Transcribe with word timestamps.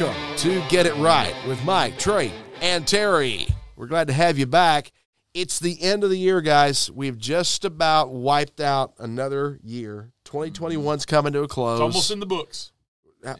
Welcome 0.00 0.36
to 0.38 0.62
Get 0.70 0.86
It 0.86 0.94
Right 0.94 1.34
with 1.46 1.62
Mike, 1.66 1.98
Trey, 1.98 2.32
and 2.62 2.88
Terry. 2.88 3.46
We're 3.76 3.88
glad 3.88 4.06
to 4.06 4.14
have 4.14 4.38
you 4.38 4.46
back. 4.46 4.90
It's 5.34 5.58
the 5.58 5.80
end 5.82 6.02
of 6.02 6.08
the 6.08 6.16
year, 6.16 6.40
guys. 6.40 6.90
We've 6.90 7.18
just 7.18 7.66
about 7.66 8.10
wiped 8.10 8.58
out 8.62 8.94
another 8.98 9.60
year. 9.62 10.10
2021's 10.24 11.04
coming 11.04 11.34
to 11.34 11.42
a 11.42 11.48
close. 11.48 11.76
It's 11.76 11.82
almost 11.82 12.10
in 12.10 12.20
the 12.20 12.26
books. 12.26 12.72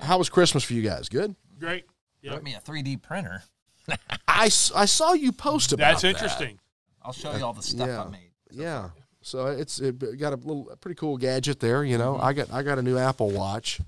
How 0.01 0.19
was 0.19 0.29
Christmas 0.29 0.63
for 0.63 0.75
you 0.75 0.83
guys? 0.83 1.09
Good? 1.09 1.35
Great. 1.59 1.87
Yeah. 2.21 2.33
Got 2.33 2.43
me 2.43 2.55
a 2.55 2.61
3D 2.61 3.01
printer. 3.01 3.43
I, 4.29 4.45
I 4.45 4.85
saw 4.85 5.15
you 5.15 5.33
post 5.33 5.73
about 5.73 5.85
it. 5.85 5.93
That's 5.93 6.03
that. 6.03 6.09
interesting. 6.09 6.61
I'll 7.01 7.15
show 7.15 7.35
you 7.35 7.43
all 7.43 7.55
the 7.55 7.63
stuff 7.63 7.89
yeah. 7.89 8.03
I 8.03 8.09
made. 8.11 8.31
Yeah. 8.51 8.91
So 9.23 9.47
it's 9.47 9.81
it 9.81 10.19
got 10.19 10.35
a 10.35 10.37
little 10.37 10.69
a 10.71 10.77
pretty 10.77 10.97
cool 10.97 11.17
gadget 11.17 11.61
there, 11.61 11.83
you 11.83 11.97
know. 11.97 12.15
Mm-hmm. 12.15 12.25
I 12.25 12.33
got 12.35 12.53
I 12.53 12.63
got 12.63 12.79
a 12.79 12.83
new 12.83 12.99
Apple 12.99 13.31
Watch. 13.31 13.81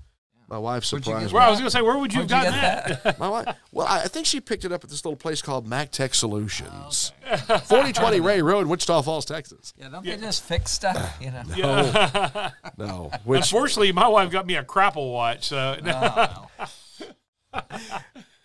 My 0.47 0.57
wife. 0.59 0.83
Where'd 0.91 1.03
surprised 1.03 1.31
me. 1.31 1.37
Well, 1.37 1.47
I 1.47 1.49
was 1.49 1.59
going 1.59 1.67
to 1.67 1.71
say, 1.71 1.81
where 1.81 1.97
would 1.97 2.13
you 2.13 2.21
have 2.21 2.29
Where'd 2.29 2.45
you 2.45 2.51
gotten 2.51 2.89
get 2.91 3.03
that? 3.03 3.19
My 3.19 3.29
wife, 3.29 3.55
well, 3.71 3.87
I 3.87 4.01
I 4.03 4.07
think 4.07 4.27
she 4.27 4.39
picked 4.39 4.63
it 4.63 4.71
up 4.71 4.83
at 4.83 4.89
this 4.89 5.03
little 5.03 5.17
place 5.17 5.41
called 5.41 5.67
MacTech 5.67 6.13
Solutions, 6.13 7.11
Oh, 7.27 7.37
4020 7.65 8.19
Ray 8.19 8.41
Road, 8.41 8.67
Wichita 8.67 9.01
Falls, 9.01 9.25
Texas. 9.25 9.73
Yeah, 9.77 9.89
don't 9.89 10.05
they 10.05 10.17
just 10.17 10.43
fix 10.43 10.71
stuff? 10.71 11.17
You 11.19 11.31
know. 11.31 11.41
Yeah. 11.55 12.51
No, 12.77 13.11
which 13.23 13.41
Unfortunately, 13.41 13.91
my 13.91 14.07
wife 14.07 14.29
got 14.29 14.45
me 14.45 14.55
a 14.55 14.63
Crapple 14.63 15.11
watch. 15.11 15.47
So 15.47 15.77
Oh, 15.83 16.47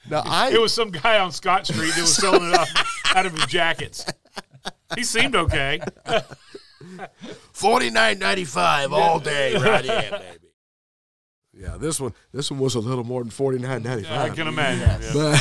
no, 0.09 0.23
I 0.25 0.51
it 0.53 0.61
was 0.61 0.73
some 0.73 0.91
guy 0.91 1.19
on 1.19 1.33
Scott 1.33 1.67
Street 1.67 1.93
that 1.95 2.01
was 2.01 2.15
selling 2.15 2.51
it 2.51 2.55
off 2.59 2.71
out 3.15 3.27
of 3.27 3.33
his 3.33 3.47
jackets. 3.47 4.07
He 4.97 5.05
seemed 5.05 5.35
okay. 5.37 5.81
forty 7.53 7.91
nine 7.91 8.19
ninety 8.19 8.45
five 8.45 8.93
all 8.93 9.19
day 9.21 9.55
right 9.57 9.85
in, 9.85 10.11
baby. 10.13 10.50
Yeah, 11.61 11.77
this 11.77 12.01
one 12.01 12.15
this 12.33 12.51
one 12.51 12.59
was 12.59 12.75
a 12.75 12.81
little 12.81 13.05
more 13.05 13.23
than 13.23 13.31
forty 13.31 13.59
nine 13.59 13.83
ninety 13.83 14.09
I 14.09 14.31
can 14.31 14.49
imagine. 14.49 15.13
yeah. 15.13 15.39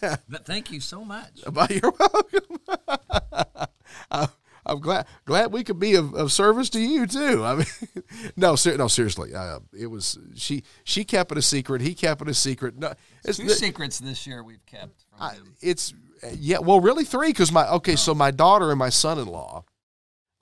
But 0.00 0.20
but 0.28 0.46
thank 0.46 0.70
you 0.70 0.78
so 0.80 1.04
much. 1.04 1.40
but 1.52 1.70
you're 1.70 1.92
welcome. 1.98 2.58
I, 4.10 4.28
I'm 4.66 4.78
glad 4.80 5.06
glad 5.24 5.52
we 5.52 5.64
could 5.64 5.80
be 5.80 5.94
of, 5.96 6.14
of 6.14 6.30
service 6.30 6.70
to 6.70 6.80
you 6.80 7.06
too. 7.06 7.44
I 7.44 7.56
mean, 7.56 7.66
no, 8.36 8.54
ser- 8.54 8.76
no, 8.76 8.86
seriously. 8.88 9.34
Uh, 9.34 9.58
it 9.76 9.86
was 9.88 10.16
she. 10.36 10.62
She 10.84 11.02
kept 11.04 11.32
it 11.32 11.38
a 11.38 11.42
secret. 11.42 11.80
He 11.82 11.94
kept 11.94 12.22
it 12.22 12.28
a 12.28 12.34
secret. 12.34 12.78
No, 12.78 12.92
it's 13.24 13.38
Two 13.38 13.46
the- 13.48 13.54
secrets 13.54 13.98
this 13.98 14.26
year 14.28 14.44
we've 14.44 14.64
kept 14.66 15.04
from 15.10 15.22
I, 15.22 15.34
him. 15.34 15.54
it's 15.60 15.92
yeah. 16.38 16.58
Well, 16.58 16.80
really 16.80 17.04
three 17.04 17.28
because 17.28 17.50
my 17.50 17.68
okay. 17.70 17.96
So 17.96 18.14
my 18.14 18.30
daughter 18.30 18.70
and 18.70 18.78
my 18.78 18.90
son-in-law. 18.90 19.64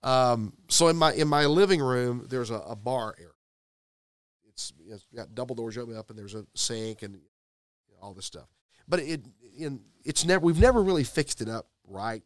Um. 0.02 0.52
So 0.68 0.88
in 0.88 0.96
my 0.96 1.12
in 1.14 1.28
my 1.28 1.46
living 1.46 1.80
room, 1.80 2.26
there's 2.28 2.50
a, 2.50 2.56
a 2.58 2.76
bar 2.76 3.14
area. 3.18 3.30
It's, 4.58 4.72
it's 4.88 5.06
got 5.14 5.34
double 5.34 5.54
doors 5.54 5.78
open 5.78 5.96
up, 5.96 6.10
and 6.10 6.18
there's 6.18 6.34
a 6.34 6.44
sink 6.54 7.02
and 7.02 7.20
all 8.02 8.12
this 8.12 8.26
stuff. 8.26 8.48
But 8.88 9.00
it 9.00 9.22
in 9.56 9.80
it's 10.04 10.24
never 10.24 10.44
we've 10.44 10.58
never 10.58 10.82
really 10.82 11.04
fixed 11.04 11.40
it 11.40 11.48
up 11.48 11.68
right. 11.86 12.22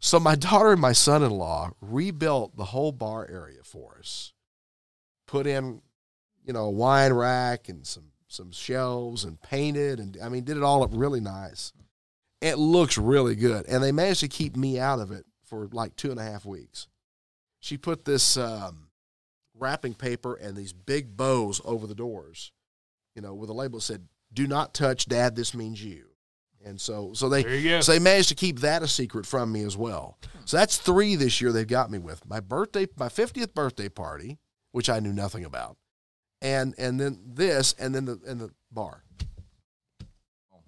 So 0.00 0.20
my 0.20 0.34
daughter 0.34 0.72
and 0.72 0.80
my 0.80 0.92
son-in-law 0.92 1.72
rebuilt 1.80 2.56
the 2.56 2.66
whole 2.66 2.92
bar 2.92 3.26
area 3.28 3.62
for 3.64 3.96
us. 3.98 4.32
Put 5.26 5.46
in, 5.46 5.80
you 6.44 6.52
know, 6.52 6.64
a 6.64 6.70
wine 6.70 7.12
rack 7.12 7.68
and 7.68 7.86
some 7.86 8.10
some 8.28 8.52
shelves 8.52 9.24
and 9.24 9.40
painted 9.40 9.98
and 9.98 10.18
I 10.22 10.28
mean 10.28 10.44
did 10.44 10.56
it 10.56 10.62
all 10.62 10.82
up 10.82 10.90
really 10.92 11.20
nice. 11.20 11.72
It 12.40 12.58
looks 12.58 12.98
really 12.98 13.34
good, 13.34 13.66
and 13.66 13.82
they 13.82 13.90
managed 13.90 14.20
to 14.20 14.28
keep 14.28 14.56
me 14.56 14.78
out 14.78 15.00
of 15.00 15.10
it 15.10 15.24
for 15.44 15.68
like 15.72 15.96
two 15.96 16.10
and 16.10 16.20
a 16.20 16.22
half 16.22 16.44
weeks. 16.44 16.86
She 17.58 17.76
put 17.76 18.04
this 18.04 18.36
um, 18.36 18.87
wrapping 19.58 19.94
paper 19.94 20.34
and 20.34 20.56
these 20.56 20.72
big 20.72 21.16
bows 21.16 21.60
over 21.64 21.86
the 21.86 21.94
doors, 21.94 22.52
you 23.14 23.22
know, 23.22 23.34
with 23.34 23.50
a 23.50 23.52
label 23.54 23.78
that 23.78 23.84
said 23.84 24.08
"Do 24.32 24.46
not 24.46 24.74
touch, 24.74 25.06
Dad. 25.06 25.36
This 25.36 25.54
means 25.54 25.82
you." 25.82 26.06
And 26.64 26.80
so, 26.80 27.12
so 27.14 27.28
they 27.28 27.44
There 27.44 27.54
you 27.54 27.68
go. 27.70 27.80
so 27.80 27.92
they 27.92 27.98
managed 28.00 28.30
to 28.30 28.34
keep 28.34 28.58
that 28.60 28.82
a 28.82 28.88
secret 28.88 29.24
from 29.26 29.52
me 29.52 29.62
as 29.62 29.76
well. 29.76 30.18
So 30.44 30.56
that's 30.56 30.76
three 30.76 31.14
this 31.14 31.40
year 31.40 31.52
they've 31.52 31.66
got 31.66 31.88
me 31.90 31.98
with. 31.98 32.26
My 32.26 32.40
birthday, 32.40 32.88
my 32.98 33.08
50th 33.08 33.54
birthday 33.54 33.88
party, 33.88 34.38
which 34.72 34.90
I 34.90 34.98
knew 34.98 35.12
nothing 35.12 35.44
about. 35.44 35.76
And 36.42 36.74
and 36.76 36.98
then 37.00 37.20
this 37.24 37.74
and 37.78 37.94
then 37.94 38.04
the 38.06 38.20
and 38.26 38.40
the 38.40 38.50
bar. 38.72 39.04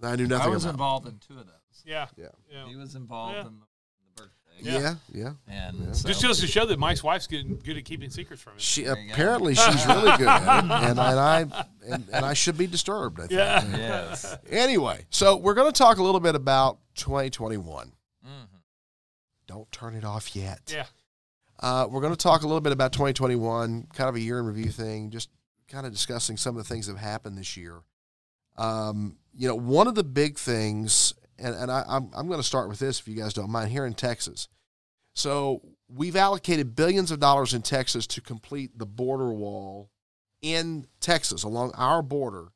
I 0.02 0.16
knew 0.16 0.26
nothing. 0.26 0.32
About. 0.36 0.46
I 0.46 0.48
was 0.48 0.64
about. 0.64 0.72
involved 0.74 1.06
in 1.08 1.18
two 1.18 1.38
of 1.38 1.46
those. 1.46 1.82
Yeah. 1.84 2.06
Yeah. 2.16 2.26
yeah. 2.50 2.66
He 2.68 2.76
was 2.76 2.94
involved 2.94 3.34
Yeah. 3.34 3.40
in 3.46 3.58
the, 3.60 3.66
the 4.58 4.64
birthday. 4.64 4.80
Yeah, 4.82 4.94
yeah. 5.12 5.32
And 5.48 5.78
Yeah. 5.86 5.92
so, 5.92 6.08
Just 6.08 6.22
goes 6.22 6.40
to 6.40 6.46
show 6.46 6.66
that 6.66 6.78
Mike's 6.78 7.02
wife's 7.02 7.26
good, 7.26 7.64
good 7.64 7.76
at 7.76 7.84
keeping 7.84 8.10
secrets 8.10 8.42
from 8.42 8.52
him. 8.54 8.58
She 8.58 8.82
There 8.84 8.92
apparently 9.10 9.54
she's 9.54 9.86
really 9.86 10.16
good 10.16 10.28
at 10.28 10.64
it, 10.64 10.70
and, 10.70 10.98
and 10.98 11.00
I 11.00 11.40
and, 11.88 12.08
and 12.12 12.24
I 12.24 12.34
should 12.34 12.58
be 12.58 12.66
disturbed. 12.66 13.18
I 13.20 13.26
think. 13.26 13.32
Yeah. 13.32 13.64
yes. 13.76 14.36
Anyway, 14.48 15.06
so 15.10 15.36
we're 15.36 15.54
going 15.54 15.72
to 15.72 15.76
talk 15.78 15.98
a 15.98 16.02
little 16.02 16.20
bit 16.20 16.34
about 16.34 16.78
2021. 16.96 17.92
Mhm. 18.26 18.30
Don't 19.46 19.70
turn 19.72 19.94
it 19.94 20.04
off 20.04 20.34
yet. 20.36 20.60
Yeah. 20.72 20.86
Uh, 21.58 21.86
we're 21.90 22.00
going 22.00 22.12
to 22.14 22.16
talk 22.16 22.42
a 22.42 22.46
little 22.46 22.60
bit 22.62 22.72
about 22.72 22.92
2021, 22.92 23.88
kind 23.94 24.08
of 24.08 24.14
a 24.14 24.20
year 24.20 24.38
in 24.38 24.46
review 24.46 24.70
thing, 24.70 25.10
just 25.10 25.28
kind 25.68 25.84
of 25.86 25.92
discussing 25.92 26.36
some 26.38 26.56
of 26.56 26.62
the 26.66 26.68
things 26.72 26.86
that 26.86 26.96
have 26.96 27.04
happened 27.06 27.36
this 27.36 27.54
year. 27.56 27.80
Um, 28.56 29.16
you 29.34 29.46
know, 29.46 29.54
one 29.54 29.86
of 29.86 29.94
the 29.94 30.02
big 30.04 30.38
things, 30.38 31.12
and, 31.40 31.54
and 31.54 31.70
I, 31.70 31.84
I'm, 31.88 32.10
I'm 32.14 32.26
going 32.26 32.40
to 32.40 32.46
start 32.46 32.68
with 32.68 32.78
this 32.78 33.00
if 33.00 33.08
you 33.08 33.14
guys 33.14 33.34
don't 33.34 33.50
mind, 33.50 33.70
here 33.70 33.86
in 33.86 33.94
Texas. 33.94 34.48
So 35.14 35.62
we've 35.88 36.16
allocated 36.16 36.76
billions 36.76 37.10
of 37.10 37.20
dollars 37.20 37.54
in 37.54 37.62
Texas 37.62 38.06
to 38.08 38.20
complete 38.20 38.78
the 38.78 38.86
border 38.86 39.32
wall 39.32 39.90
in 40.42 40.86
Texas 41.00 41.42
along 41.42 41.72
our 41.74 42.02
border 42.02 42.48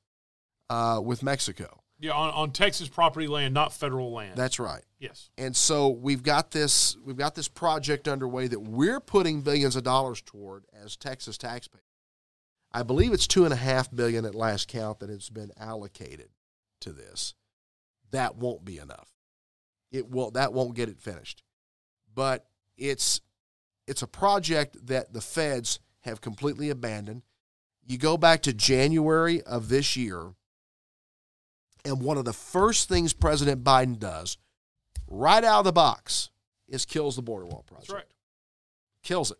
uh, 0.70 1.00
with 1.02 1.22
Mexico. 1.22 1.80
Yeah, 2.00 2.12
on, 2.12 2.30
on 2.30 2.50
Texas 2.50 2.88
property 2.88 3.26
land, 3.26 3.54
not 3.54 3.72
federal 3.72 4.12
land. 4.12 4.36
That's 4.36 4.58
right. 4.58 4.82
yes. 4.98 5.30
And 5.38 5.54
so 5.56 5.88
we've 5.88 6.22
got 6.22 6.50
this 6.50 6.96
we've 7.04 7.16
got 7.16 7.34
this 7.34 7.48
project 7.48 8.08
underway 8.08 8.48
that 8.48 8.60
we're 8.60 9.00
putting 9.00 9.42
billions 9.42 9.76
of 9.76 9.84
dollars 9.84 10.20
toward 10.20 10.64
as 10.84 10.96
Texas 10.96 11.38
taxpayers. 11.38 11.84
I 12.72 12.82
believe 12.82 13.12
it's 13.12 13.28
two 13.28 13.44
and 13.44 13.52
a 13.52 13.56
half 13.56 13.94
billion 13.94 14.24
at 14.24 14.34
last 14.34 14.66
count 14.68 14.98
that 14.98 15.08
has 15.08 15.30
been 15.30 15.52
allocated 15.56 16.30
to 16.80 16.92
this. 16.92 17.34
That 18.10 18.36
won't 18.36 18.64
be 18.64 18.78
enough. 18.78 19.10
It 19.90 20.10
will 20.10 20.30
that 20.32 20.52
won't 20.52 20.74
get 20.74 20.88
it 20.88 21.00
finished. 21.00 21.42
But 22.14 22.46
it's 22.76 23.20
it's 23.86 24.02
a 24.02 24.06
project 24.06 24.86
that 24.86 25.12
the 25.12 25.20
feds 25.20 25.80
have 26.00 26.20
completely 26.20 26.70
abandoned. 26.70 27.22
You 27.86 27.98
go 27.98 28.16
back 28.16 28.42
to 28.42 28.52
January 28.52 29.42
of 29.42 29.68
this 29.68 29.96
year, 29.96 30.32
and 31.84 32.00
one 32.00 32.16
of 32.16 32.24
the 32.24 32.32
first 32.32 32.88
things 32.88 33.12
President 33.12 33.62
Biden 33.62 33.98
does 33.98 34.38
right 35.06 35.44
out 35.44 35.60
of 35.60 35.64
the 35.64 35.72
box 35.72 36.30
is 36.68 36.84
kills 36.84 37.16
the 37.16 37.22
border 37.22 37.46
wall 37.46 37.64
project. 37.66 37.88
That's 37.88 37.94
right. 37.94 38.10
Kills 39.02 39.30
it. 39.30 39.38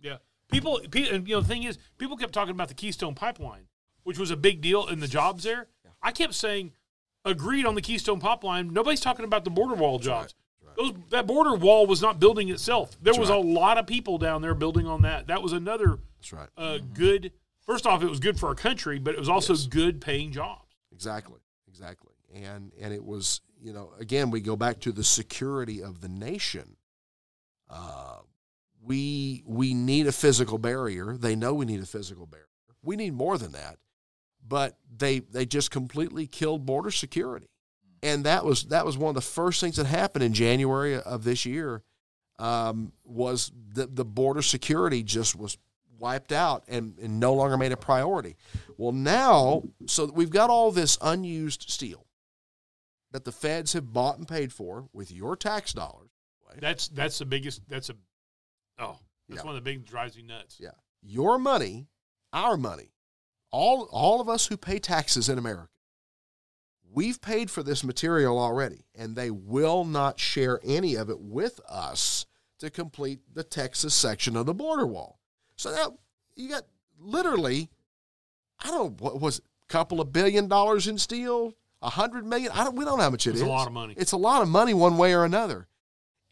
Yeah. 0.00 0.16
People, 0.50 0.80
you 0.94 1.12
know, 1.12 1.40
the 1.40 1.46
thing 1.46 1.64
is, 1.64 1.78
people 1.98 2.16
kept 2.16 2.32
talking 2.32 2.54
about 2.54 2.68
the 2.68 2.74
Keystone 2.74 3.14
Pipeline, 3.14 3.66
which 4.04 4.18
was 4.18 4.30
a 4.30 4.36
big 4.36 4.60
deal 4.60 4.86
in 4.86 5.00
the 5.00 5.08
jobs 5.08 5.44
there. 5.44 5.68
I 6.02 6.12
kept 6.12 6.34
saying, 6.34 6.72
agreed 7.24 7.66
on 7.66 7.74
the 7.74 7.82
Keystone 7.82 8.20
Pipeline. 8.20 8.72
Nobody's 8.72 9.00
talking 9.00 9.24
about 9.24 9.44
the 9.44 9.50
border 9.50 9.74
wall 9.74 9.98
jobs. 9.98 10.34
Those, 10.76 10.92
that 11.10 11.26
border 11.26 11.56
wall 11.56 11.86
was 11.86 12.00
not 12.00 12.20
building 12.20 12.48
itself. 12.48 12.92
There 13.02 13.12
That's 13.12 13.18
was 13.18 13.28
right. 13.30 13.36
a 13.36 13.40
lot 13.40 13.76
of 13.76 13.86
people 13.86 14.18
down 14.18 14.40
there 14.40 14.54
building 14.54 14.86
on 14.86 15.02
that. 15.02 15.26
That 15.26 15.42
was 15.42 15.52
another 15.52 15.98
That's 16.18 16.32
right. 16.32 16.48
uh, 16.56 16.78
good. 16.94 17.32
First 17.66 17.86
off, 17.86 18.02
it 18.02 18.08
was 18.08 18.20
good 18.20 18.38
for 18.38 18.48
our 18.48 18.54
country, 18.54 18.98
but 18.98 19.14
it 19.14 19.18
was 19.20 19.28
also 19.28 19.52
Yes. 19.52 19.66
good 19.66 20.00
paying 20.00 20.32
jobs. 20.32 20.74
Exactly. 20.92 21.40
Exactly. 21.68 22.12
And 22.32 22.72
and 22.80 22.94
it 22.94 23.04
was, 23.04 23.40
you 23.60 23.72
know, 23.72 23.92
again, 23.98 24.30
we 24.30 24.40
go 24.40 24.54
back 24.56 24.80
to 24.80 24.92
the 24.92 25.04
security 25.04 25.82
of 25.82 26.00
the 26.00 26.08
nation. 26.08 26.76
Uh, 27.68 28.18
we 28.82 29.42
we 29.46 29.74
need 29.74 30.06
a 30.06 30.12
physical 30.12 30.56
barrier. 30.58 31.16
They 31.16 31.34
know 31.36 31.52
we 31.54 31.66
need 31.66 31.80
a 31.80 31.86
physical 31.86 32.26
barrier. 32.26 32.46
We 32.82 32.96
need 32.96 33.12
more 33.14 33.36
than 33.38 33.52
that. 33.52 33.78
But 34.50 34.76
they 34.94 35.20
they 35.20 35.46
just 35.46 35.70
completely 35.70 36.26
killed 36.26 36.66
border 36.66 36.90
security. 36.90 37.46
And 38.02 38.24
that 38.24 38.44
was 38.44 38.64
that 38.64 38.84
was 38.84 38.98
one 38.98 39.10
of 39.10 39.14
the 39.14 39.20
first 39.20 39.60
things 39.60 39.76
that 39.76 39.86
happened 39.86 40.24
in 40.24 40.34
January 40.34 41.00
of 41.00 41.24
this 41.24 41.46
year. 41.46 41.82
Um, 42.38 42.92
was 43.04 43.52
the 43.74 43.86
the 43.86 44.04
border 44.04 44.42
security 44.42 45.02
just 45.02 45.36
was 45.36 45.56
wiped 45.98 46.32
out 46.32 46.64
and, 46.66 46.98
and 46.98 47.20
no 47.20 47.34
longer 47.34 47.56
made 47.58 47.72
a 47.72 47.76
priority. 47.76 48.34
Well, 48.78 48.92
now, 48.92 49.62
so 49.86 50.10
we've 50.12 50.30
got 50.30 50.48
all 50.50 50.72
this 50.72 50.96
unused 51.02 51.66
steel 51.68 52.06
that 53.12 53.24
the 53.26 53.32
feds 53.32 53.74
have 53.74 53.92
bought 53.92 54.16
and 54.16 54.26
paid 54.26 54.52
for 54.52 54.88
with 54.94 55.12
your 55.12 55.36
tax 55.36 55.72
dollars. 55.74 56.08
That's 56.58 56.88
that's 56.88 57.18
the 57.18 57.26
biggest. 57.26 57.60
That's 57.68 57.90
a 57.90 57.94
oh, 58.78 58.98
that's 59.28 59.42
Yeah. 59.42 59.44
one 59.46 59.54
of 59.56 59.62
the 59.62 59.70
big 59.70 59.84
drives 59.84 60.16
me 60.16 60.22
nuts. 60.22 60.56
Yeah. 60.58 60.70
Your 61.02 61.38
money, 61.38 61.86
our 62.32 62.56
money, 62.56 62.90
all 63.50 63.88
all 63.90 64.20
of 64.20 64.28
us 64.28 64.46
who 64.46 64.56
pay 64.56 64.78
taxes 64.78 65.28
in 65.28 65.38
America, 65.38 65.68
we've 66.92 67.20
paid 67.20 67.50
for 67.50 67.62
this 67.62 67.84
material 67.84 68.38
already, 68.38 68.84
and 68.94 69.16
they 69.16 69.30
will 69.30 69.84
not 69.84 70.18
share 70.18 70.60
any 70.64 70.94
of 70.94 71.10
it 71.10 71.20
with 71.20 71.60
us 71.68 72.26
to 72.58 72.70
complete 72.70 73.20
the 73.32 73.44
Texas 73.44 73.94
section 73.94 74.36
of 74.36 74.46
the 74.46 74.54
border 74.54 74.86
wall. 74.86 75.18
So 75.56 75.72
now 75.72 75.94
you 76.36 76.48
got 76.48 76.64
literally, 76.98 77.70
I 78.62 78.68
don't 78.68 78.76
know 78.78 78.96
what 78.98 79.20
was 79.20 79.38
it, 79.38 79.44
couple 79.68 80.00
of 80.00 80.12
billion 80.12 80.48
dollars 80.48 80.88
in 80.88 80.98
steel, 80.98 81.54
a 81.80 81.90
hundred 81.90 82.26
million. 82.26 82.50
I 82.52 82.64
don't. 82.64 82.76
We 82.76 82.84
don't 82.84 82.98
know 82.98 83.04
how 83.04 83.10
much 83.10 83.26
it 83.26 83.30
It's 83.30 83.40
is. 83.40 83.46
a 83.46 83.50
lot 83.50 83.66
of 83.66 83.72
money. 83.72 83.94
It's 83.96 84.12
a 84.12 84.16
lot 84.16 84.42
of 84.42 84.48
money 84.48 84.74
one 84.74 84.96
way 84.98 85.14
or 85.14 85.24
another. 85.24 85.68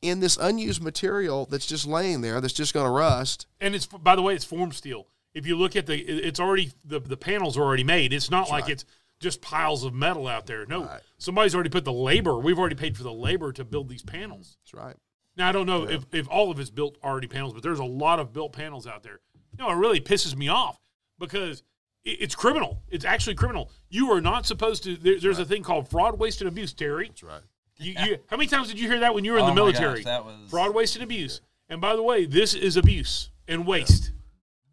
In 0.03 0.21
this 0.21 0.37
unused 0.37 0.83
material 0.83 1.47
that's 1.47 1.67
just 1.67 1.87
laying 1.87 2.21
there, 2.21 2.41
that's 2.41 2.53
just 2.53 2.73
going 2.75 2.87
to 2.87 2.91
rust. 2.91 3.47
And 3.61 3.75
it's 3.75 3.87
by 3.87 4.15
the 4.17 4.23
way, 4.23 4.35
it's 4.35 4.45
form 4.45 4.73
steel. 4.73 5.07
If 5.35 5.47
you 5.47 5.57
look 5.57 5.77
at 5.77 5.87
the, 5.87 5.97
it's 5.99 6.41
already 6.41 6.71
the 6.85 7.01
the 7.01 7.17
panels 7.17 7.57
are 7.57 7.63
already 7.63 7.85
made. 7.85 8.13
It's 8.13 8.31
not 8.31 8.49
like 8.51 8.65
right. 8.65 8.73
it's 8.73 8.85
just 9.21 9.41
piles 9.43 9.85
of 9.85 9.93
metal 9.95 10.27
out 10.29 10.47
there. 10.47 10.65
No, 10.67 10.85
Right. 10.85 11.01
somebody's 11.19 11.55
already 11.55 11.71
put 11.71 11.85
the 11.85 11.93
labor. 11.93 12.39
We've 12.39 12.59
already 12.59 12.77
paid 12.77 12.97
for 12.97 13.03
the 13.03 13.13
labor 13.13 13.53
to 13.53 13.65
build 13.65 13.89
these 13.89 14.03
panels. 14.03 14.57
That's 14.65 14.75
right. 14.75 14.97
Now 15.37 15.49
I 15.49 15.53
don't 15.53 15.67
know 15.67 15.85
if, 15.89 16.05
if 16.13 16.29
all 16.29 16.51
of 16.51 16.59
it's 16.61 16.71
built 16.71 16.97
already 17.05 17.27
panels, 17.29 17.53
but 17.53 17.63
there's 17.63 17.79
a 17.79 17.85
lot 17.85 18.19
of 18.21 18.33
built 18.33 18.53
panels 18.53 18.87
out 18.87 19.03
there. 19.03 19.21
You 19.57 19.65
know, 19.65 19.71
it 19.71 19.77
really 19.77 20.01
pisses 20.01 20.37
me 20.37 20.49
off 20.49 20.81
because 21.19 21.63
it, 22.05 22.19
it's 22.21 22.35
criminal. 22.35 22.83
It's 22.89 23.05
actually 23.05 23.35
criminal. 23.37 23.71
You 23.89 24.11
are 24.13 24.21
not 24.21 24.47
supposed 24.47 24.83
to. 24.85 24.97
There, 24.97 25.19
there's 25.21 25.39
a 25.39 25.45
thing 25.45 25.63
called 25.63 25.89
fraud, 25.89 26.19
waste, 26.19 26.41
and 26.41 26.49
abuse, 26.49 26.73
Terry. 26.73 27.07
That's 27.09 27.23
right. 27.23 27.43
You, 27.81 27.95
you, 28.05 28.19
how 28.29 28.37
many 28.37 28.49
times 28.49 28.67
did 28.69 28.81
you 28.81 28.89
hear 28.89 28.99
that 29.01 29.15
when 29.15 29.25
you 29.25 29.33
were 29.33 29.39
in 29.39 29.45
Oh 29.45 29.49
the 29.49 29.53
my 29.55 29.71
gosh, 29.71 29.81
military? 29.81 30.03
that 30.05 30.25
was- 30.25 30.35
fraud, 30.51 30.75
waste, 30.75 30.97
and 30.97 31.05
abuse. 31.05 31.41
And 31.69 31.81
by 31.81 31.95
the 31.95 32.03
way, 32.03 32.25
this 32.25 32.55
is 32.55 32.77
abuse 32.77 33.31
and 33.47 33.67
waste, 33.67 34.11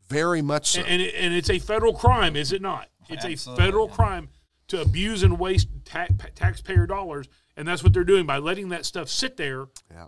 Very 0.07 0.41
much 0.41 0.71
so. 0.71 0.81
and 0.81 0.89
and, 0.89 1.01
it, 1.01 1.15
and 1.15 1.33
it's 1.33 1.49
a 1.49 1.59
federal 1.59 1.93
crime, 1.93 2.35
is 2.35 2.51
it 2.51 2.61
not? 2.61 2.89
It's 3.09 3.25
Absolutely, 3.25 3.63
a 3.63 3.65
federal 3.65 3.87
yeah. 3.89 3.95
crime 3.95 4.29
to 4.67 4.81
abuse 4.81 5.23
and 5.23 5.39
waste 5.39 5.67
ta- 5.83 6.07
taxpayer 6.33 6.87
dollars, 6.87 7.27
and 7.55 7.67
that's 7.67 7.83
what 7.83 7.93
they're 7.93 8.03
doing 8.03 8.25
by 8.25 8.37
letting 8.37 8.69
that 8.69 8.85
stuff 8.85 9.09
sit 9.09 9.37
there. 9.37 9.67
yeah. 9.91 10.07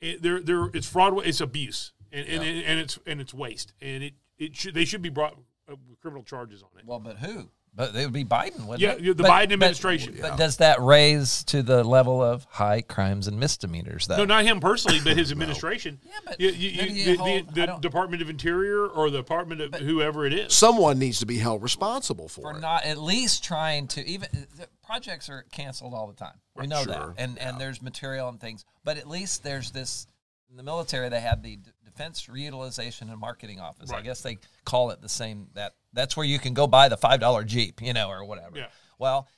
It, 0.00 0.22
they're, 0.22 0.40
they're, 0.40 0.66
it's 0.74 0.86
fraud, 0.86 1.26
it's 1.26 1.40
abuse, 1.40 1.92
and, 2.12 2.26
and, 2.28 2.42
and 2.42 2.78
it's 2.78 2.98
and 3.06 3.20
it's 3.20 3.32
waste, 3.32 3.72
and 3.80 4.04
it, 4.04 4.14
it 4.38 4.54
should 4.54 4.74
they 4.74 4.84
should 4.84 5.00
be 5.00 5.08
brought 5.08 5.38
uh, 5.70 5.74
criminal 6.02 6.22
charges 6.22 6.62
on 6.62 6.68
it. 6.78 6.84
Well, 6.84 6.98
but 6.98 7.16
who? 7.16 7.48
But 7.76 7.94
it 7.94 8.04
would 8.04 8.12
be 8.14 8.24
Biden, 8.24 8.60
wouldn't 8.60 8.80
Yeah, 8.80 8.92
it? 8.92 9.00
yeah, 9.02 9.12
the 9.12 9.22
But- 9.22 9.30
Biden 9.30 9.48
but- 9.48 9.52
administration. 9.52 10.16
But, 10.18 10.38
does 10.38 10.56
that 10.56 10.80
raise 10.80 11.44
to 11.44 11.62
the 11.62 11.84
level 11.84 12.22
of 12.22 12.44
high 12.50 12.80
crimes 12.80 13.26
and 13.28 13.38
misdemeanors? 13.38 14.06
Though 14.06 14.16
No, 14.16 14.24
not 14.24 14.44
him 14.44 14.60
personally, 14.60 14.98
but 15.04 15.14
his 15.16 15.30
administration. 15.32 16.00
Yeah, 16.02 16.12
but 16.24 16.40
you, 16.40 16.48
you, 16.48 16.70
you- 16.70 16.92
you 16.94 17.04
the, 17.04 17.22
hold- 17.22 17.54
the, 17.54 17.66
the 17.66 17.76
Department 17.76 18.22
of 18.22 18.30
Interior 18.30 18.86
or 18.86 19.10
the 19.10 19.18
Department 19.18 19.60
of 19.60 19.74
whoever 19.74 20.24
it 20.24 20.32
is. 20.32 20.54
Someone 20.54 20.98
needs 20.98 21.18
to 21.20 21.26
be 21.26 21.36
held 21.36 21.62
responsible 21.62 22.28
for, 22.28 22.40
for 22.52 22.56
it. 22.56 22.60
not 22.60 22.84
at 22.84 22.96
least 22.96 23.44
trying 23.44 23.88
to 23.88 24.06
even 24.06 24.28
the 24.56 24.68
projects 24.84 25.28
are 25.28 25.44
canceled 25.52 25.92
all 25.92 26.06
the 26.06 26.14
time. 26.14 26.40
We 26.54 26.66
know 26.66 26.82
Sure, 26.82 26.92
that, 26.94 27.22
and 27.22 27.38
and 27.38 27.60
there's 27.60 27.82
material 27.82 28.30
and 28.30 28.40
things, 28.40 28.64
but 28.84 28.96
at 28.96 29.06
least 29.06 29.44
there's 29.44 29.70
this. 29.70 30.06
In 30.50 30.56
the 30.56 30.62
military, 30.62 31.08
they 31.08 31.20
have 31.20 31.42
the 31.42 31.56
D- 31.56 31.70
Defense 31.84 32.26
Reutilization 32.26 33.10
and 33.10 33.18
Marketing 33.18 33.58
Office. 33.60 33.90
I 33.90 34.00
guess 34.02 34.20
they 34.22 34.38
call 34.64 34.90
it 34.90 35.00
the 35.00 35.08
same. 35.08 35.48
That 35.54 35.74
that's 35.92 36.16
where 36.16 36.26
you 36.26 36.38
can 36.38 36.54
go 36.54 36.66
buy 36.66 36.88
the 36.88 36.96
five 36.96 37.20
dollar 37.20 37.42
Jeep, 37.44 37.80
you 37.82 37.92
know, 37.92 38.08
or 38.08 38.24
whatever. 38.24 38.58
Yeah. 38.58 38.66
Well, 38.98 39.28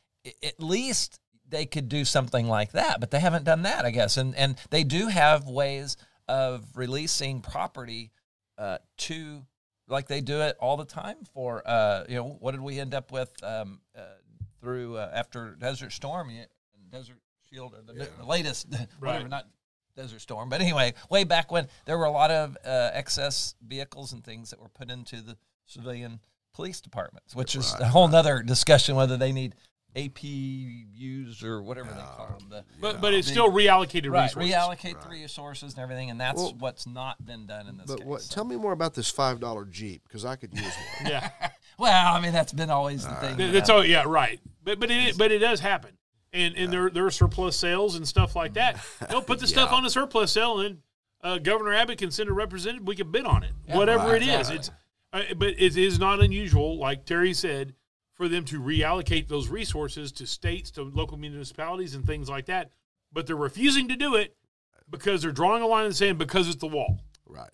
at 0.43 0.60
least 0.60 1.20
they 1.49 1.64
could 1.66 1.88
do 1.88 2.05
something 2.05 2.46
like 2.46 2.72
that, 2.72 3.00
but 3.00 3.10
they 3.10 3.20
haven't 3.20 3.44
done 3.44 3.62
that, 3.62 3.84
I 3.84 3.90
guess. 3.90 4.16
And 4.16 4.34
and 4.37 4.56
they 4.70 4.84
do 4.84 5.06
have 5.08 5.46
ways 5.49 5.96
of 6.28 6.64
releasing 6.75 7.40
property 7.40 8.10
uh, 8.58 8.78
to 8.99 9.46
like 9.88 10.08
they 10.08 10.20
do 10.20 10.43
it 10.43 10.56
all 10.60 10.76
the 10.76 10.84
time 10.84 11.16
for 11.32 11.62
uh, 11.64 12.05
you 12.08 12.16
know 12.16 12.37
what 12.40 12.50
did 12.52 12.60
we 12.60 12.78
end 12.78 12.93
up 12.93 13.10
with 13.12 13.32
um, 13.43 13.81
uh, 13.96 14.02
through 14.60 14.96
uh, 14.99 15.10
after 15.14 15.55
Desert 15.55 15.93
Storm, 15.93 16.31
Desert 16.90 17.16
Shield, 17.50 17.72
or 17.75 17.82
the, 17.82 18.08
the 18.19 18.26
latest 18.26 18.69
whatever, 18.70 18.88
Right. 19.00 19.28
not 19.28 19.46
Desert 19.99 20.21
Storm, 20.21 20.49
but 20.49 20.61
anyway, 20.61 20.95
way 21.11 21.25
back 21.25 21.50
when 21.53 21.67
there 21.85 21.99
were 21.99 22.05
a 22.06 22.11
lot 22.11 22.31
of 22.31 22.56
uh, 22.65 22.91
excess 22.93 23.55
vehicles 23.67 24.12
and 24.12 24.25
things 24.25 24.50
that 24.50 24.61
were 24.61 24.69
put 24.69 24.91
into 24.91 25.21
the 25.21 25.37
civilian 25.67 26.21
police 26.55 26.81
departments, 26.81 27.35
which 27.35 27.55
is 27.56 27.75
a 27.81 27.87
whole 27.89 28.06
nother 28.09 28.43
discussion 28.43 28.95
whether 28.97 29.17
they 29.17 29.33
need 29.33 29.55
APUs 29.97 31.43
or 31.43 31.62
whatever 31.62 31.89
they 31.91 32.00
call 32.00 32.37
them. 32.39 32.49
The, 32.50 32.65
But 32.81 33.00
but 33.00 33.15
it's 33.15 33.29
still 33.29 33.50
reallocated 33.50 34.11
right, 34.12 34.35
resources. 34.35 34.53
reallocate 34.55 35.03
the 35.03 35.09
resources 35.09 35.73
and 35.75 35.83
everything, 35.83 36.11
and 36.11 36.21
that's 36.21 36.39
Well- 36.41 36.55
what's 36.59 36.87
not 36.87 37.25
been 37.25 37.47
done 37.47 37.67
in 37.69 37.77
this 37.79 37.87
But 37.87 37.99
case. 37.99 38.06
what, 38.06 38.23
so. 38.23 38.35
tell 38.35 38.44
me 38.44 38.56
more 38.56 38.73
about 38.73 38.94
this 38.94 39.11
five 39.11 39.41
dollar 39.41 39.65
Jeep 39.65 40.03
because 40.06 40.25
I 40.25 40.37
could 40.37 40.55
use 40.55 40.62
one. 41.03 41.11
Yeah, 41.11 41.31
Well, 41.79 42.15
I 42.15 42.21
mean 42.21 42.33
that's 42.33 42.53
been 42.53 42.71
always 42.71 43.05
the 43.06 43.15
thing. 43.17 43.37
Th- 43.37 43.47
you 43.49 43.53
that's 43.53 43.69
know. 43.69 43.77
all. 43.79 43.85
Yeah, 43.85 44.05
right. 44.06 44.41
But 44.62 44.79
but 44.81 44.91
it 44.91 45.17
but 45.19 45.33
it 45.33 45.39
does 45.39 45.61
happen, 45.61 45.97
and 46.33 46.57
and 46.57 46.73
there 46.73 46.91
there 46.91 47.07
are 47.07 47.11
surplus 47.11 47.57
sales 47.57 47.97
and 47.97 48.07
stuff 48.07 48.37
like 48.37 48.55
that. 48.55 48.85
They'll 49.09 49.23
put 49.23 49.41
the 49.41 49.47
stuff 49.47 49.73
on 49.73 49.85
a 49.85 49.91
surplus 49.91 50.33
sale, 50.33 50.61
and 50.61 50.79
uh, 51.23 51.39
Governor 51.39 51.75
Abbott 51.75 51.99
can 51.99 52.11
send 52.11 52.29
a 52.29 52.33
representative. 52.33 52.87
We 52.87 52.97
can 52.97 53.11
bid 53.11 53.27
on 53.27 53.43
it, 53.43 53.53
whatever 53.67 54.09
right, 54.09 54.23
it 54.23 54.29
is. 54.29 54.51
exactly. 54.51 54.57
It's 54.57 54.71
uh, 55.13 55.35
but 55.37 55.49
it 55.59 55.77
is 55.77 55.99
not 55.99 56.21
unusual, 56.21 56.79
like 56.79 57.07
Terry 57.07 57.33
said, 57.33 57.75
for 58.15 58.29
them 58.29 58.45
to 58.47 58.61
reallocate 58.61 59.29
those 59.29 59.49
resources 59.49 60.13
to 60.13 60.27
states, 60.27 60.71
to 60.73 60.83
local 60.83 61.17
municipalities, 61.17 61.95
and 61.95 62.05
things 62.05 62.29
like 62.29 62.47
that. 62.47 62.71
But 63.13 63.27
they're 63.27 63.37
refusing 63.37 63.89
to 63.89 63.97
do 63.97 64.17
it 64.17 64.37
because 64.91 65.23
they're 65.23 65.33
drawing 65.33 65.63
a 65.63 65.67
line 65.67 65.85
in 65.85 65.91
the 65.91 65.95
sand 65.95 66.19
because 66.19 66.47
it's 66.49 66.59
the 66.59 66.67
wall. 66.67 67.01
right. 67.27 67.51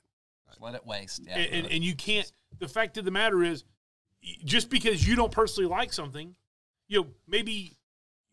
Just 0.49 0.61
let 0.61 0.75
it 0.75 0.87
waste. 0.87 1.23
Yeah. 1.27 1.39
and, 1.39 1.53
and, 1.53 1.73
and 1.75 1.85
you 1.85 1.95
can't 1.95 2.31
the 2.59 2.69
fact 2.69 2.97
of 2.99 3.05
the 3.05 3.11
matter 3.11 3.43
is 3.43 3.65
just 4.45 4.71
because 4.71 5.07
you 5.07 5.17
don't 5.17 5.33
personally 5.33 5.69
like 5.69 5.93
something 5.93 6.35
you 6.89 7.01
know 7.01 7.07
maybe 7.27 7.77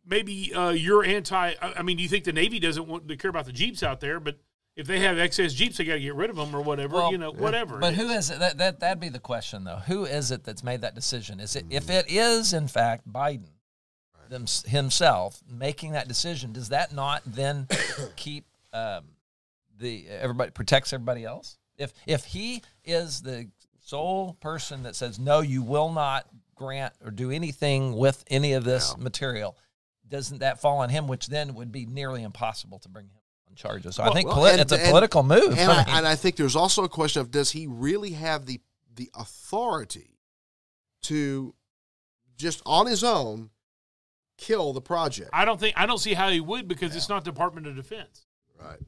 maybe 0.05 0.53
uh, 0.53 0.69
you're 0.69 1.03
anti 1.03 1.53
I, 1.61 1.73
I 1.77 1.81
mean 1.81 1.97
do 1.97 2.03
you 2.03 2.09
think 2.09 2.23
the 2.23 2.33
navy 2.33 2.59
doesn't 2.59 2.87
want 2.87 3.07
to 3.07 3.15
care 3.17 3.29
about 3.29 3.45
the 3.45 3.51
jeeps 3.51 3.83
out 3.83 3.99
there 3.99 4.19
but 4.19 4.37
if 4.75 4.87
they 4.87 4.99
have 4.99 5.19
excess 5.19 5.53
jeeps 5.53 5.77
they 5.77 5.83
got 5.83 5.93
to 5.93 5.99
get 5.99 6.15
rid 6.15 6.29
of 6.29 6.35
them 6.35 6.55
or 6.55 6.61
whatever 6.61 6.95
Well, 6.95 7.11
you 7.11 7.17
know 7.17 7.31
whatever 7.31 7.77
But 7.77 7.93
who 7.93 8.09
is. 8.09 8.25
is 8.25 8.31
it? 8.31 8.39
That, 8.39 8.57
that 8.59 8.79
that'd 8.79 9.01
be 9.01 9.09
the 9.09 9.19
question, 9.19 9.65
though. 9.65 9.81
Who 9.87 10.05
is 10.05 10.31
it 10.31 10.43
that's 10.45 10.63
made 10.63 10.81
that 10.81 10.95
decision? 10.95 11.39
Is 11.39 11.55
it 11.55 11.65
if 11.69 11.89
it 11.89 12.05
is 12.09 12.53
in 12.53 12.67
fact 12.67 13.07
Biden 13.11 13.49
them, 14.29 14.45
himself 14.65 15.41
making 15.47 15.91
that 15.91 16.07
decision? 16.07 16.53
Does 16.53 16.69
that 16.69 16.93
not 16.93 17.21
then 17.25 17.67
keep 18.15 18.45
um, 18.73 19.03
the 19.77 20.07
everybody 20.07 20.51
protects 20.51 20.93
everybody 20.93 21.25
else? 21.25 21.57
If 21.77 21.93
if 22.07 22.23
he 22.25 22.63
is 22.85 23.21
the 23.21 23.49
sole 23.83 24.37
person 24.39 24.83
that 24.83 24.95
says 24.95 25.19
no, 25.19 25.41
you 25.41 25.61
will 25.63 25.91
not 25.91 26.27
grant 26.55 26.93
or 27.03 27.11
do 27.11 27.29
anything 27.29 27.93
with 27.93 28.23
any 28.29 28.53
of 28.53 28.63
this 28.63 28.95
material, 28.97 29.57
doesn't 30.11 30.39
that 30.39 30.61
fall 30.61 30.77
on 30.79 30.89
him? 30.89 31.07
Which 31.07 31.25
then 31.27 31.55
would 31.55 31.71
be 31.71 31.87
nearly 31.87 32.21
impossible 32.21 32.77
to 32.79 32.89
bring 32.89 33.05
him 33.05 33.15
on 33.49 33.55
charges. 33.55 33.95
So 33.95 34.03
I 34.03 34.11
think 34.11 34.27
well, 34.27 34.35
poli- 34.37 34.51
and- 34.51 34.61
it's 34.61 34.71
a 34.71 34.79
and- 34.79 34.89
political 34.89 35.23
move. 35.23 35.57
And 35.57 35.59
I 35.71 35.73
I, 35.81 35.85
mean- 35.85 35.95
and 35.95 36.07
I 36.07 36.15
think 36.15 36.35
there's 36.35 36.55
also 36.55 36.83
a 36.83 36.89
question 36.89 37.21
of 37.21 37.31
does 37.31 37.51
he 37.51 37.65
really 37.65 38.11
have 38.11 38.45
the 38.45 38.59
the 38.93 39.09
authority 39.15 40.19
to 41.03 41.55
just 42.37 42.61
on 42.65 42.85
his 42.87 43.03
own 43.03 43.49
kill 44.37 44.73
the 44.73 44.81
project? 44.81 45.29
i 45.33 45.45
don't 45.45 45.59
think 45.59 45.75
i 45.77 45.85
don't 45.85 45.99
see 45.99 46.13
how 46.15 46.29
he 46.29 46.39
would 46.39 46.67
because 46.67 46.95
it's 46.95 47.07
not 47.09 47.23
department 47.23 47.67
of 47.67 47.75
defense 47.75 48.25
Right. 48.59 48.79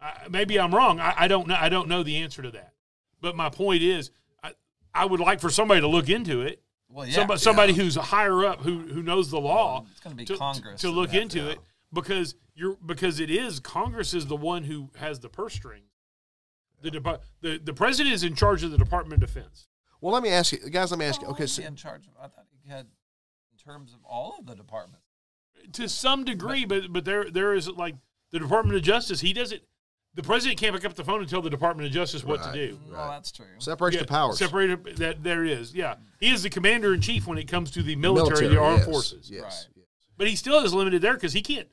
I, 0.00 0.26
maybe 0.30 0.58
i'm 0.58 0.74
wrong 0.74 0.98
I, 1.00 1.14
I 1.18 1.28
don't 1.28 1.46
know 1.46 1.56
i 1.58 1.68
don't 1.68 1.88
know 1.88 2.02
the 2.02 2.16
answer 2.18 2.40
to 2.42 2.50
that 2.52 2.72
but 3.20 3.36
my 3.36 3.50
point 3.50 3.82
is 3.82 4.10
i, 4.42 4.52
I 4.94 5.04
would 5.04 5.20
like 5.20 5.40
for 5.40 5.50
somebody 5.50 5.80
to 5.82 5.86
look 5.88 6.08
into 6.08 6.40
it 6.42 6.62
well, 6.88 7.06
somebody, 7.10 7.40
somebody 7.40 7.72
who's 7.74 7.96
higher 7.96 8.44
up 8.44 8.60
who 8.60 8.80
who 8.80 9.02
knows 9.02 9.30
the 9.30 9.40
law 9.40 9.80
Well, 9.80 9.86
it's 9.90 10.00
gonna 10.00 10.14
be 10.14 10.24
to, 10.26 10.36
Congress 10.36 10.80
to 10.80 10.86
that 10.88 10.92
look 10.92 11.10
have 11.10 11.22
into 11.22 11.40
to- 11.40 11.50
it 11.50 11.58
because 11.92 12.34
you're 12.54 12.76
because 12.84 13.20
it 13.20 13.30
is 13.30 13.60
Congress 13.60 14.14
is 14.14 14.26
the 14.26 14.36
one 14.36 14.64
who 14.64 14.90
has 14.96 15.20
the 15.20 15.28
purse 15.28 15.54
strings. 15.54 15.82
The, 16.82 16.90
depa- 16.90 17.20
the 17.40 17.58
the 17.62 17.72
president 17.72 18.14
is 18.14 18.22
in 18.22 18.34
charge 18.34 18.62
of 18.62 18.70
the 18.70 18.78
Department 18.78 19.22
of 19.22 19.28
Defense. 19.32 19.66
Well, 20.00 20.12
let 20.12 20.22
me 20.22 20.28
ask 20.28 20.52
you, 20.52 20.58
guys. 20.70 20.90
Let 20.90 20.98
me 21.00 21.06
ask 21.06 21.22
you. 21.22 21.28
Okay, 21.28 21.46
so, 21.46 21.62
in 21.62 21.74
charge 21.74 22.06
of. 22.06 22.12
I 22.18 22.28
thought 22.28 22.44
he 22.62 22.68
had 22.70 22.86
in 23.50 23.58
terms 23.58 23.92
of 23.94 24.00
all 24.04 24.36
of 24.38 24.46
the 24.46 24.54
departments. 24.54 25.06
To 25.72 25.88
some 25.88 26.24
degree, 26.24 26.64
but 26.66 26.92
but 26.92 27.04
there 27.04 27.30
there 27.30 27.54
is 27.54 27.68
like 27.68 27.96
the 28.30 28.38
Department 28.38 28.76
of 28.76 28.82
Justice. 28.82 29.20
He 29.20 29.32
doesn't. 29.32 29.62
The 30.16 30.22
president 30.22 30.58
can't 30.58 30.74
pick 30.74 30.86
up 30.86 30.94
the 30.94 31.04
phone 31.04 31.20
and 31.20 31.28
tell 31.28 31.42
the 31.42 31.50
Department 31.50 31.86
of 31.86 31.92
Justice 31.92 32.24
what 32.24 32.40
Right. 32.40 32.54
to 32.54 32.68
do. 32.68 32.80
Well, 32.90 33.10
that's 33.10 33.30
true. 33.30 33.44
separation 33.58 34.00
of 34.00 34.06
powers. 34.06 34.38
Separated 34.38 34.96
that 34.96 35.22
there 35.22 35.44
is. 35.44 35.74
Yeah, 35.74 35.96
he 36.18 36.30
is 36.30 36.42
the 36.42 36.50
commander 36.50 36.94
in 36.94 37.02
chief 37.02 37.26
when 37.26 37.36
it 37.36 37.46
comes 37.46 37.70
to 37.72 37.82
the 37.82 37.96
military, 37.96 38.48
the 38.48 38.58
armed 38.58 38.78
yes, 38.78 38.86
forces. 38.86 39.30
Yes. 39.30 39.42
Right. 39.42 39.76
yes. 39.76 39.86
But 40.16 40.28
he 40.28 40.34
still 40.36 40.64
is 40.64 40.72
limited 40.72 41.02
there 41.02 41.14
because 41.14 41.34
he 41.34 41.42
can't. 41.42 41.68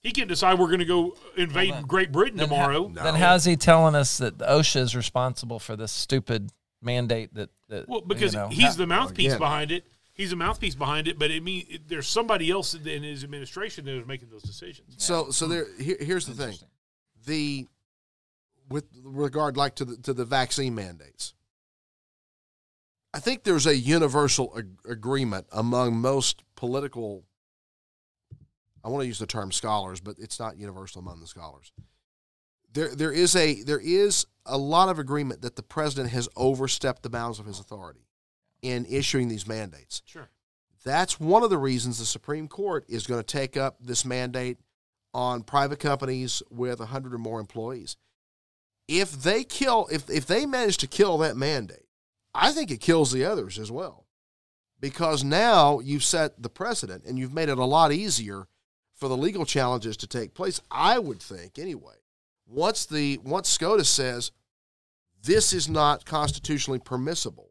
He 0.00 0.12
can't 0.12 0.28
decide 0.28 0.60
we're 0.60 0.68
going 0.68 0.78
to 0.78 0.84
go 0.84 1.16
invade 1.36 1.70
Well, 1.70 1.80
then- 1.80 1.88
Great 1.88 2.12
Britain 2.12 2.38
then 2.38 2.48
tomorrow. 2.48 2.88
How, 2.96 3.02
Then 3.02 3.14
how's 3.16 3.44
he 3.44 3.56
telling 3.56 3.96
us 3.96 4.18
that 4.18 4.38
the 4.38 4.46
OSHA 4.46 4.76
is 4.76 4.96
responsible 4.96 5.58
for 5.58 5.74
this 5.74 5.90
stupid 5.90 6.52
mandate 6.80 7.34
that? 7.34 7.50
that 7.68 7.88
Well, 7.88 8.02
because 8.02 8.32
you 8.32 8.38
know, 8.38 8.48
he's 8.48 8.64
how- 8.64 8.72
the 8.74 8.86
mouthpiece 8.86 9.26
again. 9.32 9.38
behind 9.40 9.72
it. 9.72 9.84
He's 10.12 10.32
a 10.32 10.36
mouthpiece 10.36 10.76
behind 10.76 11.08
it, 11.08 11.18
but 11.18 11.30
it 11.30 11.42
mean 11.42 11.66
it, 11.68 11.88
there's 11.88 12.08
somebody 12.08 12.50
else 12.50 12.74
in 12.74 13.02
his 13.02 13.22
administration 13.24 13.84
that 13.84 13.96
is 13.96 14.06
making 14.06 14.30
those 14.30 14.42
decisions. 14.42 14.94
So, 14.98 15.30
so 15.30 15.46
hmm. 15.46 15.52
there. 15.52 15.66
Here, 15.80 15.96
here's 16.00 16.26
the 16.26 16.34
thing. 16.34 16.56
The 17.26 17.66
with 18.68 18.84
regard 19.02 19.56
like 19.56 19.74
to 19.76 19.84
the 19.84 19.96
to 19.98 20.12
the 20.12 20.24
vaccine 20.24 20.74
mandates. 20.74 21.34
I 23.14 23.20
think 23.20 23.42
there's 23.42 23.66
a 23.66 23.76
universal 23.76 24.54
ag- 24.56 24.78
agreement 24.88 25.46
among 25.52 25.96
most 25.96 26.42
political. 26.56 27.24
I 28.84 28.88
want 28.88 29.02
to 29.02 29.06
use 29.06 29.18
the 29.18 29.26
term 29.26 29.50
scholars, 29.50 30.00
but 30.00 30.16
it's 30.18 30.38
not 30.38 30.58
universal 30.58 31.00
among 31.00 31.20
the 31.20 31.26
scholars. 31.26 31.72
There, 32.72 32.94
there 32.94 33.12
is 33.12 33.34
a 33.34 33.62
there 33.62 33.80
is 33.80 34.26
a 34.44 34.58
lot 34.58 34.88
of 34.88 34.98
agreement 34.98 35.42
that 35.42 35.56
the 35.56 35.62
president 35.62 36.10
has 36.10 36.28
overstepped 36.36 37.02
the 37.02 37.10
bounds 37.10 37.38
of 37.38 37.46
his 37.46 37.58
authority 37.58 38.06
in 38.62 38.86
issuing 38.86 39.28
these 39.28 39.46
mandates. 39.46 40.02
Sure. 40.04 40.28
That's 40.84 41.18
one 41.18 41.42
of 41.42 41.50
the 41.50 41.58
reasons 41.58 41.98
the 41.98 42.06
Supreme 42.06 42.48
Court 42.48 42.84
is 42.88 43.06
going 43.06 43.20
to 43.20 43.26
take 43.26 43.56
up 43.56 43.76
this 43.80 44.04
mandate 44.04 44.58
on 45.12 45.42
private 45.42 45.80
companies 45.80 46.42
with 46.50 46.78
100 46.78 47.14
or 47.14 47.18
more 47.18 47.40
employees. 47.40 47.96
If 48.88 49.12
they 49.12 49.44
kill, 49.44 49.86
if, 49.92 50.08
if 50.08 50.26
they 50.26 50.46
manage 50.46 50.78
to 50.78 50.86
kill 50.86 51.18
that 51.18 51.36
mandate, 51.36 51.86
I 52.34 52.52
think 52.52 52.70
it 52.70 52.80
kills 52.80 53.12
the 53.12 53.24
others 53.24 53.58
as 53.58 53.70
well. 53.70 54.06
Because 54.80 55.22
now 55.22 55.80
you've 55.80 56.04
set 56.04 56.42
the 56.42 56.48
precedent 56.48 57.04
and 57.04 57.18
you've 57.18 57.34
made 57.34 57.48
it 57.48 57.58
a 57.58 57.64
lot 57.64 57.92
easier 57.92 58.46
for 58.94 59.08
the 59.08 59.16
legal 59.16 59.44
challenges 59.44 59.96
to 59.98 60.06
take 60.06 60.34
place. 60.34 60.60
I 60.70 60.98
would 60.98 61.20
think, 61.20 61.58
anyway. 61.58 61.94
Once 62.46 62.86
the 62.86 63.18
once 63.24 63.48
SCOTUS 63.48 63.88
says 63.88 64.32
this 65.22 65.52
is 65.52 65.68
not 65.68 66.06
constitutionally 66.06 66.78
permissible, 66.78 67.50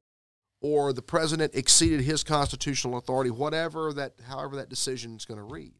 or 0.62 0.92
the 0.92 1.02
president 1.02 1.54
exceeded 1.54 2.02
his 2.02 2.24
constitutional 2.24 2.98
authority, 2.98 3.30
whatever 3.30 3.94
that, 3.94 4.14
however 4.28 4.56
that 4.56 4.70
decision 4.70 5.16
is 5.16 5.26
going 5.26 5.38
to 5.38 5.44
read. 5.44 5.74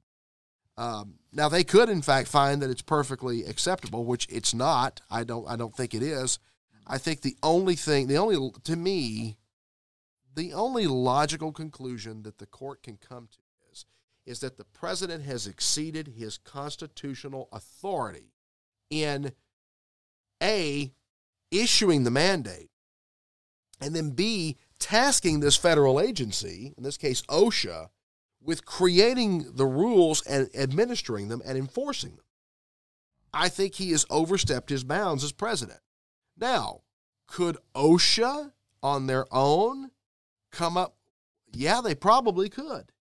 Um, 0.78 1.16
now 1.32 1.50
they 1.50 1.64
could, 1.64 1.90
in 1.90 2.02
fact, 2.02 2.28
find 2.28 2.62
that 2.62 2.70
it's 2.70 2.84
perfectly 2.84 3.44
acceptable, 3.44 4.06
which 4.06 4.28
it's 4.30 4.54
not. 4.54 5.02
I 5.10 5.24
don't. 5.24 5.48
I 5.48 5.56
don't 5.56 5.76
think 5.76 5.94
it 5.94 6.04
is. 6.04 6.40
I 6.86 6.98
think 6.98 7.22
the 7.22 7.36
only 7.44 7.76
thing, 7.76 8.08
the 8.08 8.18
only 8.18 8.52
to 8.64 8.76
me, 8.76 9.38
the 10.36 10.54
only 10.54 10.88
logical 10.88 11.52
conclusion 11.52 12.24
that 12.24 12.38
the 12.38 12.46
court 12.46 12.84
can 12.84 12.98
come 12.98 13.28
to 13.28 13.40
is 13.72 13.86
is 14.26 14.40
that 14.42 14.58
the 14.58 14.66
president 14.66 15.24
has 15.24 15.48
exceeded 15.48 16.14
his 16.18 16.38
constitutional 16.38 17.50
authority 17.52 18.34
in 18.90 19.32
a 20.42 20.94
issuing 21.52 22.04
the 22.04 22.12
mandate, 22.12 22.70
and 23.82 23.96
then 23.96 24.12
b 24.12 24.58
tasking 24.80 25.40
this 25.40 25.58
federal 25.58 26.00
agency, 26.00 26.74
in 26.78 26.84
this 26.84 26.98
case 26.98 27.24
OSHA, 27.24 27.90
with 28.48 28.66
creating 28.66 29.52
the 29.56 29.66
rules 29.66 30.26
and 30.26 30.50
administering 30.56 31.28
them 31.28 31.42
and 31.46 31.58
enforcing 31.58 32.12
them. 32.16 32.24
I 33.34 33.50
think 33.50 33.76
he 33.76 33.92
has 33.92 34.06
overstepped 34.10 34.70
his 34.70 34.84
bounds 34.86 35.24
as 35.24 35.34
president. 35.34 35.82
Now, 36.38 36.82
could 37.28 37.58
OSHA 37.76 38.54
on 38.82 39.06
their 39.08 39.26
own 39.32 39.92
come 40.52 40.78
up? 40.78 40.96
Yeah, 41.52 41.82
they 41.82 41.94
probably 41.94 42.48
could. 42.50 42.92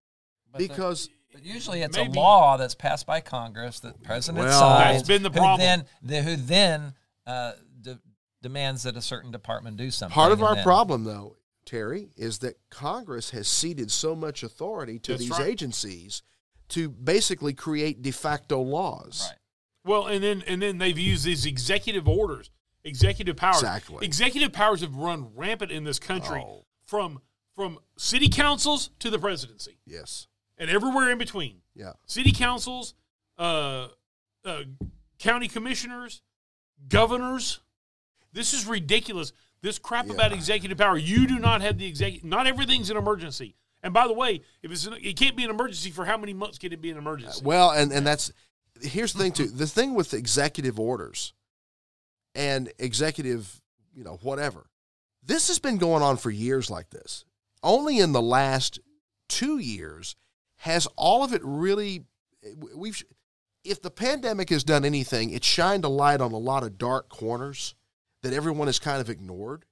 But 0.51 0.59
the- 0.59 0.67
because 0.67 1.09
But 1.31 1.45
usually 1.45 1.81
it's 1.81 1.95
Maybe. 1.95 2.11
a 2.17 2.21
law 2.21 2.57
that's 2.57 2.75
passed 2.75 3.05
by 3.05 3.21
Congress 3.21 3.79
that 3.79 3.93
the 3.93 4.03
president 4.05 4.43
Well- 4.45 4.59
signs. 4.59 4.97
That's 4.97 5.07
been 5.07 5.23
the 5.23 5.29
who. 5.29 5.57
Then, 5.57 5.85
the, 6.01 6.23
who 6.23 6.35
then 6.35 6.93
uh, 7.25 7.53
de- 7.81 7.99
demands 8.41 8.83
that 8.83 8.97
a 8.97 9.01
certain 9.01 9.31
department 9.31 9.77
do 9.77 9.91
something. 9.91 10.13
part 10.13 10.31
of 10.33 10.43
our 10.43 10.55
then- 10.55 10.63
problem, 10.63 11.03
though, 11.05 11.37
Terry, 11.67 12.09
is 12.17 12.39
that 12.39 12.57
Congress 12.71 13.29
has 13.31 13.47
ceded 13.47 13.91
so 13.91 14.15
much 14.15 14.41
authority 14.41 14.97
to 14.99 15.11
That's 15.11 15.21
these 15.21 15.31
right. 15.31 15.47
agencies 15.47 16.23
to 16.69 16.89
basically 16.89 17.53
create 17.53 18.01
de 18.01 18.11
facto 18.11 18.59
laws. 18.61 19.27
Right. 19.29 19.37
Well, 19.85 20.07
and 20.07 20.23
then 20.23 20.43
and 20.47 20.61
then 20.61 20.79
they've 20.79 20.97
used 20.97 21.23
these 21.25 21.45
executive 21.45 22.07
orders, 22.07 22.49
executive 22.83 23.35
powers. 23.37 23.57
Exactly. 23.57 24.05
Executive 24.05 24.51
powers 24.51 24.81
have 24.81 24.95
run 24.95 25.31
rampant 25.35 25.71
in 25.71 25.83
this 25.83 25.99
country 25.99 26.39
Oh. 26.45 26.65
from 26.85 27.21
from 27.55 27.79
city 27.97 28.29
councils 28.29 28.89
to 28.99 29.09
the 29.09 29.19
presidency 29.19 29.77
Yes. 29.85 30.27
and 30.57 30.69
everywhere 30.69 31.09
in 31.11 31.17
between. 31.17 31.61
Yeah. 31.73 31.93
City 32.05 32.31
councils, 32.31 32.93
uh, 33.37 33.87
uh, 34.45 34.63
county 35.19 35.47
commissioners, 35.47 36.21
governors. 36.87 37.59
This 38.33 38.53
is 38.53 38.65
ridiculous. 38.67 39.31
This 39.61 39.79
crap 39.79 40.09
about 40.09 40.33
executive 40.33 40.77
power. 40.77 40.97
You 40.97 41.27
do 41.27 41.39
not 41.39 41.61
have 41.61 41.77
the 41.77 41.85
executive. 41.85 42.23
Not 42.23 42.47
everything's 42.47 42.89
an 42.89 42.97
emergency. 42.97 43.55
And 43.83 43.93
by 43.93 44.07
the 44.07 44.13
way, 44.13 44.41
if 44.61 44.71
it's 44.71 44.85
an, 44.85 44.93
it 45.01 45.17
can't 45.17 45.35
be 45.35 45.43
an 45.43 45.49
emergency 45.49 45.91
for 45.91 46.05
how 46.05 46.17
many 46.17 46.33
months 46.33 46.57
can 46.57 46.73
it 46.73 46.81
be 46.81 46.91
an 46.91 46.97
emergency? 46.97 47.41
Well, 47.43 47.71
and, 47.71 47.91
and 47.91 48.05
that's 48.05 48.31
here's 48.81 49.13
the 49.13 49.19
thing 49.19 49.31
too. 49.31 49.47
The 49.47 49.67
thing 49.67 49.93
with 49.93 50.13
executive 50.13 50.79
orders 50.79 51.33
and 52.35 52.71
executive, 52.79 53.61
you 53.93 54.03
know, 54.03 54.19
whatever. 54.21 54.69
This 55.23 55.47
has 55.47 55.59
been 55.59 55.77
going 55.77 56.03
on 56.03 56.17
for 56.17 56.29
years 56.29 56.69
like 56.69 56.89
this. 56.89 57.25
Only 57.63 57.99
in 57.99 58.11
the 58.13 58.21
last 58.21 58.79
two 59.27 59.57
years 59.57 60.15
has 60.57 60.87
all 60.95 61.23
of 61.23 61.33
it 61.33 61.41
really 61.43 62.05
we've 62.75 63.03
if 63.63 63.81
the 63.81 63.91
pandemic 63.91 64.49
has 64.49 64.63
done 64.63 64.85
anything, 64.85 65.31
it 65.31 65.43
shined 65.43 65.83
a 65.83 65.89
light 65.89 66.21
on 66.21 66.31
a 66.31 66.37
lot 66.37 66.63
of 66.63 66.77
dark 66.77 67.09
corners 67.09 67.75
that 68.23 68.33
everyone 68.33 68.67
has 68.67 68.79
kind 68.79 69.01
of 69.01 69.09
ignored, 69.09 69.65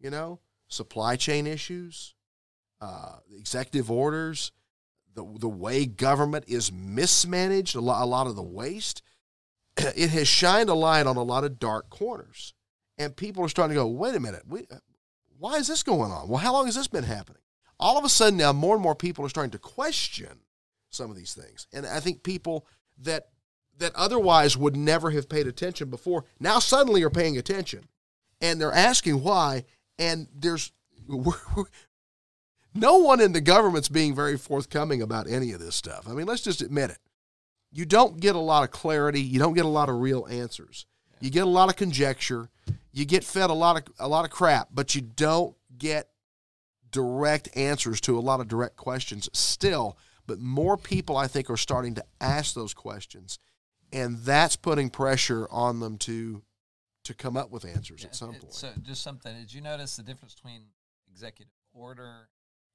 you 0.00 0.10
know, 0.10 0.40
supply 0.68 1.16
chain 1.16 1.46
issues, 1.46 2.14
uh, 2.80 3.16
executive 3.36 3.90
orders, 3.90 4.52
the 5.14 5.24
the 5.38 5.48
way 5.48 5.86
government 5.86 6.44
is 6.48 6.72
mismanaged, 6.72 7.74
a 7.76 7.80
lot, 7.80 8.02
a 8.02 8.06
lot 8.06 8.26
of 8.26 8.36
the 8.36 8.42
waste. 8.42 9.02
It 9.76 10.10
has 10.10 10.28
shined 10.28 10.68
a 10.68 10.74
light 10.74 11.06
on 11.06 11.16
a 11.16 11.22
lot 11.22 11.44
of 11.44 11.58
dark 11.58 11.90
corners, 11.90 12.54
and 12.98 13.16
people 13.16 13.44
are 13.44 13.48
starting 13.48 13.74
to 13.74 13.82
go, 13.82 13.86
"Wait 13.86 14.14
a 14.14 14.20
minute, 14.20 14.42
we, 14.46 14.66
why 15.38 15.56
is 15.56 15.66
this 15.66 15.82
going 15.82 16.10
on? 16.10 16.28
Well, 16.28 16.38
how 16.38 16.52
long 16.52 16.66
has 16.66 16.74
this 16.74 16.88
been 16.88 17.04
happening?" 17.04 17.42
All 17.80 17.98
of 17.98 18.04
a 18.04 18.08
sudden, 18.08 18.38
now 18.38 18.52
more 18.52 18.74
and 18.74 18.82
more 18.82 18.94
people 18.94 19.24
are 19.24 19.28
starting 19.28 19.50
to 19.50 19.58
question 19.58 20.40
some 20.90 21.10
of 21.10 21.16
these 21.16 21.34
things, 21.34 21.66
and 21.72 21.86
I 21.86 22.00
think 22.00 22.22
people 22.22 22.66
that 22.98 23.28
that 23.78 23.94
otherwise 23.94 24.56
would 24.56 24.76
never 24.76 25.10
have 25.10 25.28
paid 25.28 25.46
attention 25.46 25.90
before 25.90 26.24
now 26.38 26.58
suddenly 26.58 27.02
are 27.02 27.10
paying 27.10 27.36
attention, 27.36 27.84
and 28.40 28.60
they're 28.60 28.72
asking 28.72 29.22
why. 29.22 29.64
And 29.98 30.28
there's 30.34 30.72
no 32.74 32.98
one 32.98 33.20
in 33.20 33.32
the 33.32 33.40
government's 33.40 33.88
being 33.88 34.14
very 34.14 34.36
forthcoming 34.36 35.02
about 35.02 35.28
any 35.28 35.52
of 35.52 35.60
this 35.60 35.76
stuff. 35.76 36.08
I 36.08 36.12
mean, 36.12 36.26
let's 36.26 36.42
just 36.42 36.62
admit 36.62 36.90
it. 36.90 36.98
You 37.72 37.84
don't 37.84 38.20
get 38.20 38.36
a 38.36 38.40
lot 38.40 38.64
of 38.64 38.70
clarity. 38.70 39.20
You 39.20 39.38
don't 39.38 39.54
get 39.54 39.64
a 39.64 39.68
lot 39.68 39.88
of 39.88 40.00
real 40.00 40.26
answers. 40.30 40.86
You 41.20 41.30
get 41.30 41.44
a 41.44 41.50
lot 41.50 41.68
of 41.68 41.76
conjecture. 41.76 42.50
You 42.92 43.04
get 43.04 43.24
fed 43.24 43.50
a 43.50 43.54
lot 43.54 43.76
of 43.76 43.84
a 43.98 44.08
lot 44.08 44.24
of 44.24 44.30
crap, 44.30 44.68
but 44.72 44.94
you 44.94 45.00
don't 45.00 45.56
get 45.76 46.10
direct 46.90 47.48
answers 47.56 48.00
to 48.02 48.16
a 48.16 48.20
lot 48.20 48.40
of 48.40 48.46
direct 48.46 48.76
questions 48.76 49.28
still. 49.32 49.98
But 50.26 50.38
more 50.38 50.76
people, 50.76 51.16
I 51.16 51.26
think, 51.26 51.50
are 51.50 51.56
starting 51.56 51.94
to 51.96 52.04
ask 52.20 52.54
those 52.54 52.72
questions, 52.72 53.38
and 53.94 54.18
that's 54.18 54.56
putting 54.56 54.90
pressure 54.90 55.48
on 55.50 55.80
them 55.80 55.96
to 55.98 56.42
to 57.04 57.14
come 57.14 57.36
up 57.36 57.50
with 57.50 57.64
answers 57.66 58.04
at 58.04 58.14
some 58.16 58.34
It- 58.34 58.40
point. 58.40 58.54
So 58.54 58.72
just 58.82 59.02
something. 59.02 59.34
Did 59.36 59.52
you 59.52 59.60
notice 59.60 59.96
the 59.96 60.02
difference 60.02 60.34
between 60.34 60.62
executive 61.10 61.52
order, 61.72 62.28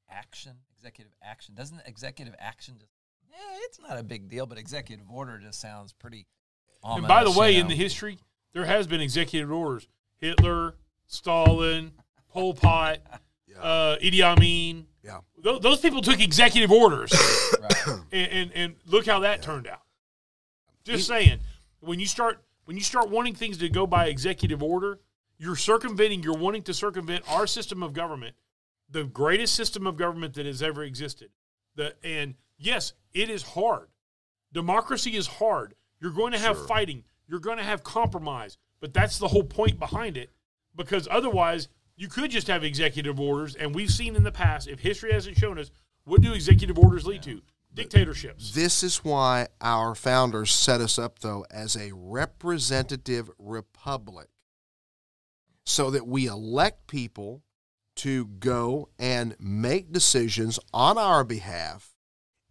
action, 0.10 0.54
executive 0.76 1.14
action? 1.22 1.56
Doesn't 1.56 1.82
executive 1.86 2.36
action 2.40 2.76
just? 2.80 2.92
Yeah, 3.30 3.38
it's 3.66 3.80
not 3.80 3.98
a 3.98 4.04
big 4.04 4.30
deal, 4.30 4.46
but 4.46 4.58
executive 4.58 5.06
order 5.10 5.38
just 5.40 5.60
sounds 5.60 5.94
pretty. 5.94 6.28
And 6.84 7.08
by 7.08 7.24
the 7.24 7.32
way, 7.32 7.54
you 7.56 7.62
in 7.62 7.68
the 7.68 7.76
history, 7.76 8.20
there 8.54 8.66
has 8.66 8.88
been 8.88 9.02
executive 9.02 9.52
orders. 9.52 9.88
Hitler, 10.22 10.76
Stalin, 11.08 11.92
Pol 12.30 12.54
Pot, 12.54 13.00
Yeah. 13.48 13.58
uh, 13.62 13.98
Idi 14.00 14.22
Amin. 14.22 14.86
Yeah. 15.04 15.22
Those, 15.38 15.60
those 15.62 15.80
people 15.80 16.02
took 16.02 16.20
executive 16.22 16.72
orders, 16.72 17.12
Right. 17.62 17.88
and, 18.12 18.32
and 18.32 18.52
and 18.54 18.76
look 18.86 19.06
how 19.08 19.22
that 19.22 19.42
turned 19.42 19.66
out. 19.68 19.82
Just 20.84 21.08
saying, 21.08 21.40
when 21.82 22.00
you 22.00 22.06
start 22.06 22.44
when 22.66 22.78
you 22.78 22.84
start 22.84 23.10
wanting 23.10 23.34
things 23.36 23.58
to 23.58 23.70
go 23.70 23.88
by 23.88 24.06
executive 24.08 24.62
order, 24.62 25.00
you're 25.38 25.56
circumventing. 25.56 26.22
You're 26.24 26.38
wanting 26.38 26.64
to 26.64 26.74
circumvent 26.74 27.24
our 27.28 27.48
system 27.48 27.82
of 27.82 27.94
government, 27.94 28.36
the 28.90 29.04
greatest 29.04 29.56
system 29.56 29.88
of 29.88 29.98
government 29.98 30.36
that 30.36 30.46
has 30.46 30.62
ever 30.62 30.84
existed. 30.84 31.30
The 31.76 31.96
and 32.04 32.36
yes, 32.58 32.94
it 33.14 33.30
is 33.30 33.42
hard. 33.44 33.90
Democracy 34.52 35.16
is 35.16 35.28
hard. 35.28 35.76
You're 36.00 36.12
going 36.12 36.32
to 36.32 36.40
have 36.40 36.58
Sure. 36.58 36.68
fighting. 36.68 37.04
You're 37.28 37.40
going 37.40 37.58
to 37.58 37.64
have 37.64 37.84
compromise. 37.84 38.58
But 38.80 38.94
that's 38.94 39.18
the 39.20 39.28
whole 39.28 39.44
point 39.44 39.78
behind 39.78 40.18
it. 40.18 40.32
Because 40.76 41.08
otherwise, 41.12 41.68
you 41.96 42.08
could 42.08 42.32
just 42.32 42.48
have 42.48 42.64
executive 42.64 43.20
orders. 43.20 43.56
And 43.56 43.76
we've 43.76 43.92
seen 43.92 44.16
in 44.16 44.24
the 44.24 44.32
past, 44.32 44.68
if 44.68 44.80
history 44.80 45.12
hasn't 45.12 45.38
shown 45.38 45.60
us, 45.60 45.70
what 46.06 46.22
do 46.22 46.34
executive 46.34 46.80
orders 46.80 47.06
lead 47.06 47.22
to? 47.24 47.42
Dictatorships. 47.80 48.54
This 48.54 48.84
is 48.84 48.98
why 48.98 49.48
our 49.62 49.96
founders 49.96 50.52
set 50.52 50.82
us 50.82 51.00
up, 51.00 51.20
though, 51.20 51.46
as 51.50 51.76
a 51.76 51.92
representative 51.94 53.30
republic, 53.38 54.28
so 55.66 55.90
that 55.90 56.08
we 56.08 56.28
elect 56.28 56.88
people 56.88 57.44
to 57.96 58.26
go 58.26 58.90
and 58.98 59.36
make 59.40 59.92
decisions 59.92 60.60
on 60.74 60.98
our 60.98 61.24
behalf. 61.24 61.96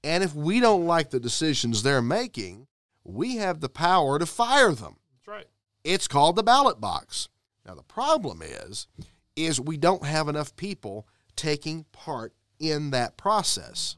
And 0.05 0.23
if 0.23 0.35
we 0.35 0.61
don't 0.61 0.87
like 0.87 1.11
the 1.11 1.21
decisions 1.21 1.83
they're 1.83 2.03
making, 2.03 2.67
we 3.05 3.37
have 3.37 3.61
the 3.61 3.69
power 3.69 4.19
to 4.19 4.27
fire 4.27 4.73
them. 4.73 4.97
That's 5.15 5.29
right. 5.29 5.47
It's 5.85 6.09
called 6.09 6.37
the 6.37 6.43
ballot 6.43 6.81
box. 6.81 7.29
Now 7.67 7.75
the 7.75 7.83
problem 7.83 8.43
is 8.43 8.87
is 9.37 9.61
we 9.61 9.77
don't 9.77 10.05
have 10.05 10.29
enough 10.29 10.57
people 10.57 11.07
taking 11.37 11.85
part 11.93 12.35
in 12.59 12.91
that 12.91 13.17
process. 13.17 13.97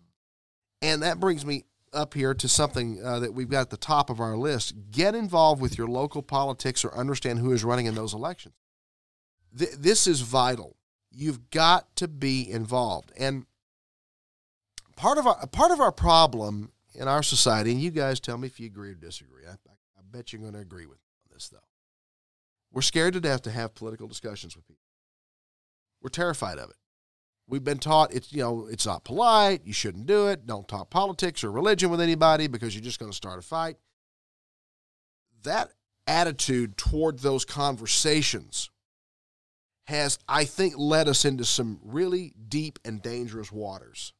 And 0.82 1.02
that 1.02 1.20
brings 1.20 1.44
me 1.44 1.64
up 1.92 2.14
here 2.14 2.34
to 2.34 2.48
something 2.48 3.00
uh, 3.04 3.18
that 3.20 3.34
we've 3.34 3.48
got 3.48 3.62
at 3.62 3.70
the 3.70 3.76
top 3.76 4.10
of 4.10 4.20
our 4.20 4.36
list. 4.36 4.74
Get 4.90 5.14
involved 5.14 5.60
with 5.60 5.76
your 5.76 5.88
local 5.88 6.22
politics 6.22 6.84
or 6.84 6.94
understand 6.94 7.38
who 7.38 7.52
is 7.52 7.64
running 7.64 7.86
in 7.86 7.94
those 7.94 8.14
elections. 8.14 8.54
Th- 9.56 9.72
this 9.72 10.06
is 10.06 10.20
vital. 10.20 10.76
You've 11.10 11.50
got 11.50 11.94
to 11.96 12.08
be 12.08 12.48
involved. 12.48 13.12
And 13.18 13.46
part 14.96 15.18
of 15.18 15.26
our 15.26 15.46
part 15.48 15.72
of 15.72 15.80
our 15.80 15.92
problem 15.92 16.72
in 16.94 17.08
our 17.08 17.22
society, 17.22 17.72
and 17.72 17.80
you 17.80 17.90
guys 17.90 18.20
tell 18.20 18.38
me 18.38 18.46
if 18.46 18.60
you 18.60 18.66
agree 18.66 18.90
or 18.90 18.94
disagree. 18.94 19.44
I, 19.46 19.52
I, 19.52 19.72
I 19.98 20.02
bet 20.10 20.32
you're 20.32 20.42
going 20.42 20.54
to 20.54 20.60
agree 20.60 20.86
with 20.86 20.98
me 20.98 21.08
on 21.24 21.34
this, 21.34 21.48
though. 21.48 21.58
We're 22.72 22.82
scared 22.82 23.14
to 23.14 23.20
death 23.20 23.42
to 23.42 23.50
have 23.50 23.74
political 23.74 24.06
discussions 24.06 24.54
with 24.54 24.66
people. 24.66 24.84
We're 26.00 26.10
terrified 26.10 26.58
of 26.58 26.70
it. 26.70 26.76
We've 27.50 27.64
been 27.64 27.78
taught 27.78 28.14
it's 28.14 28.32
you 28.32 28.42
know 28.42 28.68
it's 28.70 28.86
not 28.86 29.04
polite. 29.04 29.62
You 29.64 29.72
shouldn't 29.72 30.06
do 30.06 30.28
it. 30.28 30.46
Don't 30.46 30.68
talk 30.68 30.88
politics 30.88 31.42
or 31.42 31.50
religion 31.50 31.90
with 31.90 32.00
anybody 32.00 32.46
because 32.46 32.74
you're 32.74 32.84
just 32.84 33.00
going 33.00 33.10
to 33.10 33.16
start 33.16 33.40
a 33.40 33.42
fight. 33.42 33.76
That 35.42 35.72
attitude 36.06 36.76
toward 36.76 37.18
those 37.18 37.44
conversations 37.44 38.70
has, 39.84 40.18
I 40.28 40.44
think, 40.44 40.74
led 40.76 41.08
us 41.08 41.24
into 41.24 41.44
some 41.44 41.80
really 41.82 42.32
deep 42.48 42.78
and 42.84 43.02
dangerous 43.02 43.50
waters. 43.50 44.12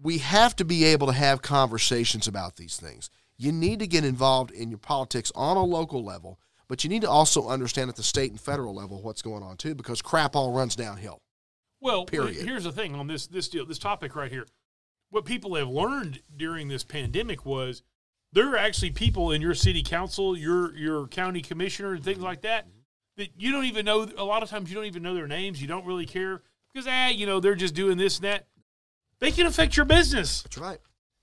We 0.00 0.18
have 0.18 0.56
to 0.56 0.64
be 0.64 0.84
able 0.84 1.06
to 1.06 1.12
have 1.12 1.42
conversations 1.42 2.26
about 2.26 2.56
these 2.56 2.76
things. 2.76 3.08
You 3.36 3.52
need 3.52 3.78
to 3.78 3.86
get 3.86 4.04
involved 4.04 4.50
in 4.50 4.70
your 4.70 4.78
politics 4.78 5.30
on 5.36 5.56
a 5.56 5.64
local 5.64 6.02
level, 6.02 6.40
but 6.66 6.82
you 6.82 6.90
need 6.90 7.02
to 7.02 7.10
also 7.10 7.48
understand 7.48 7.88
at 7.88 7.96
the 7.96 8.02
state 8.02 8.32
and 8.32 8.40
federal 8.40 8.74
level 8.74 9.00
what's 9.02 9.22
going 9.22 9.44
on 9.44 9.56
too, 9.56 9.76
because 9.76 10.02
crap 10.02 10.34
all 10.34 10.52
runs 10.52 10.74
downhill. 10.74 11.22
Well, 11.82 12.06
Period. 12.06 12.46
here's 12.46 12.64
the 12.64 12.72
thing 12.72 12.94
on 12.94 13.08
this 13.08 13.26
this 13.26 13.48
deal, 13.48 13.66
this 13.66 13.78
topic 13.78 14.14
right 14.14 14.30
here. 14.30 14.46
What 15.10 15.24
people 15.24 15.56
have 15.56 15.68
learned 15.68 16.20
during 16.34 16.68
this 16.68 16.84
pandemic 16.84 17.44
was 17.44 17.82
there 18.32 18.50
are 18.52 18.56
actually 18.56 18.92
people 18.92 19.32
in 19.32 19.42
your 19.42 19.54
city 19.54 19.82
council, 19.82 20.36
your 20.36 20.74
your 20.76 21.08
county 21.08 21.42
commissioner, 21.42 21.94
and 21.94 22.04
things 22.04 22.20
like 22.20 22.42
that 22.42 22.66
that 23.16 23.30
you 23.36 23.52
don't 23.52 23.64
even 23.64 23.84
know. 23.84 24.08
A 24.16 24.24
lot 24.24 24.42
of 24.42 24.48
times, 24.48 24.70
you 24.70 24.76
don't 24.76 24.86
even 24.86 25.02
know 25.02 25.14
their 25.14 25.26
names. 25.26 25.60
You 25.60 25.68
don't 25.68 25.84
really 25.84 26.06
care 26.06 26.42
because 26.72 26.86
ah, 26.88 27.08
you 27.08 27.26
know, 27.26 27.40
they're 27.40 27.54
just 27.54 27.74
doing 27.74 27.98
this 27.98 28.16
and 28.16 28.24
that. 28.24 28.46
They 29.18 29.30
can 29.30 29.46
affect 29.46 29.76
your 29.76 29.86
business. 29.86 30.42
That's 30.42 30.58
right. 30.58 30.78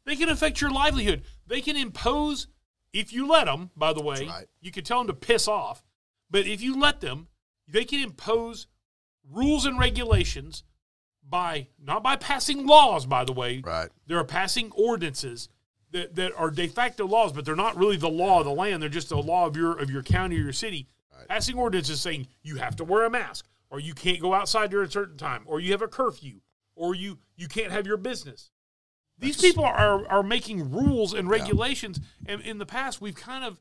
They 0.05 0.15
can 0.15 0.29
affect 0.29 0.61
your 0.61 0.71
livelihood. 0.71 1.23
They 1.47 1.61
can 1.61 1.75
impose, 1.75 2.47
if 2.93 3.11
you 3.11 3.27
let 3.27 3.45
them, 3.45 3.71
by 3.75 3.93
the 3.93 4.01
way, 4.01 4.25
right. 4.25 4.47
you 4.61 4.71
can 4.71 4.83
tell 4.83 4.99
them 4.99 5.07
to 5.07 5.13
piss 5.13 5.47
off. 5.47 5.83
But 6.31 6.47
if 6.47 6.61
you 6.61 6.79
let 6.79 7.01
them, 7.01 7.27
they 7.67 7.83
can 7.83 8.01
impose 8.01 8.67
rules 9.29 9.65
and 9.65 9.79
regulations 9.79 10.63
by, 11.27 11.67
not 11.81 12.03
by 12.03 12.15
passing 12.15 12.65
laws, 12.65 13.05
by 13.05 13.23
the 13.23 13.33
way. 13.33 13.61
Right. 13.65 13.89
They're 14.07 14.23
passing 14.23 14.71
ordinances 14.71 15.49
that, 15.91 16.15
that 16.15 16.33
are 16.35 16.51
de 16.51 16.67
facto 16.67 17.07
laws, 17.07 17.33
but 17.33 17.45
they're 17.45 17.55
not 17.55 17.77
really 17.77 17.97
the 17.97 18.09
law 18.09 18.39
of 18.39 18.45
the 18.45 18.51
land. 18.51 18.81
They're 18.81 18.89
just 18.89 19.09
the 19.09 19.17
law 19.17 19.45
of 19.45 19.55
your, 19.55 19.77
of 19.77 19.89
your 19.89 20.03
county 20.03 20.37
or 20.37 20.43
your 20.43 20.53
city. 20.53 20.87
Passing 21.27 21.57
ordinances 21.57 21.99
saying 21.99 22.27
you 22.43 22.55
have 22.55 22.77
to 22.77 22.83
wear 22.83 23.05
a 23.05 23.09
mask, 23.09 23.45
or 23.69 23.79
you 23.79 23.93
can't 23.93 24.21
go 24.21 24.33
outside 24.33 24.71
during 24.71 24.87
a 24.87 24.91
certain 24.91 25.17
time, 25.17 25.43
or 25.45 25.59
you 25.59 25.71
have 25.73 25.81
a 25.81 25.87
curfew, 25.87 26.39
or 26.75 26.95
you, 26.95 27.19
you 27.35 27.47
can't 27.47 27.71
have 27.71 27.85
your 27.85 27.97
business. 27.97 28.51
These 29.19 29.41
people 29.41 29.65
are 29.65 30.07
are 30.07 30.23
making 30.23 30.71
rules 30.71 31.13
and 31.13 31.29
regulations, 31.29 31.99
and 32.25 32.41
in 32.41 32.57
the 32.57 32.65
past 32.65 33.01
we've 33.01 33.15
kind 33.17 33.43
of, 33.43 33.59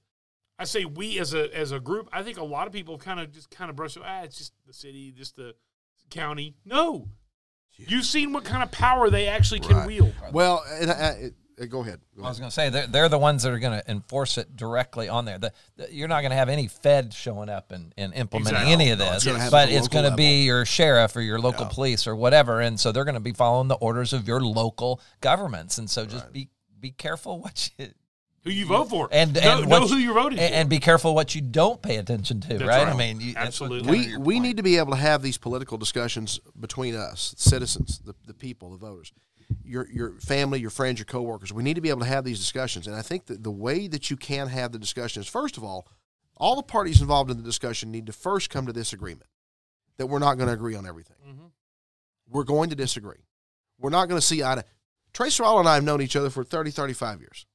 I 0.58 0.64
say 0.64 0.84
we 0.84 1.18
as 1.18 1.34
a 1.34 1.54
as 1.56 1.72
a 1.72 1.78
group, 1.80 2.08
I 2.12 2.22
think 2.22 2.38
a 2.38 2.44
lot 2.44 2.66
of 2.66 2.72
people 2.72 2.98
kind 2.98 3.20
of 3.20 3.32
just 3.32 3.50
kind 3.50 3.70
of 3.70 3.76
brush, 3.76 3.96
ah, 4.02 4.22
it's 4.22 4.38
just 4.38 4.52
the 4.66 4.72
city, 4.72 5.12
just 5.12 5.36
the 5.36 5.54
county. 6.10 6.56
No, 6.64 7.08
you've 7.76 8.04
seen 8.04 8.32
what 8.32 8.44
kind 8.44 8.62
of 8.62 8.72
power 8.72 9.08
they 9.10 9.28
actually 9.28 9.60
can 9.60 9.76
Right. 9.76 9.86
wield. 9.86 10.14
Well, 10.32 10.64
and 10.80 10.90
I, 10.90 10.94
I, 10.94 11.30
uh, 11.62 11.66
go 11.66 11.80
ahead. 11.82 12.00
Go 12.16 12.24
I 12.24 12.28
was 12.28 12.38
going 12.38 12.50
to 12.50 12.54
say 12.54 12.70
they're, 12.70 12.86
they're 12.86 13.08
the 13.08 13.18
ones 13.18 13.42
that 13.42 13.52
are 13.52 13.58
going 13.58 13.80
to 13.80 13.90
enforce 13.90 14.38
it 14.38 14.54
directly 14.56 15.08
on 15.08 15.24
there. 15.24 15.38
The, 15.38 15.52
the, 15.76 15.92
you're 15.92 16.08
not 16.08 16.20
going 16.22 16.30
to 16.30 16.36
have 16.36 16.48
any 16.48 16.66
Fed 16.68 17.12
showing 17.12 17.48
up 17.48 17.70
and, 17.72 17.92
and 17.98 18.14
implementing 18.14 18.54
Exactly. 18.54 18.72
any 18.72 18.90
of 18.90 18.98
No, 19.00 19.04
this, 19.06 19.26
it's 19.26 19.36
gonna 19.36 19.50
but 19.50 19.68
it's 19.68 19.88
going 19.88 20.08
to 20.10 20.16
be 20.16 20.44
your 20.44 20.64
sheriff 20.64 21.14
or 21.16 21.20
your 21.20 21.38
local 21.40 21.64
Yeah. 21.66 21.70
police 21.72 22.06
or 22.06 22.14
whatever, 22.16 22.60
and 22.60 22.78
so 22.78 22.90
they're 22.92 23.04
going 23.04 23.14
to 23.14 23.20
be 23.20 23.32
following 23.32 23.68
the 23.68 23.74
orders 23.76 24.12
of 24.12 24.26
your 24.26 24.40
local 24.40 25.00
governments, 25.20 25.78
and 25.78 25.88
so 25.90 26.04
just 26.06 26.32
be 26.32 26.48
be 26.80 26.90
careful 26.92 27.40
what 27.40 27.70
you 27.76 27.88
Who 28.44 28.50
you 28.50 28.66
vote 28.66 28.88
for, 28.88 29.08
and 29.12 29.34
know, 29.34 29.40
and 29.40 29.68
know 29.68 29.80
what 29.80 29.90
who 29.90 29.96
you- 29.96 30.04
you're 30.04 30.14
voting 30.14 30.38
and, 30.38 30.48
for. 30.50 30.54
and 30.60 30.70
be 30.70 30.78
careful 30.78 31.14
what 31.14 31.34
you 31.34 31.40
don't 31.40 31.82
pay 31.82 31.96
attention 31.96 32.40
to, 32.42 32.48
That's 32.58 32.62
right? 32.68 32.86
I 32.86 32.94
mean, 32.96 33.20
you, 33.20 33.34
Absolutely. 33.36 33.90
we 33.90 34.16
we 34.16 34.34
point. 34.36 34.42
need 34.44 34.56
to 34.58 34.62
be 34.62 34.78
able 34.78 34.92
to 34.92 34.98
have 34.98 35.22
these 35.22 35.36
political 35.38 35.76
discussions 35.76 36.40
between 36.58 36.94
us, 36.94 37.34
citizens, 37.36 37.98
the, 38.04 38.14
the 38.26 38.32
people, 38.34 38.70
the 38.70 38.76
voters, 38.78 39.12
your 39.64 39.88
your 39.90 40.12
family, 40.20 40.60
your 40.60 40.70
friends, 40.70 40.98
your 40.98 41.04
coworkers. 41.06 41.52
We 41.52 41.62
need 41.62 41.74
to 41.74 41.80
be 41.80 41.90
able 41.90 42.00
to 42.00 42.06
have 42.06 42.24
these 42.24 42.38
discussions, 42.38 42.86
and 42.86 42.94
I 42.96 43.02
think 43.02 43.26
that 43.26 43.42
the 43.42 43.50
way 43.50 43.86
that 43.88 44.08
you 44.10 44.16
can 44.16 44.48
have 44.48 44.72
the 44.72 44.78
discussion 44.78 45.20
is 45.20 45.28
first 45.28 45.56
of 45.56 45.64
all, 45.64 45.86
all 46.36 46.56
the 46.56 46.62
parties 46.62 47.00
involved 47.00 47.30
in 47.30 47.36
the 47.36 47.42
discussion 47.42 47.90
need 47.90 48.06
to 48.06 48.12
first 48.12 48.48
come 48.50 48.66
to 48.66 48.72
this 48.72 48.92
agreement 48.92 49.28
that 49.98 50.06
we're 50.06 50.20
not 50.20 50.36
going 50.36 50.46
to 50.46 50.54
agree 50.54 50.76
on 50.76 50.86
everything. 50.86 51.16
Mhm. 51.28 51.50
We're 52.30 52.44
going 52.44 52.70
to 52.70 52.76
disagree. 52.76 53.24
We're 53.78 53.90
not 53.90 54.08
going 54.08 54.20
to 54.20 54.24
see 54.26 54.42
eye 54.44 54.54
to. 54.54 54.64
Tracer 55.12 55.42
All 55.42 55.58
and 55.58 55.68
I 55.68 55.74
have 55.74 55.82
known 55.84 56.00
each 56.00 56.14
other 56.14 56.30
for 56.30 56.44
30, 56.44 56.70
35 56.70 57.20
years. 57.20 57.46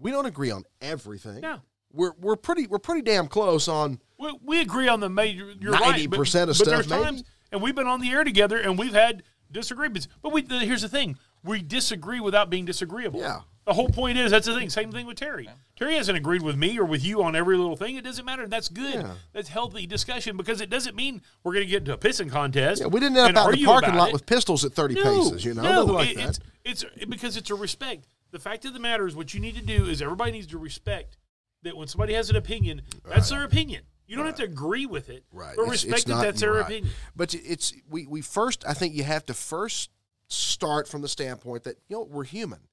We 0.00 0.10
don't 0.10 0.26
agree 0.26 0.50
on 0.50 0.64
everything. 0.80 1.40
No. 1.40 1.60
We're, 1.92 2.12
we're 2.20 2.36
pretty 2.36 2.66
we're 2.66 2.78
pretty 2.78 3.02
damn 3.02 3.26
close 3.28 3.68
on 3.68 4.00
We, 4.18 4.38
we 4.44 4.60
agree 4.60 4.88
on 4.88 5.00
the 5.00 5.08
major. 5.08 5.52
You're 5.58 5.72
right, 5.72 6.08
but- 6.10 6.20
90% 6.20 6.42
of 6.42 6.48
but 6.48 6.54
stuff, 6.56 6.66
There's 6.66 6.88
maybe. 6.88 7.04
times, 7.04 7.24
and 7.52 7.62
we've 7.62 7.74
been 7.74 7.86
on 7.86 8.00
the 8.00 8.10
air 8.10 8.22
together, 8.24 8.58
and 8.58 8.78
we've 8.78 8.92
had 8.92 9.22
disagreements. 9.50 10.08
But 10.22 10.32
we 10.32 10.42
the, 10.42 10.58
here's 10.60 10.82
the 10.82 10.88
thing: 10.88 11.16
we 11.42 11.62
disagree 11.62 12.20
without 12.20 12.50
being 12.50 12.64
disagreeable. 12.66 13.20
Yeah. 13.20 13.40
The 13.66 13.72
whole 13.74 13.88
point 13.88 14.16
is 14.16 14.30
that's 14.30 14.46
the 14.46 14.54
thing. 14.54 14.70
Same 14.70 14.92
thing 14.92 15.06
with 15.06 15.16
Terry. 15.16 15.48
Terry 15.74 15.96
hasn't 15.96 16.16
agreed 16.16 16.42
with 16.42 16.56
me 16.56 16.78
or 16.78 16.84
with 16.84 17.04
you 17.04 17.22
on 17.24 17.34
every 17.34 17.56
little 17.56 17.74
thing. 17.74 17.96
It 17.96 18.04
doesn't 18.04 18.24
matter. 18.24 18.46
That's 18.46 18.68
good. 18.68 18.94
Yeah. 18.94 19.14
That's 19.32 19.48
healthy 19.48 19.86
discussion 19.88 20.36
because 20.36 20.60
it 20.60 20.70
doesn't 20.70 20.94
mean 20.94 21.20
we're 21.42 21.52
going 21.52 21.64
to 21.64 21.70
get 21.70 21.78
into 21.78 21.92
a 21.92 21.98
pissing 21.98 22.30
contest. 22.30 22.80
Yeah, 22.80 22.86
we 22.86 23.00
didn't 23.00 23.16
end 23.16 23.30
and 23.30 23.38
up 23.38 23.46
out 23.48 23.54
in 23.54 23.58
the 23.58 23.64
parking 23.66 23.88
about 23.90 23.98
lot 23.98 24.08
it. 24.10 24.12
with 24.12 24.24
pistols 24.26 24.64
at 24.64 24.72
30 24.72 24.94
no, 24.94 25.02
paces, 25.02 25.44
you 25.44 25.52
know, 25.54 25.62
no, 25.62 25.72
nothing 25.86 25.94
like 25.94 26.10
it- 26.10 26.16
that. 26.18 26.38
It's, 26.64 26.84
it's 26.94 27.04
because 27.06 27.36
it's 27.36 27.50
a 27.50 27.56
respect. 27.56 28.06
The 28.30 28.38
fact 28.38 28.64
of 28.64 28.72
the 28.74 28.80
matter 28.80 29.06
is, 29.06 29.14
what 29.16 29.32
you 29.34 29.40
need 29.40 29.54
to 29.56 29.64
do 29.64 29.86
is 29.86 30.02
everybody 30.02 30.32
needs 30.32 30.46
to 30.48 30.58
respect 30.58 31.16
that 31.62 31.76
when 31.76 31.88
somebody 31.88 32.12
has 32.14 32.28
an 32.30 32.36
opinion, 32.36 32.82
that's 33.04 33.30
their 33.30 33.44
opinion. 33.44 33.84
You 34.06 34.16
don't 34.16 34.26
have 34.26 34.36
to 34.36 34.44
agree 34.44 34.86
with 34.86 35.08
it, 35.08 35.24
Right. 35.32 35.56
but 35.56 35.62
It's- 35.62 35.84
respect 35.84 35.94
it's 35.98 36.04
that 36.04 36.10
not- 36.12 36.22
that's 36.22 36.40
their 36.40 36.52
right. 36.52 36.64
opinion. 36.64 36.92
But 37.16 37.34
it's 37.34 37.72
we 37.88 38.06
we 38.06 38.20
first 38.20 38.64
I 38.66 38.72
think 38.74 38.94
you 38.94 39.02
have 39.04 39.26
to 39.26 39.34
first 39.34 39.90
start 40.28 40.86
from 40.86 41.02
the 41.02 41.08
standpoint 41.08 41.64
that 41.64 41.78
you 41.88 41.96
know 41.96 42.02
we're 42.02 42.24
human. 42.24 42.68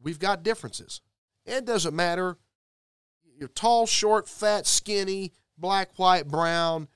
We've 0.00 0.18
got 0.18 0.42
differences. 0.42 1.00
It 1.46 1.64
doesn't 1.64 1.94
matter 1.94 2.36
you're 3.38 3.48
tall, 3.48 3.86
short, 3.86 4.28
fat, 4.28 4.66
skinny, 4.66 5.32
black, 5.58 5.98
white, 5.98 6.26
brown 6.26 6.88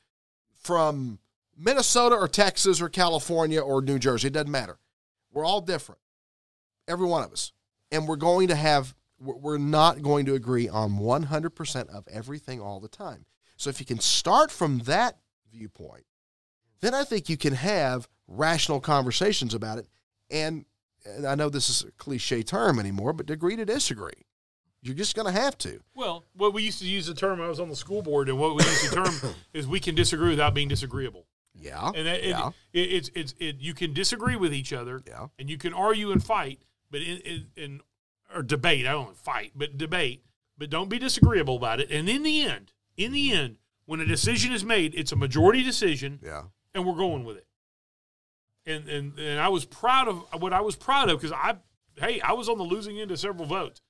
from 0.56 1.18
Minnesota 1.56 2.16
or 2.16 2.28
Texas 2.28 2.80
or 2.80 2.88
California 2.88 3.60
or 3.60 3.82
New 3.82 3.98
Jersey. 3.98 4.28
It 4.28 4.32
doesn't 4.32 4.50
matter. 4.50 4.78
We're 5.32 5.44
all 5.44 5.60
different. 5.60 6.00
Every 6.88 7.06
one 7.06 7.22
of 7.22 7.30
us. 7.32 7.52
And 7.92 8.06
we're 8.06 8.16
going 8.16 8.48
to 8.48 8.54
have 8.54 8.94
we're 9.20 9.58
not 9.58 10.00
going 10.00 10.24
to 10.26 10.34
agree 10.34 10.68
on 10.68 10.92
100% 10.92 11.88
of 11.90 12.08
everything 12.08 12.60
all 12.60 12.80
the 12.80 12.88
time. 12.88 13.26
So 13.56 13.68
if 13.68 13.78
you 13.78 13.84
can 13.84 14.00
start 14.00 14.50
from 14.50 14.78
that 14.80 15.18
viewpoint, 15.52 16.04
then 16.80 16.94
I 16.94 17.04
think 17.04 17.28
you 17.28 17.36
can 17.36 17.52
have 17.52 18.08
rational 18.26 18.80
conversations 18.80 19.52
about 19.52 19.76
it. 19.78 19.86
And, 20.30 20.64
and 21.04 21.26
I 21.26 21.34
know 21.34 21.50
this 21.50 21.68
is 21.68 21.84
a 21.84 21.90
cliche 21.92 22.42
term 22.42 22.78
anymore, 22.78 23.12
but 23.12 23.28
agree 23.28 23.56
to 23.56 23.66
disagree. 23.66 24.24
You're 24.80 24.94
just 24.94 25.14
going 25.14 25.26
to 25.26 25.38
have 25.38 25.58
to. 25.58 25.80
Well, 25.94 26.24
what 26.34 26.54
we 26.54 26.62
used 26.62 26.78
to 26.78 26.86
use 26.86 27.06
the 27.06 27.12
term, 27.14 27.42
I 27.42 27.48
was 27.48 27.60
on 27.60 27.68
the 27.68 27.76
school 27.76 28.00
board, 28.00 28.30
and 28.30 28.38
what 28.38 28.56
we 28.56 28.64
used 28.64 28.88
to 28.88 28.94
term 28.94 29.34
is 29.52 29.66
we 29.66 29.80
can 29.80 29.94
disagree 29.94 30.30
without 30.30 30.54
being 30.54 30.68
disagreeable. 30.68 31.26
Yeah. 31.54 31.90
And 31.94 32.06
that, 32.06 32.24
yeah. 32.24 32.52
it, 32.72 32.78
it, 32.78 32.92
it's 32.92 33.10
it's 33.14 33.34
it, 33.38 33.56
you 33.58 33.74
can 33.74 33.92
disagree 33.92 34.36
with 34.36 34.54
each 34.54 34.72
other, 34.72 35.02
Yeah. 35.06 35.26
and 35.38 35.50
you 35.50 35.58
can 35.58 35.74
argue 35.74 36.12
and 36.12 36.24
fight, 36.24 36.62
but 36.90 37.02
in, 37.02 37.18
in, 37.18 37.46
in 37.56 37.80
or 38.34 38.42
debate. 38.42 38.86
I 38.86 38.92
don't 38.92 39.16
fight, 39.16 39.52
but 39.54 39.76
debate. 39.76 40.24
But 40.58 40.70
don't 40.70 40.90
be 40.90 40.98
disagreeable 40.98 41.56
about 41.56 41.80
it. 41.80 41.90
And 41.90 42.08
in 42.08 42.22
the 42.22 42.42
end, 42.42 42.72
in 42.96 43.12
the 43.12 43.32
end, 43.32 43.56
when 43.86 44.00
a 44.00 44.06
decision 44.06 44.52
is 44.52 44.64
made, 44.64 44.94
it's 44.94 45.10
a 45.10 45.16
majority 45.16 45.62
decision, 45.62 46.20
yeah. 46.22 46.42
and 46.74 46.84
we're 46.84 46.94
going 46.94 47.24
with 47.24 47.38
it. 47.38 47.46
And 48.66 48.88
and 48.88 49.18
and 49.18 49.40
I 49.40 49.48
was 49.48 49.64
proud 49.64 50.06
of 50.06 50.40
what 50.40 50.52
I 50.52 50.60
was 50.60 50.76
proud 50.76 51.08
of 51.08 51.18
because 51.18 51.32
I 51.32 51.56
hey 51.98 52.20
I 52.20 52.34
was 52.34 52.48
on 52.48 52.58
the 52.58 52.64
losing 52.64 53.00
end 53.00 53.10
of 53.10 53.18
several 53.18 53.46
votes, 53.46 53.80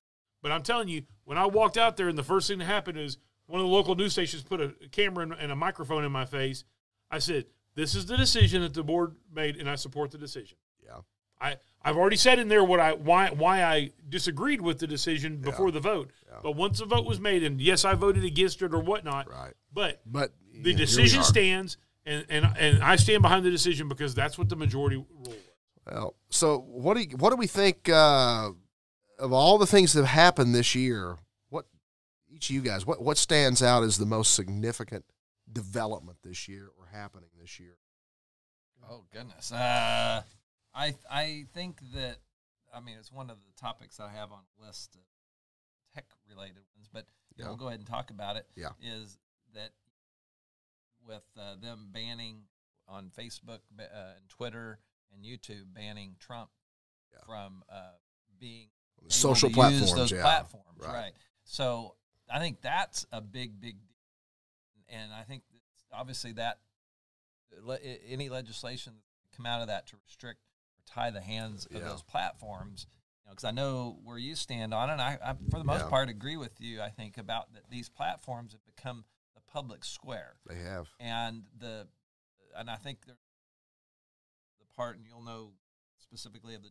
but 0.42 0.52
I'm 0.52 0.62
telling 0.62 0.88
you 0.88 1.02
when 1.24 1.36
I 1.36 1.46
walked 1.46 1.76
out 1.76 1.96
there 1.96 2.08
and 2.08 2.16
the 2.16 2.22
first 2.22 2.46
thing 2.48 2.60
that 2.60 2.66
happened 2.66 2.98
is 2.98 3.18
one 3.46 3.60
of 3.60 3.66
the 3.66 3.72
local 3.72 3.96
news 3.96 4.12
stations 4.12 4.44
put 4.44 4.60
a 4.60 4.68
camera 4.92 5.24
and- 5.24 5.32
and 5.32 5.50
a 5.50 5.56
microphone 5.56 6.04
in 6.04 6.12
my 6.12 6.24
face. 6.24 6.62
I 7.10 7.18
said 7.18 7.46
this 7.74 7.96
is 7.96 8.06
the 8.06 8.16
decision 8.16 8.62
that 8.62 8.74
the 8.74 8.84
board 8.84 9.16
made 9.34 9.56
and 9.56 9.68
I 9.68 9.74
support 9.74 10.12
the 10.12 10.18
decision. 10.18 10.56
Yeah. 10.84 11.00
I 11.40 11.56
I've 11.82 11.96
already 11.96 12.16
said 12.16 12.38
in 12.38 12.48
there 12.48 12.62
what 12.62 12.80
I 12.80 12.92
why 12.92 13.30
why 13.30 13.62
I 13.64 13.90
disagreed 14.08 14.60
with 14.60 14.78
the 14.78 14.86
decision 14.86 15.38
before 15.38 15.70
the 15.70 15.80
vote, 15.80 16.10
but 16.42 16.52
once 16.56 16.78
the 16.80 16.84
vote 16.86 17.06
was 17.06 17.18
made 17.20 17.42
and 17.42 17.60
yes 17.60 17.84
I 17.84 17.94
voted 17.94 18.24
against 18.24 18.60
it 18.62 18.74
or 18.74 18.80
whatnot, 18.80 19.28
Right. 19.30 19.54
but 19.72 20.00
But 20.04 20.32
the 20.52 20.56
you 20.56 20.58
know, 20.58 20.62
here 20.64 20.72
we 20.74 20.74
decision 20.74 21.22
stands, 21.24 21.76
and, 22.04 22.26
and 22.28 22.44
and 22.58 22.82
I 22.82 22.96
stand 22.96 23.22
behind 23.22 23.44
the 23.46 23.50
decision 23.50 23.88
because 23.88 24.14
that's 24.14 24.36
what 24.36 24.48
the 24.48 24.56
majority 24.56 24.96
rule 24.96 25.06
was. 25.24 25.36
Well, 25.90 26.14
so 26.28 26.58
what 26.58 26.94
do 26.94 27.00
you, 27.02 27.16
what 27.16 27.30
do 27.30 27.36
we 27.36 27.46
think 27.46 27.88
uh, 27.88 28.50
of 29.18 29.32
all 29.32 29.56
the 29.56 29.66
things 29.66 29.94
that 29.94 30.00
have 30.00 30.10
happened 30.14 30.54
this 30.54 30.74
year? 30.74 31.16
What 31.48 31.64
each 32.28 32.50
of 32.50 32.54
you 32.56 32.60
guys 32.60 32.84
what 32.84 33.00
what 33.02 33.16
stands 33.16 33.62
out 33.62 33.82
as 33.82 33.96
the 33.96 34.04
most 34.06 34.34
significant 34.34 35.06
development 35.50 36.18
this 36.22 36.46
year 36.46 36.68
or 36.78 36.86
happening 36.92 37.30
this 37.40 37.58
year? 37.58 37.78
Oh 38.88 39.04
goodness. 39.12 39.50
Uh, 39.52 40.22
I 40.74 40.94
I 41.10 41.46
think 41.54 41.80
that 41.94 42.18
I 42.72 42.80
mean 42.80 42.96
it's 42.98 43.12
one 43.12 43.30
of 43.30 43.38
the 43.46 43.52
topics 43.60 43.98
I 44.00 44.10
have 44.10 44.32
on 44.32 44.40
the 44.58 44.66
list 44.66 44.94
of 44.94 45.02
tech 45.94 46.06
related 46.28 46.62
ones, 46.76 46.88
but 46.92 47.06
Yeah. 47.36 47.46
we'll 47.46 47.56
go 47.56 47.68
ahead 47.68 47.80
and 47.80 47.88
talk 47.88 48.10
about 48.10 48.36
it. 48.36 48.46
Yeah. 48.56 48.70
Is 48.80 49.18
that 49.54 49.70
with 51.06 51.24
uh, 51.38 51.56
them 51.56 51.88
banning 51.92 52.42
on 52.86 53.10
Facebook 53.10 53.60
uh, 53.78 53.82
and 54.16 54.28
Twitter 54.28 54.78
and 55.12 55.24
YouTube 55.24 55.72
banning 55.74 56.16
Trump 56.20 56.50
Yeah. 57.12 57.18
from 57.26 57.64
uh, 57.68 57.92
being 58.38 58.68
Social 59.08 59.50
platforms, 59.50 59.94
those 59.94 60.12
yeah. 60.12 60.20
platforms, 60.20 60.78
Right. 60.78 60.92
right. 60.92 61.12
So 61.44 61.96
I 62.30 62.38
think 62.38 62.60
that's 62.60 63.06
a 63.10 63.20
big, 63.22 63.58
big 63.60 63.76
deal, 63.80 63.96
and 64.88 65.10
I 65.12 65.22
think 65.22 65.42
that 65.50 65.96
obviously 65.96 66.32
that 66.32 66.60
le- 67.62 67.78
any 67.78 68.28
legislation 68.28 68.92
that 69.22 69.36
come 69.36 69.46
out 69.46 69.62
of 69.62 69.68
that 69.68 69.86
to 69.88 69.96
restrict 70.04 70.40
tie 70.90 71.10
the 71.10 71.20
hands 71.20 71.66
of 71.66 71.72
Yeah. 71.72 71.80
those 71.88 72.02
platforms, 72.02 72.86
you 73.22 73.26
know, 73.26 73.30
because 73.32 73.44
I 73.44 73.50
know 73.52 73.98
where 74.02 74.18
you 74.18 74.34
stand 74.34 74.74
on 74.74 74.90
it. 74.90 74.94
And 74.94 75.02
I, 75.02 75.18
I, 75.22 75.34
for 75.50 75.58
the 75.58 75.64
most 75.64 75.82
Yeah. 75.84 75.88
part, 75.90 76.08
agree 76.08 76.36
with 76.36 76.60
you. 76.60 76.82
I 76.82 76.90
think 76.90 77.16
about 77.18 77.52
that 77.54 77.70
these 77.70 77.88
platforms 77.88 78.52
have 78.52 78.64
become 78.66 79.04
the 79.34 79.40
public 79.42 79.84
square 79.84 80.36
They 80.46 80.58
have. 80.58 80.88
and 80.98 81.44
the 81.56 81.88
and 82.56 82.68
I 82.68 82.76
think 82.76 83.06
the 83.06 83.16
part 84.74 84.96
and 84.96 85.06
you'll 85.06 85.22
know 85.22 85.52
specifically 85.98 86.54
of 86.54 86.62
the 86.62 86.70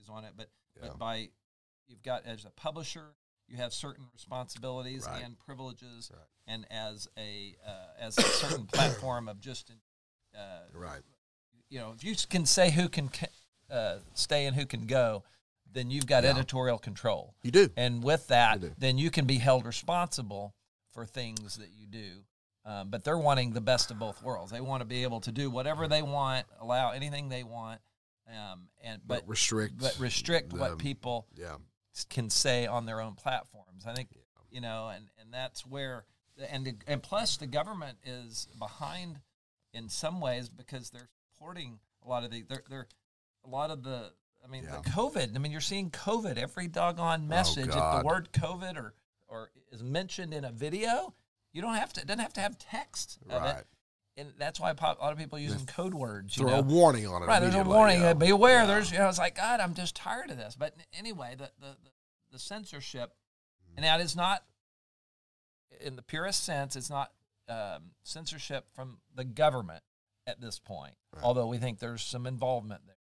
is 0.00 0.08
on 0.08 0.24
it, 0.24 0.32
but 0.36 0.50
Yeah. 0.76 0.88
but 0.88 0.98
by 0.98 1.30
you've 1.86 2.02
got 2.02 2.24
as 2.26 2.44
a 2.44 2.50
publisher 2.50 3.14
you 3.46 3.56
have 3.56 3.72
certain 3.72 4.08
responsibilities 4.12 5.06
Right. 5.06 5.24
and 5.24 5.38
privileges, 5.38 6.10
Right. 6.14 6.26
and 6.46 6.70
as 6.70 7.08
a 7.16 7.56
uh, 7.64 7.94
as 7.98 8.18
a 8.18 8.22
certain 8.22 8.66
platform 8.66 9.28
of 9.28 9.40
just 9.40 9.70
uh, 10.34 10.68
Right. 10.72 11.02
you 11.68 11.78
know 11.80 11.92
if 11.92 12.04
you 12.04 12.14
can 12.28 12.44
say 12.46 12.70
who 12.70 12.88
can 12.88 13.08
ca- 13.08 13.26
uh, 13.70 13.98
stay 14.14 14.46
and 14.46 14.56
who 14.56 14.66
can 14.66 14.86
go, 14.86 15.24
then 15.70 15.90
you've 15.90 16.06
got 16.06 16.24
Yeah. 16.24 16.30
editorial 16.30 16.78
control. 16.78 17.34
You 17.42 17.50
do. 17.50 17.70
And 17.76 18.02
with 18.02 18.26
that, 18.28 18.60
You 18.62 18.74
then 18.78 18.98
you 18.98 19.10
can 19.10 19.26
be 19.26 19.38
held 19.38 19.64
responsible 19.66 20.54
for 20.92 21.04
things 21.06 21.56
that 21.56 21.70
you 21.70 21.86
do. 21.86 22.24
Um, 22.64 22.90
but 22.90 23.04
they're 23.04 23.18
wanting 23.18 23.52
the 23.52 23.60
best 23.60 23.90
of 23.90 23.98
both 23.98 24.22
worlds. 24.22 24.50
They 24.52 24.60
want 24.60 24.80
to 24.82 24.84
be 24.84 25.02
able 25.02 25.20
to 25.22 25.32
do 25.32 25.50
whatever 25.50 25.88
they 25.88 26.02
want, 26.02 26.46
allow 26.60 26.90
anything 26.90 27.28
they 27.28 27.42
want, 27.42 27.80
um, 28.28 28.68
and 28.82 29.00
But, 29.06 29.20
but 29.20 29.28
restrict. 29.28 29.78
but 29.78 29.98
restrict 29.98 30.50
the- 30.50 30.56
what 30.58 30.78
people 30.78 31.26
Yeah. 31.34 31.56
can 32.10 32.28
say 32.30 32.66
on 32.66 32.84
their 32.86 33.00
own 33.00 33.14
platforms. 33.14 33.86
I 33.86 33.94
think 33.94 34.08
you 34.50 34.60
know, 34.62 34.88
and 34.88 35.10
and 35.18 35.32
that's 35.32 35.64
where 35.66 36.04
and 36.48 36.64
the, 36.66 36.76
and 36.86 37.02
plus 37.02 37.36
the 37.36 37.46
government 37.46 37.98
is 38.04 38.48
behind 38.58 39.20
in 39.72 39.88
some 39.88 40.20
ways 40.20 40.48
because 40.48 40.90
they're 40.90 41.08
supporting 41.32 41.80
a 42.04 42.08
lot 42.08 42.24
of 42.24 42.30
the 42.30 42.42
they're, 42.42 42.64
they're 42.68 42.88
a 43.44 43.48
lot 43.48 43.70
of 43.70 43.82
the 43.82 44.12
I 44.44 44.48
mean 44.48 44.64
Yeah. 44.64 44.80
the 44.82 44.90
COVID. 44.90 45.34
I 45.34 45.38
mean 45.38 45.52
you're 45.52 45.60
seeing 45.60 45.90
COVID 45.90 46.36
every 46.38 46.68
doggone 46.68 47.28
message. 47.28 47.68
if 47.68 47.74
the 47.74 48.02
word 48.04 48.30
COVID 48.32 48.76
or 48.76 48.94
or 49.28 49.50
is 49.70 49.82
mentioned 49.82 50.32
in 50.32 50.44
a 50.44 50.50
video, 50.52 51.14
you 51.52 51.60
don't 51.60 51.74
have 51.74 51.92
to. 51.94 52.00
It 52.00 52.06
doesn't 52.06 52.22
have 52.22 52.32
to 52.34 52.40
have 52.40 52.58
text 52.58 53.18
Right. 53.26 53.64
And 54.16 54.32
that's 54.36 54.58
why 54.58 54.70
a 54.70 54.74
lot 55.00 55.12
of 55.12 55.18
people 55.18 55.38
are 55.38 55.42
using 55.42 55.64
code 55.64 55.94
words. 55.94 56.36
You 56.36 56.42
Throw 56.42 56.54
know? 56.54 56.58
a 56.58 56.62
warning 56.62 57.06
on 57.06 57.22
it. 57.22 57.26
Right, 57.26 57.38
there's 57.40 57.54
a 57.54 57.62
warning. 57.62 58.18
Be 58.18 58.30
aware. 58.30 58.60
Yeah. 58.62 58.66
There's, 58.66 58.90
you 58.90 58.98
know, 58.98 59.08
it's 59.08 59.18
like 59.18 59.36
God. 59.36 59.60
I'm 59.60 59.74
just 59.74 59.94
tired 59.94 60.30
of 60.30 60.36
this. 60.36 60.56
But 60.58 60.74
anyway, 60.92 61.36
the 61.38 61.50
the 61.60 61.76
the, 61.84 61.90
the 62.32 62.38
censorship, 62.40 63.14
and 63.76 63.84
that 63.84 64.00
is 64.00 64.16
not, 64.16 64.42
in 65.80 65.94
the 65.94 66.02
purest 66.02 66.42
sense, 66.44 66.74
it's 66.74 66.90
not 66.90 67.12
um, 67.48 67.92
censorship 68.02 68.66
from 68.74 68.98
the 69.14 69.24
government 69.24 69.84
at 70.26 70.40
this 70.40 70.58
point. 70.58 70.94
Right. 71.14 71.22
Although 71.22 71.46
we 71.46 71.58
think 71.58 71.78
there's 71.78 72.02
some 72.02 72.26
involvement 72.26 72.82
there, 72.86 72.96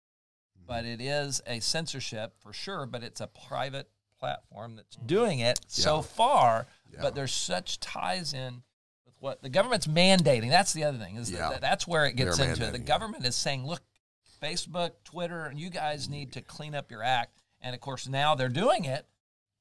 but 0.68 0.86
it 0.86 1.02
is 1.02 1.42
a 1.48 1.60
censorship 1.60 2.34
for 2.40 2.54
sure. 2.54 2.86
But 2.86 3.04
it's 3.04 3.22
a 3.22 3.28
private 3.28 3.90
platform 4.20 4.76
that's 4.76 4.96
doing 4.98 5.40
it 5.40 5.60
so 5.68 6.02
far. 6.02 6.68
Yeah. 6.92 7.00
But 7.02 7.16
there's 7.16 7.34
such 7.34 7.80
ties 7.80 8.34
in 8.34 8.64
with 9.06 9.16
what 9.20 9.42
the 9.42 9.50
government's 9.50 9.88
mandating. 9.88 10.50
That's 10.50 10.74
the 10.74 10.84
other 10.84 10.98
thing 10.98 11.16
is 11.18 11.32
Yeah. 11.32 11.50
that 11.50 11.62
that's 11.62 11.88
where 11.88 12.06
it 12.06 12.16
gets 12.16 12.38
They're 12.38 12.50
into 12.52 12.68
it. 12.68 12.72
The 12.72 12.80
government 12.80 13.26
is 13.26 13.36
saying, 13.36 13.66
look, 13.66 13.82
Facebook, 14.42 14.92
Twitter, 15.04 15.52
you 15.56 15.70
guys 15.70 16.10
need 16.10 16.34
to 16.34 16.42
clean 16.42 16.76
up 16.76 16.92
your 16.92 17.04
act. 17.04 17.42
And 17.62 17.74
of 17.74 17.82
course, 17.82 18.08
now 18.08 18.36
they're 18.36 18.50
doing 18.50 18.86
it. 18.86 19.06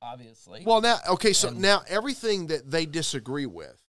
Obviously, 0.03 0.63
Well, 0.67 0.83
now, 0.83 0.99
okay, 1.09 1.33
so 1.33 1.49
And- 1.49 1.61
now 1.61 1.83
everything 1.89 2.49
that 2.49 2.71
they 2.71 2.85
disagree 2.87 3.47
with 3.47 3.83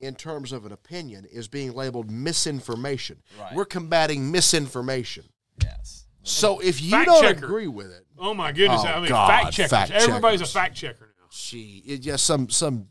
in 0.00 0.14
terms 0.14 0.52
of 0.52 0.64
an 0.64 0.72
opinion 0.72 1.24
is 1.24 1.48
being 1.48 1.72
labeled 1.72 2.10
misinformation. 2.10 3.22
Right. 3.38 3.54
We're 3.54 3.64
combating 3.64 4.30
misinformation. 4.30 5.24
yes. 5.62 6.03
So 6.24 6.58
if 6.58 6.80
you 6.82 6.90
Fact 6.90 7.06
don't 7.06 7.22
checker. 7.22 7.44
agree 7.44 7.66
with 7.68 7.90
it, 7.92 8.04
Oh 8.18 8.32
my 8.34 8.50
goodness! 8.52 8.80
Oh, 8.84 8.88
I 8.88 9.00
mean, 9.00 9.08
God, 9.10 9.28
fact 9.28 9.52
checkers. 9.54 9.70
fact 9.70 9.90
Everybody's 9.90 10.40
a 10.40 10.46
fact 10.46 10.74
checker 10.76 11.12
now. 11.20 11.26
gee, 11.30 11.82
it 11.86 11.98
just 11.98 12.24
some 12.24 12.48
some 12.48 12.88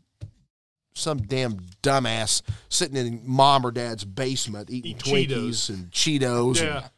some 0.94 1.18
damn 1.18 1.58
dumbass 1.82 2.42
sitting 2.68 2.96
in 2.96 3.20
mom 3.24 3.66
or 3.66 3.72
dad's 3.72 4.04
basement 4.04 4.70
eating 4.70 4.92
Eat 4.92 4.98
Twinkies 4.98 5.28
Cheetos. 5.48 5.68
and 5.70 5.90
Cheetos 5.90 6.62
Yeah. 6.62 6.76
and 6.76 6.90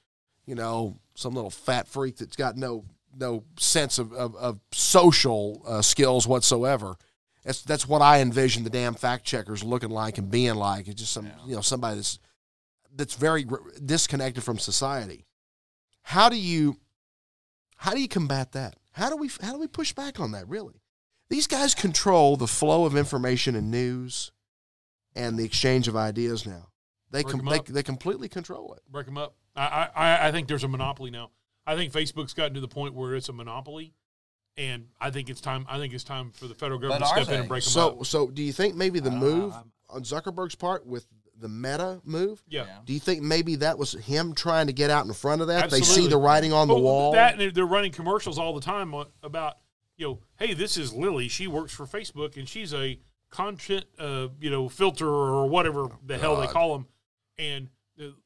you 0.44 0.54
know 0.54 0.98
some 1.14 1.34
little 1.34 1.50
fat 1.50 1.88
freak 1.88 2.16
that's 2.18 2.36
got 2.36 2.56
no 2.56 2.84
no 3.18 3.44
sense 3.58 3.98
of 3.98 4.12
of, 4.12 4.34
of 4.36 4.60
social 4.72 5.62
uh, 5.66 5.80
skills 5.82 6.26
whatsoever. 6.26 6.96
That's 7.44 7.62
that's 7.62 7.88
what 7.88 8.02
I 8.02 8.20
envision 8.20 8.64
the 8.64 8.70
damn 8.70 8.94
fact 8.94 9.24
checkers 9.24 9.64
looking 9.64 9.90
like 9.90 10.18
and 10.18 10.30
being 10.30 10.56
like. 10.56 10.88
It's 10.88 11.00
just 11.00 11.12
some 11.12 11.30
you 11.46 11.54
know 11.54 11.62
somebody 11.62 11.96
that's 11.96 12.18
that's 12.94 13.14
very 13.14 13.46
disconnected 13.84 14.42
from 14.44 14.58
society. 14.58 15.25
How 16.10 16.28
do 16.28 16.36
you 16.36 16.76
how 17.78 17.92
do 17.92 18.00
you 18.00 18.08
combat 18.08 18.52
that? 18.52 18.76
How 18.92 19.10
do 19.10 19.16
we 19.16 19.28
how 19.42 19.52
do 19.52 19.58
we 19.58 19.66
push 19.66 19.92
back 19.92 20.20
on 20.20 20.30
that? 20.32 20.48
Really, 20.48 20.80
these 21.28 21.46
guys 21.46 21.74
control 21.74 22.36
the 22.36 22.46
flow 22.46 22.84
of 22.84 22.96
information 22.96 23.54
and 23.56 23.70
news, 23.70 24.30
and 25.14 25.36
the 25.38 25.44
exchange 25.44 25.88
of 25.88 25.96
ideas. 25.96 26.46
Now 26.46 26.68
they 27.10 27.22
Break 27.22 27.36
com- 27.36 27.44
they, 27.66 27.72
they 27.72 27.82
completely 27.82 28.28
control 28.28 28.72
it. 28.74 28.82
break 28.90 29.06
them 29.06 29.18
up. 29.18 29.34
I, 29.56 29.88
I 29.94 30.28
I 30.28 30.32
think 30.32 30.46
there's 30.48 30.64
a 30.64 30.68
monopoly 30.68 31.10
now. 31.10 31.30
I 31.66 31.74
think 31.74 31.92
Facebook's 31.92 32.34
gotten 32.34 32.54
to 32.54 32.60
the 32.60 32.68
point 32.68 32.94
where 32.94 33.14
it's 33.16 33.28
a 33.28 33.32
monopoly, 33.32 33.92
and 34.56 34.86
I 35.00 35.10
think 35.10 35.28
it's 35.28 35.40
time. 35.40 35.66
I 35.68 35.78
think 35.78 35.92
it's 35.92 36.04
time 36.04 36.30
for 36.30 36.46
the 36.46 36.54
federal 36.54 36.78
government 36.78 37.02
to 37.04 37.10
are 37.10 37.24
step 37.24 37.34
in 37.34 37.40
and 37.40 37.48
break 37.48 37.64
them 37.64 37.70
So 37.72 37.98
up. 38.00 38.06
so 38.06 38.28
do 38.30 38.42
you 38.44 38.52
think 38.52 38.76
maybe 38.76 39.00
the 39.00 39.10
Uh, 39.10 39.14
move 39.16 39.52
I'm- 39.54 39.72
on 39.88 40.02
Zuckerberg's 40.04 40.54
part 40.54 40.86
with 40.86 41.06
the 41.38 41.48
Meta 41.48 42.00
move? 42.04 42.42
Yeah. 42.48 42.64
Yeah. 42.66 42.78
Do 42.84 42.92
you 42.92 43.00
think 43.00 43.22
maybe 43.22 43.56
that 43.56 43.78
was 43.78 43.92
him 43.92 44.34
trying 44.34 44.66
to 44.68 44.72
get 44.72 44.90
out 44.90 45.06
in 45.06 45.12
front 45.12 45.42
of 45.42 45.48
that? 45.48 45.70
They 45.70 45.80
see 45.82 46.06
the 46.06 46.16
writing 46.16 46.52
on 46.52 46.68
the 46.68 46.74
Oh, 46.74 46.80
wall. 46.80 47.12
That 47.12 47.40
and 47.40 47.54
they're 47.54 47.64
running 47.66 47.92
commercials 47.92 48.38
all 48.38 48.54
the 48.54 48.60
time 48.60 48.94
about 49.22 49.54
you 49.96 50.06
know, 50.06 50.18
hey, 50.38 50.52
this 50.54 50.76
is 50.76 50.92
Lily. 50.92 51.28
She 51.28 51.46
works 51.46 51.72
for 51.72 51.86
Facebook 51.86 52.36
and 52.36 52.48
she's 52.48 52.74
a 52.74 52.98
content 53.30 53.84
uh, 53.98 54.28
you 54.40 54.50
know 54.50 54.68
filter 54.68 55.08
or 55.08 55.46
whatever 55.48 55.88
the 56.04 56.16
hell 56.18 56.40
they 56.40 56.46
call 56.46 56.72
them, 56.74 56.86
and 57.38 57.68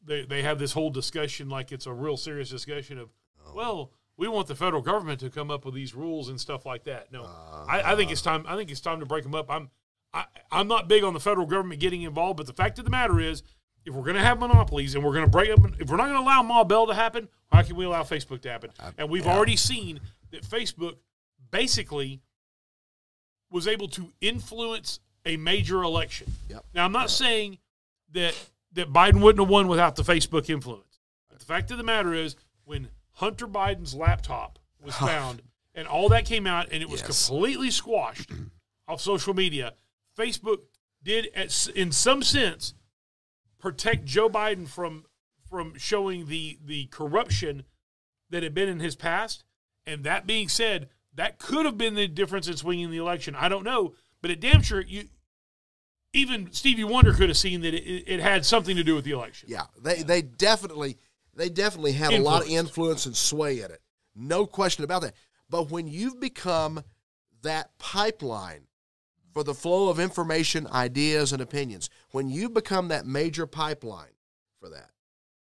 they 0.07 0.23
they 0.25 0.43
have 0.43 0.59
this 0.59 0.73
whole 0.73 0.91
discussion 0.91 1.49
like 1.49 1.73
it's 1.73 1.87
a 1.87 1.93
real 1.93 2.17
serious 2.17 2.51
discussion 2.51 2.99
of 2.99 3.09
Oh. 3.47 3.53
well. 3.55 3.91
We 4.17 4.29
want 4.29 4.49
the 4.49 4.55
federal 4.55 4.83
government 4.83 5.19
to 5.21 5.31
come 5.31 5.51
up 5.51 5.65
with 5.65 5.73
these 5.75 5.95
rules 5.95 6.29
and 6.29 6.39
stuff 6.39 6.67
like 6.67 6.85
that. 6.85 7.11
No, 7.11 7.23
Uh, 7.23 7.65
I, 7.67 7.93
I 7.93 7.97
think 7.97 8.11
it's 8.11 8.21
time. 8.21 8.45
I 8.47 8.55
think 8.55 8.71
it's 8.71 8.83
time 8.83 9.01
to 9.01 9.07
break 9.07 9.23
them 9.25 9.35
up. 9.35 9.51
I'm, 9.51 9.71
I, 10.13 10.25
I'm 10.51 10.69
not 10.69 10.89
big 10.89 11.05
on 11.05 11.15
the 11.15 11.21
federal 11.21 11.47
government 11.47 11.81
getting 11.81 12.03
involved, 12.03 12.37
but 12.37 12.47
the 12.47 12.53
fact 12.53 12.79
of 12.79 12.85
the 12.85 12.91
matter 12.91 13.21
is, 13.21 13.43
if 13.85 13.95
we're 13.95 14.03
going 14.03 14.17
to 14.17 14.23
have 14.23 14.39
monopolies 14.39 14.95
and 14.95 15.05
we're 15.05 15.13
going 15.13 15.25
to 15.25 15.31
break 15.31 15.51
up, 15.51 15.61
if 15.79 15.89
we're 15.89 15.97
not 15.97 16.05
going 16.09 16.17
to 16.17 16.21
allow 16.21 16.43
Ma 16.43 16.65
Bell 16.65 16.87
to 16.87 16.95
happen, 16.95 17.29
how 17.51 17.63
can 17.63 17.77
we 17.77 17.85
allow 17.85 18.03
Facebook 18.03 18.43
to 18.43 18.51
happen? 18.51 18.71
And 18.99 19.09
we've 19.09 19.25
yeah. 19.25 19.35
already 19.35 19.57
seen 19.57 20.01
that 20.33 20.43
Facebook 20.43 20.97
basically 21.51 22.21
was 23.51 23.67
able 23.67 23.89
to 23.89 24.13
influence 24.21 25.01
a 25.25 25.37
major 25.37 25.83
election. 25.83 26.33
Yep. 26.49 26.65
Now, 26.75 26.85
I'm 26.85 26.93
not 26.93 27.11
saying 27.11 27.59
that 28.13 28.35
that 28.73 28.93
Biden 28.93 29.21
wouldn't 29.21 29.41
have 29.41 29.49
won 29.49 29.67
without 29.67 29.97
the 29.97 30.03
Facebook 30.03 30.49
influence. 30.49 31.01
But 31.29 31.41
the 31.41 31.45
fact 31.45 31.71
of 31.73 31.79
the 31.79 31.83
matter 31.83 32.15
is, 32.15 32.37
when 32.65 32.89
Hunter 33.15 33.49
Biden's 33.49 33.95
laptop 33.95 34.59
was 34.85 34.95
found 34.97 35.43
and 35.75 35.89
all 35.89 36.09
that 36.11 36.25
came 36.25 36.47
out 36.47 36.69
and 36.71 36.83
it 36.83 36.89
was 36.89 37.01
Yes. 37.01 37.29
completely 37.29 37.71
squashed 37.71 38.31
off 38.89 39.01
social 39.01 39.35
media, 39.35 39.75
Facebook 40.19 40.59
did, 41.03 41.29
at, 41.35 41.69
in 41.75 41.93
some 41.93 42.23
sense, 42.23 42.75
protect 43.59 44.05
Joe 44.05 44.29
Biden 44.29 44.69
from 44.69 45.05
from 45.49 45.77
showing 45.77 46.27
the 46.27 46.59
the 46.65 46.87
corruption 46.87 47.65
that 48.31 48.43
had 48.43 48.55
been 48.55 48.69
in 48.69 48.81
his 48.81 48.97
past. 48.97 49.45
And 49.87 50.05
that 50.05 50.27
being 50.27 50.49
said, 50.49 50.89
that 51.15 51.39
could 51.39 51.67
have 51.67 51.77
been 51.79 51.95
the 51.95 52.07
difference 52.07 52.47
in 52.47 52.57
swinging 52.57 52.91
the 52.91 52.99
election. 52.99 53.35
I 53.35 53.49
don't 53.49 53.65
know, 53.65 53.95
but 54.23 54.31
it 54.31 54.41
damn 54.41 54.63
sure 54.63 54.81
you. 54.81 55.05
Even 56.13 56.53
Stevie 56.53 56.83
Wonder 56.83 57.13
could 57.13 57.29
have 57.29 57.39
seen 57.39 57.61
that 57.61 57.73
it, 57.73 57.85
it 57.85 58.21
had 58.21 58.45
something 58.45 58.77
to 58.77 58.83
do 58.83 58.97
with 58.97 59.05
the 59.05 59.13
election. 59.13 59.49
Yeah, 59.49 59.65
they 59.81 60.03
they 60.03 60.23
definitely 60.23 60.99
they 61.35 61.49
definitely 61.49 61.93
had 61.93 62.13
a 62.13 62.21
lot 62.21 62.43
of 62.43 62.49
Influence. 62.49 62.69
influence 62.69 63.07
and 63.07 63.17
sway 63.17 63.61
in 63.61 63.71
it. 63.71 63.81
No 64.17 64.45
question 64.45 64.83
about 64.85 65.03
that. 65.03 65.15
But 65.49 65.71
when 65.71 65.87
you've 65.87 66.21
become 66.21 66.83
that 67.43 67.71
pipeline 67.79 68.67
for 69.33 69.45
the 69.45 69.55
flow 69.55 69.89
of 69.89 70.01
information, 70.01 70.67
ideas, 70.69 71.33
and 71.33 71.41
opinions, 71.41 71.89
when 72.11 72.29
you 72.29 72.49
become 72.49 72.89
that 72.89 73.07
major 73.07 73.47
pipeline 73.47 74.13
for 74.59 74.69
that, 74.71 74.91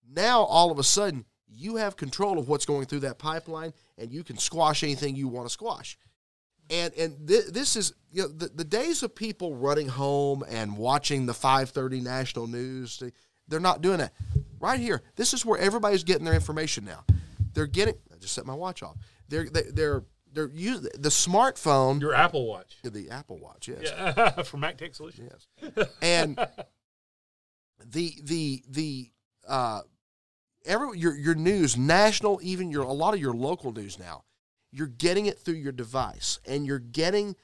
now 0.07 0.41
all 0.41 0.71
of 0.71 0.79
a 0.79 0.83
sudden 0.83 1.25
you 1.47 1.77
have 1.77 1.95
control 1.95 2.37
of 2.37 2.47
what's 2.47 2.65
going 2.65 2.85
through 2.85 3.01
that 3.01 3.17
pipeline, 3.17 3.73
and 3.97 4.11
you 4.11 4.23
can 4.23 4.37
squash 4.37 4.83
anything 4.83 5.15
you 5.15 5.27
want 5.27 5.47
to 5.47 5.53
squash. 5.53 5.97
And 6.69 6.93
and 6.93 7.27
th- 7.27 7.47
this 7.47 7.75
is 7.75 7.93
you 8.11 8.23
know 8.23 8.27
the, 8.27 8.47
the 8.47 8.63
days 8.63 9.01
of 9.01 9.15
people 9.15 9.55
running 9.55 9.87
home 9.87 10.43
and 10.47 10.77
watching 10.77 11.25
the 11.25 11.33
5:30 11.33 12.03
national 12.03 12.47
news. 12.47 12.99
They, 12.99 13.11
they're 13.47 13.59
not 13.59 13.81
doing 13.81 13.97
that. 13.97 14.13
Right 14.59 14.79
here, 14.79 15.01
this 15.15 15.33
is 15.33 15.43
where 15.43 15.59
everybody's 15.59 16.03
getting 16.03 16.25
their 16.25 16.35
information 16.35 16.85
now. 16.85 17.03
They're 17.53 17.65
getting. 17.65 17.95
I 18.13 18.17
just 18.17 18.35
set 18.35 18.45
my 18.45 18.53
watch 18.53 18.83
off. 18.83 18.97
They're 19.29 19.49
they, 19.49 19.63
they're 19.63 20.03
they're 20.33 20.49
using 20.49 20.89
the 20.97 21.09
smartphone, 21.09 21.99
Your 22.01 22.13
Apple 22.13 22.47
Watch. 22.47 22.77
the 22.83 23.09
Apple 23.09 23.37
Watch. 23.39 23.67
Yes. 23.67 23.81
Yeah, 23.83 24.41
from 24.43 24.61
Mac 24.61 24.77
Tech 24.77 24.93
Solutions. 24.95 25.47
Yes. 25.61 25.87
And 26.01 26.37
the 27.83 28.13
the 28.23 28.63
the 28.69 29.11
uh 29.47 29.81
every 30.65 30.97
your 30.99 31.15
your 31.15 31.35
news, 31.35 31.77
national, 31.77 32.39
even 32.43 32.71
your 32.71 32.83
a 32.83 32.93
lot 32.93 33.13
of 33.13 33.19
your 33.19 33.33
local 33.33 33.71
news 33.71 33.97
now, 33.99 34.23
you're 34.71 34.87
getting 34.87 35.25
it 35.25 35.39
through 35.39 35.55
your 35.55 35.71
device 35.71 36.39
and 36.45 36.65
you're 36.65 36.79
getting 36.79 37.35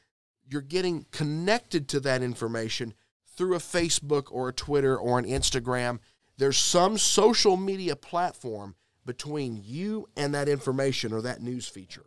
you're 0.48 0.62
getting 0.62 1.06
connected 1.12 1.88
to 1.90 2.00
that 2.02 2.22
information 2.22 2.94
through 3.36 3.56
a 3.56 3.60
Facebook 3.60 4.28
or 4.32 4.50
a 4.50 4.54
Twitter 4.54 4.98
or 4.98 5.18
an 5.20 5.26
Instagram. 5.26 6.00
There's 6.38 6.58
some 6.58 6.98
social 6.98 7.58
media 7.58 7.96
platform 7.96 8.76
between 9.06 9.60
you 9.64 10.08
and 10.16 10.34
that 10.34 10.50
information 10.50 11.14
or 11.14 11.22
that 11.22 11.42
news 11.42 11.68
feature. 11.68 12.06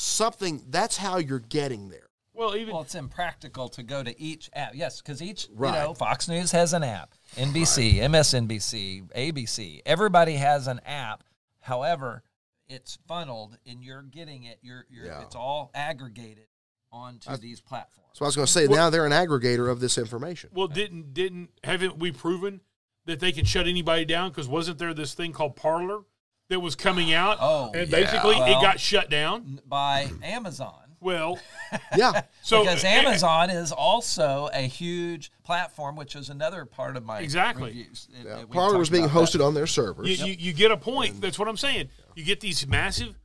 Something 0.00 0.62
that's 0.68 0.96
how 0.96 1.18
you're 1.18 1.38
getting 1.40 1.90
there. 1.90 2.08
Well, 2.32 2.56
even 2.56 2.72
Well, 2.72 2.82
it's 2.82 2.94
impractical 2.94 3.68
to 3.68 3.82
go 3.82 4.02
to 4.02 4.18
each 4.18 4.48
app. 4.54 4.74
Yes, 4.74 5.02
because 5.02 5.20
each, 5.20 5.46
Right. 5.52 5.74
you 5.74 5.88
know, 5.88 5.92
Fox 5.94 6.26
News 6.26 6.52
has 6.52 6.72
an 6.72 6.82
app, 6.82 7.12
NBC, 7.36 7.96
MSNBC, 8.00 9.02
ABC. 9.14 9.82
Everybody 9.84 10.36
has 10.36 10.68
an 10.68 10.80
app. 10.86 11.22
However, 11.60 12.22
it's 12.66 12.98
funneled 13.06 13.58
and 13.66 13.84
you're 13.84 14.00
getting 14.00 14.44
it. 14.44 14.58
You're, 14.62 14.86
you're 14.88 15.04
Yeah. 15.04 15.20
it's 15.20 15.36
all 15.36 15.70
aggregated 15.74 16.46
onto 16.90 17.36
these 17.36 17.60
platforms. 17.60 18.08
So 18.14 18.24
I 18.24 18.28
was 18.28 18.36
going 18.36 18.46
to 18.46 18.52
say 18.52 18.66
now 18.68 18.88
they're 18.88 19.04
an 19.04 19.12
aggregator 19.12 19.70
of 19.70 19.80
this 19.80 19.98
information. 19.98 20.48
well, 20.54 20.66
didn't 20.66 21.12
didn't 21.12 21.50
haven't 21.62 21.98
we 21.98 22.10
proven 22.10 22.62
that 23.04 23.20
they 23.20 23.32
can 23.32 23.44
shut 23.44 23.66
anybody 23.66 24.06
down? 24.06 24.30
Because 24.30 24.48
wasn't 24.48 24.78
there 24.78 24.94
this 24.94 25.12
thing 25.12 25.32
called 25.32 25.56
Parler 25.56 26.04
that 26.50 26.60
was 26.60 26.76
coming 26.76 27.12
out? 27.14 27.38
Oh, 27.40 27.70
and 27.74 27.88
yeah. 27.90 27.98
basically 28.00 28.34
Well- 28.36 28.46
it 28.58 28.62
got 28.62 28.78
shut 28.78 29.08
down. 29.08 29.60
by 29.66 30.10
Amazon. 30.22 30.76
Well, 31.02 31.38
Yeah. 31.96 32.24
so 32.42 32.60
because 32.62 32.84
Amazon 32.84 33.48
is 33.48 33.72
also 33.72 34.50
a 34.52 34.60
huge 34.68 35.32
platform, 35.44 35.96
which 35.96 36.14
is 36.14 36.28
another 36.28 36.66
part 36.66 36.98
of 36.98 37.06
my 37.06 37.20
Exactly. 37.20 37.68
reviews. 37.70 38.06
And- 38.14 38.24
Yeah, 38.26 38.38
and 38.40 38.48
we 38.50 38.54
Parler 38.54 38.76
was 38.76 38.90
being 38.90 39.04
about 39.04 39.14
that. 39.14 39.38
hosted 39.38 39.46
on 39.46 39.54
their 39.54 39.66
servers. 39.66 40.20
you, 40.20 40.26
you, 40.26 40.36
you 40.38 40.52
get 40.52 40.70
a 40.70 40.76
point. 40.76 41.22
That's 41.22 41.38
what 41.38 41.48
I'm 41.48 41.56
saying. 41.56 41.88
You 42.14 42.22
get 42.24 42.40
these 42.40 42.66
massive, 42.66 43.18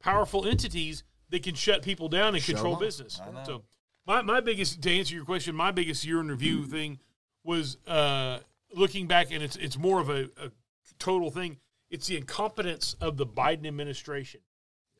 powerful 0.00 0.44
entities 0.44 1.04
that 1.28 1.44
can 1.44 1.54
shut 1.54 1.82
people 1.82 2.08
down 2.08 2.34
and 2.34 2.42
Shut 2.42 2.56
control 2.56 2.72
'em 2.72 2.76
up. 2.78 2.80
business. 2.80 3.20
So, 3.46 3.62
my, 4.06 4.22
my 4.22 4.40
biggest 4.40 4.82
to 4.82 4.90
answer 4.90 5.14
your 5.14 5.24
question, 5.24 5.54
my 5.54 5.70
biggest 5.70 6.04
year 6.04 6.18
in 6.18 6.26
review 6.28 6.64
thing 6.66 6.98
was 7.44 7.76
uh, 7.86 8.38
looking 8.74 9.06
back, 9.06 9.30
and 9.30 9.40
it's 9.40 9.54
it's 9.56 9.78
more 9.78 10.00
of 10.00 10.08
a, 10.10 10.24
a 10.42 10.50
total 10.98 11.30
thing. 11.30 11.58
It's 11.90 12.06
the 12.06 12.16
incompetence 12.16 12.94
of 13.00 13.16
the 13.16 13.26
Biden 13.26 13.66
administration, 13.66 14.40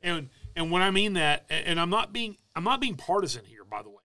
and 0.02 0.28
and 0.56 0.70
when 0.70 0.82
I 0.82 0.90
mean 0.90 1.12
that, 1.14 1.44
and 1.48 1.78
I'm 1.78 1.90
not 1.90 2.12
being 2.12 2.36
I'm 2.54 2.64
not 2.64 2.80
being 2.80 2.96
partisan 2.96 3.44
here, 3.44 3.64
by 3.64 3.82
the 3.82 3.90
way, 3.90 4.02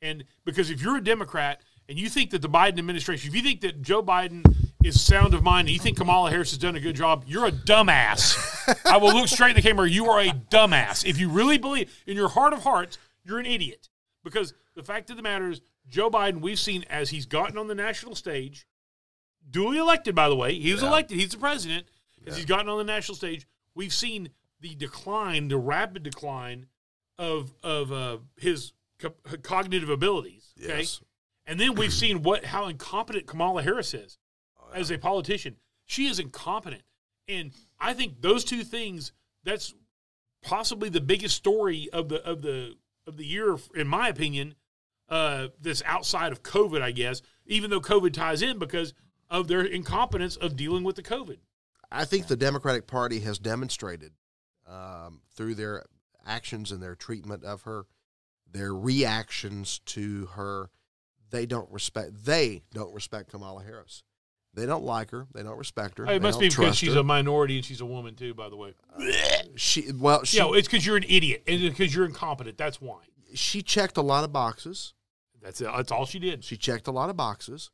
and 0.00 0.24
because 0.44 0.70
if 0.70 0.80
you're 0.80 0.96
a 0.96 1.04
Democrat 1.04 1.60
and 1.88 1.98
you 1.98 2.08
think 2.08 2.30
that 2.30 2.42
the 2.42 2.48
Biden 2.48 2.78
administration, 2.78 3.28
if 3.28 3.34
you 3.34 3.42
think 3.42 3.62
that 3.62 3.82
Joe 3.82 4.02
Biden 4.02 4.44
is 4.84 5.00
sound 5.00 5.34
of 5.34 5.42
mind 5.42 5.68
and 5.68 5.74
you 5.74 5.80
think 5.80 5.96
Kamala 5.96 6.30
Harris 6.30 6.50
has 6.50 6.58
done 6.58 6.76
a 6.76 6.80
good 6.80 6.94
job, 6.94 7.24
you're 7.26 7.46
a 7.46 7.52
dumbass. 7.52 8.76
I 8.84 8.98
will 8.98 9.14
look 9.14 9.28
straight 9.28 9.50
in 9.50 9.56
the 9.56 9.62
camera. 9.62 9.88
You 9.88 10.06
are 10.10 10.20
a 10.20 10.28
dumbass. 10.28 11.04
If 11.04 11.18
you 11.18 11.30
really 11.30 11.58
believe 11.58 11.90
in 12.06 12.16
your 12.16 12.28
heart 12.28 12.52
of 12.52 12.62
hearts, 12.62 12.98
you're 13.24 13.38
an 13.38 13.46
idiot. 13.46 13.88
Because 14.22 14.54
the 14.74 14.82
fact 14.82 15.10
of 15.10 15.16
the 15.16 15.22
matter 15.22 15.50
is, 15.50 15.60
Joe 15.88 16.10
Biden, 16.10 16.40
we've 16.40 16.58
seen 16.58 16.84
as 16.90 17.10
he's 17.10 17.24
gotten 17.26 17.56
on 17.56 17.66
the 17.66 17.74
national 17.74 18.14
stage, 18.14 18.66
duly 19.50 19.78
elected, 19.78 20.14
by 20.14 20.28
the 20.28 20.36
way, 20.36 20.54
he 20.54 20.72
was 20.72 20.82
elected, 20.82 21.18
he's 21.18 21.30
the 21.30 21.38
president. 21.38 21.86
As 22.28 22.36
he's 22.36 22.46
gotten 22.46 22.68
on 22.68 22.78
the 22.78 22.84
national 22.84 23.16
stage, 23.16 23.46
we've 23.74 23.92
seen 23.92 24.30
the 24.60 24.74
decline, 24.74 25.48
the 25.48 25.56
rapid 25.58 26.02
decline 26.02 26.66
of 27.18 27.54
of 27.62 27.92
uh, 27.92 28.18
his 28.36 28.72
co- 28.98 29.14
cognitive 29.42 29.88
abilities. 29.88 30.52
Okay, 30.62 30.78
Yes. 30.78 31.00
and 31.46 31.58
then 31.58 31.74
we've 31.74 31.92
seen 31.92 32.22
what 32.22 32.44
how 32.44 32.66
incompetent 32.66 33.26
Kamala 33.26 33.62
Harris 33.62 33.94
is 33.94 34.18
as 34.74 34.90
a 34.90 34.98
politician. 34.98 35.56
She 35.86 36.06
is 36.06 36.18
incompetent, 36.18 36.82
and 37.26 37.52
I 37.80 37.94
think 37.94 38.20
those 38.20 38.44
two 38.44 38.62
things. 38.64 39.12
That's 39.44 39.74
possibly 40.42 40.88
the 40.88 41.00
biggest 41.00 41.36
story 41.36 41.88
of 41.92 42.08
the 42.08 42.22
of 42.24 42.42
the 42.42 42.74
of 43.06 43.16
the 43.16 43.24
year, 43.24 43.56
in 43.74 43.86
my 43.88 44.08
opinion. 44.08 44.54
Uh, 45.08 45.48
that's 45.62 45.82
outside 45.86 46.32
of 46.32 46.42
COVID, 46.42 46.82
I 46.82 46.90
guess. 46.90 47.22
Even 47.46 47.70
though 47.70 47.80
COVID 47.80 48.12
ties 48.12 48.42
in 48.42 48.58
because 48.58 48.92
of 49.30 49.48
their 49.48 49.62
incompetence 49.62 50.36
of 50.36 50.54
dealing 50.54 50.84
with 50.84 50.96
the 50.96 51.02
COVID. 51.02 51.38
I 51.90 52.04
think 52.04 52.26
the 52.26 52.36
Democratic 52.36 52.86
Party 52.86 53.20
has 53.20 53.38
demonstrated 53.38 54.12
um, 54.66 55.20
through 55.34 55.54
their 55.54 55.84
actions 56.26 56.70
and 56.70 56.82
their 56.82 56.94
treatment 56.94 57.44
of 57.44 57.62
her, 57.62 57.86
their 58.50 58.74
reactions 58.74 59.80
to 59.86 60.26
her. 60.34 60.70
They 61.30 61.46
don't 61.46 61.70
respect. 61.70 62.24
They 62.24 62.62
don't 62.72 62.94
respect 62.94 63.30
Kamala 63.30 63.62
Harris. 63.62 64.02
They 64.54 64.66
don't 64.66 64.84
like 64.84 65.10
her. 65.10 65.26
They 65.34 65.42
don't 65.42 65.58
respect 65.58 65.98
her. 65.98 66.04
It 66.04 66.08
they 66.08 66.18
must 66.18 66.40
be 66.40 66.48
because 66.48 66.76
she's 66.76 66.94
her. 66.94 67.00
a 67.00 67.04
minority 67.04 67.56
and 67.56 67.64
she's 67.64 67.80
a 67.80 67.86
woman 67.86 68.14
too. 68.14 68.34
By 68.34 68.48
the 68.48 68.56
way, 68.56 68.74
she. 69.56 69.92
Well, 69.92 70.24
she 70.24 70.38
yeah, 70.38 70.50
it's 70.52 70.66
because 70.66 70.84
you're 70.84 70.96
an 70.96 71.04
idiot 71.04 71.44
and 71.46 71.60
because 71.60 71.94
you're 71.94 72.06
incompetent. 72.06 72.56
That's 72.58 72.80
why. 72.80 73.00
she 73.34 73.62
checked 73.62 73.96
a 73.98 74.02
lot 74.02 74.24
of 74.24 74.32
boxes. 74.32 74.94
That's 75.42 75.60
it. 75.60 75.68
That's 75.74 75.92
all 75.92 76.06
she 76.06 76.18
did. 76.18 76.44
She 76.44 76.56
checked 76.56 76.88
a 76.88 76.90
lot 76.90 77.10
of 77.10 77.16
boxes, 77.16 77.70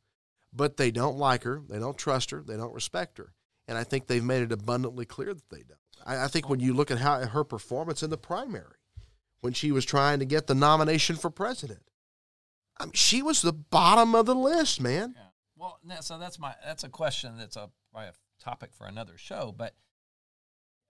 but 0.53 0.77
they 0.77 0.91
don't 0.91 1.17
like 1.17 1.43
her. 1.43 1.61
They 1.67 1.79
don't 1.79 1.97
trust 1.97 2.31
her. 2.31 2.43
They 2.45 2.57
don't 2.57 2.73
respect 2.73 3.17
her. 3.17 3.33
And 3.67 3.77
I 3.77 3.83
think 3.83 4.07
they've 4.07 4.23
made 4.23 4.43
it 4.43 4.51
abundantly 4.51 5.05
clear 5.05 5.33
that 5.33 5.49
they 5.49 5.63
don't. 5.63 5.79
I, 6.05 6.25
I 6.25 6.27
think 6.27 6.49
when 6.49 6.59
you 6.59 6.73
look 6.73 6.91
at 6.91 6.99
how 6.99 7.19
her 7.25 7.43
performance 7.43 8.03
in 8.03 8.09
the 8.09 8.17
primary, 8.17 8.77
when 9.41 9.53
she 9.53 9.71
was 9.71 9.85
trying 9.85 10.19
to 10.19 10.25
get 10.25 10.47
the 10.47 10.55
nomination 10.55 11.15
for 11.15 11.29
president, 11.29 11.81
I 12.77 12.85
mean, 12.85 12.93
she 12.93 13.21
was 13.21 13.41
the 13.41 13.53
bottom 13.53 14.15
of 14.15 14.25
the 14.25 14.35
list, 14.35 14.81
man. 14.81 15.15
Yeah. 15.15 15.23
Well, 15.57 15.79
so 16.01 16.19
that's 16.19 16.37
my 16.37 16.53
that's 16.63 16.83
a 16.83 16.89
question 16.89 17.37
that's 17.37 17.55
a 17.55 17.69
probably 17.91 18.09
a 18.09 18.43
topic 18.43 18.71
for 18.73 18.85
another 18.85 19.17
show. 19.17 19.53
But 19.55 19.73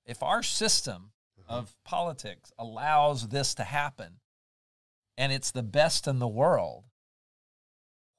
if 0.06 0.24
our 0.24 0.42
system 0.42 1.12
mm-hmm. 1.40 1.54
of 1.54 1.76
politics 1.84 2.52
allows 2.58 3.30
this 3.30 3.54
to 3.56 3.64
happen, 3.64 4.20
and 5.18 5.32
it's 5.32 5.52
the 5.52 5.64
best 5.64 6.08
in 6.08 6.20
the 6.20 6.28
world, 6.28 6.86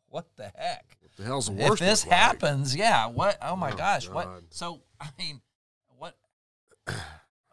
what 0.08 0.26
the 0.36 0.52
heck? 0.54 0.96
What 1.16 1.24
the 1.24 1.24
hell's 1.24 1.46
the 1.46 1.72
if 1.72 1.78
this 1.78 2.04
look 2.04 2.10
like? 2.12 2.20
happens, 2.20 2.76
yeah. 2.76 3.06
What? 3.06 3.38
Oh 3.42 3.56
my 3.56 3.72
Oh, 3.72 3.76
gosh! 3.76 4.08
What? 4.08 4.28
So 4.50 4.80
I 5.00 5.08
mean, 5.18 5.40
what? 5.98 6.14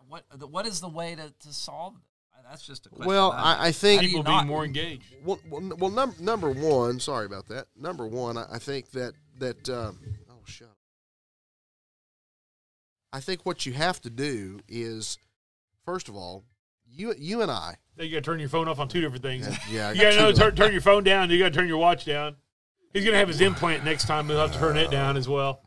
What? 0.08 0.24
What 0.50 0.66
is 0.66 0.82
the 0.82 0.90
way 0.90 1.16
to 1.16 1.34
to 1.48 1.54
solve? 1.54 1.94
This? 1.94 2.04
That's 2.50 2.68
just 2.68 2.86
a 2.86 2.90
question. 2.90 3.08
Well, 3.08 3.32
I- 3.32 3.56
I, 3.56 3.68
I 3.68 3.72
think 3.72 4.02
How 4.02 4.02
do 4.02 4.08
People 4.10 4.24
being 4.24 4.36
not- 4.38 4.48
more 4.48 4.66
engaged. 4.66 5.06
Well, 5.24 5.40
well, 5.50 5.72
well 5.78 5.90
num- 5.90 6.16
number 6.20 6.52
one, 6.52 7.00
sorry 7.00 7.26
about 7.26 7.48
that. 7.48 7.68
Number 7.76 8.06
one, 8.06 8.38
I, 8.38 8.46
I 8.52 8.60
think 8.60 8.92
that 8.92 9.14
that 9.40 9.70
um, 9.70 9.98
oh 10.30 10.34
shut. 10.46 10.68
up. 10.68 10.76
I 13.14 13.20
think 13.22 13.46
what 13.46 13.66
you 13.66 13.74
have 13.74 14.02
to 14.02 14.10
do 14.10 14.60
is, 14.68 15.18
first 15.86 16.10
of 16.10 16.16
all, 16.16 16.44
you 16.86 17.14
you 17.18 17.42
and 17.42 17.50
I. 17.50 17.78
You 17.98 18.10
got 18.10 18.16
to 18.18 18.22
turn 18.22 18.40
your 18.40 18.50
phone 18.50 18.68
off 18.68 18.80
on 18.80 18.88
two 18.88 19.02
different 19.02 19.24
things. 19.24 19.48
Yeah, 19.72 19.92
You 19.94 20.02
got 20.02 20.12
to 20.12 20.18
know 20.18 20.32
turn, 20.34 20.56
turn 20.56 20.72
your 20.74 20.82
phone 20.82 21.04
down. 21.04 21.30
You 21.30 21.38
got 21.40 21.54
to 21.54 21.58
turn 21.60 21.68
your 21.68 21.78
watch 21.78 22.06
down. 22.06 22.36
He's 22.94 23.04
gonna 23.06 23.18
have 23.18 23.28
his 23.28 23.42
implant 23.42 23.84
next 23.84 24.08
time. 24.08 24.28
He'll 24.28 24.38
have 24.40 24.52
to 24.54 24.60
turn 24.60 24.78
it 24.78 24.92
down 24.92 25.18
as 25.18 25.28
well. 25.28 25.62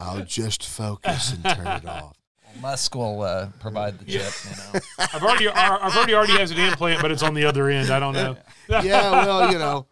I'll 0.00 0.24
just 0.24 0.64
focus 0.66 1.32
and 1.32 1.44
turn 1.44 1.66
it 1.66 1.86
off. 1.86 2.16
Musk 2.60 2.94
will 2.94 3.22
uh, 3.22 3.48
provide 3.58 3.98
the 3.98 4.04
chip. 4.04 4.32
You 4.44 4.50
know. 4.56 4.80
I've 5.12 5.22
already, 5.22 5.48
I've 5.48 5.96
already 5.96 6.14
already 6.14 6.34
has 6.34 6.52
an 6.52 6.58
implant, 6.58 7.02
but 7.02 7.10
it's 7.10 7.22
on 7.24 7.34
the 7.34 7.44
other 7.44 7.68
end. 7.68 7.90
I 7.90 7.98
don't 7.98 8.14
know. 8.14 8.36
Yeah, 8.68 9.10
well, 9.24 9.50
you 9.52 9.58
know, 9.58 9.86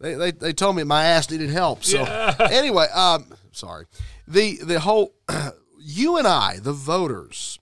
they, 0.00 0.14
they, 0.14 0.30
they 0.30 0.52
told 0.54 0.76
me 0.76 0.84
my 0.84 1.04
ass 1.04 1.30
needed 1.30 1.50
help. 1.50 1.84
So 1.84 2.00
Yeah. 2.00 2.48
anyway, 2.50 2.86
um, 2.94 3.26
sorry. 3.52 3.84
The 4.26 4.56
the 4.62 4.80
whole 4.80 5.14
you 5.78 6.16
and 6.16 6.26
I, 6.26 6.58
the 6.60 6.72
voters, 6.72 7.58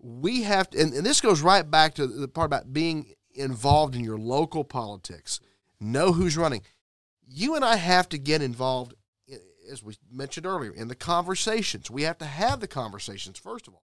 we 0.00 0.42
have 0.44 0.70
to, 0.70 0.80
and, 0.80 0.92
and 0.94 1.04
this 1.04 1.20
goes 1.20 1.40
right 1.42 1.68
back 1.68 1.94
to 1.94 2.06
the 2.06 2.28
part 2.28 2.46
about 2.46 2.72
being 2.72 3.12
involved 3.34 3.96
in 3.96 4.04
your 4.04 4.18
local 4.18 4.62
politics. 4.62 5.40
Know 5.80 6.12
who's 6.12 6.36
running. 6.36 6.62
You 7.30 7.54
and 7.54 7.64
I 7.64 7.76
have 7.76 8.08
to 8.10 8.18
get 8.18 8.42
involved, 8.42 8.94
as 9.70 9.82
we 9.82 9.94
mentioned 10.10 10.46
earlier, 10.46 10.72
in 10.72 10.88
the 10.88 10.94
conversations. 10.94 11.90
We 11.90 12.02
have 12.02 12.18
to 12.18 12.24
have 12.24 12.60
the 12.60 12.68
conversations 12.68 13.38
first 13.38 13.68
of 13.68 13.74
all, 13.74 13.84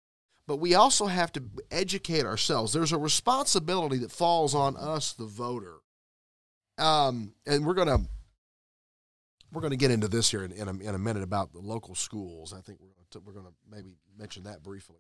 but 0.48 0.58
we 0.58 0.76
also 0.76 1.08
have 1.08 1.32
to 1.34 1.44
educate 1.72 2.26
ourselves. 2.26 2.72
There's 2.72 2.92
a 2.92 2.98
responsibility 2.98 3.98
that 3.98 4.12
falls 4.12 4.54
on 4.54 4.78
us, 4.78 5.14
the 5.14 5.26
voter. 5.26 5.78
Um, 6.78 7.34
and 7.46 7.66
we're 7.66 7.74
gonna 7.74 8.02
we're 9.52 9.62
going 9.62 9.72
to 9.72 9.78
get 9.78 9.92
into 9.92 10.08
this 10.08 10.32
here 10.32 10.44
in, 10.44 10.52
in, 10.52 10.68
a, 10.68 10.72
in 10.72 10.96
a 10.96 11.00
minute 11.00 11.24
about 11.24 11.52
the 11.52 11.60
local 11.60 11.96
schools. 11.96 12.54
I 12.54 12.62
think 12.62 12.80
we're 12.80 12.88
going 12.88 13.06
to, 13.12 13.20
we're 13.20 13.34
going 13.34 13.46
to 13.46 13.54
maybe 13.70 13.96
mention 14.18 14.44
that 14.44 14.64
briefly, 14.64 15.00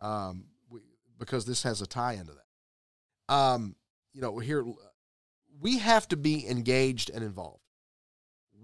um, 0.00 0.46
we, 0.68 0.80
because 1.18 1.44
this 1.44 1.62
has 1.62 1.80
a 1.80 1.86
tie 1.86 2.14
into 2.14 2.32
that. 2.32 3.34
Um, 3.34 3.76
you 4.12 4.20
know, 4.20 4.38
here 4.38 4.64
we 5.60 5.78
have 5.78 6.08
to 6.08 6.16
be 6.16 6.48
engaged 6.48 7.10
and 7.10 7.22
involved. 7.22 7.60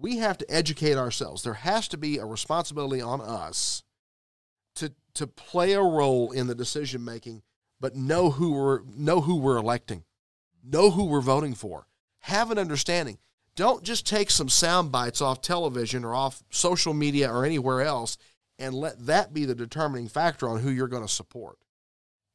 We 0.00 0.16
have 0.16 0.38
to 0.38 0.50
educate 0.50 0.96
ourselves. 0.96 1.42
There 1.42 1.52
has 1.52 1.86
to 1.88 1.98
be 1.98 2.16
a 2.16 2.24
responsibility 2.24 3.02
on 3.02 3.20
us 3.20 3.82
to 4.76 4.94
to 5.14 5.26
play 5.26 5.72
a 5.72 5.82
role 5.82 6.32
in 6.32 6.46
the 6.46 6.54
decision 6.54 7.04
making, 7.04 7.42
but 7.80 7.94
know 7.94 8.30
who 8.30 8.52
we're 8.52 8.80
know 8.84 9.20
who 9.20 9.36
we're 9.36 9.58
electing, 9.58 10.04
know 10.64 10.90
who 10.90 11.04
we're 11.04 11.20
voting 11.20 11.54
for, 11.54 11.86
have 12.20 12.50
an 12.50 12.58
understanding. 12.58 13.18
Don't 13.56 13.82
just 13.82 14.06
take 14.06 14.30
some 14.30 14.48
sound 14.48 14.90
bites 14.90 15.20
off 15.20 15.42
television 15.42 16.04
or 16.04 16.14
off 16.14 16.42
social 16.50 16.94
media 16.94 17.30
or 17.30 17.44
anywhere 17.44 17.82
else 17.82 18.16
and 18.58 18.74
let 18.74 19.06
that 19.06 19.34
be 19.34 19.44
the 19.44 19.54
determining 19.54 20.08
factor 20.08 20.48
on 20.48 20.60
who 20.60 20.70
you're 20.70 20.88
going 20.88 21.06
to 21.06 21.12
support. 21.12 21.58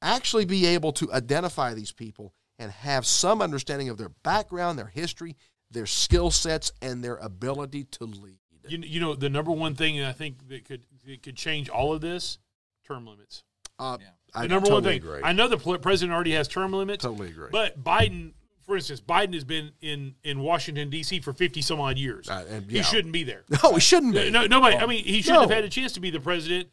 Actually, 0.02 0.46
be 0.46 0.68
able 0.68 0.92
to 0.92 1.12
identify 1.14 1.74
these 1.74 1.92
people 1.92 2.34
and 2.60 2.72
have 2.72 3.06
some 3.06 3.42
understanding 3.42 3.90
of 3.90 3.98
their 3.98 4.10
background, 4.24 4.78
their 4.78 4.88
history, 4.88 5.36
their 5.76 5.86
skill 5.86 6.32
sets, 6.32 6.72
and 6.82 7.04
their 7.04 7.18
ability 7.18 7.84
to 7.84 8.06
lead. 8.06 8.40
You, 8.68 8.80
you 8.80 9.00
know, 9.00 9.14
the 9.14 9.30
number 9.30 9.52
one 9.52 9.76
thing 9.76 10.02
I 10.02 10.12
think 10.14 10.48
that 10.50 10.66
could 10.66 10.84
that 11.06 11.22
could 11.22 11.36
change 11.36 11.70
all 11.70 11.94
of 11.94 12.02
this 12.02 12.40
term 12.88 13.06
limits. 13.06 13.44
Uh, 13.78 13.98
Yeah. 14.02 14.08
I 14.34 14.42
The 14.44 14.48
number 14.50 14.68
totally 14.70 14.74
one 14.74 14.84
thing. 14.84 14.98
agree. 14.98 15.22
I 15.24 15.32
know 15.34 15.48
the 15.48 15.78
president 15.80 16.14
already 16.16 16.32
has 16.32 16.48
term 16.48 16.74
limits, 16.74 17.04
totally 17.04 17.30
agree. 17.30 17.50
but 17.52 17.82
Biden, 17.82 18.34
for 18.66 18.76
instance, 18.76 19.00
Biden 19.00 19.34
has 19.36 19.44
been 19.44 19.72
in 19.82 20.16
in 20.24 20.40
Washington 20.40 20.90
D.C. 20.90 21.20
for 21.20 21.32
fifty 21.34 21.62
some 21.62 21.80
odd 21.80 21.98
years. 22.00 22.28
Uh, 22.30 22.44
and, 22.50 22.70
He 22.72 22.82
shouldn't 22.82 23.14
be 23.14 23.24
there. 23.24 23.44
No, 23.64 23.74
he 23.76 23.80
shouldn't 23.80 24.14
be. 24.16 24.32
No, 24.32 24.46
nobody. 24.48 24.78
I 24.78 24.88
mean, 24.88 25.04
he 25.06 25.22
shouldn't 25.22 25.42
have 25.42 25.52
had 25.52 25.64
a 25.64 25.70
chance 25.70 25.94
to 25.94 26.00
be 26.00 26.10
the 26.10 26.20
president 26.20 26.70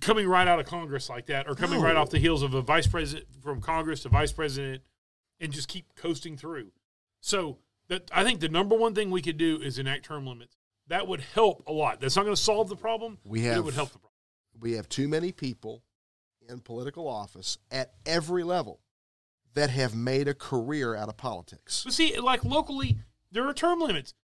coming 0.00 0.26
right 0.26 0.48
out 0.48 0.58
of 0.58 0.66
Congress 0.66 1.08
like 1.08 1.26
that, 1.26 1.46
or 1.48 1.54
coming 1.54 1.78
No. 1.78 1.84
right 1.86 1.96
off 1.96 2.10
the 2.10 2.18
heels 2.18 2.42
of 2.42 2.54
a 2.54 2.62
vice 2.62 2.86
president 2.86 3.26
from 3.42 3.60
Congress 3.60 4.02
to 4.02 4.08
vice 4.08 4.32
president, 4.32 4.82
and 5.38 5.52
just 5.52 5.68
keep 5.68 5.94
coasting 5.94 6.36
through. 6.36 6.72
So 7.20 7.58
that 7.92 8.10
I 8.10 8.24
think 8.24 8.40
the 8.40 8.48
number 8.48 8.74
one 8.74 8.94
thing 8.94 9.10
we 9.10 9.20
could 9.20 9.36
do 9.36 9.60
is 9.60 9.78
enact 9.78 10.06
term 10.06 10.26
limits. 10.26 10.56
That 10.88 11.06
would 11.06 11.20
help 11.20 11.62
a 11.66 11.72
lot. 11.72 12.00
That's 12.00 12.16
not 12.16 12.22
going 12.22 12.34
to 12.34 12.40
solve 12.40 12.70
the 12.70 12.76
problem. 12.76 13.18
We 13.22 13.42
have 13.42 13.58
it 13.58 13.64
would 13.64 13.74
help 13.74 13.92
the 13.92 13.98
problem. 13.98 14.12
we 14.60 14.72
have 14.72 14.88
too 14.88 15.08
many 15.08 15.30
people 15.30 15.82
in 16.48 16.60
political 16.60 17.06
office 17.06 17.58
at 17.70 17.92
every 18.06 18.44
level 18.44 18.80
that 19.54 19.68
have 19.68 19.94
made 19.94 20.26
a 20.26 20.34
career 20.34 20.96
out 20.96 21.10
of 21.10 21.18
politics. 21.18 21.82
But 21.84 21.92
see, 21.92 22.18
like 22.18 22.44
locally, 22.44 22.96
there 23.30 23.46
are 23.46 23.52
term 23.52 23.80
limits. 23.80 24.14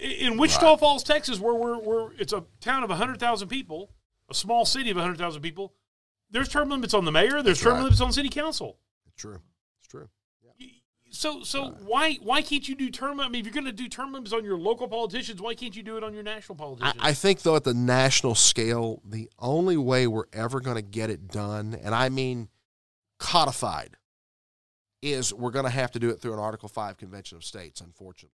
In 0.00 0.38
Wichita 0.38 0.76
Falls, 0.76 1.02
Texas, 1.02 1.38
where 1.38 1.54
we're, 1.54 1.78
we're 1.78 2.12
it's 2.14 2.32
a 2.32 2.44
town 2.60 2.82
of 2.82 2.90
hundred 2.90 3.20
thousand 3.20 3.48
people, 3.48 3.90
a 4.30 4.34
small 4.34 4.64
city 4.64 4.90
of 4.90 4.96
hundred 4.96 5.18
thousand 5.18 5.42
people. 5.42 5.74
There's 6.30 6.48
term 6.48 6.70
limits 6.70 6.94
on 6.94 7.04
the 7.04 7.12
mayor. 7.12 7.42
There's 7.42 7.44
That's 7.44 7.60
term 7.60 7.74
right. 7.74 7.82
limits 7.82 8.00
on 8.00 8.10
city 8.12 8.30
council. 8.30 8.78
It's 9.06 9.20
true. 9.20 9.40
It's 9.80 9.88
true. 9.88 10.08
So, 11.12 11.42
so 11.42 11.64
uh. 11.64 11.70
why 11.84 12.14
why 12.22 12.40
can't 12.42 12.66
you 12.66 12.74
do 12.74 12.90
term? 12.90 13.20
I 13.20 13.28
mean, 13.28 13.40
if 13.40 13.46
you're 13.46 13.52
going 13.54 13.66
to 13.66 13.72
do 13.72 13.86
term 13.86 14.12
limits 14.12 14.32
on 14.32 14.44
your 14.44 14.56
local 14.56 14.88
politicians, 14.88 15.40
why 15.40 15.54
can't 15.54 15.76
you 15.76 15.82
do 15.82 15.96
it 15.98 16.02
on 16.02 16.14
your 16.14 16.22
national 16.22 16.56
I, 16.56 16.62
politicians? 16.62 17.00
I 17.00 17.12
think 17.12 17.42
though 17.42 17.54
at 17.54 17.64
the 17.64 17.74
national 17.74 18.34
scale, 18.34 19.02
the 19.04 19.30
only 19.38 19.76
way 19.76 20.06
we're 20.06 20.24
ever 20.32 20.60
going 20.60 20.76
to 20.76 20.82
get 20.82 21.10
it 21.10 21.28
done, 21.28 21.78
and 21.80 21.94
I 21.94 22.08
mean 22.08 22.48
codified, 23.18 23.96
is 25.02 25.34
we're 25.34 25.50
going 25.50 25.66
to 25.66 25.70
have 25.70 25.90
to 25.92 25.98
do 25.98 26.08
it 26.08 26.20
through 26.20 26.32
an 26.32 26.38
Article 26.38 26.68
Five 26.68 26.96
Convention 26.96 27.36
of 27.36 27.44
States, 27.44 27.82
unfortunately. 27.82 28.36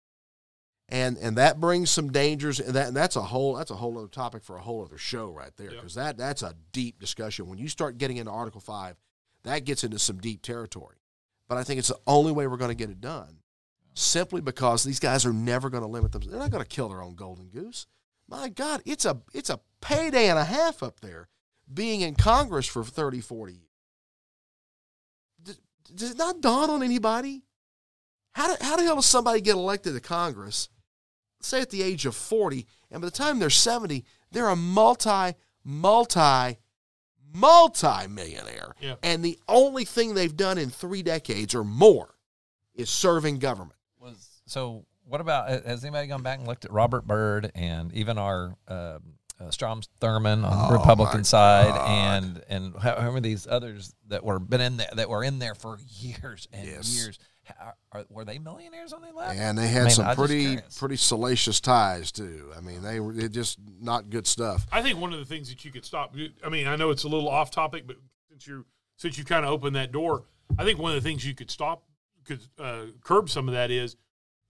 And 0.88 1.16
and 1.16 1.38
that 1.38 1.60
brings 1.60 1.90
some 1.90 2.10
dangers, 2.10 2.58
and 2.58 2.74
that 2.74 2.88
and 2.88 2.96
that's 2.96 3.16
a 3.16 3.22
whole 3.22 3.54
that's 3.54 3.70
a 3.70 3.76
whole 3.76 3.96
other 3.96 4.08
topic 4.08 4.42
for 4.42 4.56
a 4.56 4.60
whole 4.60 4.84
other 4.84 4.98
show 4.98 5.30
right 5.30 5.56
there, 5.56 5.70
Yep. 5.70 5.76
because 5.76 5.94
that 5.94 6.16
that's 6.18 6.42
a 6.42 6.54
deep 6.72 6.98
discussion. 6.98 7.46
When 7.46 7.58
you 7.58 7.68
start 7.68 7.98
getting 7.98 8.16
into 8.16 8.32
Article 8.32 8.60
Five, 8.60 8.96
that 9.44 9.64
gets 9.64 9.84
into 9.84 9.98
some 9.98 10.18
deep 10.18 10.42
territory. 10.42 10.96
But 11.54 11.60
I 11.60 11.62
think 11.62 11.78
it's 11.78 11.86
the 11.86 12.00
only 12.08 12.32
way 12.32 12.48
we're 12.48 12.56
going 12.56 12.72
to 12.72 12.74
get 12.74 12.90
it 12.90 13.00
done, 13.00 13.36
simply 13.94 14.40
because 14.40 14.82
these 14.82 14.98
guys 14.98 15.24
are 15.24 15.32
never 15.32 15.70
going 15.70 15.84
to 15.84 15.88
limit 15.88 16.10
them. 16.10 16.22
They're 16.22 16.40
not 16.40 16.50
going 16.50 16.64
to 16.64 16.68
kill 16.68 16.88
their 16.88 17.00
own 17.00 17.14
golden 17.14 17.46
goose. 17.46 17.86
My 18.28 18.48
God, 18.48 18.82
it's 18.84 19.04
a 19.04 19.20
it's 19.32 19.50
a 19.50 19.60
payday 19.80 20.28
and 20.28 20.36
a 20.36 20.42
half 20.42 20.82
up 20.82 20.98
there, 20.98 21.28
being 21.72 22.00
in 22.00 22.16
Congress 22.16 22.66
for 22.66 22.82
30, 22.82 23.20
40 23.20 23.52
years. 23.52 23.62
Does, 25.44 25.60
does 25.94 26.10
it 26.10 26.18
not 26.18 26.40
dawn 26.40 26.70
on 26.70 26.82
anybody? 26.82 27.44
How, 28.32 28.48
do, 28.48 28.56
how 28.60 28.74
the 28.74 28.82
hell 28.82 28.96
does 28.96 29.06
somebody 29.06 29.40
get 29.40 29.54
elected 29.54 29.94
to 29.94 30.00
Congress, 30.00 30.70
say 31.40 31.60
at 31.60 31.70
the 31.70 31.84
age 31.84 32.04
of 32.04 32.16
40, 32.16 32.66
and 32.90 33.00
by 33.00 33.06
the 33.06 33.12
time 33.12 33.38
they're 33.38 33.48
70, 33.48 34.04
they're 34.32 34.48
a 34.48 34.56
multi, 34.56 35.34
multi, 35.62 36.58
multi 37.34 38.06
millionaire. 38.08 38.74
Yeah. 38.80 38.94
And 39.02 39.22
the 39.24 39.38
only 39.48 39.84
thing 39.84 40.14
they've 40.14 40.34
done 40.36 40.56
in 40.56 40.70
three 40.70 41.02
decades 41.02 41.54
or 41.54 41.64
more 41.64 42.14
is 42.74 42.88
serving 42.88 43.38
government. 43.40 43.78
was 44.00 44.40
so 44.46 44.84
what 45.06 45.20
about 45.20 45.48
has 45.66 45.84
anybody 45.84 46.06
gone 46.06 46.22
back 46.22 46.38
and 46.38 46.48
looked 46.48 46.64
at 46.64 46.72
robert 46.72 47.06
byrd 47.06 47.52
and 47.54 47.92
even 47.92 48.16
our 48.18 48.56
um, 48.68 49.00
uh, 49.40 49.50
strom 49.50 49.82
Thurmond 50.00 50.44
on 50.44 50.52
Oh, 50.52 50.68
the 50.68 50.78
republican 50.78 51.24
side 51.24 51.74
God. 51.74 51.88
and 51.88 52.42
and 52.48 52.74
how, 52.80 52.94
how 53.00 53.06
many 53.08 53.16
of 53.18 53.22
these 53.22 53.46
others 53.46 53.94
that 54.08 54.24
were 54.24 54.38
been 54.38 54.60
in 54.60 54.76
there 54.78 54.88
that 54.96 55.08
were 55.10 55.22
in 55.24 55.38
there 55.38 55.54
for 55.54 55.78
years 56.00 56.48
and 56.52 56.66
Yes. 56.66 56.88
years 56.96 57.18
How- 57.44 57.74
are, 57.92 58.04
were 58.08 58.24
they 58.24 58.38
millionaires 58.38 58.92
when 58.92 59.02
they 59.02 59.12
left 59.12 59.36
And 59.36 59.56
they 59.58 59.68
had 59.68 59.82
I 59.82 59.84
mean, 59.84 59.90
some 59.94 60.06
I'm 60.06 60.16
pretty 60.16 60.58
pretty 60.78 60.96
salacious 60.96 61.60
ties 61.60 62.10
too. 62.12 62.50
I 62.56 62.60
mean, 62.60 62.82
they 62.82 63.00
were 63.00 63.12
it 63.12 63.32
just 63.32 63.58
not 63.80 64.10
good 64.10 64.26
stuff. 64.26 64.66
I 64.72 64.82
think 64.82 64.98
one 64.98 65.12
of 65.12 65.18
the 65.18 65.24
things 65.24 65.48
that 65.50 65.64
you 65.64 65.70
could 65.70 65.84
stop. 65.84 66.14
I 66.44 66.48
mean, 66.48 66.66
I 66.66 66.76
know 66.76 66.90
it's 66.90 67.04
a 67.04 67.08
little 67.08 67.28
off 67.28 67.50
topic, 67.50 67.86
but 67.86 67.96
since 68.30 68.46
you 68.46 68.64
since 68.96 69.18
you 69.18 69.24
kind 69.24 69.44
of 69.44 69.50
opened 69.52 69.76
that 69.76 69.92
door, 69.92 70.24
I 70.58 70.64
think 70.64 70.78
one 70.78 70.94
of 70.94 71.02
the 71.02 71.08
things 71.08 71.26
you 71.26 71.34
could 71.34 71.50
stop, 71.50 71.84
could 72.24 72.40
uh, 72.58 72.86
curb 73.02 73.28
some 73.28 73.48
of 73.48 73.54
that 73.54 73.70
is 73.70 73.96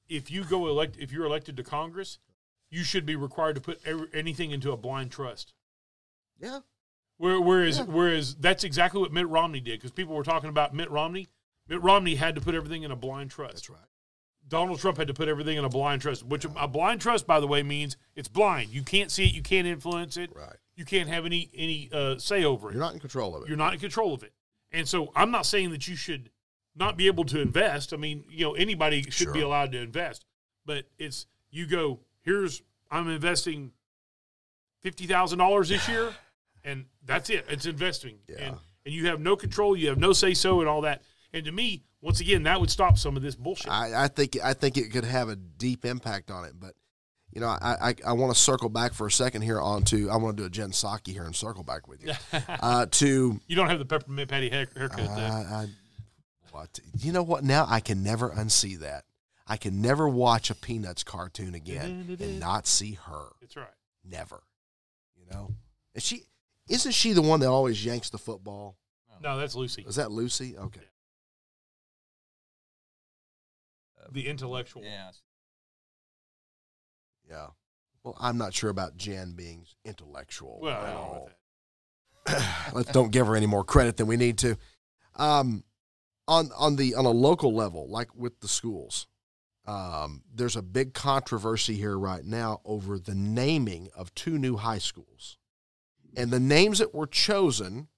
if 0.09 0.31
you 0.31 0.45
go 0.45 0.69
elect, 0.69 0.97
if 0.99 1.11
you're 1.13 1.25
elected 1.25 1.57
to 1.57 1.63
Congress, 1.63 2.19
you 2.71 2.85
should 2.85 3.07
be 3.07 3.17
required 3.17 3.55
to 3.55 3.61
put 3.61 3.81
every, 3.87 4.09
anything 4.13 4.51
into 4.51 4.71
a 4.73 4.77
blind 4.77 5.11
trust. 5.11 5.55
Yeah, 6.41 6.61
Where, 7.17 7.41
whereas, 7.41 7.79
Yeah. 7.79 7.85
whereas 7.85 8.35
that's 8.35 8.65
exactly 8.65 9.01
what 9.01 9.13
Mitt 9.13 9.29
Romney 9.29 9.61
did 9.61 9.79
because 9.79 9.93
people 9.93 10.15
were 10.15 10.25
talking 10.25 10.51
about 10.51 10.75
Mitt 10.75 10.91
Romney. 10.91 11.29
Mitt 11.69 11.83
Romney 11.83 12.15
had 12.17 12.35
to 12.35 12.41
put 12.41 12.55
everything 12.55 12.83
in 12.83 12.91
a 12.91 12.97
blind 12.97 13.31
trust. 13.31 13.55
that's 13.55 13.71
right. 13.71 13.79
Donald 14.47 14.79
Trump 14.79 14.99
had 14.99 15.09
to 15.09 15.15
put 15.15 15.27
everything 15.29 15.57
in 15.57 15.65
a 15.65 15.69
blind 15.71 16.03
trust, 16.03 16.23
which 16.23 16.45
a 16.57 16.69
blind 16.69 17.01
trust, 17.01 17.27
by 17.27 17.41
the 17.41 17.47
way, 17.47 17.63
means 17.63 17.97
it's 18.15 18.29
blind. 18.29 18.69
You 18.71 18.83
can't 18.83 19.11
see 19.11 19.25
it, 19.27 19.33
you 19.35 19.41
can't 19.43 19.67
influence 19.67 20.19
it, 20.19 20.31
Right. 20.37 20.57
you 20.77 20.85
can't 20.85 21.09
have 21.09 21.25
any 21.25 21.51
any 21.57 21.89
uh, 21.93 22.19
say 22.19 22.45
over 22.45 22.69
it. 22.69 22.75
You're 22.75 22.83
not 22.83 22.93
in 22.93 23.01
control 23.01 23.35
of 23.35 23.43
it. 23.45 23.49
You're 23.49 23.57
not 23.57 23.73
in 23.73 23.81
control 23.81 24.13
of 24.13 24.23
it. 24.23 24.33
And 24.71 24.87
so 24.87 25.11
I'm 25.17 25.31
not 25.31 25.47
saying 25.47 25.71
that 25.71 25.89
you 25.89 25.97
should 25.97 26.29
not 26.77 26.97
be 26.99 27.07
able 27.07 27.25
to 27.25 27.41
invest. 27.41 27.95
I 27.95 27.97
mean, 27.97 28.25
you 28.29 28.45
know, 28.45 28.53
anybody 28.55 29.03
should 29.11 29.33
be 29.33 29.41
allowed 29.41 29.73
to 29.73 29.79
invest, 29.81 30.27
but 30.67 30.85
it's 30.99 31.27
you 31.51 31.67
go 31.67 32.01
here's 32.21 32.61
I'm 32.91 33.09
investing 33.09 33.73
fifty 34.83 35.07
thousand 35.07 35.39
dollars 35.39 35.69
this 35.71 35.89
year, 35.89 36.13
and 36.65 36.85
that's 37.05 37.31
it. 37.31 37.47
It's 37.49 37.65
investing, 37.67 38.19
Yeah. 38.29 38.37
and 38.41 38.57
and 38.85 38.95
you 38.95 39.07
have 39.07 39.21
no 39.21 39.37
control, 39.37 39.75
you 39.75 39.89
have 39.89 39.99
no 39.99 40.13
say 40.13 40.35
so, 40.35 40.61
and 40.61 40.69
all 40.69 40.83
that. 40.83 41.03
And 41.35 41.45
to 41.47 41.53
me, 41.53 41.83
once 42.01 42.21
again, 42.21 42.45
that 42.45 42.61
would 42.61 42.71
stop 42.71 42.97
some 42.97 43.17
of 43.17 43.23
this 43.23 43.35
bullshit. 43.35 43.69
I, 43.69 44.05
I 44.05 44.09
think 44.09 44.39
I 44.43 44.55
think 44.55 44.77
it 44.77 44.93
could 44.93 45.05
have 45.05 45.29
a 45.29 45.35
deep 45.35 45.85
impact 45.85 46.31
on 46.31 46.45
it, 46.45 46.53
but 46.59 46.75
you 47.33 47.41
know, 47.41 47.49
I 47.49 47.77
I, 47.81 47.95
I 48.07 48.13
want 48.13 48.33
to 48.33 48.41
circle 48.41 48.69
back 48.69 48.95
for 48.95 49.09
a 49.09 49.11
second 49.11 49.43
here 49.43 49.61
onto 49.61 50.09
I 50.09 50.17
want 50.17 50.37
to 50.37 50.45
do 50.45 50.47
a 50.47 50.51
Jen 50.51 50.71
Psaki 50.71 51.09
here 51.09 51.25
and 51.25 51.35
circle 51.35 51.65
back 51.65 51.89
with 51.89 52.03
you. 52.07 52.13
Uh, 52.49 52.87
to 52.87 53.41
you 53.49 53.57
don't 53.57 53.69
have 53.69 53.81
the 53.81 53.85
peppermint 53.85 54.31
patty 54.31 54.49
haircut. 54.49 55.01
uh, 55.01 55.17
though. 55.17 55.57
I, 55.57 55.67
what? 56.53 56.79
You 56.99 57.11
know 57.11 57.25
what? 57.25 57.43
Now 57.43 57.67
I 57.69 57.81
can 57.81 58.05
never 58.05 58.31
unsee 58.31 58.79
that. 58.79 59.05
I 59.47 59.57
can 59.57 59.83
never 59.83 60.09
watch 60.09 60.51
a 60.51 60.55
Peanuts 60.55 61.03
cartoon 61.03 61.55
again 61.55 62.17
and 62.21 62.39
not 62.39 62.69
see 62.69 62.97
her. 63.07 63.27
That's 63.41 63.57
right. 63.57 63.67
never. 64.09 64.41
You 65.17 65.27
know? 65.33 65.51
Is 65.97 66.05
she 66.05 66.23
isn't 66.69 66.93
she 66.93 67.13
the 67.13 67.23
one 67.23 67.41
that 67.41 67.49
always 67.49 67.85
yanks 67.85 68.11
the 68.11 68.19
football? 68.19 68.77
No, 69.21 69.37
that's 69.37 69.55
Lucy, 69.57 69.85
is 69.89 69.97
that 69.97 70.13
Lucy? 70.13 70.57
Okay 70.57 70.81
the 74.13 74.29
intellectual. 74.29 74.83
yeah 74.83 75.11
yeah 77.29 77.47
well 78.03 78.17
I'm 78.21 78.37
not 78.39 78.53
sure 78.55 78.71
about 78.71 78.97
Jen 78.97 79.33
being 79.33 79.65
intellectual 79.85 80.59
Well, 80.63 80.81
I 80.81 80.89
at 80.89 80.93
don't 80.95 80.97
all. 81.03 81.31
let's 82.73 82.93
don't 82.93 83.11
give 83.13 83.27
her 83.27 83.37
any 83.37 83.47
more 83.47 83.65
credit 83.65 83.97
than 83.97 84.07
we 84.07 84.17
need 84.17 84.39
to. 84.39 84.57
Um, 85.17 85.65
on 86.27 86.51
on 86.57 86.77
the 86.77 86.95
on 86.95 87.05
a 87.05 87.11
local 87.11 87.55
level, 87.55 87.87
like 87.89 88.15
with 88.15 88.41
the 88.41 88.49
schools, 88.49 89.07
um, 89.67 90.23
there's 90.35 90.57
a 90.57 90.63
big 90.63 90.95
controversy 90.95 91.75
here 91.75 91.99
right 91.99 92.25
now 92.25 92.61
over 92.65 92.99
the 92.99 93.15
naming 93.15 93.91
of 93.95 94.15
two 94.15 94.39
new 94.39 94.57
high 94.57 94.79
schools, 94.79 95.37
and 96.17 96.31
the 96.31 96.41
names 96.41 96.79
that 96.79 96.95
were 96.95 97.07
chosen. 97.07 97.89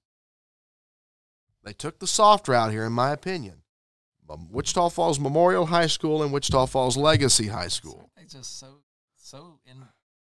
They 1.63 1.73
took 1.73 1.99
the 1.99 2.07
soft 2.07 2.47
route 2.49 2.71
here, 2.73 2.85
in 2.85 2.93
my 2.93 3.11
opinion. 3.11 3.63
Wichita 4.51 4.89
Falls 4.91 5.19
Memorial 5.21 5.67
High 5.67 5.87
School 5.87 6.23
and 6.23 6.33
Wichita 6.33 6.67
Falls 6.67 6.97
Legacy 6.97 7.49
High 7.49 7.69
School. 7.69 8.11
they 8.17 8.25
just 8.25 8.59
so 8.59 8.83
so 9.17 9.59
in 9.67 9.83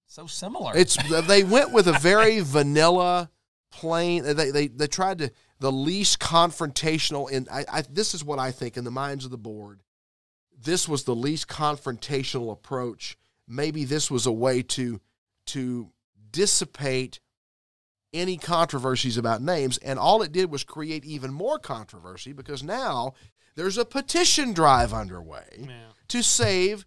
so 0.08 0.28
similar. 0.28 0.72
It's 0.76 0.98
they 1.28 1.44
went 1.44 1.72
with 1.72 1.88
a 1.88 1.94
very 1.94 2.40
vanilla, 2.40 3.30
plain. 3.72 4.24
They 4.24 4.52
they 4.52 4.68
they 4.68 4.88
tried 4.88 5.20
to 5.20 5.32
the 5.60 5.72
least 5.72 6.20
confrontational. 6.20 7.32
And 7.32 7.48
I, 7.50 7.66
I 7.72 7.82
this 7.90 8.14
is 8.14 8.24
what 8.24 8.40
I 8.40 8.52
think 8.52 8.78
in 8.78 8.84
the 8.84 8.92
minds 8.92 9.26
of 9.26 9.32
the 9.32 9.38
board. 9.38 9.82
This 10.58 10.88
was 10.88 11.04
the 11.04 11.16
least 11.16 11.48
confrontational 11.48 12.52
approach. 12.52 13.18
Maybe 13.48 13.84
this 13.84 14.10
was 14.10 14.26
a 14.26 14.32
way 14.32 14.62
to 14.64 15.02
to 15.48 15.92
dissipate 16.32 17.20
any 18.14 18.38
controversies 18.38 19.18
about 19.18 19.42
names, 19.42 19.78
and 19.80 20.00
all 20.00 20.22
it 20.22 20.32
did 20.32 20.50
was 20.50 20.64
create 20.64 21.04
even 21.04 21.34
more 21.34 21.60
controversy 21.60 22.32
because 22.32 22.64
now 22.64 23.14
there's 23.56 23.78
a 23.78 23.86
petition 23.86 24.54
drive 24.54 24.94
underway 24.94 25.46
Yeah. 25.68 25.90
to 26.10 26.22
save 26.24 26.86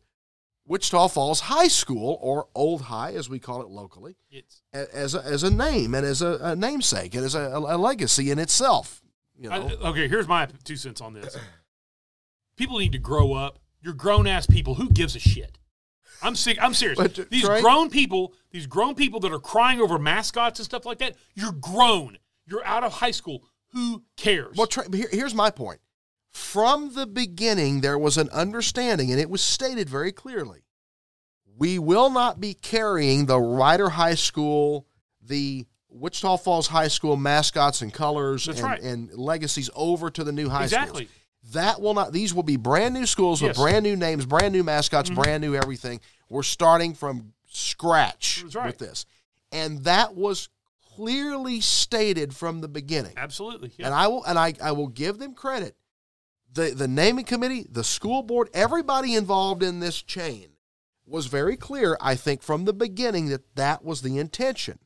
Wichita 0.66 1.09
Falls 1.09 1.41
High 1.41 1.69
School, 1.69 2.19
or 2.21 2.49
Old 2.55 2.83
High 2.83 3.14
as 3.14 3.29
we 3.31 3.39
call 3.39 3.62
it 3.62 3.69
locally, 3.69 4.16
It's 4.31 4.61
as 4.73 5.14
a, 5.14 5.25
as 5.25 5.43
a 5.43 5.51
name 5.51 5.95
and 5.95 6.05
as 6.05 6.21
a, 6.21 6.39
a 6.43 6.55
namesake 6.57 7.14
and 7.14 7.25
as 7.25 7.35
a, 7.35 7.49
a 7.55 7.79
legacy 7.79 8.31
in 8.31 8.39
itself. 8.39 9.01
You 9.39 9.49
know, 9.49 9.55
I, 9.83 9.89
okay. 9.89 10.09
Here's 10.09 10.29
my 10.29 10.47
two 10.64 10.77
cents 10.77 11.01
on 11.01 11.14
this. 11.14 11.37
People 12.57 12.79
need 12.79 12.93
to 12.93 12.99
grow 12.99 13.33
up. 13.33 13.61
You're 13.81 13.95
grown 13.95 14.27
ass 14.27 14.47
people. 14.47 14.75
Who 14.75 14.91
gives 14.91 15.14
a 15.16 15.21
shit? 15.21 15.59
I'm 16.21 16.35
sick. 16.35 16.59
I'm 16.61 16.75
serious. 16.75 16.99
But, 16.99 17.19
uh, 17.19 17.25
these 17.31 17.45
Trey- 17.45 17.61
grown 17.62 17.89
people, 17.89 18.35
these 18.51 18.66
grown 18.66 18.95
people 18.95 19.21
that 19.21 19.33
are 19.33 19.39
crying 19.39 19.81
over 19.81 19.99
mascots 19.99 20.59
and 20.59 20.66
stuff 20.66 20.85
like 20.85 20.99
that. 20.99 21.14
You're 21.35 21.53
grown. 21.53 22.19
You're 22.47 22.64
out 22.66 22.83
of 22.85 22.93
high 22.95 23.12
school. 23.12 23.45
Who 23.73 24.03
cares? 24.16 24.57
well, 24.57 24.66
Trey, 24.66 24.85
here, 24.93 25.09
here's 25.12 25.35
my 25.35 25.51
point. 25.51 25.81
From 26.31 26.95
the 26.95 27.07
beginning, 27.07 27.81
there 27.81 27.99
was 27.99 28.16
an 28.18 28.29
understanding, 28.31 29.11
and 29.11 29.20
it 29.20 29.31
was 29.31 29.41
stated 29.41 29.89
very 29.89 30.12
clearly. 30.12 30.61
We 31.57 31.79
will 31.79 32.11
not 32.11 32.41
be 32.41 32.55
carrying 32.55 33.26
the 33.26 33.41
Rider 33.41 33.89
High 33.89 34.14
School, 34.14 34.87
the 35.20 35.66
Wichita 35.89 36.37
Falls 36.37 36.68
High 36.68 36.89
School 36.89 37.16
mascots 37.16 37.83
and 37.83 37.93
colors 37.93 38.47
and, 38.47 38.61
right. 38.61 38.81
and 38.81 39.12
legacies 39.12 39.68
over 39.74 40.11
to 40.11 40.22
the 40.22 40.33
new 40.33 40.49
high 40.49 40.64
Exactly. 40.64 41.07
schools. 41.07 41.14
That 41.55 41.81
will 41.81 41.95
not. 41.95 42.12
These 42.12 42.35
will 42.35 42.43
be 42.43 42.57
brand 42.57 42.95
new 42.95 43.07
schools 43.07 43.41
with 43.41 43.51
Yes. 43.51 43.57
Mm-hmm. 43.57 43.64
brand 43.64 43.83
new 43.85 43.97
names, 43.97 44.26
brand 44.26 44.53
new 44.53 44.62
mascots, 44.62 45.09
brand 45.11 45.41
new 45.41 45.55
everything. 45.55 46.01
We're 46.29 46.43
starting 46.43 46.95
from 46.95 47.33
scratch 47.49 48.45
right. 48.55 48.66
with 48.66 48.79
this, 48.79 49.07
and 49.51 49.85
that 49.85 50.14
was 50.14 50.51
clearly 50.95 51.61
stated 51.61 52.35
from 52.35 52.61
the 52.61 52.68
beginning. 52.68 53.14
Absolutely. 53.16 53.72
Yeah. 53.79 53.87
And 53.87 53.95
I 53.95 54.09
will 54.09 54.24
and 54.24 54.39
I, 54.39 54.55
I 54.62 54.72
will 54.72 54.89
give 54.89 55.18
them 55.18 55.33
credit. 55.35 55.74
The 56.53 56.70
the 56.70 56.88
naming 56.88 57.24
committee, 57.24 57.66
the 57.70 57.84
school 57.84 58.22
board, 58.22 58.49
everybody 58.55 59.14
involved 59.14 59.62
in 59.62 59.80
this 59.80 60.03
chain 60.03 60.51
was 61.07 61.26
very 61.26 61.57
clear, 61.57 61.96
I 62.01 62.14
think, 62.14 62.42
from 62.42 62.64
the 62.64 62.72
beginning 62.72 63.28
that 63.28 63.57
that 63.57 63.84
was 63.84 64.03
the 64.03 64.18
intention. 64.18 64.78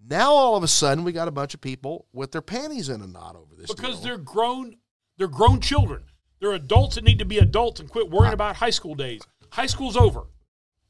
Now 0.00 0.32
all 0.32 0.56
of 0.56 0.62
a 0.62 0.68
sudden 0.68 1.04
we 1.04 1.12
got 1.12 1.28
a 1.28 1.32
bunch 1.32 1.54
of 1.54 1.60
people 1.60 2.06
with 2.12 2.32
their 2.32 2.42
panties 2.42 2.88
in 2.88 3.00
a 3.02 3.06
knot 3.06 3.36
over 3.36 3.54
this 3.56 3.72
because 3.72 3.96
deal. 3.96 4.04
they're 4.04 4.18
grown 4.18 4.76
they're 5.16 5.26
grown 5.26 5.60
children. 5.60 6.04
They're 6.40 6.52
adults 6.52 6.94
that 6.94 7.02
need 7.02 7.18
to 7.18 7.24
be 7.24 7.38
adults 7.38 7.80
and 7.80 7.90
quit 7.90 8.08
worrying 8.08 8.32
about 8.32 8.56
high 8.56 8.70
school 8.70 8.94
days. 8.94 9.22
High 9.50 9.66
school's 9.66 9.96
over. 9.96 10.26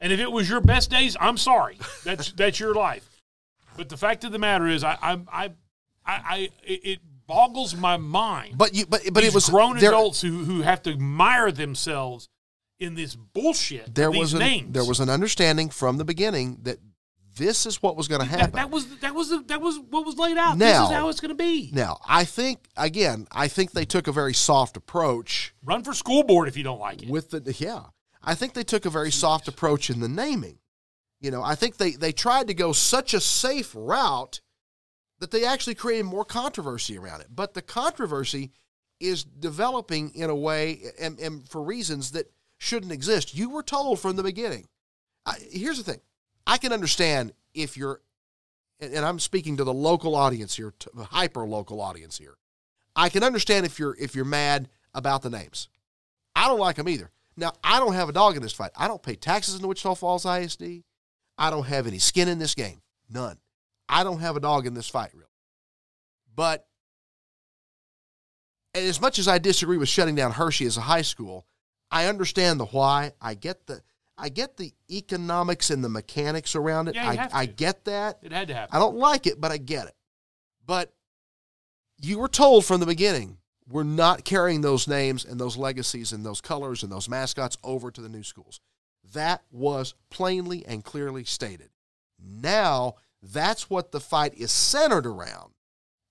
And 0.01 0.13
if 0.13 0.21
it 0.21 0.31
was 0.31 0.49
your 0.49 0.61
best 0.61 0.91
days 0.91 1.17
i'm 1.21 1.39
sorry. 1.39 1.79
That's 2.05 2.33
that's 2.37 2.61
your 2.61 2.75
life. 2.75 3.09
But 3.77 3.89
the 3.89 3.97
fact 3.97 4.25
of 4.25 4.33
the 4.33 4.39
matter 4.39 4.67
is 4.67 4.85
i 4.85 4.97
i 5.01 5.13
i 5.33 5.45
i, 5.45 5.51
I 6.07 6.49
it 6.63 7.01
boggles 7.29 7.77
my 7.77 7.97
mind. 7.97 8.59
But 8.59 8.75
you 8.75 8.87
but 8.87 9.03
but 9.13 9.23
These 9.23 9.31
it 9.31 9.35
was 9.35 9.49
grown 9.49 9.77
adults 9.77 10.21
who 10.21 10.45
who 10.45 10.63
have 10.63 10.83
to 10.83 10.97
mire 10.97 11.53
themselves 11.53 12.29
in 12.81 12.95
this 12.95 13.15
bullshit 13.15 13.95
there 13.95 14.11
was 14.11 14.33
an, 14.33 14.41
names. 14.41 14.73
there 14.73 14.85
was 14.85 15.01
an 15.01 15.09
understanding 15.09 15.69
from 15.69 15.99
the 15.99 16.05
beginning 16.05 16.59
that 16.63 16.79
this 17.37 17.67
is 17.67 17.81
what 17.83 17.97
was 17.97 18.09
going 18.09 18.21
to 18.21 18.27
happen. 18.27 18.51
that, 18.51 18.55
that 18.55 18.71
was 18.71 18.99
that 18.99 19.15
was 19.15 19.31
that 19.47 19.61
was 19.61 19.79
what 19.91 20.05
was 20.05 20.17
laid 20.17 20.37
out. 20.37 20.59
Now- 20.59 20.81
this 20.83 20.91
is 20.91 20.97
how 20.97 21.09
it's 21.09 21.21
going 21.21 21.31
to 21.31 21.37
be. 21.37 21.71
now, 21.73 21.99
I 22.09 22.25
think 22.25 22.67
again, 22.77 23.29
I 23.31 23.47
think 23.47 23.73
they 23.73 23.85
took 23.85 24.09
a 24.09 24.13
very 24.13 24.35
soft 24.35 24.77
approach 24.77 25.55
run 25.65 25.85
for 25.85 25.93
school 25.93 26.25
board 26.25 26.49
if 26.49 26.57
you 26.57 26.65
don't 26.65 26.81
like 26.81 27.03
it. 27.03 27.09
with 27.09 27.31
the 27.31 27.55
yeah. 27.59 27.85
I 28.21 28.35
think 28.35 28.55
they 28.55 28.65
took 28.65 28.85
a 28.85 28.91
very 28.91 29.13
soft 29.13 29.47
approach 29.47 29.91
in 29.91 30.01
the 30.01 30.09
naming. 30.09 30.59
You 31.21 31.33
know 31.33 31.43
i 31.43 31.57
think 31.57 31.79
they 31.79 31.93
they 31.93 32.13
tried 32.13 32.47
to 32.47 32.55
go 32.55 32.73
such 32.73 33.13
a 33.13 33.19
safe 33.21 33.73
route 33.77 34.41
that 35.21 35.31
they 35.31 35.45
actually 35.45 35.75
created 35.75 36.05
more 36.05 36.25
controversy 36.25 36.99
around 36.99 37.21
it 37.21 37.29
but 37.35 37.55
the 37.55 37.63
controversy 37.63 38.51
is 39.01 39.25
developing 39.25 40.11
in 40.15 40.29
a 40.31 40.35
way 40.35 40.81
and, 41.01 41.19
and 41.19 41.49
for 41.49 41.63
reasons 41.63 42.13
that 42.13 42.31
shouldn't 42.59 42.93
exist 42.93 43.35
you 43.35 43.49
were 43.49 43.63
told 43.63 43.99
from 43.99 44.17
the 44.17 44.23
beginning 44.23 44.67
I, 45.25 45.37
here's 45.51 45.79
the 45.79 45.91
thing 45.91 46.01
i 46.47 46.59
can 46.59 46.73
understand 46.73 47.33
if 47.55 47.77
you're 47.77 48.01
and 48.81 48.93
and 48.93 49.05
i'm 49.05 49.19
speaking 49.19 49.57
to 49.59 49.65
the 49.65 49.75
local 49.75 50.15
audience 50.15 50.57
here 50.57 50.75
hyper 50.97 51.47
local 51.47 51.81
audience 51.81 52.19
here 52.19 52.37
i 52.97 53.09
can 53.09 53.23
understand 53.23 53.67
if 53.67 53.79
you're 53.79 53.97
if 53.99 54.15
you're 54.15 54.25
mad 54.25 54.69
about 54.95 55.23
the 55.23 55.31
names 55.31 55.69
I 56.39 56.47
don't 56.47 56.61
like 56.61 56.77
them 56.77 56.89
either. 56.89 57.11
Now, 57.37 57.53
I 57.65 57.81
don't 57.81 57.95
have 57.95 58.09
a 58.09 58.13
dog 58.13 58.37
in 58.37 58.43
this 58.43 58.53
fight. 58.53 58.71
I 58.77 58.87
don't 58.87 59.03
pay 59.03 59.17
taxes 59.17 59.57
in 59.57 59.63
the 59.63 59.67
Wichita 59.67 59.95
Falls 59.95 60.25
ISD. 60.25 60.85
I 61.37 61.51
don't 61.51 61.67
have 61.67 61.89
any 61.89 61.99
skin 61.99 62.29
in 62.29 62.39
this 62.39 62.55
game. 62.55 62.81
None. 63.11 63.39
I 63.89 64.05
don't 64.05 64.21
have 64.21 64.37
a 64.37 64.41
dog 64.41 64.67
in 64.67 64.75
this 64.75 64.89
fight, 64.89 65.11
really. 65.15 65.27
But 66.35 66.67
as 68.75 69.01
much 69.01 69.19
as 69.19 69.29
I 69.29 69.39
disagree 69.39 69.77
with 69.77 69.89
shutting 69.89 70.15
down 70.15 70.33
Hirschi 70.33 70.67
as 70.67 70.77
a 70.77 70.83
high 70.83 71.03
school, 71.03 71.47
I 71.91 72.07
understand 72.07 72.61
the 72.61 72.67
why. 72.67 73.13
I 73.21 73.35
get 73.35 73.67
the 73.67 73.83
I 74.17 74.29
get 74.29 74.57
the 74.57 74.73
economics 74.91 75.71
and 75.71 75.83
the 75.83 75.89
mechanics 75.89 76.57
around 76.57 76.89
it. 76.89 76.97
Yeah, 76.97 77.29
I, 77.33 77.43
I 77.43 77.47
get 77.47 77.85
that. 77.85 78.19
it 78.23 78.33
had 78.33 78.49
to 78.49 78.55
happen 78.55 78.77
I 78.77 78.81
don't 78.81 78.97
like 78.97 79.27
it, 79.27 79.41
but 79.41 79.53
I 79.53 79.59
get 79.59 79.87
it. 79.87 79.95
But 80.67 80.93
you 82.01 82.19
were 82.19 82.29
told 82.29 82.65
from 82.65 82.81
the 82.81 82.87
beginning 82.87 83.39
we're 83.69 83.85
not 83.85 84.25
carrying 84.25 84.61
those 84.61 84.89
names 84.89 85.25
and 85.25 85.41
those 85.41 85.57
legacies 85.57 86.13
and 86.13 86.25
those 86.25 86.41
colors 86.41 86.83
and 86.83 86.91
those 86.91 87.09
mascots 87.09 87.59
over 87.63 87.91
to 87.91 88.01
the 88.01 88.09
new 88.09 88.23
schools. 88.23 88.61
That 89.13 89.43
was 89.51 89.95
plainly 90.11 90.65
and 90.67 90.85
clearly 90.85 91.25
stated. 91.25 91.71
Now, 92.19 92.97
that's 93.23 93.69
what 93.69 93.93
the 93.93 94.01
fight 94.01 94.35
is 94.35 94.53
centered 94.53 95.07
around 95.07 95.53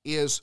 is 0.03 0.41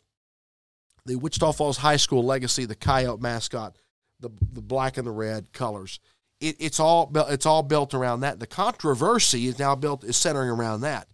the 1.06 1.16
Wichita 1.16 1.52
Falls 1.52 1.78
High 1.78 1.96
School 1.96 2.24
legacy, 2.24 2.64
the 2.64 2.74
coyote 2.74 3.20
mascot, 3.20 3.76
the 4.20 4.30
the 4.52 4.62
black 4.62 4.96
and 4.96 5.06
the 5.06 5.12
red 5.12 5.52
colors. 5.52 6.00
It, 6.40 6.56
it's 6.58 6.80
all 6.80 7.10
it's 7.28 7.46
all 7.46 7.62
built 7.62 7.94
around 7.94 8.20
that. 8.20 8.40
The 8.40 8.46
controversy 8.46 9.46
is 9.46 9.58
now 9.58 9.74
built 9.74 10.04
is 10.04 10.16
centering 10.16 10.50
around 10.50 10.80
that, 10.82 11.08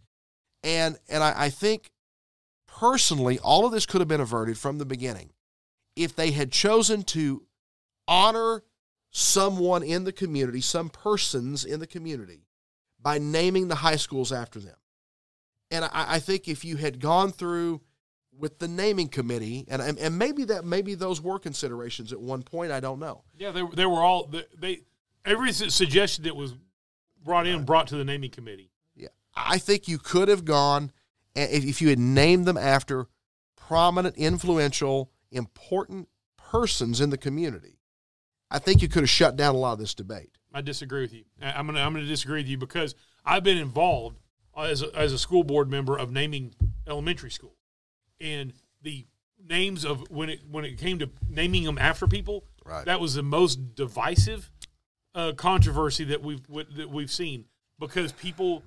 and 0.63 0.97
and 1.09 1.23
I, 1.23 1.35
I 1.37 1.51
think 1.51 1.91
personally, 2.67 3.39
all 3.41 3.67
of 3.67 3.73
this 3.73 3.87
could 3.87 4.01
have 4.01 4.09
been 4.09 4.21
averted 4.21 4.59
from 4.59 4.79
the 4.79 4.87
beginning 4.87 5.31
if 5.97 6.15
they 6.15 6.31
had 6.31 6.53
chosen 6.53 7.03
to 7.03 7.43
honor 8.07 8.63
someone 9.11 9.83
in 9.83 10.05
the 10.05 10.13
community, 10.13 10.61
some 10.61 10.89
persons 10.89 11.65
in 11.65 11.81
the 11.81 11.87
community, 11.87 12.47
by 13.01 13.19
naming 13.19 13.69
the 13.69 13.77
high 13.77 13.97
schools 13.97 14.33
after 14.33 14.61
them. 14.61 14.77
And 15.71 15.85
I, 15.85 15.91
I 15.93 16.18
think 16.18 16.49
if 16.49 16.64
you 16.64 16.77
had 16.77 17.01
gone 17.01 17.33
through 17.33 17.81
with 18.37 18.59
the 18.59 18.68
naming 18.68 19.09
committee, 19.09 19.66
and, 19.68 19.83
and 19.83 19.99
and 19.99 20.18
maybe 20.18 20.45
that 20.45 20.64
maybe 20.64 20.95
those 20.95 21.21
were 21.21 21.39
considerations 21.39 22.12
at 22.12 22.21
one 22.21 22.43
point, 22.43 22.73
I 22.73 22.81
don't 22.81 22.99
know. 22.99 23.25
Yeah, 23.39 23.51
they 23.51 23.62
they 23.75 23.87
were 23.87 24.01
all 24.01 24.27
they, 24.27 24.45
they 24.59 24.81
every 25.25 25.53
suggestion 25.53 26.25
that 26.25 26.35
was 26.35 26.55
brought 27.23 27.47
in 27.47 27.64
brought 27.64 27.89
to 27.89 27.97
the 27.97 28.05
naming 28.05 28.31
committee. 28.31 28.71
Yeah, 28.97 29.09
I 29.35 29.59
think 29.59 29.89
you 29.89 29.99
could 29.99 30.29
have 30.29 30.45
gone 30.45 30.93
and 31.35 31.51
if 31.51 31.64
if 31.64 31.83
you 31.83 31.89
had 31.89 31.99
named 31.99 32.47
them 32.47 32.57
after 32.57 33.07
prominent, 33.57 34.16
influential, 34.16 35.11
important 35.31 36.09
persons 36.37 37.01
in 37.01 37.11
the 37.11 37.18
community. 37.18 37.79
I 38.51 38.59
think 38.59 38.83
you 38.83 38.89
could 38.89 39.03
have 39.03 39.11
shut 39.11 39.37
down 39.37 39.55
a 39.55 39.59
lot 39.59 39.75
of 39.75 39.79
this 39.79 39.95
debate. 39.95 40.37
I 40.53 40.61
disagree 40.61 41.03
with 41.03 41.14
you. 41.14 41.25
I'm 41.41 41.66
gonna 41.66 41.81
I'm 41.81 41.93
gonna 41.93 42.07
disagree 42.07 42.41
with 42.41 42.49
you 42.49 42.59
because 42.59 42.95
I've 43.25 43.45
been 43.45 43.59
involved 43.59 44.18
as 44.65 44.83
a, 44.83 44.95
as 44.97 45.13
a 45.13 45.19
school 45.19 45.45
board 45.45 45.71
member 45.71 45.97
of 45.97 46.11
naming 46.11 46.55
elementary 46.87 47.31
school, 47.31 47.57
and 48.21 48.53
the 48.83 49.07
names 49.49 49.85
of 49.85 50.11
when 50.11 50.29
it 50.29 50.41
when 50.51 50.65
it 50.65 50.79
came 50.79 50.99
to 50.99 51.11
naming 51.29 51.65
them 51.65 51.79
after 51.79 52.07
people, 52.07 52.45
Right. 52.65 52.85
that 52.85 53.01
was 53.01 53.15
the 53.15 53.23
most 53.23 53.75
divisive 53.75 54.51
uh, 55.15 55.33
controversy 55.33 56.05
that 56.05 56.23
we've 56.23 56.43
that 56.77 56.91
we've 56.91 57.11
seen. 57.11 57.47
Because 57.79 58.13
people 58.13 58.63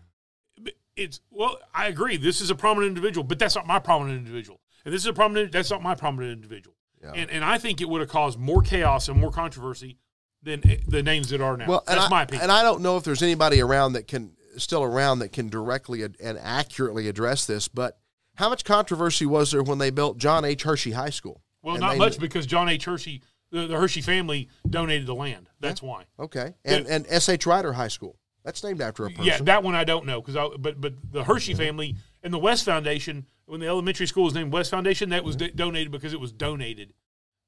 it's 0.96 1.22
well 1.32 1.58
I 1.74 1.88
agree 1.88 2.18
this 2.18 2.42
is 2.42 2.50
a 2.52 2.56
prominent 2.56 2.90
individual 2.90 3.24
but 3.24 3.40
that's 3.40 3.56
not 3.56 3.66
my 3.68 3.80
prominent 3.80 4.18
individual. 4.18 4.60
And 4.86 4.94
this 4.94 5.02
is 5.02 5.08
a 5.08 5.14
prominent 5.14 5.52
that's 5.52 5.72
not 5.72 5.82
my 5.82 5.96
prominent 5.96 6.32
individual. 6.34 6.76
Yeah. 7.02 7.12
and 7.16 7.30
and 7.32 7.44
I 7.46 7.58
think 7.58 7.82
it 7.82 7.90
would 7.90 8.02
have 8.02 8.10
caused 8.10 8.40
more 8.40 8.62
chaos 8.62 9.08
and 9.10 9.20
more 9.20 9.32
controversy 9.32 9.98
than 10.42 10.62
the 10.88 11.02
names 11.02 11.30
that 11.30 11.40
are 11.42 11.56
now. 11.56 11.68
Well, 11.68 11.84
that's 11.88 12.06
I, 12.06 12.10
my 12.10 12.24
opinion. 12.24 12.44
and 12.44 12.52
I 12.52 12.64
don't 12.64 12.82
know 12.82 12.98
if 12.98 13.04
there's 13.04 13.24
anybody 13.24 13.62
around 13.62 13.94
that 13.94 14.08
can 14.08 14.34
still 14.58 14.84
around 14.84 15.20
that 15.20 15.32
can 15.32 15.50
directly 15.50 16.04
ad- 16.04 16.18
and 16.22 16.38
accurately 16.38 17.08
address 17.08 17.46
this. 17.46 17.68
But 17.68 17.98
how 18.36 18.50
much 18.50 18.64
controversy 18.64 19.26
was 19.26 19.52
there 19.52 19.64
when 19.64 19.78
they 19.78 19.90
built 19.90 20.18
John 20.18 20.46
H. 20.46 20.64
Hirschi 20.64 20.94
High 20.94 21.10
School? 21.10 21.42
well 21.62 21.76
And 21.76 21.82
not 21.82 21.98
much 21.98 22.20
because 22.20 22.46
John 22.46 22.70
H 22.70 22.86
Hirschi 22.86 23.22
the, 23.52 23.68
the 23.68 23.76
Hirschi 23.76 24.04
family 24.04 24.50
donated 24.68 25.06
the 25.06 25.14
land 25.14 25.48
that's 25.60 25.82
why 25.82 26.06
Okay, 26.20 26.54
and 26.66 26.88
and 26.88 27.06
S. 27.08 27.30
H. 27.30 27.46
Rider 27.46 27.74
High 27.74 27.88
School. 27.88 28.18
That's 28.44 28.62
named 28.64 28.82
after 28.82 29.06
a 29.06 29.10
person. 29.10 29.24
Yeah, 29.24 29.38
that 29.44 29.64
one 29.64 29.74
I 29.74 29.86
don't 29.86 30.06
know 30.06 30.20
because 30.20 30.36
I. 30.36 30.50
But 30.60 30.82
but 30.82 30.94
the 31.12 31.24
Hirschi 31.24 31.56
family 31.56 31.96
and 32.22 32.34
the 32.34 32.40
West 32.40 32.66
Foundation, 32.66 33.26
when 33.46 33.62
the 33.62 33.68
elementary 33.68 34.06
school 34.06 34.26
was 34.26 34.34
named 34.34 34.52
West 34.52 34.70
Foundation, 34.70 35.10
that 35.10 35.24
was 35.24 35.38
mm-hmm. 35.38 35.48
do- 35.48 35.54
donated 35.54 35.92
because 35.92 36.14
it 36.14 36.20
was 36.20 36.34
donated. 36.34 36.94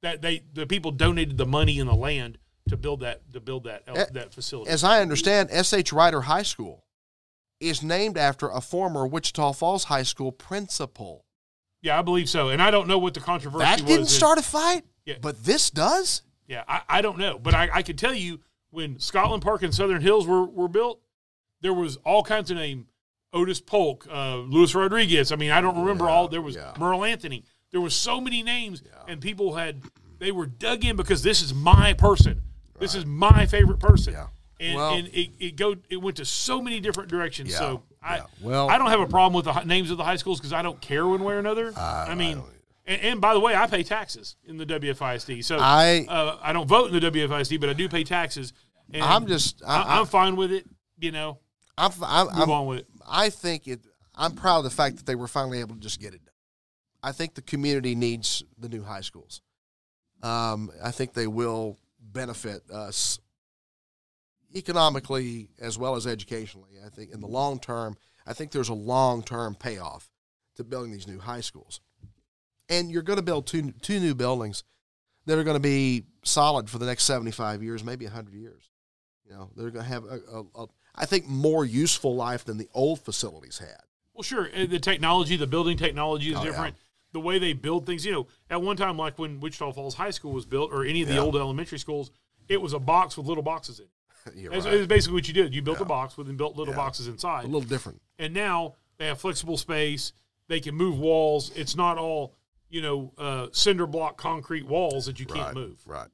That 0.02 0.22
they 0.22 0.44
the 0.54 0.66
people 0.66 0.92
donated 0.92 1.38
the 1.38 1.46
money 1.46 1.80
and 1.80 1.90
the 1.90 1.96
land 1.96 2.38
to 2.70 2.78
build 2.78 3.02
that 3.02 3.34
to 3.34 3.42
build 3.42 3.66
that 3.66 3.86
that 4.14 4.34
facility. 4.34 4.72
As 4.72 4.84
I 4.84 5.02
understand, 5.02 5.50
S.H. 5.52 5.92
Rider 5.92 6.22
High 6.22 6.44
School 6.44 6.85
is 7.60 7.82
named 7.84 8.18
after 8.18 8.50
a 8.50 8.62
former 8.62 9.08
Wichita 9.08 9.54
Falls 9.54 9.86
High 9.86 10.04
School 10.04 10.32
principal. 10.32 11.26
yeah, 11.82 11.98
I 11.98 12.02
believe 12.02 12.30
so, 12.30 12.50
and 12.50 12.62
I 12.62 12.72
don't 12.72 12.88
know 12.88 12.98
what 12.98 13.14
the 13.14 13.20
controversy 13.20 13.64
That 13.64 13.86
didn't 13.86 14.08
start 14.08 14.38
a 14.38 14.42
fight, 14.42 14.84
Yeah. 15.06 15.16
but 15.22 15.44
this 15.44 15.70
does. 15.70 16.22
Yeah, 16.48 16.64
I, 16.68 16.82
I 16.90 17.02
don't 17.02 17.18
know, 17.18 17.40
but 17.40 17.54
I, 17.54 17.70
I 17.74 17.82
can 17.82 17.96
tell 17.98 18.14
you 18.14 18.40
when 18.72 19.00
Scotland 19.00 19.42
Park 19.44 19.64
and 19.64 19.74
Southern 19.74 20.02
Hills 20.02 20.28
were, 20.28 20.46
were 20.46 20.68
built, 20.68 21.00
there 21.62 21.74
was 21.74 21.98
all 21.98 22.24
kinds 22.24 22.52
of 22.52 22.58
name. 22.58 22.88
Otis 23.34 23.60
Polk, 23.60 24.08
uh, 24.10 24.38
Luis 24.38 24.74
Rodriguez. 24.74 25.32
I 25.32 25.36
mean, 25.36 25.52
I 25.52 25.60
don't 25.60 25.78
remember 25.78 26.08
all. 26.08 26.30
There 26.30 26.42
was 26.42 26.56
yeah. 26.56 26.74
Merle 26.80 27.04
Anthony. 27.04 27.44
There 27.72 27.82
was 27.82 27.94
so 27.94 28.22
many 28.22 28.42
names, 28.44 28.82
and 29.10 29.20
people 29.20 29.56
had 29.56 29.82
they 30.20 30.32
were 30.32 30.46
dug 30.46 30.86
in 30.86 30.96
because 30.96 31.22
this 31.22 31.42
is 31.42 31.54
my 31.54 31.92
person. 31.94 32.42
This 32.80 32.96
is 32.96 33.06
my 33.06 33.46
favorite 33.46 33.80
person. 33.80 34.14
Yeah. 34.14 34.28
And, 34.60 34.76
Well- 34.76 34.94
and 34.94 35.08
it, 35.08 35.32
it 35.40 35.56
go 35.56 35.76
it 35.90 35.98
went 35.98 36.18
to 36.18 36.26
so 36.26 36.62
many 36.62 36.80
different 36.80 37.10
directions. 37.10 37.52
Yeah, 37.52 37.58
So 37.58 37.84
I 38.02 38.18
yeah. 38.18 38.26
Well- 38.42 38.70
I 38.70 38.78
don't 38.78 38.90
have 38.90 39.02
a 39.02 39.08
problem 39.08 39.34
with 39.34 39.46
the 39.46 39.64
names 39.64 39.92
of 39.92 39.98
the 39.98 40.04
high 40.04 40.16
schools 40.16 40.40
because 40.40 40.54
I 40.54 40.62
don't 40.62 40.80
care 40.82 41.06
one 41.06 41.24
way 41.24 41.34
or 41.34 41.40
another. 41.40 41.74
I 41.78 42.16
mean, 42.16 42.42
and, 42.86 43.02
and 43.02 43.22
by 43.22 43.34
the 43.34 43.40
way, 43.40 43.56
I 43.56 43.68
pay 43.68 43.84
taxes 43.84 44.36
in 44.46 44.58
the 44.58 44.66
WFISD. 44.66 45.44
So 45.44 45.58
I- 45.60 46.06
uh, 46.08 46.38
I 46.42 46.54
don't 46.54 46.68
vote 46.68 46.92
in 46.94 47.00
the 47.00 47.12
WFISD, 47.12 47.60
but 47.60 47.70
I 47.70 47.74
do 47.74 47.90
pay 47.90 48.04
taxes. 48.04 48.54
And 48.94 49.04
I'm 49.04 49.26
just, 49.26 49.64
I, 49.66 49.82
I, 49.82 50.00
am 50.00 50.06
fine 50.06 50.36
with 50.36 50.52
it. 50.52 50.68
You 51.00 51.12
know, 51.12 51.40
I'm, 51.78 51.92
I'm, 52.04 52.28
move 52.28 52.36
I'm, 52.38 52.52
on 52.52 52.68
with 52.68 52.80
it. 52.80 52.88
I 53.08 53.30
think 53.30 53.68
it. 53.68 53.82
I'm 54.16 54.34
proud 54.34 54.60
of 54.60 54.64
the 54.64 54.70
fact 54.70 54.98
that 54.98 55.06
they 55.06 55.16
were 55.16 55.28
finally 55.28 55.60
able 55.60 55.76
to 55.76 55.82
just 55.82 56.00
get 56.00 56.14
it 56.14 56.24
done. 56.24 56.34
I 57.04 57.12
think 57.12 57.34
the 57.34 57.42
community 57.42 57.96
needs 57.96 58.44
the 58.58 58.70
new 58.70 58.84
high 58.84 59.02
schools. 59.02 59.42
Um, 60.24 60.72
I 60.84 60.92
think 60.92 61.14
they 61.14 61.28
will 61.28 61.78
benefit 62.00 62.62
us 62.72 63.20
economically 64.56 65.50
as 65.60 65.78
well 65.78 65.96
as 65.96 66.08
educationally. 66.08 66.72
I 66.86 66.90
think 66.90 67.12
in 67.12 67.20
the 67.20 67.28
long 67.28 67.60
term, 67.60 67.98
I 68.26 68.34
think 68.34 68.52
there's 68.52 68.70
a 68.70 68.74
long 68.74 69.24
term 69.24 69.56
payoff 69.56 70.10
to 70.56 70.64
building 70.64 70.92
these 70.92 71.08
new 71.08 71.20
high 71.20 71.42
schools. 71.42 71.82
And 72.70 72.90
you're 72.90 73.04
going 73.04 73.18
to 73.18 73.24
build 73.24 73.46
two 73.48 73.72
two 73.82 74.00
new 74.00 74.16
buildings 74.16 74.64
that 75.26 75.38
are 75.38 75.44
going 75.44 75.56
to 75.56 75.60
be 75.60 76.06
solid 76.24 76.70
for 76.70 76.78
the 76.78 76.86
next 76.86 77.04
75 77.04 77.62
years, 77.64 77.84
maybe 77.84 78.06
100 78.06 78.34
years. 78.34 78.70
You 79.28 79.34
know, 79.34 79.50
they're 79.56 79.72
going 79.72 79.84
to 79.86 79.90
have 79.92 80.04
a, 80.06 80.20
a, 80.32 80.64
a 80.64 80.68
I 80.96 81.06
think 81.06 81.28
more 81.28 81.66
useful 81.66 82.16
life 82.16 82.46
than 82.46 82.58
the 82.58 82.70
old 82.74 83.02
facilities 83.02 83.58
had. 83.58 83.82
Well, 84.14 84.24
sure. 84.24 84.48
The 84.50 84.80
technology, 84.80 85.36
the 85.36 85.48
building 85.48 85.78
technology 85.78 86.30
is 86.32 86.38
Oh, 86.38 86.44
yeah. 86.44 86.46
different. 86.52 86.76
The 87.12 87.20
way 87.20 87.38
they 87.40 87.54
build 87.54 87.86
things, 87.86 88.06
you 88.06 88.12
know, 88.12 88.28
at 88.50 88.62
one 88.62 88.78
time, 88.78 88.98
like 88.98 89.18
when 89.20 89.40
Wichita 89.40 89.72
Falls 89.74 89.96
High 89.96 90.12
School 90.12 90.32
was 90.34 90.46
built, 90.46 90.72
or 90.72 90.86
any 90.86 91.02
of 91.02 91.08
the 91.08 91.16
Yeah. 91.16 91.22
old 91.22 91.36
elementary 91.36 91.80
schools, 91.80 92.12
it 92.48 92.62
was 92.62 92.74
a 92.74 92.80
box 92.80 93.18
with 93.18 93.26
little 93.26 93.44
boxes 93.44 93.80
in 93.80 93.86
it. 93.86 93.92
Right. 94.26 94.52
that's 94.52 94.88
basically 94.88 95.14
what 95.14 95.28
you 95.28 95.34
did. 95.34 95.54
You 95.54 95.62
built 95.62 95.80
a 95.82 95.86
box 95.86 96.18
with 96.18 96.28
and 96.30 96.38
built 96.38 96.56
little 96.56 96.74
Yeah. 96.74 96.78
boxes 96.80 97.08
inside. 97.08 97.44
a 97.44 97.48
little 97.48 97.62
different. 97.62 98.02
and 98.18 98.34
now 98.34 98.76
they 98.98 99.08
have 99.08 99.20
flexible 99.20 99.58
space. 99.58 100.14
They 100.48 100.60
can 100.60 100.76
move 100.76 100.98
walls. 101.00 101.52
It's 101.56 101.76
not 101.76 101.98
all 101.98 102.34
you 102.70 102.82
know 102.82 103.14
uh, 103.18 103.48
cinder 103.52 103.86
block 103.88 104.18
concrete 104.18 104.66
walls 104.66 105.06
that 105.06 105.20
you 105.20 105.26
can't 105.26 105.48
right, 105.48 105.54
move. 105.56 105.80
Right. 105.86 106.08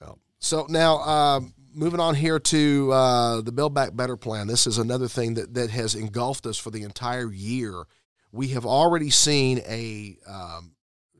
Well, 0.00 0.18
so 0.38 0.66
now 0.68 0.98
um, 0.98 1.54
moving 1.72 2.00
on 2.00 2.14
here 2.14 2.38
to 2.38 2.92
uh, 2.92 3.40
the 3.40 3.52
Build 3.52 3.74
Back 3.74 3.94
Better 3.94 4.16
plan. 4.16 4.46
This 4.46 4.66
is 4.66 4.78
another 4.78 5.08
thing 5.08 5.34
that, 5.34 5.54
that 5.54 5.70
has 5.70 5.94
engulfed 5.94 6.46
us 6.46 6.58
for 6.58 6.70
the 6.70 6.82
entire 6.82 7.30
year. 7.30 7.84
We 8.32 8.48
have 8.48 8.66
already 8.66 9.10
seen 9.10 9.60
a 9.66 10.18
um, 10.28 10.72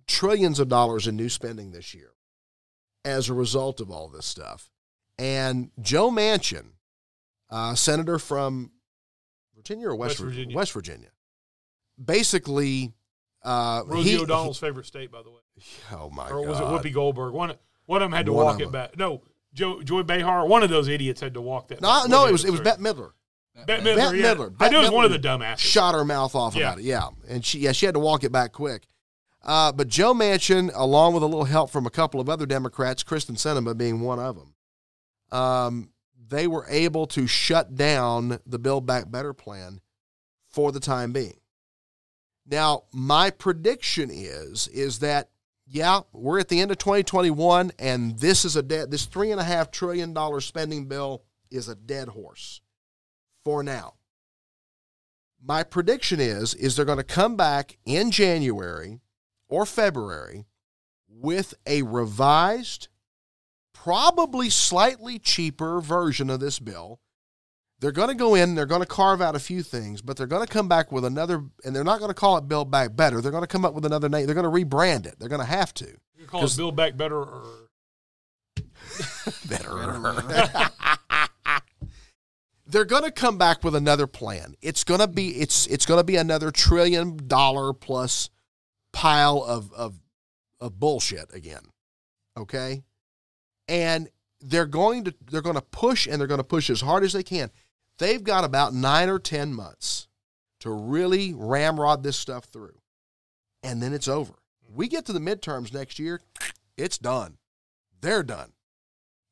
trillions 0.06 0.58
of 0.60 0.68
dollars 0.68 1.06
in 1.06 1.16
new 1.16 1.28
spending 1.28 1.70
this 1.70 1.94
year 1.94 2.10
as 3.04 3.28
a 3.28 3.34
result 3.34 3.80
of 3.80 3.90
all 3.90 4.08
this 4.08 4.26
stuff. 4.26 4.70
And 5.18 5.70
Joe 5.80 6.10
Manchin, 6.10 6.66
uh, 7.50 7.74
senator 7.74 8.18
from 8.18 8.70
Virginia 9.56 9.88
or 9.88 9.96
West, 9.96 10.20
West 10.20 10.20
Virginia. 10.20 10.56
West 10.56 10.72
Virginia, 10.72 11.08
basically. 12.02 12.92
Uh, 13.44 13.82
Rosie 13.86 14.10
he- 14.10 14.18
O'Donnell's 14.18 14.58
favorite 14.58 14.86
state, 14.86 15.10
by 15.12 15.22
the 15.22 15.30
way, 15.30 15.40
Oh 15.92 16.10
my 16.10 16.24
god. 16.28 16.32
or 16.32 16.44
god! 16.44 16.48
was 16.50 16.60
it 16.60 16.64
Whoopi 16.64 16.92
Goldberg? 16.92 17.32
One, 17.32 17.54
one 17.86 18.02
of 18.02 18.10
them 18.10 18.16
had 18.16 18.26
to 18.26 18.32
One 18.32 18.44
walk 18.46 18.56
it 18.60 18.64
them. 18.64 18.72
back. 18.72 18.96
No, 18.98 19.22
Joe, 19.54 19.80
Joy 19.82 20.02
Behar. 20.02 20.46
One 20.46 20.62
of 20.62 20.70
those 20.70 20.88
idiots 20.88 21.20
had 21.20 21.34
to 21.34 21.40
walk 21.40 21.68
that. 21.68 21.80
No, 21.80 21.88
back. 22.00 22.08
no, 22.10 22.26
it 22.26 22.32
was 22.32 22.44
it 22.44 22.50
was. 22.50 22.60
Bette 22.60 22.82
Midler. 22.82 23.12
Bette 23.66 23.82
Bette 23.82 24.00
Midler. 24.00 24.18
yeah. 24.20 24.34
Midler. 24.34 24.46
I 24.46 24.54
Bette 24.58 24.72
knew 24.72 24.78
it 24.78 24.82
was 24.82 24.90
one 24.90 25.04
of 25.04 25.10
the 25.12 25.18
dumbasses. 25.18 25.58
Shot 25.58 25.94
her 25.94 26.04
mouth 26.04 26.34
off 26.34 26.54
Yeah. 26.54 26.68
about 26.68 26.78
it. 26.80 26.84
Yeah, 26.84 27.08
and 27.28 27.44
she 27.44 27.60
yeah 27.60 27.72
she 27.72 27.86
had 27.86 27.94
to 27.94 28.00
walk 28.00 28.24
it 28.24 28.32
back 28.32 28.52
quick. 28.52 28.86
Uh, 29.42 29.70
but 29.72 29.86
Joe 29.88 30.12
Manchin, 30.14 30.70
along 30.74 31.14
with 31.14 31.22
a 31.22 31.26
little 31.26 31.44
help 31.44 31.70
from 31.70 31.86
a 31.86 31.90
couple 31.90 32.20
of 32.20 32.28
other 32.28 32.44
Democrats, 32.44 33.04
Kyrsten 33.04 33.36
Sinema 33.36 33.76
being 33.78 34.00
one 34.00 34.18
of 34.18 34.36
them, 34.36 34.54
um, 35.32 35.90
they 36.28 36.46
were 36.46 36.66
able 36.68 37.06
to 37.08 37.26
shut 37.26 37.74
down 37.74 38.40
the 38.46 38.58
Build 38.58 38.86
Back 38.86 39.10
Better 39.10 39.32
plan 39.32 39.80
for 40.50 40.72
the 40.72 40.80
time 40.80 41.12
being. 41.12 41.40
Now, 42.46 42.84
my 42.92 43.30
prediction 43.30 44.10
is 44.10 44.68
is 44.68 45.00
that 45.00 45.30
yeah, 45.70 46.00
we're 46.12 46.40
at 46.40 46.48
the 46.48 46.60
end 46.60 46.70
of 46.70 46.78
2021, 46.78 47.72
and 47.78 48.18
this 48.18 48.46
is 48.46 48.56
a 48.56 48.62
dead. 48.62 48.90
This 48.90 49.04
three 49.04 49.30
and 49.30 49.40
a 49.40 49.44
half 49.44 49.70
trillion 49.70 50.14
dollar 50.14 50.40
spending 50.40 50.86
bill 50.86 51.24
is 51.50 51.68
a 51.68 51.74
dead 51.74 52.08
horse 52.08 52.62
for 53.44 53.62
now. 53.62 53.94
My 55.42 55.62
prediction 55.62 56.20
is 56.20 56.54
is 56.54 56.74
they're 56.74 56.84
going 56.84 56.98
to 56.98 57.04
come 57.04 57.36
back 57.36 57.76
in 57.84 58.10
January 58.10 59.00
or 59.48 59.66
February 59.66 60.46
with 61.08 61.54
a 61.66 61.82
revised, 61.82 62.88
probably 63.82 64.50
slightly 64.50 65.18
cheaper 65.18 65.80
version 65.80 66.30
of 66.30 66.40
this 66.40 66.58
bill. 66.58 67.00
They're 67.80 67.92
going 67.92 68.08
to 68.08 68.14
go 68.14 68.34
in, 68.34 68.56
they're 68.56 68.66
going 68.66 68.80
to 68.80 68.86
carve 68.86 69.22
out 69.22 69.36
a 69.36 69.38
few 69.40 69.62
things, 69.62 70.02
but 70.02 70.16
they're 70.16 70.26
going 70.26 70.44
to 70.44 70.52
come 70.52 70.68
back 70.68 70.90
with 70.90 71.04
another, 71.04 71.44
and 71.64 71.74
they're 71.74 71.84
not 71.84 72.00
going 72.00 72.10
to 72.10 72.14
call 72.14 72.36
it 72.36 72.48
Build 72.48 72.72
Back 72.72 72.96
Better. 72.96 73.20
They're 73.20 73.30
going 73.30 73.44
to 73.44 73.48
come 73.48 73.64
up 73.64 73.74
with 73.74 73.84
another 73.84 74.08
name. 74.08 74.26
They're 74.26 74.34
going 74.34 74.52
to 74.52 74.66
rebrand 74.66 75.06
it. 75.06 75.14
They're 75.18 75.28
going 75.28 75.40
to 75.40 75.46
have 75.46 75.72
to. 75.74 75.86
You 76.18 76.26
call 76.26 76.44
it 76.44 76.56
Build 76.56 76.74
Back 76.74 76.96
Better 76.96 77.18
or 77.18 77.44
better. 79.48 80.42
They're 82.66 82.84
going 82.84 83.04
to 83.04 83.10
come 83.12 83.38
back 83.38 83.64
with 83.64 83.74
another 83.74 84.06
plan. 84.06 84.54
It's 84.60 84.84
going 84.84 85.00
to 85.00 85.06
be 85.06 85.28
it's 85.28 85.66
it's 85.68 85.86
going 85.86 86.00
to 86.00 86.04
be 86.04 86.16
another 86.16 86.50
trillion 86.50 87.16
dollar 87.28 87.72
plus 87.72 88.28
pile 88.92 89.42
of 89.42 89.72
of 89.72 90.00
of 90.60 90.78
bullshit 90.78 91.32
again. 91.32 91.62
Okay? 92.36 92.82
And 93.68 94.08
they're 94.40 94.66
going 94.66 95.04
to 95.04 95.14
they're 95.30 95.42
going 95.42 95.56
to 95.56 95.62
push 95.62 96.06
and 96.06 96.20
they're 96.20 96.26
going 96.28 96.38
to 96.38 96.44
push 96.44 96.70
as 96.70 96.80
hard 96.80 97.04
as 97.04 97.12
they 97.12 97.22
can. 97.22 97.50
They've 97.98 98.22
got 98.22 98.44
about 98.44 98.72
9 98.72 99.08
or 99.08 99.18
10 99.18 99.52
months 99.52 100.06
to 100.60 100.70
really 100.70 101.34
ramrod 101.34 102.02
this 102.02 102.16
stuff 102.16 102.44
through. 102.44 102.78
And 103.62 103.82
then 103.82 103.92
it's 103.92 104.06
over. 104.08 104.34
We 104.72 104.86
get 104.86 105.04
to 105.06 105.12
the 105.12 105.18
midterms 105.18 105.72
next 105.74 105.98
year, 105.98 106.20
it's 106.76 106.98
done. 106.98 107.38
They're 108.00 108.22
done. 108.22 108.52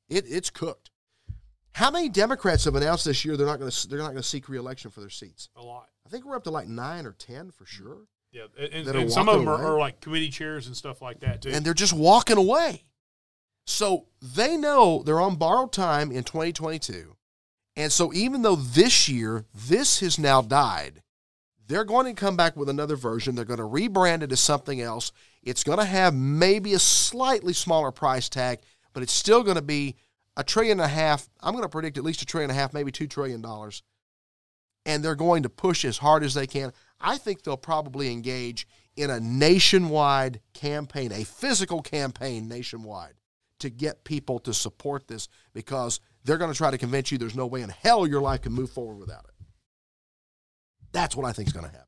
It, 0.09 0.25
it's 0.29 0.51
cooked. 0.51 0.91
How 1.73 1.91
many 1.91 2.09
Democrats 2.09 2.65
have 2.65 2.75
announced 2.75 3.05
this 3.05 3.25
year 3.25 3.37
they're 3.37 3.47
not 3.47 3.59
going 3.59 3.71
to 3.71 3.89
they're 3.89 3.99
not 3.99 4.07
going 4.07 4.17
to 4.17 4.23
seek 4.23 4.49
reelection 4.49 4.91
for 4.91 5.01
their 5.01 5.11
seats? 5.11 5.49
a 5.57 5.63
lot. 5.63 5.89
I 6.05 6.09
think 6.09 6.25
we're 6.25 6.37
up 6.37 6.45
to 6.45 6.51
like 6.51 6.67
nine 6.69 7.05
or 7.07 7.13
ten 7.13 7.51
for 7.51 7.67
sure, 7.67 8.07
Yeah, 8.33 8.45
and, 8.59 8.87
and, 8.89 8.97
and 8.97 9.13
some 9.13 9.29
of 9.29 9.39
them 9.39 9.49
are, 9.49 9.75
are 9.75 9.79
like 9.79 10.01
committee 10.01 10.31
chairs 10.31 10.67
and 10.69 10.77
stuff 10.77 11.03
like 11.03 11.21
that 11.21 11.43
too. 11.43 11.51
and 11.53 11.65
they're 11.65 11.75
just 11.75 11.93
walking 11.93 12.39
away. 12.39 12.85
So 13.67 14.07
they 14.23 14.57
know 14.57 15.03
they're 15.03 15.21
on 15.21 15.37
borrowed 15.37 15.73
time 15.73 16.13
in 16.13 16.23
2022, 16.23 17.17
and 17.75 17.93
so 17.93 18.13
even 18.15 18.43
though 18.43 18.57
this 18.57 19.09
year 19.09 19.45
this 19.53 20.01
has 20.01 20.19
now 20.19 20.41
died, 20.41 21.03
they're 21.67 21.85
going 21.85 22.07
to 22.07 22.15
come 22.15 22.37
back 22.37 22.57
with 22.57 22.69
another 22.69 22.95
version. 22.95 23.35
They're 23.35 23.45
going 23.45 23.59
to 23.59 23.65
rebrand 23.65 24.23
it 24.23 24.31
as 24.31 24.41
something 24.41 24.81
else. 24.81 25.11
It's 25.43 25.65
going 25.65 25.79
to 25.79 25.85
have 25.85 26.15
maybe 26.15 26.75
a 26.75 26.79
slightly 26.79 27.53
smaller 27.53 27.91
price 27.91 28.29
tag, 28.29 28.61
but 28.93 29.03
it's 29.03 29.13
still 29.13 29.43
going 29.43 29.57
to 29.57 29.63
be 29.63 29.97
a 30.37 30.45
trillion 30.45 30.81
and 30.81 30.87
a 30.87 30.95
half. 30.95 31.29
I'm 31.41 31.53
going 31.53 31.65
to 31.65 31.69
predict 31.69 31.99
at 31.99 32.05
least 32.05 32.23
a 32.23 32.27
trillion 32.27 32.51
and 32.51 32.59
a 32.59 32.61
half, 32.61 32.73
maybe 32.73 32.93
two 32.93 33.09
trillion 33.09 33.43
dollars. 33.43 33.83
And 34.85 35.05
they're 35.05 35.17
going 35.17 35.43
to 35.43 35.49
push 35.49 35.85
as 35.85 35.99
hard 35.99 36.23
as 36.23 36.35
they 36.35 36.47
can. 36.47 36.73
I 37.01 37.19
think 37.19 37.43
they'll 37.43 37.57
probably 37.57 38.13
engage 38.13 38.69
in 38.97 39.11
a 39.11 39.19
nationwide 39.19 40.41
campaign, 40.55 41.11
a 41.11 41.25
physical 41.25 41.83
campaign 41.83 42.47
nationwide 42.47 43.15
to 43.61 43.71
get 43.71 44.05
people 44.05 44.39
to 44.41 44.55
support 44.55 45.09
this 45.09 45.29
because 45.53 46.01
they're 46.25 46.39
going 46.39 46.53
to 46.53 46.57
try 46.57 46.71
to 46.71 46.79
convince 46.79 47.11
you 47.11 47.19
there's 47.19 47.37
no 47.37 47.47
way 47.47 47.63
in 47.63 47.69
hell 47.69 48.07
your 48.07 48.21
life 48.21 48.43
can 48.43 48.53
move 48.53 48.71
forward 48.71 48.99
without 48.99 49.25
it. 49.25 49.35
That's 50.93 51.17
what 51.17 51.27
I 51.27 51.33
think 51.33 51.49
is 51.49 51.53
going 51.53 51.67
to 51.67 51.73
happen. 51.73 51.87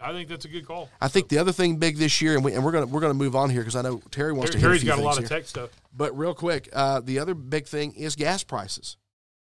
I, 0.00 0.10
I 0.10 0.12
think 0.12 0.28
that's 0.28 0.44
a 0.44 0.48
good 0.48 0.66
call. 0.66 0.88
I 1.00 1.08
think 1.08 1.28
the 1.28 1.38
other 1.38 1.52
thing 1.52 1.76
big 1.76 1.96
this 1.96 2.20
year, 2.20 2.34
and, 2.34 2.44
we, 2.44 2.52
and 2.52 2.64
we're 2.64 2.72
going 2.72 2.86
to 2.86 2.92
we're 2.92 3.00
going 3.00 3.12
to 3.12 3.18
move 3.18 3.36
on 3.36 3.50
here 3.50 3.60
because 3.60 3.76
I 3.76 3.82
know 3.82 4.00
Terry 4.10 4.32
wants 4.32 4.50
Terry, 4.50 4.52
to. 4.52 4.58
Hear 4.60 4.68
Terry's 4.68 4.82
a 4.82 4.86
got 4.86 4.98
a 4.98 5.02
lot 5.02 5.18
of 5.18 5.28
here. 5.28 5.38
tech 5.38 5.46
stuff. 5.46 5.70
But 5.94 6.16
real 6.16 6.34
quick, 6.34 6.68
uh, 6.72 7.00
the 7.00 7.18
other 7.18 7.34
big 7.34 7.66
thing 7.66 7.92
is 7.94 8.16
gas 8.16 8.44
prices. 8.44 8.96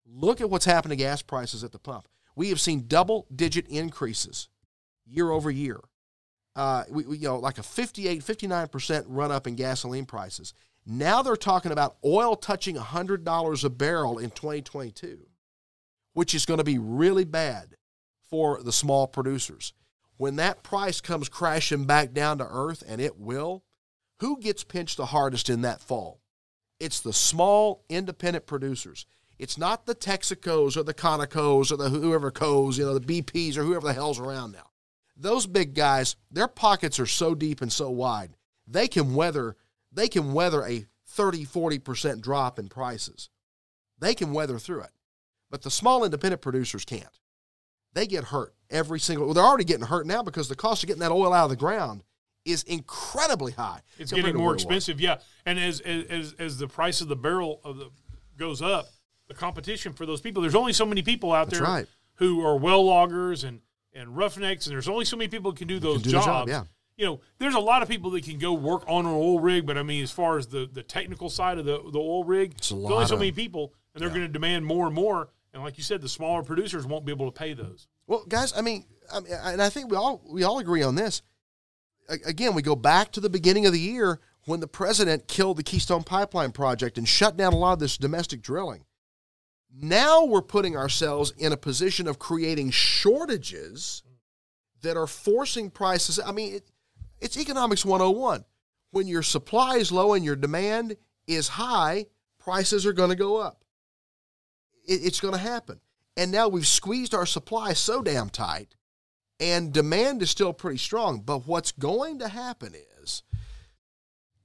Look 0.07 0.41
at 0.41 0.49
what's 0.49 0.65
happened 0.65 0.91
to 0.91 0.95
gas 0.95 1.21
prices 1.21 1.63
at 1.63 1.71
the 1.71 1.79
pump. 1.79 2.07
We 2.35 2.49
have 2.49 2.59
seen 2.59 2.85
double 2.87 3.27
digit 3.33 3.67
increases 3.67 4.49
year 5.05 5.31
over 5.31 5.49
year. 5.49 5.79
Uh, 6.55 6.83
we, 6.89 7.05
we, 7.05 7.17
you 7.17 7.27
know, 7.27 7.37
like 7.37 7.57
a 7.57 7.63
58, 7.63 8.21
59% 8.21 9.05
run 9.07 9.31
up 9.31 9.45
in 9.47 9.55
gasoline 9.55 10.05
prices. 10.05 10.53
Now 10.85 11.21
they're 11.21 11.35
talking 11.35 11.71
about 11.71 11.97
oil 12.05 12.35
touching 12.35 12.75
$100 12.75 13.63
a 13.63 13.69
barrel 13.69 14.19
in 14.19 14.29
2022, 14.29 15.25
which 16.13 16.35
is 16.35 16.45
going 16.45 16.59
to 16.59 16.63
be 16.63 16.77
really 16.77 17.25
bad 17.25 17.75
for 18.29 18.61
the 18.61 18.71
small 18.71 19.07
producers. 19.07 19.73
When 20.17 20.35
that 20.37 20.63
price 20.63 21.01
comes 21.01 21.27
crashing 21.27 21.85
back 21.85 22.13
down 22.13 22.37
to 22.37 22.47
earth, 22.49 22.83
and 22.87 23.01
it 23.01 23.17
will, 23.17 23.63
who 24.19 24.39
gets 24.39 24.63
pinched 24.63 24.97
the 24.97 25.07
hardest 25.07 25.49
in 25.49 25.61
that 25.61 25.81
fall? 25.81 26.21
It's 26.79 26.99
the 26.99 27.13
small 27.13 27.83
independent 27.89 28.45
producers. 28.45 29.05
It's 29.37 29.57
not 29.57 29.85
the 29.85 29.95
Texacos 29.95 30.77
or 30.77 30.83
the 30.83 30.93
Conocos 30.93 31.71
or 31.71 31.77
the 31.77 31.89
whoever 31.89 32.31
Co's, 32.31 32.77
you 32.77 32.85
know, 32.85 32.97
the 32.97 33.21
BPs 33.21 33.57
or 33.57 33.63
whoever 33.63 33.87
the 33.87 33.93
hell's 33.93 34.19
around 34.19 34.53
now. 34.53 34.69
Those 35.17 35.47
big 35.47 35.73
guys, 35.73 36.15
their 36.31 36.47
pockets 36.47 36.99
are 36.99 37.05
so 37.05 37.35
deep 37.35 37.61
and 37.61 37.71
so 37.71 37.89
wide, 37.89 38.35
they 38.67 38.87
can 38.87 39.15
weather 39.15 39.55
they 39.95 40.07
can 40.07 40.33
weather 40.33 40.63
a 40.65 40.85
30, 41.07 41.45
40% 41.45 42.21
drop 42.21 42.59
in 42.59 42.67
prices. 42.67 43.29
They 43.99 44.13
can 44.13 44.33
weather 44.33 44.59
through 44.59 44.81
it. 44.81 44.91
But 45.49 45.61
the 45.61 45.71
small 45.71 46.03
independent 46.03 46.41
producers 46.41 46.85
can't. 46.85 47.19
They 47.93 48.07
get 48.07 48.25
hurt 48.25 48.53
every 48.69 48.99
single 48.99 49.25
well, 49.25 49.33
they're 49.33 49.43
already 49.43 49.63
getting 49.63 49.85
hurt 49.85 50.05
now 50.05 50.21
because 50.21 50.49
the 50.49 50.55
cost 50.55 50.83
of 50.83 50.87
getting 50.87 50.99
that 50.99 51.11
oil 51.11 51.31
out 51.31 51.45
of 51.45 51.49
the 51.49 51.55
ground 51.55 52.03
is 52.43 52.63
incredibly 52.63 53.53
high. 53.53 53.79
It's 53.97 54.11
getting 54.11 54.35
more 54.35 54.47
where 54.47 54.51
it 54.51 54.55
was. 54.55 54.63
expensive, 54.63 54.99
yeah. 54.99 55.17
And 55.45 55.57
as 55.57 55.79
as 55.79 56.35
as 56.37 56.57
the 56.57 56.67
price 56.67 56.99
of 56.99 57.07
the 57.07 57.15
barrel 57.15 57.61
of 57.63 57.77
the 57.77 57.89
goes 58.37 58.61
up, 58.61 58.87
the 59.27 59.33
competition 59.33 59.93
for 59.93 60.05
those 60.05 60.21
people. 60.21 60.41
There's 60.41 60.55
only 60.55 60.73
so 60.73 60.85
many 60.85 61.01
people 61.01 61.31
out 61.31 61.49
That's 61.49 61.59
there 61.59 61.67
right. 61.67 61.87
who 62.15 62.45
are 62.45 62.57
well 62.57 62.85
loggers 62.85 63.43
and 63.43 63.61
and 63.93 64.15
roughnecks, 64.15 64.67
and 64.67 64.73
there's 64.73 64.89
only 64.89 65.05
so 65.05 65.15
many 65.15 65.29
people 65.29 65.51
who 65.51 65.57
can 65.57 65.67
do 65.67 65.79
those 65.79 66.01
do 66.01 66.11
jobs. 66.11 66.25
job, 66.25 66.49
yeah. 66.49 66.63
You 66.97 67.05
know, 67.05 67.19
there's 67.39 67.55
a 67.55 67.59
lot 67.59 67.81
of 67.81 67.89
people 67.89 68.09
that 68.11 68.23
can 68.23 68.39
go 68.39 68.53
work 68.53 68.83
on 68.87 69.05
an 69.05 69.11
oil 69.11 69.39
rig, 69.39 69.65
but 69.65 69.77
I 69.77 69.83
mean, 69.83 70.01
as 70.01 70.11
far 70.11 70.37
as 70.37 70.47
the, 70.47 70.69
the 70.71 70.81
technical 70.83 71.29
side 71.29 71.57
of 71.57 71.65
the, 71.65 71.77
the 71.91 71.99
oil 71.99 72.23
rig, 72.23 72.53
It's 72.57 72.71
a 72.71 72.75
there's 72.75 72.85
only 72.91 73.05
so 73.07 73.17
many 73.17 73.31
people, 73.33 73.73
and 73.93 74.01
they're 74.01 74.09
going 74.09 74.21
to 74.21 74.27
demand 74.29 74.65
more 74.65 74.85
and 74.85 74.95
more. 74.95 75.29
And 75.53 75.61
like 75.61 75.77
you 75.77 75.83
said, 75.83 76.01
the 76.01 76.09
smaller 76.09 76.41
producers 76.43 76.85
won't 76.85 77.05
be 77.05 77.11
able 77.11 77.29
to 77.31 77.37
pay 77.37 77.53
those. 77.53 77.87
Well, 78.07 78.23
guys, 78.27 78.53
I 78.57 78.61
mean, 78.61 78.85
I 79.13 79.19
mean, 79.19 79.33
and 79.33 79.61
I 79.61 79.69
think 79.69 79.89
we 79.91 79.97
all 79.97 80.21
we 80.25 80.43
all 80.43 80.59
agree 80.59 80.83
on 80.83 80.95
this. 80.95 81.21
A- 82.09 82.17
Again, 82.29 82.53
we 82.53 82.61
go 82.61 82.75
back 82.75 83.11
to 83.13 83.19
the 83.19 83.29
beginning 83.29 83.65
of 83.65 83.73
the 83.73 83.79
year 83.79 84.19
when 84.45 84.59
the 84.59 84.67
president 84.67 85.27
killed 85.27 85.57
the 85.57 85.63
Keystone 85.63 86.03
Pipeline 86.03 86.51
project 86.51 86.97
and 86.97 87.07
shut 87.07 87.35
down 87.35 87.51
a 87.51 87.57
lot 87.57 87.73
of 87.73 87.79
this 87.79 87.97
domestic 87.97 88.41
drilling. 88.41 88.85
Now 89.73 90.23
we're 90.23 90.41
putting 90.41 90.77
ourselves 90.77 91.33
in 91.37 91.51
a 91.51 91.57
position 91.57 92.07
of 92.07 92.19
creating 92.19 92.69
shortages 92.71 94.03
that 94.81 94.95
are 94.95 95.07
forcing 95.07 95.69
prices. 95.71 96.19
I 96.23 96.31
mean, 96.31 96.55
it, 96.55 96.63
it's 97.19 97.37
economics 97.37 97.85
101. 97.85 98.45
When 98.91 99.07
your 99.07 99.23
supply 99.23 99.75
is 99.75 99.91
low 99.91 100.13
and 100.13 100.23
your 100.23 100.35
demand 100.35 100.97
is 101.27 101.49
high, 101.49 102.05
prices 102.39 102.85
are 102.85 102.93
going 102.93 103.09
to 103.09 103.15
go 103.15 103.37
up. 103.37 103.63
It's 104.87 105.19
going 105.19 105.33
to 105.33 105.39
happen. 105.39 105.79
And 106.15 106.31
now 106.31 106.47
we've 106.47 106.67
squeezed 106.67 107.13
our 107.13 107.25
supply 107.25 107.73
so 107.73 108.01
damn 108.01 108.29
tight, 108.29 108.75
and 109.39 109.73
demand 109.73 110.21
is 110.21 110.29
still 110.29 110.53
pretty 110.53 110.77
strong. 110.77 111.19
But 111.19 111.47
what's 111.47 111.71
going 111.71 112.19
to 112.19 112.29
happen 112.29 112.73
is, 113.03 113.23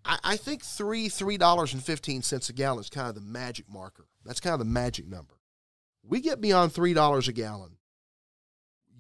I, 0.05 0.37
think 0.37 0.65
three 0.65 1.09
three 1.09 1.37
dollars 1.37 1.73
and 1.73 1.85
fifteen 1.85 2.23
cents 2.23 2.49
a 2.49 2.53
gallon 2.53 2.81
is 2.81 2.91
kind 2.91 3.09
of 3.09 3.15
the 3.15 3.21
magic 3.21 3.67
marker. 3.69 4.07
That's 4.25 4.41
kind 4.41 4.55
of 4.55 4.59
the 4.59 4.65
magic 4.65 5.07
number. 5.07 5.35
We 6.03 6.21
get 6.21 6.41
beyond 6.41 6.73
three 6.73 6.95
dollars 6.95 7.29
a 7.29 7.33
gallon. 7.33 7.77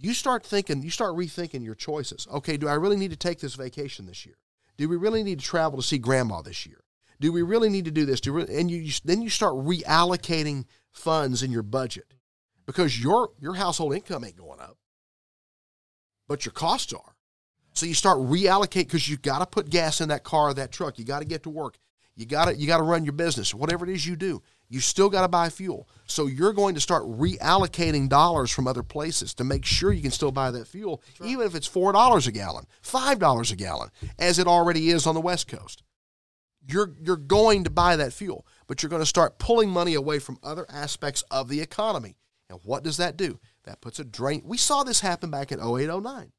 You 0.02 0.14
start 0.14 0.44
thinking, 0.44 0.82
you 0.82 0.90
start 0.90 1.14
rethinking 1.14 1.62
your 1.62 1.74
choices. 1.74 2.26
Okay, 2.32 2.56
do 2.56 2.68
I 2.68 2.74
really 2.74 2.96
need 2.96 3.10
to 3.10 3.18
take 3.18 3.40
this 3.40 3.54
vacation 3.54 4.06
this 4.06 4.24
year? 4.24 4.36
Do 4.78 4.88
we 4.88 4.96
really 4.96 5.22
need 5.22 5.40
to 5.40 5.44
travel 5.44 5.78
to 5.78 5.86
see 5.86 5.98
grandma 5.98 6.40
this 6.40 6.64
year? 6.64 6.82
Do 7.20 7.32
we 7.32 7.42
really 7.42 7.68
need 7.68 7.84
to 7.84 7.90
do 7.90 8.06
this? 8.06 8.20
Do 8.22 8.38
and 8.38 8.70
you, 8.70 8.90
then 9.04 9.20
you 9.20 9.28
start 9.28 9.52
reallocating 9.52 10.64
funds 10.90 11.42
in 11.42 11.50
your 11.50 11.62
budget 11.62 12.14
because 12.64 12.98
your 12.98 13.30
your 13.38 13.54
household 13.54 13.94
income 13.94 14.24
ain't 14.24 14.36
going 14.36 14.58
up, 14.58 14.78
but 16.26 16.46
your 16.46 16.52
costs 16.52 16.94
are. 16.94 17.14
So 17.74 17.84
you 17.84 17.92
start 17.92 18.18
reallocate 18.18 18.86
because 18.86 19.06
you 19.06 19.18
got 19.18 19.40
to 19.40 19.46
put 19.46 19.68
gas 19.68 20.00
in 20.00 20.08
that 20.08 20.24
car 20.24 20.54
that 20.54 20.72
truck. 20.72 20.98
You 20.98 21.04
got 21.04 21.18
to 21.18 21.26
get 21.26 21.42
to 21.42 21.50
work. 21.50 21.78
You 22.16 22.24
got 22.24 22.46
to 22.46 22.56
you 22.56 22.66
got 22.66 22.78
to 22.78 22.84
run 22.84 23.04
your 23.04 23.12
business. 23.12 23.54
Whatever 23.54 23.84
it 23.84 23.92
is 23.92 24.06
you 24.06 24.16
do, 24.16 24.42
you 24.70 24.80
still 24.80 25.10
got 25.10 25.22
to 25.22 25.28
buy 25.28 25.50
fuel. 25.50 25.86
So 26.06 26.26
you're 26.26 26.54
going 26.54 26.74
to 26.76 26.80
start 26.80 27.02
reallocating 27.04 28.08
dollars 28.08 28.50
from 28.50 28.66
other 28.66 28.82
places 28.82 29.34
to 29.34 29.44
make 29.44 29.66
sure 29.66 29.92
you 29.92 30.00
can 30.00 30.10
still 30.10 30.32
buy 30.32 30.50
that 30.52 30.66
fuel, 30.66 31.02
even 31.22 31.46
if 31.46 31.54
it's 31.54 31.66
four 31.66 31.92
dollars 31.92 32.26
a 32.26 32.32
gallon, 32.32 32.64
five 32.80 33.18
dollars 33.18 33.50
a 33.50 33.56
gallon, 33.56 33.90
as 34.18 34.38
it 34.38 34.46
already 34.46 34.88
is 34.88 35.06
on 35.06 35.14
the 35.14 35.20
West 35.20 35.46
Coast 35.46 35.82
you're 36.66 36.92
you're 37.00 37.16
going 37.16 37.64
to 37.64 37.70
buy 37.70 37.96
that 37.96 38.12
fuel, 38.12 38.46
but 38.66 38.82
you're 38.82 38.90
going 38.90 39.02
to 39.02 39.06
start 39.06 39.38
pulling 39.38 39.70
money 39.70 39.94
away 39.94 40.18
from 40.18 40.38
other 40.42 40.66
aspects 40.68 41.22
of 41.30 41.48
the 41.48 41.60
economy. 41.60 42.16
And 42.48 42.58
what 42.64 42.82
does 42.82 42.96
that 42.96 43.16
do? 43.16 43.38
That 43.64 43.80
puts 43.80 43.98
a 43.98 44.04
drain. 44.04 44.42
We 44.44 44.56
saw 44.56 44.82
this 44.82 45.00
happen 45.00 45.30
back 45.30 45.52
in 45.52 45.60
08, 45.60 45.86
09 45.86 46.32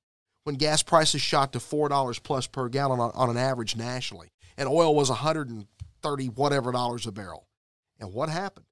when 0.44 0.56
gas 0.56 0.82
prices 0.82 1.22
shot 1.22 1.54
to 1.54 1.60
$4 1.60 2.24
plus 2.24 2.48
per 2.48 2.68
gallon 2.68 3.00
on, 3.00 3.12
on 3.14 3.30
an 3.30 3.38
average 3.38 3.76
nationally, 3.76 4.32
and 4.58 4.68
oil 4.68 4.96
was 4.96 5.10
130 5.10 6.28
whatever 6.30 6.72
dollars 6.72 7.06
a 7.06 7.12
barrel. 7.12 7.48
And 8.02 8.14
what 8.14 8.30
happened? 8.30 8.66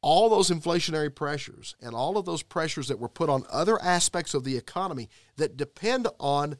All 0.00 0.28
those 0.28 0.50
inflationary 0.50 1.12
pressures 1.12 1.74
and 1.80 1.94
all 1.94 2.16
of 2.16 2.24
those 2.24 2.44
pressures 2.44 2.86
that 2.86 3.00
were 3.00 3.08
put 3.08 3.28
on 3.28 3.44
other 3.50 3.82
aspects 3.82 4.34
of 4.34 4.44
the 4.44 4.56
economy 4.56 5.08
that 5.36 5.56
depend 5.56 6.06
on 6.20 6.58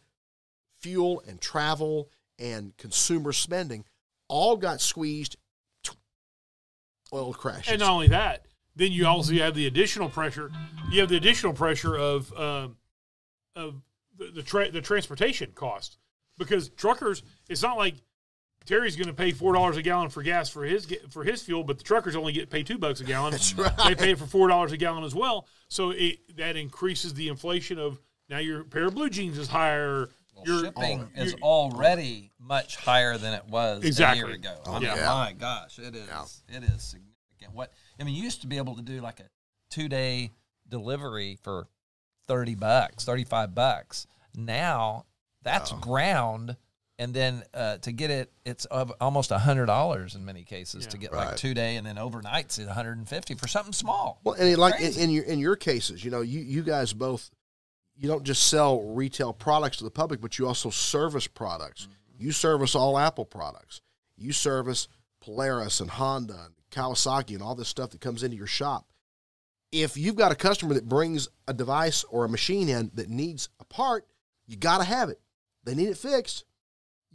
fuel 0.81 1.23
and 1.29 1.41
travel 1.41 2.11
and 2.39 2.77
consumer 2.77 3.33
spending 3.33 3.85
all 4.27 4.57
got 4.57 4.81
squeezed. 4.81 5.37
Oil 7.13 7.33
crashes. 7.33 7.73
And 7.73 7.81
not 7.81 7.91
only 7.91 8.09
that, 8.09 8.47
then 8.75 8.93
you 8.93 9.07
also 9.07 9.33
have 9.35 9.55
the 9.55 9.67
additional 9.67 10.09
pressure. 10.09 10.51
You 10.91 11.01
have 11.01 11.09
the 11.09 11.17
additional 11.17 11.53
pressure 11.53 11.97
of 11.97 12.33
um, 12.35 12.77
of 13.57 13.83
the 14.17 14.31
the, 14.35 14.43
tra- 14.43 14.71
the 14.71 14.81
transportation 14.81 15.53
cost 15.55 15.99
because 16.39 16.69
truckers. 16.71 17.23
It's 17.49 17.63
not 17.63 17.79
like 17.79 17.95
Terry's 18.69 18.97
going 18.97 19.09
to 19.09 19.15
pay 19.15 19.33
four 19.33 19.55
dollars 19.55 19.79
a 19.79 19.83
gallon 19.83 20.11
for 20.11 20.23
gas 20.23 20.51
for 20.51 20.63
his 20.63 20.87
for 21.09 21.25
his 21.25 21.43
fuel, 21.43 21.65
but 21.65 21.79
the 21.79 21.85
truckers 21.85 22.15
only 22.15 22.33
get 22.35 22.51
pay 22.51 22.63
two 22.63 22.77
bucks 22.77 23.01
a 23.01 23.05
gallon. 23.05 23.31
That's 23.33 23.55
right. 23.55 23.73
They 23.87 23.95
pay 23.95 24.11
it 24.11 24.19
for 24.19 24.27
four 24.27 24.47
dollars 24.49 24.73
a 24.73 24.77
gallon 24.77 25.05
as 25.05 25.15
well. 25.15 25.47
So 25.69 25.91
it, 25.91 26.37
that 26.37 26.55
increases 26.57 27.15
the 27.15 27.29
inflation 27.29 27.79
of 27.79 27.99
now 28.29 28.39
your 28.39 28.65
pair 28.65 28.85
of 28.85 28.95
blue 28.95 29.09
jeans 29.09 29.39
is 29.39 29.49
higher. 29.49 30.11
your 30.45 30.65
Shipping 30.65 31.09
is 31.17 31.35
already 31.43 32.31
much 32.39 32.77
higher 32.77 33.17
than 33.17 33.33
it 33.33 33.47
was 33.49 33.85
Exactly. 33.85 34.23
a 34.23 34.27
year 34.27 34.35
ago. 34.35 34.55
Oh, 34.67 34.75
I 34.75 34.79
mean, 34.81 34.89
yeah. 34.95 35.07
My 35.07 35.33
gosh, 35.33 35.79
it 35.79 35.97
is. 35.97 36.43
It 36.49 36.63
is 36.63 36.83
significant. 36.83 37.55
What 37.55 37.73
I 37.99 38.05
mean, 38.05 38.15
you 38.15 38.23
used 38.23 38.43
to 38.43 38.47
be 38.47 38.59
able 38.59 38.77
to 38.77 38.83
do 38.83 39.01
like 39.01 39.21
a 39.21 39.25
two 39.71 39.89
day 39.89 40.31
delivery 40.69 41.39
for 41.43 41.69
thirty 42.27 42.55
bucks, 42.55 43.07
thirty 43.07 43.25
five 43.25 43.55
bucks. 43.55 44.07
Now 44.37 45.07
that's 45.43 45.73
ground, 45.73 46.57
and 46.99 47.15
then 47.15 47.45
uh, 47.55 47.79
to 47.79 47.93
get 47.93 48.11
it, 48.11 48.33
it's 48.45 48.65
of 48.67 48.93
almost 49.01 49.31
a 49.31 49.39
hundred 49.39 49.67
dollars 49.67 50.15
in 50.15 50.25
many 50.25 50.43
cases 50.43 50.87
to 50.89 50.99
get 50.99 51.13
like 51.13 51.37
two 51.37 51.55
day, 51.55 51.77
and 51.77 51.87
then 51.87 51.97
overnights 51.97 52.59
at 52.59 52.67
one 52.67 52.75
hundred 52.75 52.99
and 52.99 53.09
fifty 53.09 53.35
for 53.35 53.47
something 53.47 53.73
small. 53.73 54.21
Well, 54.25 54.35
and 54.35 54.49
it, 54.49 54.59
like 54.59 54.81
in, 54.81 54.95
in 54.95 55.11
your 55.11 55.25
in 55.25 55.39
your 55.39 55.57
cases, 55.57 56.05
you 56.05 56.11
know, 56.11 56.23
you 56.23 56.41
you 56.41 56.63
guys 56.63 56.93
both, 56.93 57.31
you 57.97 58.09
don't 58.09 58.25
just 58.25 58.49
sell 58.49 58.83
retail 58.83 59.33
products 59.33 59.77
to 59.79 59.85
the 59.85 59.91
public, 59.91 60.21
but 60.21 60.39
you 60.39 60.47
also 60.47 60.71
service 60.71 61.27
products. 61.27 61.83
Mm-hmm. 61.83 62.25
You 62.25 62.33
service 62.33 62.75
all 62.75 62.99
Apple 62.99 63.25
products. 63.25 63.81
You 64.17 64.33
service 64.33 64.89
Polaris 65.21 65.79
and 65.79 65.91
Honda 65.91 66.47
and 66.47 66.55
Kawasaki 66.73 67.35
and 67.35 67.43
all 67.43 67.55
this 67.55 67.69
stuff 67.69 67.91
that 67.91 68.01
comes 68.01 68.25
into 68.25 68.37
your 68.37 68.49
shop. 68.49 68.87
If 69.71 69.97
you've 69.97 70.17
got 70.17 70.33
a 70.33 70.35
customer 70.35 70.75
that 70.75 70.89
brings 70.89 71.29
a 71.47 71.55
device 71.55 72.03
or 72.05 72.25
a 72.25 72.29
machine 72.29 72.69
in 72.69 72.91
that 72.95 73.09
needs 73.09 73.51
a 73.61 73.65
part, 73.65 74.07
you 74.47 74.57
got 74.57 74.79
to 74.79 74.85
have 74.85 75.11
it. 75.11 75.21
They 75.65 75.75
need 75.75 75.89
it 75.89 75.99
fixed. 75.99 76.45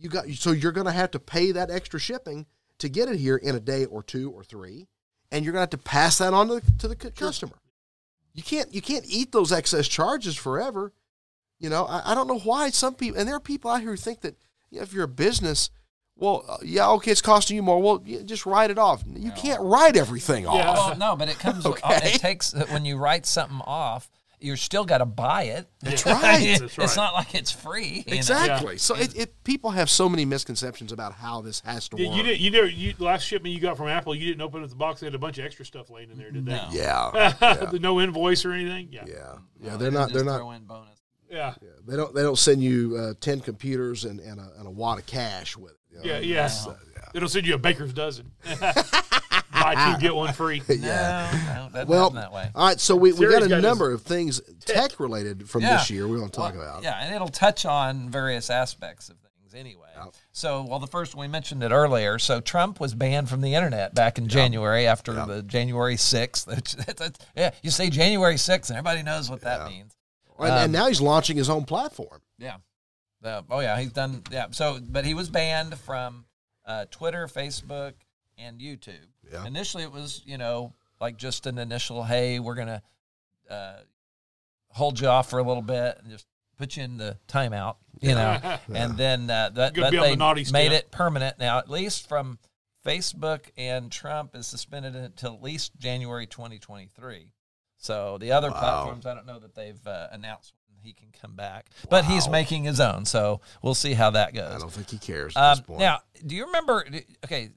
You 0.03 0.09
got 0.09 0.29
so 0.31 0.51
you're 0.51 0.73
going 0.73 0.85
to 0.85 0.91
have 0.91 1.11
to 1.11 1.19
pay 1.19 1.53
that 1.53 1.71
extra 1.71 1.97
shipping 1.97 2.45
to 2.79 2.89
get 2.89 3.07
it 3.07 3.17
here 3.17 3.37
in 3.37 3.55
a 3.55 3.59
day 3.61 3.85
or 3.85 4.03
two 4.03 4.29
or 4.31 4.43
three, 4.43 4.89
and 5.31 5.45
you're 5.45 5.53
going 5.53 5.65
to 5.65 5.77
have 5.77 5.81
to 5.81 5.89
pass 5.89 6.17
that 6.17 6.33
on 6.33 6.49
to 6.49 6.55
the, 6.55 6.71
to 6.79 6.87
the 6.89 6.95
cu- 6.97 7.11
customer. 7.11 7.57
You 8.33 8.43
can't 8.43 8.73
you 8.73 8.81
can't 8.81 9.05
eat 9.07 9.31
those 9.31 9.53
excess 9.53 9.87
charges 9.87 10.35
forever. 10.35 10.91
You 11.57 11.69
know, 11.69 11.85
I, 11.85 12.11
I 12.11 12.15
don't 12.15 12.27
know 12.27 12.39
why 12.39 12.69
some 12.71 12.95
people 12.95 13.17
and 13.17 13.29
there 13.29 13.35
are 13.37 13.39
people 13.39 13.71
out 13.71 13.79
here 13.79 13.91
who 13.91 13.95
think 13.95 14.19
that 14.21 14.35
you 14.71 14.79
know, 14.79 14.83
if 14.83 14.91
you're 14.91 15.05
a 15.05 15.07
business, 15.07 15.69
well, 16.17 16.43
uh, 16.49 16.57
yeah, 16.61 16.89
okay, 16.89 17.11
it's 17.11 17.21
costing 17.21 17.55
you 17.55 17.63
more. 17.63 17.81
Well, 17.81 18.01
you 18.05 18.23
just 18.23 18.45
write 18.45 18.71
it 18.71 18.77
off. 18.77 19.03
You 19.07 19.31
can't 19.31 19.61
write 19.61 19.95
everything 19.95 20.45
off. 20.45 20.55
Yeah. 20.55 20.73
Well, 20.73 20.97
no, 20.97 21.15
but 21.15 21.29
it 21.29 21.39
comes. 21.39 21.65
Okay. 21.65 22.11
It 22.15 22.19
takes 22.19 22.53
when 22.71 22.83
you 22.83 22.97
write 22.97 23.25
something 23.25 23.61
off. 23.65 24.09
You're 24.43 24.57
still 24.57 24.83
got 24.85 24.97
to 24.99 25.05
buy 25.05 25.43
it. 25.43 25.67
That's 25.81 26.05
right. 26.05 26.59
That's 26.59 26.61
It's 26.61 26.77
right. 26.77 26.95
not 26.97 27.13
like 27.13 27.33
it's 27.33 27.51
free. 27.51 28.03
you 28.05 28.11
know? 28.11 28.17
Exactly. 28.17 28.77
So 28.77 28.95
it, 28.95 29.15
it 29.15 29.43
people 29.43 29.71
have 29.71 29.89
so 29.89 30.07
many 30.09 30.25
misconceptions 30.25 30.91
about 30.91 31.13
how 31.13 31.41
this 31.41 31.61
has 31.61 31.87
to 31.89 31.95
Did 31.97 32.09
work. 32.09 32.17
you 32.17 32.23
didn't. 32.23 32.39
you 32.41 32.51
never 32.51 32.67
you 32.67 32.93
the 32.93 33.03
last 33.05 33.23
shipment 33.23 33.53
you 33.55 33.61
got 33.61 33.77
from 33.77 33.87
Apple? 33.87 34.13
You 34.13 34.25
didn't 34.27 34.41
open 34.41 34.63
up 34.63 34.69
the 34.69 34.75
box. 34.75 34.99
They 34.99 35.07
had 35.07 35.15
a 35.15 35.19
bunch 35.19 35.37
of 35.37 35.45
extra 35.45 35.65
stuff 35.65 35.89
laying 35.89 36.11
in 36.11 36.17
there, 36.17 36.31
did 36.31 36.45
they? 36.45 36.51
No. 36.53 36.67
yeah. 36.71 37.69
no 37.79 37.99
invoice 38.01 38.45
or 38.45 38.51
anything. 38.51 38.89
Yeah. 38.91 39.05
Yeah. 39.07 39.15
Yeah. 39.61 39.71
they 39.71 39.77
They're 39.77 39.91
not. 39.91 40.11
They're 40.13 40.23
not. 40.25 40.37
throw 40.39 40.51
in 40.51 40.63
bonus. 40.65 40.99
Yeah. 41.29 41.55
yeah, 41.61 41.69
They 41.87 41.95
don't. 41.95 42.13
They 42.13 42.21
don't 42.21 42.37
send 42.37 42.61
you 42.61 42.95
uh, 42.97 43.13
ten 43.19 43.39
computers 43.39 44.05
and, 44.05 44.19
and, 44.19 44.39
a, 44.39 44.51
and 44.59 44.67
a 44.67 44.69
wad 44.69 44.99
of 44.99 45.05
cash 45.07 45.57
with 45.57 45.71
it. 45.71 45.77
you 45.89 45.97
know? 45.97 46.03
Yeah. 46.03 46.19
Yes. 46.19 46.67
They 47.13 47.19
don't 47.19 47.29
send 47.29 47.47
you 47.47 47.55
a 47.55 47.57
baker's 47.57 47.93
dozen. 47.93 48.31
Buy 49.63 49.93
two 49.95 49.99
get 50.01 50.15
one 50.15 50.33
free. 50.33 50.61
No, 50.69 50.75
no, 50.77 51.69
that 51.73 51.87
Well, 51.87 52.09
that 52.11 52.31
way. 52.33 52.49
all 52.53 52.67
right. 52.67 52.79
So 52.79 52.95
we, 52.95 53.13
we 53.13 53.27
got 53.29 53.43
a 53.43 53.47
got 53.49 53.61
number 53.61 53.91
of 53.91 54.01
things 54.03 54.41
tech 54.65 54.99
related 54.99 55.49
from 55.49 55.61
Yeah. 55.61 55.77
this 55.77 55.89
year 55.89 56.07
we 56.07 56.19
want 56.19 56.33
to 56.33 56.37
talk 56.37 56.53
Well, 56.55 56.63
about. 56.63 56.83
Yeah, 56.83 56.99
and 57.01 57.13
it'll 57.15 57.27
touch 57.29 57.65
on 57.65 58.09
various 58.09 58.49
aspects 58.49 59.09
of 59.09 59.17
things 59.17 59.53
anyway. 59.55 59.79
So, 60.33 60.65
well, 60.67 60.79
the 60.79 60.87
first 60.87 61.15
one 61.15 61.27
we 61.27 61.31
mentioned 61.31 61.63
it 61.63 61.71
earlier. 61.71 62.19
So, 62.19 62.41
Trump 62.41 62.79
was 62.81 62.93
banned 62.93 63.29
from 63.29 63.39
the 63.39 63.53
internet 63.55 63.95
back 63.95 64.17
in 64.17 64.27
January 64.27 64.85
after 64.85 65.13
the 65.13 65.41
January 65.43 65.95
6th. 65.95 66.45
Which- 66.47 66.73
that's- 66.75 66.95
that's- 66.97 67.27
yeah, 67.37 67.51
you 67.61 67.69
say 67.71 67.89
January 67.89 68.35
6th, 68.35 68.69
and 68.69 68.77
everybody 68.77 69.03
knows 69.03 69.29
what 69.29 69.41
that 69.41 69.69
means. 69.69 69.95
And, 70.39 70.49
Um, 70.49 70.57
and 70.57 70.73
now 70.73 70.87
he's 70.87 70.99
launching 70.99 71.37
his 71.37 71.49
own 71.49 71.63
platform. 71.63 72.21
Yeah. 72.37 72.57
The- 73.21 73.45
oh, 73.49 73.61
yeah, 73.61 73.79
he's 73.79 73.93
done. 73.93 74.23
Yeah. 74.31 74.47
So, 74.51 74.79
but 74.85 75.05
he 75.05 75.13
was 75.13 75.29
banned 75.29 75.77
from 75.77 76.25
uh, 76.65 76.85
Twitter, 76.91 77.27
Facebook, 77.27 77.93
and 78.37 78.59
YouTube. 78.59 79.07
Yeah. 79.33 79.45
Initially, 79.45 79.83
it 79.83 79.91
was, 79.91 80.21
you 80.25 80.37
know, 80.37 80.73
like 81.01 81.17
just 81.17 81.45
an 81.47 81.57
initial, 81.57 82.03
hey, 82.03 82.39
we're 82.39 82.55
going 82.55 82.67
to 82.67 82.81
uh, 83.49 83.73
hold 84.69 84.99
you 84.99 85.07
off 85.07 85.29
for 85.29 85.39
a 85.39 85.43
little 85.43 85.61
bit 85.63 85.97
and 86.01 86.09
just 86.11 86.25
put 86.57 86.77
you 86.77 86.83
in 86.83 86.97
the 86.97 87.17
timeout, 87.27 87.75
you 88.01 88.15
know. 88.15 88.39
And 88.73 88.95
then 88.97 89.29
uh, 89.29 89.49
that, 89.55 89.73
Gonna 89.73 89.91
that 89.91 90.01
they 90.01 90.15
the 90.15 90.51
made 90.53 90.71
it 90.71 90.91
permanent. 90.91 91.39
Now, 91.39 91.57
at 91.57 91.69
least 91.69 92.07
from 92.07 92.37
Facebook 92.85 93.41
and 93.57 93.91
Trump 93.91 94.35
is 94.35 94.45
suspended 94.47 94.95
until 94.95 95.33
at 95.33 95.41
least 95.43 95.75
January 95.77 96.27
2023. 96.27 97.31
So 97.77 98.17
the 98.17 98.31
other 98.31 98.49
Wow. 98.51 98.59
platforms, 98.59 99.05
I 99.05 99.13
don't 99.13 99.25
know 99.25 99.39
that 99.39 99.55
they've 99.55 99.85
uh, 99.87 100.07
announced 100.11 100.53
he 100.81 100.91
can 100.93 101.07
come 101.21 101.33
back, 101.35 101.67
but 101.89 102.03
he's 102.03 102.27
making 102.27 102.65
his 102.65 102.79
own. 102.81 103.05
So 103.05 103.39
we'll 103.61 103.73
see 103.73 103.93
how 103.93 104.09
that 104.11 104.33
goes. 104.33 104.53
I 104.53 104.57
don't 104.57 104.69
think 104.71 104.89
he 104.89 104.97
cares 104.97 105.35
at 105.37 105.41
Um, 105.43 105.57
this 105.57 105.65
point. 105.65 105.79
now, 105.79 105.99
do 106.27 106.35
you 106.35 106.45
remember? 106.45 106.85
Okay, 107.23 107.51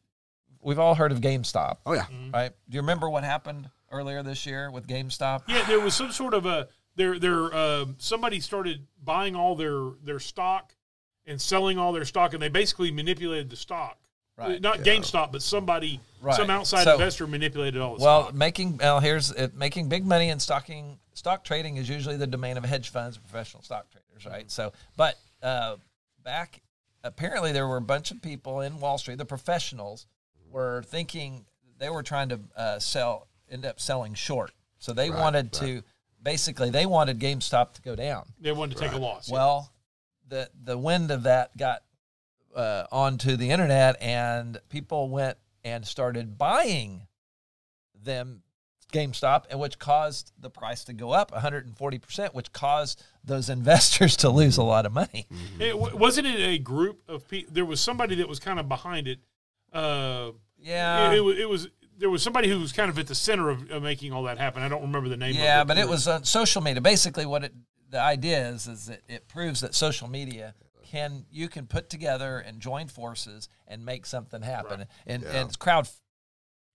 we've 0.62 0.78
all 0.78 0.94
heard 0.94 1.12
of 1.12 1.20
GameStop, 1.20 1.78
oh 1.86 1.92
yeah, 1.94 2.06
right? 2.32 2.52
Do 2.68 2.74
you 2.74 2.80
remember 2.80 3.08
what 3.10 3.24
happened 3.24 3.68
earlier 3.90 4.22
this 4.22 4.46
year 4.46 4.70
with 4.70 4.86
GameStop? 4.86 5.42
Yeah, 5.48 5.64
there 5.66 5.80
was 5.80 5.94
some 5.94 6.10
sort 6.12 6.34
of 6.34 6.46
a 6.46 6.68
there 6.96 7.18
there 7.18 7.52
uh, 7.54 7.86
somebody 7.98 8.40
started 8.40 8.86
buying 9.02 9.34
all 9.36 9.54
their 9.56 9.90
their 10.02 10.18
stock 10.18 10.74
and 11.26 11.40
selling 11.40 11.78
all 11.78 11.92
their 11.92 12.04
stock, 12.04 12.32
and 12.34 12.42
they 12.42 12.48
basically 12.48 12.90
manipulated 12.90 13.50
the 13.50 13.56
stock. 13.56 13.98
Right. 14.38 14.60
Not 14.60 14.80
GameStop, 14.80 15.32
but 15.32 15.40
somebody, 15.40 15.98
Right. 16.20 16.36
some 16.36 16.50
outside 16.50 16.84
So- 16.84 16.92
investor 16.92 17.26
manipulated 17.26 17.80
all 17.80 17.96
the 17.96 18.04
Well, 18.04 18.24
stock. 18.24 18.34
making 18.34 18.76
well 18.76 19.00
here's 19.00 19.30
it, 19.30 19.54
making 19.54 19.88
big 19.88 20.04
money 20.04 20.28
in 20.28 20.38
stocking 20.40 20.98
stock 21.14 21.42
trading 21.42 21.78
is 21.78 21.88
usually 21.88 22.18
the 22.18 22.26
domain 22.26 22.58
of 22.58 22.64
hedge 22.66 22.90
funds, 22.90 23.16
and 23.16 23.24
professional 23.24 23.62
stock 23.62 23.86
traders, 23.90 24.26
right? 24.26 24.50
So, 24.50 24.72
but 24.96 25.16
uh, 25.42 25.76
back 26.22 26.60
apparently 27.02 27.52
there 27.52 27.66
were 27.66 27.78
a 27.78 27.82
bunch 27.82 28.10
of 28.10 28.20
people 28.20 28.60
in 28.60 28.78
Wall 28.78 28.98
Street, 28.98 29.16
the 29.16 29.24
professionals, 29.24 30.06
were 30.56 30.82
thinking 30.86 31.44
they 31.78 31.90
were 31.90 32.02
trying 32.02 32.30
to 32.30 32.40
uh, 32.56 32.78
sell, 32.78 33.28
end 33.50 33.66
up 33.66 33.78
selling 33.78 34.14
short. 34.14 34.52
So 34.78 34.92
they 34.92 35.10
wanted 35.10 35.52
to 35.54 35.82
basically 36.22 36.70
they 36.70 36.86
wanted 36.86 37.18
GameStop 37.18 37.74
to 37.74 37.82
go 37.82 37.94
down. 37.94 38.24
They 38.40 38.52
wanted 38.52 38.76
to 38.76 38.82
take 38.82 38.92
a 38.92 38.96
loss. 38.96 39.30
Well, 39.30 39.70
the 40.28 40.48
the 40.64 40.78
wind 40.78 41.10
of 41.10 41.24
that 41.24 41.56
got 41.56 41.82
uh, 42.54 42.84
onto 42.90 43.36
the 43.36 43.50
internet, 43.50 44.00
and 44.00 44.58
people 44.70 45.10
went 45.10 45.36
and 45.62 45.86
started 45.86 46.38
buying 46.38 47.02
them 48.02 48.42
GameStop, 48.92 49.44
and 49.50 49.60
which 49.60 49.78
caused 49.78 50.32
the 50.38 50.48
price 50.48 50.84
to 50.84 50.94
go 50.94 51.10
up 51.10 51.32
140 51.32 51.98
percent, 51.98 52.34
which 52.34 52.50
caused 52.52 53.02
those 53.22 53.50
investors 53.58 54.16
to 54.18 54.30
lose 54.30 54.56
a 54.56 54.62
lot 54.62 54.86
of 54.86 54.92
money. 54.92 55.26
It, 55.60 55.78
wasn't 55.78 56.28
it 56.28 56.40
a 56.40 56.58
group 56.58 57.02
of 57.08 57.28
people? 57.28 57.52
There 57.52 57.66
was 57.66 57.80
somebody 57.80 58.14
that 58.16 58.28
was 58.28 58.38
kind 58.38 58.58
of 58.58 58.68
behind 58.68 59.06
it. 59.06 59.18
Uh, 59.72 60.30
Yeah, 60.58 61.12
it, 61.12 61.18
it, 61.18 61.20
was, 61.20 61.38
it 61.38 61.48
was 61.48 61.68
there 61.98 62.10
was 62.10 62.22
somebody 62.22 62.48
who 62.48 62.58
was 62.58 62.72
kind 62.72 62.90
of 62.90 62.98
at 62.98 63.06
the 63.06 63.14
center 63.14 63.50
of, 63.50 63.70
of 63.70 63.82
making 63.82 64.12
all 64.12 64.24
that 64.24 64.38
happen. 64.38 64.62
I 64.62 64.68
don't 64.68 64.82
remember 64.82 65.08
the 65.08 65.16
name. 65.16 65.34
yeah, 65.34 65.62
of 65.62 65.68
but 65.68 65.78
it 65.78 65.88
was 65.88 66.06
on 66.08 66.24
social 66.24 66.62
media. 66.62 66.80
Basically, 66.80 67.26
what 67.26 67.44
it 67.44 67.52
the 67.90 68.00
idea 68.00 68.48
is 68.48 68.66
is 68.66 68.86
that 68.86 69.02
it 69.08 69.28
proves 69.28 69.60
that 69.60 69.74
social 69.74 70.08
media 70.08 70.54
can 70.84 71.24
you 71.30 71.48
can 71.48 71.66
put 71.66 71.88
together 71.90 72.38
and 72.38 72.60
join 72.60 72.88
forces 72.88 73.48
and 73.66 73.84
make 73.84 74.06
something 74.06 74.42
happen, 74.42 74.86
and 75.06 75.24
and 75.24 75.48
it's 75.48 75.56
crowd 75.56 75.88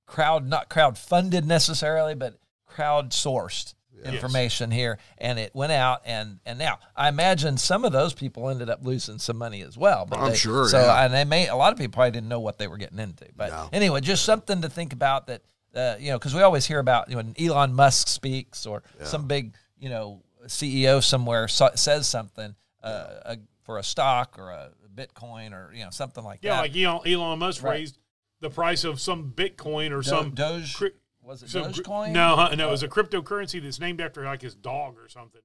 crowd 0.06 0.48
not 0.48 0.70
crowd 0.70 0.98
funded 0.98 1.46
necessarily, 1.46 2.16
but 2.16 2.40
crowd 2.66 3.12
sourced 3.12 3.74
information 4.04 4.72
here, 4.72 4.98
and 5.18 5.38
it 5.38 5.54
went 5.54 5.72
out 5.72 6.02
and 6.06 6.40
and 6.46 6.58
now 6.58 6.80
I 6.96 7.08
imagine 7.10 7.58
some 7.58 7.86
of 7.86 7.92
those 7.92 8.14
people 8.14 8.50
ended 8.50 8.70
up 8.70 8.80
losing 8.84 9.20
some 9.20 9.38
money 9.38 9.62
as 9.62 9.78
well. 9.78 10.06
But 10.06 10.20
I'm 10.20 10.30
they- 10.32 10.36
sure, 10.36 10.68
So 10.70 10.80
yeah. 10.80 11.06
and 11.06 11.14
they 11.14 11.24
may 11.26 11.48
a 11.48 11.56
lot 11.56 11.72
of 11.72 11.78
people 11.78 11.94
probably 11.94 12.12
didn't 12.12 12.30
know 12.30 12.40
what 12.40 12.58
they 12.58 12.68
were 12.68 12.78
getting 12.78 13.00
into. 13.00 13.28
But 13.36 13.50
No. 13.52 13.70
anyway, 13.72 14.02
just 14.02 14.26
something 14.26 14.62
to 14.62 14.70
think 14.70 14.94
about 14.94 15.28
that. 15.28 15.42
Uh, 15.74 15.96
you 16.00 16.12
know, 16.12 16.20
because 16.20 16.36
we 16.36 16.42
always 16.42 16.66
hear 16.66 16.80
about 16.80 17.08
you 17.10 17.16
know 17.16 17.22
when 17.24 17.34
Elon 17.40 17.74
Musk 17.74 18.08
speaks 18.10 18.66
or 18.66 18.84
some 19.04 19.28
big 19.28 19.56
you 19.80 19.88
know 19.90 20.22
CEO 20.48 21.02
somewhere 21.04 21.48
so, 21.48 21.70
says 21.76 22.08
something 22.08 22.56
uh, 22.84 23.06
a, 23.26 23.38
for 23.64 23.78
a 23.78 23.84
stock 23.84 24.38
or 24.38 24.50
a 24.50 24.72
Bitcoin 24.94 25.54
or 25.54 25.72
you 25.74 25.84
know 25.86 25.90
something 25.92 26.24
like 26.24 26.40
yeah, 26.42 26.62
that. 26.62 26.76
Yeah 26.76 26.92
like 26.94 27.06
Elon, 27.06 27.14
Elon 27.22 27.40
Musk 27.40 27.64
Right. 27.64 27.72
raised 27.80 27.98
the 28.42 28.50
price 28.50 28.84
of 28.84 29.00
some 29.00 29.32
Bitcoin 29.34 29.92
or 29.92 30.02
Do- 30.02 30.10
some 30.10 30.32
Doge 30.32 30.76
cri- 30.76 30.92
was 31.24 31.44
it 31.44 31.50
some 31.50 31.64
Dogecoin? 31.72 32.12
No, 32.12 32.36
huh, 32.36 32.56
no, 32.56 32.68
it 32.68 32.72
was 32.72 32.84
a 32.84 32.88
cryptocurrency 32.88 33.62
that's 33.62 33.80
named 33.80 34.02
after 34.02 34.24
like 34.26 34.42
his 34.42 34.56
dog 34.56 34.96
or 34.98 35.08
something. 35.10 35.42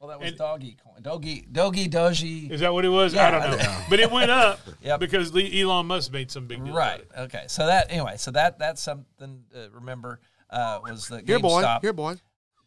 well 0.00 0.08
that 0.10 0.18
was 0.20 0.28
and- 0.30 0.38
Doggy 0.38 0.76
Coin. 0.82 1.02
Doggy 1.02 1.46
Doggy 1.52 1.88
Doji. 1.88 2.50
Is 2.50 2.60
that 2.60 2.72
what 2.72 2.84
it 2.84 2.88
was? 2.88 3.14
Yeah, 3.14 3.28
I 3.28 3.30
don't 3.48 3.58
know, 3.58 3.78
but 3.90 4.00
it 4.00 4.10
went 4.10 4.30
up 4.30 4.60
Yep. 4.82 5.00
because 5.00 5.32
Le- 5.34 5.42
Elon 5.42 5.86
Musk 5.86 6.12
made 6.12 6.30
some 6.30 6.46
big 6.46 6.64
deal. 6.64 6.74
Right. 6.74 7.02
About 7.10 7.30
it. 7.30 7.36
Okay. 7.36 7.44
So 7.48 7.66
that 7.66 7.86
anyway. 7.90 8.14
So 8.16 8.30
that 8.32 8.58
that's 8.58 8.80
something 8.82 9.44
to 9.52 9.68
remember. 9.72 10.20
Uh, 10.48 10.80
was 10.82 11.06
the 11.08 11.22
here, 11.24 11.38
boy, 11.38 11.62
GameStop. 11.62 11.80
here, 11.82 11.92
boy. 11.92 12.16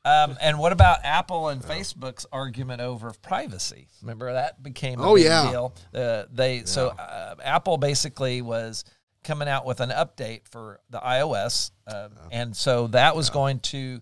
Um, 0.06 0.38
and 0.41 0.60
what 0.60 0.72
about 0.74 0.99
Apple 1.04 1.47
and 1.47 1.62
Facebook's 1.62 2.26
argument 2.32 2.82
over 2.82 3.12
privacy? 3.22 3.88
Remember 4.01 4.34
that 4.34 4.62
became 4.62 4.99
a 4.99 5.10
Oh, 5.10 5.16
big 5.16 5.26
yeah. 5.26 5.49
deal. 5.49 5.74
Uh, 5.93 6.24
they 6.32 6.64
so 6.66 6.89
uh, 6.89 7.36
Apple 7.43 7.78
basically 7.78 8.41
was 8.41 8.84
coming 9.24 9.48
out 9.48 9.66
with 9.66 9.80
an 9.80 9.90
update 9.90 10.48
for 10.50 10.80
the 10.90 11.00
iOS, 11.00 11.72
uh, 11.88 12.10
and 12.32 12.56
so 12.56 12.88
that 12.88 13.16
was 13.16 13.30
going 13.30 13.60
to 13.60 14.02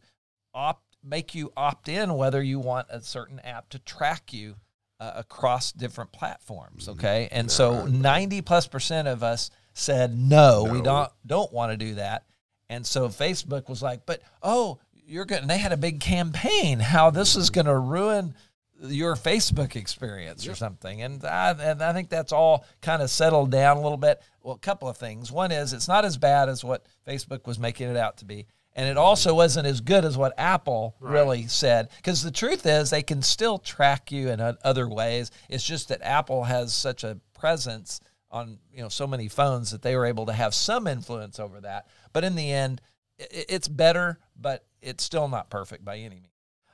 opt 0.53 0.83
make 1.03 1.33
you 1.33 1.51
opt 1.57 1.89
in 1.89 2.13
whether 2.13 2.41
you 2.41 2.59
want 2.59 2.87
a 2.89 3.01
certain 3.01 3.39
app 3.39 3.69
to 3.69 3.79
track 3.79 4.33
you 4.33 4.55
uh, 4.99 5.13
across 5.15 5.71
different 5.71 6.11
platforms. 6.11 6.83
Mm-hmm. 6.83 6.99
Okay, 6.99 7.29
and 7.31 7.49
so 7.49 7.85
ninety 7.85 8.41
plus 8.41 8.67
percent 8.67 9.07
of 9.07 9.23
us 9.23 9.49
said 9.73 10.17
no, 10.17 10.67
we 10.69 10.81
don't 10.81 11.11
don't 11.25 11.51
want 11.51 11.71
to 11.71 11.77
do 11.77 11.95
that. 11.95 12.25
And 12.69 12.85
so 12.85 13.09
Facebook 13.09 13.67
was 13.67 13.81
like, 13.81 14.05
but 14.05 14.21
oh, 14.41 14.79
you're 14.93 15.25
going. 15.25 15.47
They 15.47 15.57
had 15.57 15.73
a 15.73 15.77
big 15.77 15.99
campaign 15.99 16.79
how 16.79 17.09
this 17.09 17.35
is 17.35 17.49
going 17.49 17.65
to 17.65 17.77
ruin 17.77 18.33
your 18.83 19.15
Facebook 19.15 19.75
experience 19.75 20.47
or 20.47 20.55
something. 20.55 21.01
And 21.01 21.23
I, 21.23 21.51
and 21.51 21.81
I 21.81 21.93
think 21.93 22.09
that's 22.09 22.31
all 22.31 22.65
kind 22.81 23.01
of 23.01 23.09
settled 23.09 23.51
down 23.51 23.77
a 23.77 23.81
little 23.81 23.97
bit. 23.97 24.21
Well, 24.41 24.55
a 24.55 24.59
couple 24.59 24.89
of 24.89 24.97
things. 24.97 25.31
One 25.31 25.51
is 25.51 25.73
it's 25.73 25.87
not 25.87 26.05
as 26.05 26.17
bad 26.17 26.49
as 26.49 26.63
what 26.63 26.85
Facebook 27.07 27.45
was 27.45 27.59
making 27.59 27.89
it 27.89 27.97
out 27.97 28.17
to 28.17 28.25
be. 28.25 28.47
And 28.73 28.87
it 28.87 28.97
also 28.97 29.35
wasn't 29.35 29.67
as 29.67 29.81
good 29.81 30.05
as 30.05 30.17
what 30.17 30.33
Apple 30.37 30.95
really 31.01 31.47
said. 31.47 31.89
Because 31.97 32.23
the 32.23 32.31
truth 32.31 32.65
is, 32.65 32.89
they 32.89 33.03
can 33.03 33.21
still 33.21 33.57
track 33.57 34.11
you 34.11 34.29
in 34.29 34.39
other 34.63 34.87
ways. 34.87 35.29
It's 35.49 35.63
just 35.63 35.89
that 35.89 36.01
Apple 36.01 36.45
has 36.45 36.73
such 36.73 37.03
a 37.03 37.19
presence 37.33 37.99
on 38.31 38.57
you 38.73 38.81
know 38.81 38.87
so 38.87 39.05
many 39.05 39.27
phones 39.27 39.71
that 39.71 39.81
they 39.81 39.95
were 39.95 40.05
able 40.05 40.25
to 40.25 40.33
have 40.33 40.53
some 40.53 40.87
influence 40.87 41.37
over 41.37 41.59
that. 41.61 41.87
But 42.13 42.23
in 42.23 42.35
the 42.35 42.51
end, 42.51 42.81
it's 43.17 43.67
better, 43.67 44.19
but 44.39 44.65
it's 44.81 45.03
still 45.03 45.27
not 45.27 45.49
perfect 45.49 45.83
by 45.83 45.97
any 45.97 46.15
means. 46.15 46.30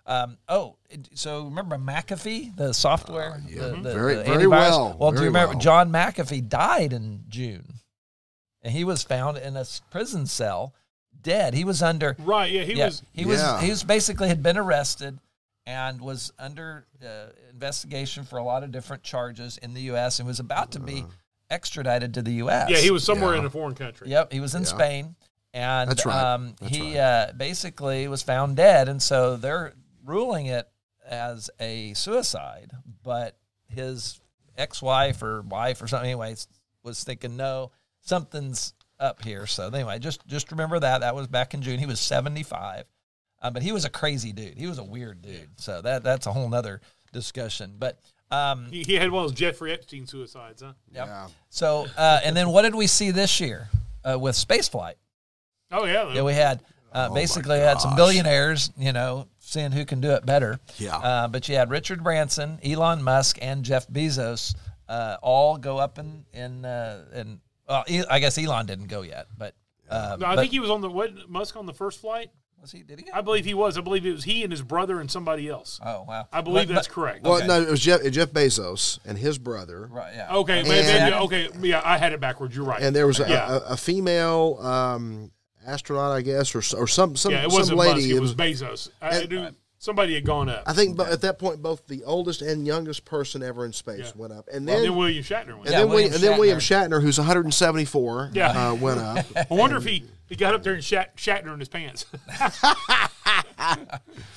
Um, 0.07 0.37
oh, 0.47 0.77
so 1.13 1.43
remember 1.43 1.77
McAfee, 1.77 2.55
the 2.55 2.73
software, 2.73 3.41
yeah. 3.47 3.59
the, 3.59 3.67
the, 3.75 3.93
Very- 3.93 4.15
the 4.15 4.23
very 4.23 4.37
antivirus? 4.45 4.49
well, 4.49 4.95
Well, 4.97 5.11
do 5.11 5.19
you 5.19 5.25
remember 5.25 5.53
well. 5.55 5.59
John 5.59 5.91
McAfee 5.91 6.47
died 6.47 6.93
in 6.93 7.25
June, 7.27 7.73
and 8.61 8.71
he 8.73 8.83
was 8.85 9.03
found 9.03 9.37
in 9.37 9.57
a 9.57 9.65
prison 9.91 10.25
cell, 10.25 10.73
dead. 11.21 11.53
He 11.53 11.65
was 11.65 11.81
under 11.83 12.15
Right. 12.19 12.49
Yeah. 12.51 12.63
He 12.63 12.73
yeah, 12.75 12.85
was. 12.85 13.03
he 13.11 13.25
was 13.25 13.39
Yeah. 13.41 13.59
he 13.61 13.69
was 13.69 13.83
basically 13.83 14.29
had 14.29 14.41
been 14.41 14.57
arrested 14.57 15.19
and 15.65 15.99
was 15.99 16.31
under 16.39 16.85
uh, 17.05 17.31
investigation 17.51 18.23
for 18.23 18.37
a 18.37 18.43
lot 18.43 18.63
of 18.63 18.71
different 18.71 19.03
charges 19.03 19.57
in 19.57 19.73
the 19.73 19.81
U.S. 19.81 20.19
and 20.19 20.27
was 20.27 20.39
about 20.39 20.71
to 20.71 20.79
be 20.79 21.03
extradited 21.49 22.13
to 22.13 22.21
the 22.21 22.31
U.S. 22.35 22.69
Yeah. 22.69 22.77
He 22.77 22.91
was 22.91 23.03
somewhere 23.03 23.33
Yeah. 23.33 23.39
in 23.39 23.45
a 23.45 23.49
foreign 23.49 23.75
country. 23.75 24.09
Yep, 24.09 24.31
he 24.31 24.39
was 24.39 24.55
in 24.55 24.63
Spain, 24.63 25.15
and 25.53 25.89
That's 25.89 26.05
right. 26.05 26.33
um, 26.33 26.55
That's 26.61 26.73
he 26.75 26.97
uh, 26.97 27.33
basically 27.33 28.07
was 28.07 28.23
found 28.23 28.55
dead, 28.55 28.87
and 28.87 29.01
so 29.01 29.35
they're 29.35 29.73
ruling 30.07 30.47
it 30.47 30.67
as 31.07 31.49
a 31.59 31.93
suicide, 31.93 32.71
but 33.03 33.37
his 33.67 34.19
ex-wife 34.57 35.21
or 35.21 35.41
wife 35.41 35.81
or 35.81 35.87
something, 35.87 36.09
anyways, 36.09 36.47
was 36.83 37.03
thinking 37.03 37.37
no, 37.37 37.71
something's 38.01 38.73
up 38.99 39.23
here. 39.23 39.45
So 39.45 39.67
anyway, 39.67 39.99
just 39.99 40.25
just 40.27 40.51
remember 40.51 40.79
that 40.79 41.01
that 41.01 41.13
was 41.15 41.27
back 41.27 41.53
in 41.53 41.61
June. 41.61 41.79
He 41.79 41.85
was 41.85 41.99
seventy 41.99 42.43
five, 42.43 42.85
uh, 43.41 43.51
but 43.51 43.61
he 43.61 43.71
was 43.71 43.85
a 43.85 43.89
crazy 43.89 44.31
dude. 44.31 44.57
He 44.57 44.67
was 44.67 44.79
a 44.79 44.83
weird 44.83 45.21
dude. 45.21 45.49
So 45.59 45.81
that 45.81 46.03
that's 46.03 46.25
a 46.25 46.31
whole 46.33 46.49
nother 46.49 46.81
discussion. 47.13 47.75
But 47.77 47.99
um, 48.31 48.67
He, 48.71 48.83
he 48.83 48.95
had 48.95 49.11
one 49.11 49.23
of 49.23 49.29
those 49.29 49.37
Jeffrey 49.37 49.71
Epstein 49.71 50.07
suicides, 50.07 50.61
huh? 50.61 50.73
yep. 50.91 51.07
Yeah. 51.07 51.27
So 51.49 51.85
uh, 51.97 52.19
and 52.23 52.35
then 52.35 52.49
what 52.49 52.63
did 52.63 52.75
we 52.75 52.87
see 52.87 53.11
this 53.11 53.39
year 53.39 53.69
uh, 54.03 54.17
with 54.17 54.35
spaceflight? 54.35 54.95
Oh 55.71 55.85
yeah. 55.85 56.13
Yeah, 56.13 56.23
we 56.23 56.33
had 56.33 56.63
uh, 56.91 57.09
basically 57.13 57.59
had 57.59 57.79
some 57.79 57.95
billionaires, 57.95 58.71
you 58.77 58.93
know, 58.93 59.27
seeing 59.47 59.71
who 59.71 59.85
can 59.85 60.01
do 60.01 60.11
it 60.11 60.25
better. 60.25 60.59
Yeah. 60.77 60.97
Uh, 60.97 61.27
but 61.29 61.47
you 61.47 61.55
had 61.55 61.69
Richard 61.69 62.03
Branson, 62.03 62.59
Elon 62.63 63.01
Musk, 63.01 63.37
and 63.41 63.63
Jeff 63.63 63.87
Bezos 63.87 64.53
uh, 64.89 65.17
all 65.21 65.57
go 65.57 65.77
up 65.77 65.97
in 65.97 66.25
in 66.33 66.65
uh, 66.65 67.05
in. 67.13 67.39
Well, 67.67 67.83
I 68.09 68.19
guess 68.19 68.37
Elon 68.37 68.65
didn't 68.65 68.87
go 68.87 69.01
yet, 69.01 69.27
but 69.37 69.53
uh, 69.89 70.17
no, 70.19 70.25
I 70.27 70.35
but- 70.35 70.41
think 70.41 70.51
he 70.51 70.59
was 70.59 70.69
on 70.69 70.81
the 70.81 70.89
what 70.89 71.29
Musk 71.29 71.55
on 71.55 71.65
the 71.65 71.73
first 71.73 71.99
flight. 72.01 72.29
was 72.61 72.71
he? 72.71 72.81
Did 72.83 72.99
he? 72.99 73.05
Go? 73.05 73.11
I 73.13 73.21
believe 73.21 73.43
he 73.45 73.53
was. 73.53 73.77
I 73.77 73.81
believe 73.81 74.05
it 74.05 74.11
was 74.13 74.23
he 74.23 74.43
and 74.43 74.51
his 74.51 74.61
brother 74.61 74.99
and 75.01 75.11
somebody 75.11 75.47
else. 75.49 75.79
oh 75.85 76.03
wow! 76.07 76.27
I 76.31 76.39
believe 76.41 76.67
But- 76.69 76.75
that's 76.75 76.87
but- 76.87 76.93
correct. 76.93 77.23
Well, 77.23 77.37
Okay. 77.37 77.47
no, 77.47 77.61
it 77.61 77.69
was 77.69 77.79
Jeff, 77.81 78.03
Jeff 78.11 78.31
Bezos 78.31 78.99
and 79.05 79.17
his 79.17 79.37
brother, 79.37 79.87
Right. 79.91 80.13
Yeah. 80.15 80.33
Okay, 80.37 80.59
And- 80.59 80.67
maybe, 80.69 80.87
maybe- 80.87 81.15
okay, 81.25 81.49
yeah, 81.61 81.81
I 81.83 81.97
had 81.97 82.13
it 82.13 82.19
backwards. 82.21 82.55
You're 82.55 82.65
right. 82.65 82.81
and 82.81 82.95
there 82.95 83.05
was 83.07 83.19
a, 83.19 83.27
Yeah. 83.29 83.57
a, 83.57 83.73
a 83.73 83.77
female 83.77 84.57
um, 84.61 85.31
astronaut, 85.67 86.11
I 86.11 86.21
guess, 86.21 86.55
or 86.55 86.59
or 86.79 86.87
some 86.87 87.15
some 87.15 87.31
yeah, 87.33 87.39
it 87.45 87.51
some 87.51 87.59
wasn't 87.59 87.77
lady. 87.79 87.93
Musk. 88.01 88.09
It 88.09 88.15
It 88.15 88.19
was 88.21 88.35
was- 88.35 88.61
Bezos. 88.61 88.89
I, 89.01 89.07
I 89.09 89.15
and- 89.19 89.29
knew 89.29 89.47
somebody 89.79 90.15
had 90.15 90.25
gone 90.25 90.49
up. 90.49 90.63
I 90.65 90.73
think, 90.73 90.97
but 90.97 91.09
at 91.09 91.21
that 91.21 91.37
point, 91.37 91.61
both 91.61 91.85
the 91.87 92.03
oldest 92.03 92.41
and 92.41 92.65
youngest 92.65 93.05
person 93.05 93.43
ever 93.43 93.63
in 93.65 93.73
space 93.73 93.99
Yeah. 93.99 94.11
went 94.15 94.33
up, 94.33 94.47
and 94.51 94.65
Well, 94.65 94.75
then. 94.77 94.83
then 94.85 94.95
William 94.95 95.23
Shatner 95.23 95.47
went. 95.49 95.59
and, 95.59 95.65
Yeah, 95.65 95.71
then 95.79 95.89
William, 95.89 95.89
William 95.89 96.13
and 96.15 96.23
then 96.23 96.37
William 96.39 96.57
Shatner. 96.59 96.87
Shatner, 96.89 97.01
who's 97.03 97.17
174, 97.19 98.31
Yeah. 98.33 98.69
uh, 98.69 98.73
went 98.73 98.99
up. 98.99 99.25
I 99.35 99.45
wonder 99.53 99.77
if 99.77 99.83
he, 99.85 100.03
he 100.27 100.35
got 100.35 100.55
up 100.55 100.63
there 100.63 100.73
and 100.73 100.83
shat, 100.83 101.15
Shatner 101.15 101.53
in 101.53 101.59
his 101.59 101.69
pants. 101.69 102.05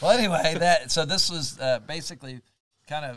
Well, 0.02 0.10
anyway, 0.18 0.56
that 0.58 0.90
so 0.90 1.04
this 1.04 1.30
was 1.30 1.58
uh, 1.60 1.78
basically 1.86 2.40
kind 2.88 3.04
of, 3.04 3.16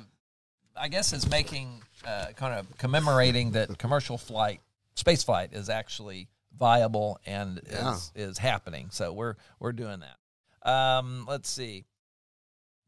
I 0.76 0.88
guess, 0.90 1.14
is 1.14 1.30
making 1.30 1.82
uh, 2.06 2.28
kind 2.36 2.54
of 2.60 2.78
commemorating 2.78 3.52
that 3.52 3.78
commercial 3.78 4.18
flight, 4.18 4.60
space 4.96 5.24
flight, 5.24 5.50
is 5.54 5.70
actually 5.70 6.28
viable 6.58 7.20
and 7.26 7.62
Yeah. 7.70 7.94
is, 7.96 8.12
is 8.16 8.38
happening. 8.38 8.90
So 8.92 9.12
we're 9.14 9.36
we're 9.60 9.72
doing 9.74 10.02
that. 10.02 10.70
Um, 10.70 11.26
let's 11.28 11.50
see, 11.50 11.86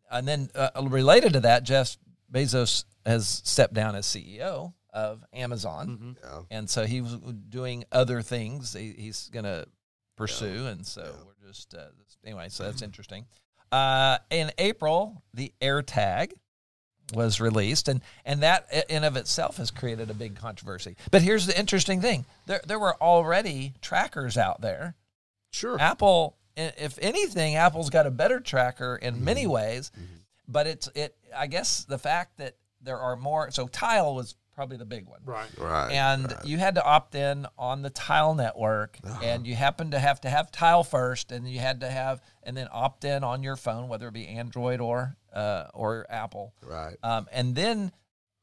and 0.10 0.28
then 0.28 0.50
uh, 0.56 0.70
related 0.84 1.34
to 1.34 1.40
that, 1.42 1.64
Jeff 1.64 1.98
Bezos 2.32 2.86
has 3.06 3.28
stepped 3.44 3.74
down 3.74 3.96
as 3.96 4.06
CEO 4.06 4.74
of 4.94 5.24
Amazon, 5.34 6.16
Yeah. 6.24 6.40
and 6.52 6.70
so 6.70 6.86
he 6.86 7.02
was 7.02 7.16
doing 7.50 7.84
other 7.92 8.22
things. 8.22 8.74
He, 8.74 8.94
he's 8.98 9.30
going 9.30 9.44
to 9.46 9.66
pursue, 10.16 10.68
and 10.68 10.86
so 10.86 11.14
we're 11.26 11.48
just 11.50 11.74
uh, 11.76 11.88
anyway. 12.24 12.48
So 12.50 12.64
that's 12.64 12.82
interesting. 12.82 13.26
Uh, 13.72 14.20
in 14.30 14.52
April, 14.58 15.22
the 15.34 15.52
AirTag 15.62 16.32
was 17.14 17.40
released, 17.40 17.88
and 17.88 18.02
and 18.26 18.42
that 18.42 18.68
in 18.90 19.04
of 19.04 19.16
itself 19.16 19.58
has 19.58 19.72
created 19.72 20.10
a 20.10 20.14
big 20.14 20.36
controversy. 20.36 20.96
But 21.12 21.22
here's 21.22 21.46
the 21.46 21.58
interesting 21.58 22.02
thing: 22.02 22.26
there 22.46 22.62
there 22.66 22.80
were 22.80 22.96
already 23.02 23.74
trackers 23.82 24.38
out 24.38 24.62
there. 24.62 24.96
Sure. 25.52 25.80
Apple, 25.80 26.36
if 26.58 26.98
anything, 27.02 27.56
Apple's 27.56 27.90
got 27.90 28.08
a 28.08 28.12
better 28.12 28.40
tracker 28.40 28.98
in 29.02 29.16
mm-hmm. 29.16 29.26
many 29.26 29.44
mm-hmm. 29.44 29.52
ways, 29.52 29.92
but 30.48 30.68
it's 30.68 30.90
it. 30.96 31.16
I 31.36 31.48
guess 31.48 31.86
the 31.86 31.98
fact 31.98 32.38
that 32.38 32.56
there 32.82 33.00
are 33.00 33.16
more. 33.16 33.52
So 33.52 33.68
Tile 33.68 34.16
was 34.16 34.36
probably 34.56 34.78
the 34.78 34.86
big 34.86 35.06
one, 35.06 35.20
right. 35.26 35.50
Right. 35.58 35.92
and 35.92 36.34
you 36.46 36.58
had 36.58 36.76
to 36.76 36.84
opt 36.84 37.14
in 37.14 37.46
on 37.58 37.82
the 37.82 37.90
tile 37.90 38.34
network 38.34 38.98
ah. 39.06 39.20
and 39.22 39.46
you 39.46 39.54
happened 39.54 39.92
to 39.92 40.00
have 40.00 40.22
to 40.22 40.30
have 40.30 40.50
tile 40.50 40.84
first 40.84 41.34
and 41.34 41.48
you 41.48 41.60
had 41.60 41.82
to 41.82 41.90
have 41.90 42.22
and 42.42 42.56
then 42.56 42.70
opt 42.72 43.04
in 43.04 43.26
on 43.26 43.44
your 43.44 43.58
phone 43.58 43.90
whether 43.90 44.08
it 44.08 44.14
be 44.14 44.28
android 44.28 44.80
or 44.80 45.18
uh, 45.36 45.68
or 45.74 46.06
apple. 46.10 46.54
Right. 46.64 46.96
um, 47.04 47.28
and 47.32 47.54
then 47.56 47.92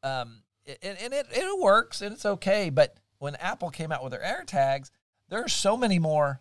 um, 0.02 0.42
it, 0.64 0.78
and 0.82 0.98
and 1.00 1.12
it, 1.14 1.26
it 1.32 1.60
works 1.60 2.02
and 2.02 2.12
it's 2.12 2.24
okay 2.26 2.70
but 2.70 2.96
when 3.18 3.34
apple 3.36 3.70
came 3.70 3.90
out 3.92 4.02
with 4.04 4.12
their 4.12 4.20
airtags 4.22 4.90
there 5.28 5.42
are 5.42 5.48
so 5.48 5.76
many 5.76 5.98
more 5.98 6.40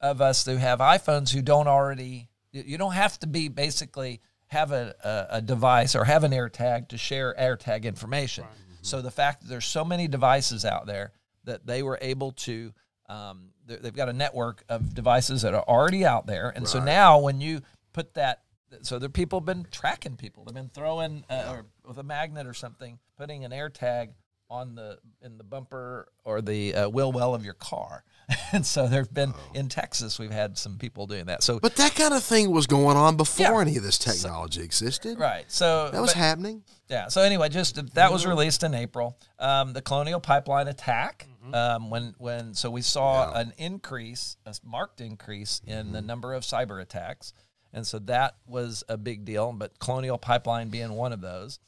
of 0.00 0.20
us 0.22 0.44
who 0.46 0.56
have 0.56 0.78
iphones 0.80 1.30
who 1.32 1.42
don't 1.42 1.66
already 1.68 2.28
you 2.52 2.78
don't 2.78 2.92
have 2.94 3.18
to 3.20 3.26
be 3.26 3.48
basically 3.48 4.20
have 4.48 4.72
a, 4.72 4.94
a, 5.04 5.36
a 5.36 5.40
device 5.42 5.94
or 5.94 6.04
have 6.04 6.24
an 6.24 6.32
AirTag 6.32 6.88
to 6.88 6.98
share 6.98 7.32
AirTag 7.38 7.84
information. 7.84 8.44
So 8.82 9.00
the 9.00 9.10
fact 9.12 9.42
that 9.42 9.48
there's 9.48 9.64
so 9.66 9.84
many 9.84 10.08
devices 10.08 10.64
out 10.64 10.86
there 10.86 11.12
that 11.44 11.64
they 11.66 11.84
were 11.84 11.96
able 12.02 12.32
to, 12.32 12.72
um, 13.08 13.52
they- 13.66 13.76
they've 13.76 13.94
got 13.94 14.08
a 14.08 14.12
network 14.12 14.64
of 14.68 14.92
devices 14.92 15.42
that 15.42 15.54
are 15.54 15.62
already 15.68 16.04
out 16.04 16.26
there, 16.26 16.48
and 16.50 16.66
so 16.66 16.80
now 16.86 17.18
when 17.20 17.40
you 17.40 17.60
put 17.92 18.14
that, 18.14 18.42
so 18.82 18.98
the 18.98 19.08
people 19.10 19.40
have 19.40 19.46
been 19.46 19.66
tracking 19.70 20.16
people. 20.16 20.44
They've 20.44 20.54
been 20.54 20.70
throwing 20.70 21.24
uh, 21.30 21.46
or 21.50 21.66
with 21.86 21.98
a 21.98 22.02
magnet 22.02 22.46
or 22.46 22.54
something, 22.54 22.98
putting 23.18 23.44
an 23.44 23.50
AirTag 23.52 24.10
on 24.48 24.74
the 24.74 24.98
in 25.22 25.38
the 25.38 25.44
bumper 25.44 26.08
or 26.24 26.40
the 26.42 26.74
uh, 26.74 26.88
wheel 26.88 27.12
well 27.12 27.34
of 27.36 27.44
your 27.44 27.54
car, 27.54 28.02
and 28.52 28.66
so 28.66 28.88
there've 28.88 29.12
been 29.14 29.32
in 29.54 29.68
Texas 29.68 30.18
we've 30.18 30.32
had 30.32 30.58
some 30.58 30.76
people 30.76 31.06
doing 31.06 31.26
that. 31.26 31.40
So 31.44 31.60
But 31.60 31.76
that 31.76 31.94
kind 31.94 32.12
of 32.12 32.24
thing 32.24 32.50
was 32.50 32.66
going 32.66 32.96
on 32.96 33.16
before 33.16 33.46
Yeah. 33.46 33.60
any 33.60 33.76
of 33.76 33.84
this 33.84 33.96
technology 33.96 34.60
existed. 34.62 35.20
right, 35.20 35.44
so 35.46 35.90
That 35.92 36.00
was 36.02 36.10
but- 36.14 36.18
happening. 36.18 36.64
Yeah. 36.88 37.06
So 37.06 37.22
anyway, 37.22 37.48
just 37.48 37.94
that 37.94 38.10
was 38.10 38.26
released 38.26 38.64
in 38.64 38.74
April. 38.74 39.16
Um, 39.38 39.72
the 39.72 39.82
Colonial 39.82 40.18
Pipeline 40.18 40.66
attack. 40.66 41.28
Um, 41.54 41.88
when 41.88 42.14
when 42.18 42.52
so 42.54 42.70
we 42.70 42.82
saw 42.82 43.32
an 43.32 43.52
increase, 43.56 44.36
a 44.44 44.54
marked 44.64 45.00
increase 45.00 45.60
in 45.64 45.92
the 45.92 46.02
number 46.02 46.34
of 46.34 46.42
cyber 46.42 46.82
attacks, 46.82 47.32
and 47.72 47.86
so 47.86 47.98
that 48.00 48.36
was 48.46 48.84
a 48.88 48.96
big 48.96 49.24
deal. 49.24 49.52
But 49.52 49.78
Colonial 49.78 50.18
Pipeline 50.18 50.68
being 50.70 50.92
one 50.92 51.12
of 51.12 51.20
those, 51.20 51.58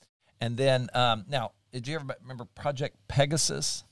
and 0.40 0.56
then 0.56 0.88
um, 0.94 1.24
now, 1.28 1.52
did 1.72 1.86
you 1.86 1.96
ever 1.96 2.16
remember 2.22 2.44
Project 2.44 2.96
Pegasus? 3.08 3.84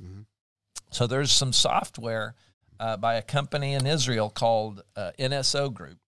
So 0.91 1.07
there's 1.07 1.31
some 1.31 1.53
software 1.53 2.35
uh, 2.81 2.97
by 2.97 3.15
a 3.15 3.23
company 3.23 3.75
in 3.75 3.87
Israel 3.87 4.31
called 4.31 4.83
uh, 4.97 5.13
NSO 5.19 5.73
Group, 5.73 5.99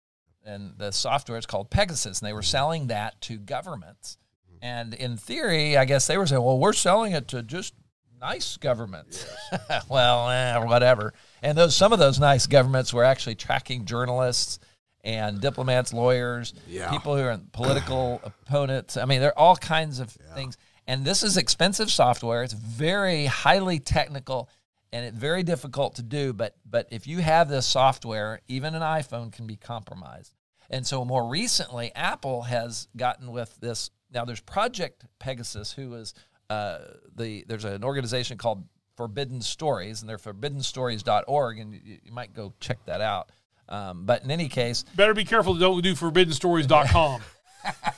and 0.45 0.75
the 0.77 0.91
software 0.91 1.39
is 1.39 1.47
called 1.47 1.71
Pegasus, 1.71 2.21
and 2.21 2.29
they 2.29 2.33
were 2.33 2.43
selling 2.43 2.89
that 2.89 3.21
to 3.23 3.39
governments. 3.39 4.19
And 4.61 4.95
in 4.95 5.17
theory, 5.17 5.77
I 5.77 5.85
guess 5.85 6.07
they 6.07 6.17
were 6.17 6.27
saying, 6.27 6.43
"Well, 6.43 6.59
we're 6.59 6.73
selling 6.73 7.13
it 7.13 7.29
to 7.29 7.43
just 7.43 7.75
nice 8.21 8.57
governments." 8.57 9.27
well, 9.89 10.31
eh, 10.31 10.57
whatever. 10.65 11.15
And 11.43 11.59
those 11.59 11.77
some 11.77 11.93
of 11.93 11.99
those 11.99 12.19
nice 12.19 12.47
governments 12.47 12.93
were 12.93 13.05
actually 13.05 13.35
tracking 13.35 13.85
journalists 13.85 14.59
and 15.05 15.41
diplomats, 15.41 15.93
lawyers, 15.93 16.55
Yeah. 16.69 16.91
people 16.91 17.17
who 17.17 17.23
are 17.25 17.39
political 17.53 18.21
opponents. 18.25 18.97
I 18.97 19.05
mean, 19.05 19.21
there 19.21 19.31
are 19.31 19.39
all 19.39 19.57
kinds 19.57 19.99
of 19.99 20.11
things. 20.35 20.57
And 20.87 21.05
this 21.05 21.23
is 21.23 21.37
expensive 21.37 21.91
software. 21.91 22.43
It's 22.43 22.53
very 22.53 23.27
highly 23.27 23.79
technical 23.79 24.49
and 24.93 25.07
it's 25.07 25.17
very 25.17 25.43
difficult 25.43 25.95
to 25.97 26.03
do. 26.03 26.33
But 26.33 26.57
but 26.69 26.89
if 26.91 27.07
you 27.07 27.19
have 27.21 27.49
this 27.49 27.67
software, 27.67 28.41
even 28.49 28.75
an 28.75 28.83
iPhone 28.83 29.33
can 29.33 29.47
be 29.47 29.57
compromised. 29.57 30.35
And 30.71 30.87
so 30.87 31.05
more 31.05 31.27
recently, 31.29 31.93
Apple 31.95 32.43
has 32.43 32.89
gotten 32.97 33.31
with 33.33 33.57
this. 33.61 33.91
Now 34.13 34.25
there's 34.25 34.41
Project 34.41 35.05
Pegasus, 35.19 35.73
who 35.73 35.95
is 35.95 36.15
uh, 36.51 36.79
the 37.15 37.45
there's 37.49 37.65
an 37.65 37.85
organization 37.85 38.37
called 38.37 38.65
Forbidden 38.97 39.41
Stories, 39.41 40.01
and 40.03 40.09
they're 40.09 40.19
forbiddenstories.org, 40.19 41.59
and 41.59 41.75
you, 41.75 41.99
you 42.03 42.13
might 42.13 42.35
go 42.35 42.53
check 42.61 42.85
that 42.87 43.01
out. 43.01 43.31
Um, 43.73 44.05
but 44.05 44.23
in 44.23 44.31
any 44.31 44.49
case, 44.49 44.85
Better 44.95 45.15
be 45.15 45.25
careful. 45.25 45.55
Don't 45.55 45.83
do 45.83 45.95
forbiddenstories.com. 45.95 47.23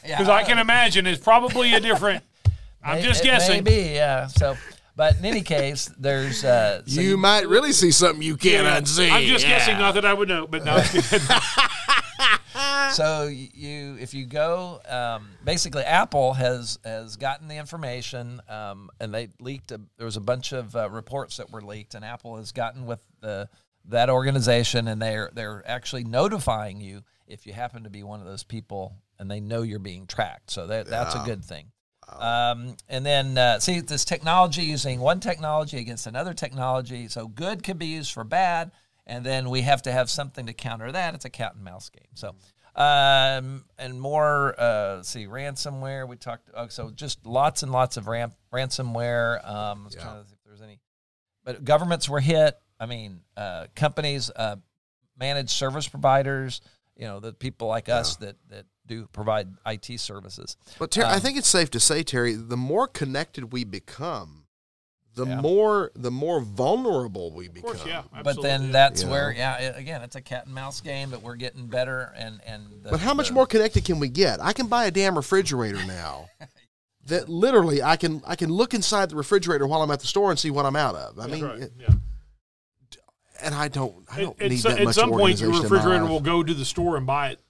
Because 0.02 0.28
I 0.28 0.44
can 0.44 0.58
imagine 0.58 1.06
it's 1.06 1.22
probably 1.22 1.72
a 1.72 1.80
different. 1.80 2.22
I'm 2.84 3.02
just 3.02 3.22
it 3.22 3.28
guessing. 3.28 3.64
Maybe, 3.64 3.92
yeah. 3.94 4.26
So, 4.26 4.58
but 4.94 5.16
in 5.18 5.24
any 5.24 5.40
case, 5.40 5.90
there's 5.98 6.44
uh, 6.44 6.82
so 6.84 7.00
you, 7.00 7.16
might 7.16 7.48
really 7.48 7.72
see 7.72 7.90
something 7.90 8.20
you 8.20 8.36
can't 8.36 8.66
Yeah, 8.66 8.78
unsee. 8.78 9.10
I'm 9.10 9.24
just 9.24 9.46
Yeah. 9.46 9.56
guessing, 9.58 9.78
not 9.78 9.94
that 9.94 10.04
I 10.04 10.12
would 10.12 10.28
know, 10.28 10.46
but 10.46 10.66
no. 10.66 10.82
so 12.92 13.26
you 13.26 13.96
if 13.98 14.14
you 14.14 14.26
go 14.26 14.80
um, 14.88 15.28
basically 15.44 15.82
apple 15.82 16.34
has 16.34 16.78
has 16.84 17.16
gotten 17.16 17.48
the 17.48 17.56
information 17.56 18.40
um, 18.48 18.90
and 19.00 19.12
they 19.12 19.28
leaked 19.40 19.72
a, 19.72 19.80
there 19.96 20.04
was 20.04 20.16
a 20.16 20.20
bunch 20.20 20.52
of 20.52 20.76
uh, 20.76 20.88
reports 20.90 21.38
that 21.38 21.50
were 21.50 21.62
leaked 21.62 21.94
and 21.94 22.04
apple 22.04 22.36
has 22.36 22.52
gotten 22.52 22.86
with 22.86 23.00
the 23.20 23.48
that 23.86 24.08
organization 24.10 24.88
and 24.88 25.00
they're 25.02 25.30
they're 25.34 25.62
actually 25.66 26.04
notifying 26.04 26.80
you 26.80 27.02
if 27.26 27.46
you 27.46 27.52
happen 27.52 27.84
to 27.84 27.90
be 27.90 28.02
one 28.02 28.20
of 28.20 28.26
those 28.26 28.42
people 28.42 28.94
and 29.18 29.30
they 29.30 29.40
know 29.40 29.62
you're 29.62 29.78
being 29.78 30.06
tracked 30.06 30.50
so 30.50 30.66
that 30.66 30.86
that's 30.86 31.14
a 31.14 31.22
good 31.24 31.44
thing 31.44 31.66
um, 32.18 32.76
and 32.88 33.04
then 33.04 33.36
uh, 33.38 33.58
see 33.58 33.80
this 33.80 34.04
technology 34.04 34.62
using 34.62 35.00
one 35.00 35.20
technology 35.20 35.78
against 35.78 36.06
another 36.06 36.34
technology 36.34 37.08
so 37.08 37.26
good 37.28 37.62
can 37.62 37.76
be 37.78 37.86
used 37.86 38.12
for 38.12 38.24
bad 38.24 38.70
and 39.06 39.24
then 39.24 39.50
we 39.50 39.62
have 39.62 39.82
to 39.82 39.92
have 39.92 40.08
something 40.10 40.46
to 40.46 40.52
counter 40.52 40.90
that 40.92 41.14
it's 41.14 41.24
a 41.24 41.30
cat 41.30 41.54
and 41.54 41.64
mouse 41.64 41.88
game 41.90 42.08
so 42.14 42.34
Um, 42.76 43.64
and 43.78 44.00
more, 44.00 44.58
uh, 44.60 45.00
see, 45.04 45.26
ransomware. 45.26 46.08
We 46.08 46.16
talked, 46.16 46.50
oh, 46.54 46.66
so 46.66 46.90
just 46.90 47.24
lots 47.24 47.62
and 47.62 47.70
lots 47.70 47.96
of 47.96 48.08
ram- 48.08 48.32
ransomware. 48.52 49.46
Um, 49.48 49.82
I 49.82 49.84
was 49.84 49.94
Yeah. 49.94 50.02
trying 50.02 50.22
to 50.24 50.28
see 50.28 50.34
if 50.34 50.44
there's 50.44 50.60
any, 50.60 50.80
but 51.44 51.64
governments 51.64 52.08
were 52.08 52.18
hit. 52.18 52.58
I 52.84 52.86
mean, 52.86 53.20
uh, 53.34 53.66
companies, 53.74 54.30
uh, 54.36 54.56
managed 55.18 55.48
service 55.50 55.88
providers, 55.88 56.60
you 56.96 57.06
know, 57.06 57.18
the 57.18 57.32
people 57.32 57.66
like 57.66 57.88
us 57.88 58.16
that, 58.16 58.36
that 58.50 58.66
do 58.86 59.06
provide 59.06 59.48
IT 59.66 59.98
services. 59.98 60.58
But 60.78 60.90
Terry, 60.90 61.06
I 61.06 61.14
Um, 61.14 61.20
think 61.22 61.38
it's 61.38 61.48
safe 61.48 61.70
to 61.70 61.80
say, 61.80 62.02
Terry, 62.02 62.34
the 62.34 62.58
more 62.58 62.86
connected 62.86 63.52
we 63.54 63.64
become, 63.64 64.44
the 65.14 65.24
Yeah. 65.26 65.40
more 65.40 65.92
the 65.94 66.10
more 66.10 66.40
vulnerable 66.42 67.32
we 67.32 67.46
Of 67.48 67.54
become. 67.54 67.70
course, 67.76 67.86
yeah. 67.86 68.02
But 68.22 68.42
then 68.42 68.70
that's 68.70 69.02
You 69.04 69.08
where, 69.08 69.32
yeah, 69.32 69.56
it- 69.58 69.76
again, 69.78 70.02
it's 70.02 70.16
a 70.16 70.20
cat 70.20 70.44
and 70.44 70.54
mouse 70.54 70.82
game, 70.82 71.08
but 71.08 71.22
we're 71.22 71.36
getting 71.36 71.68
better. 71.68 72.12
And, 72.16 72.40
and 72.44 72.82
the, 72.82 72.90
But 72.90 73.00
how 73.00 73.14
much 73.14 73.28
the- 73.28 73.34
more 73.34 73.46
connected 73.46 73.84
can 73.86 73.98
we 73.98 74.08
get? 74.10 74.42
I 74.42 74.52
can 74.52 74.66
buy 74.66 74.84
a 74.84 74.90
damn 74.90 75.16
refrigerator 75.16 75.82
now. 75.86 76.28
that 77.06 77.28
literally 77.28 77.82
I 77.82 77.96
can 77.96 78.22
I 78.26 78.34
can 78.34 78.50
look 78.50 78.72
inside 78.74 79.10
the 79.10 79.16
refrigerator 79.16 79.66
while 79.66 79.82
I'm 79.82 79.90
at 79.90 80.00
the 80.00 80.06
store 80.06 80.30
and 80.30 80.38
see 80.38 80.50
what 80.50 80.64
I'm 80.66 80.76
out 80.76 80.94
of. 80.94 81.18
I 81.18 81.22
That's 81.26 81.32
mean, 81.32 81.44
right, 81.44 81.58
it- 81.60 81.72
yeah. 81.78 81.88
And 83.42 83.54
I 83.54 83.68
don't 83.68 83.94
I 84.10 84.20
don't 84.20 84.40
At, 84.40 84.50
need 84.50 84.56
at, 84.56 84.62
so- 84.62 84.68
that 84.70 84.78
at 84.80 84.84
much 84.84 84.94
some 84.94 85.10
point, 85.10 85.40
your 85.40 85.48
organization 85.50 85.54
in 85.54 85.70
my 85.70 85.76
refrigerator 85.76 86.06
will 86.06 86.20
go 86.20 86.42
to 86.42 86.54
the 86.54 86.64
store 86.64 86.96
and 86.96 87.06
buy 87.06 87.30
it, 87.30 87.40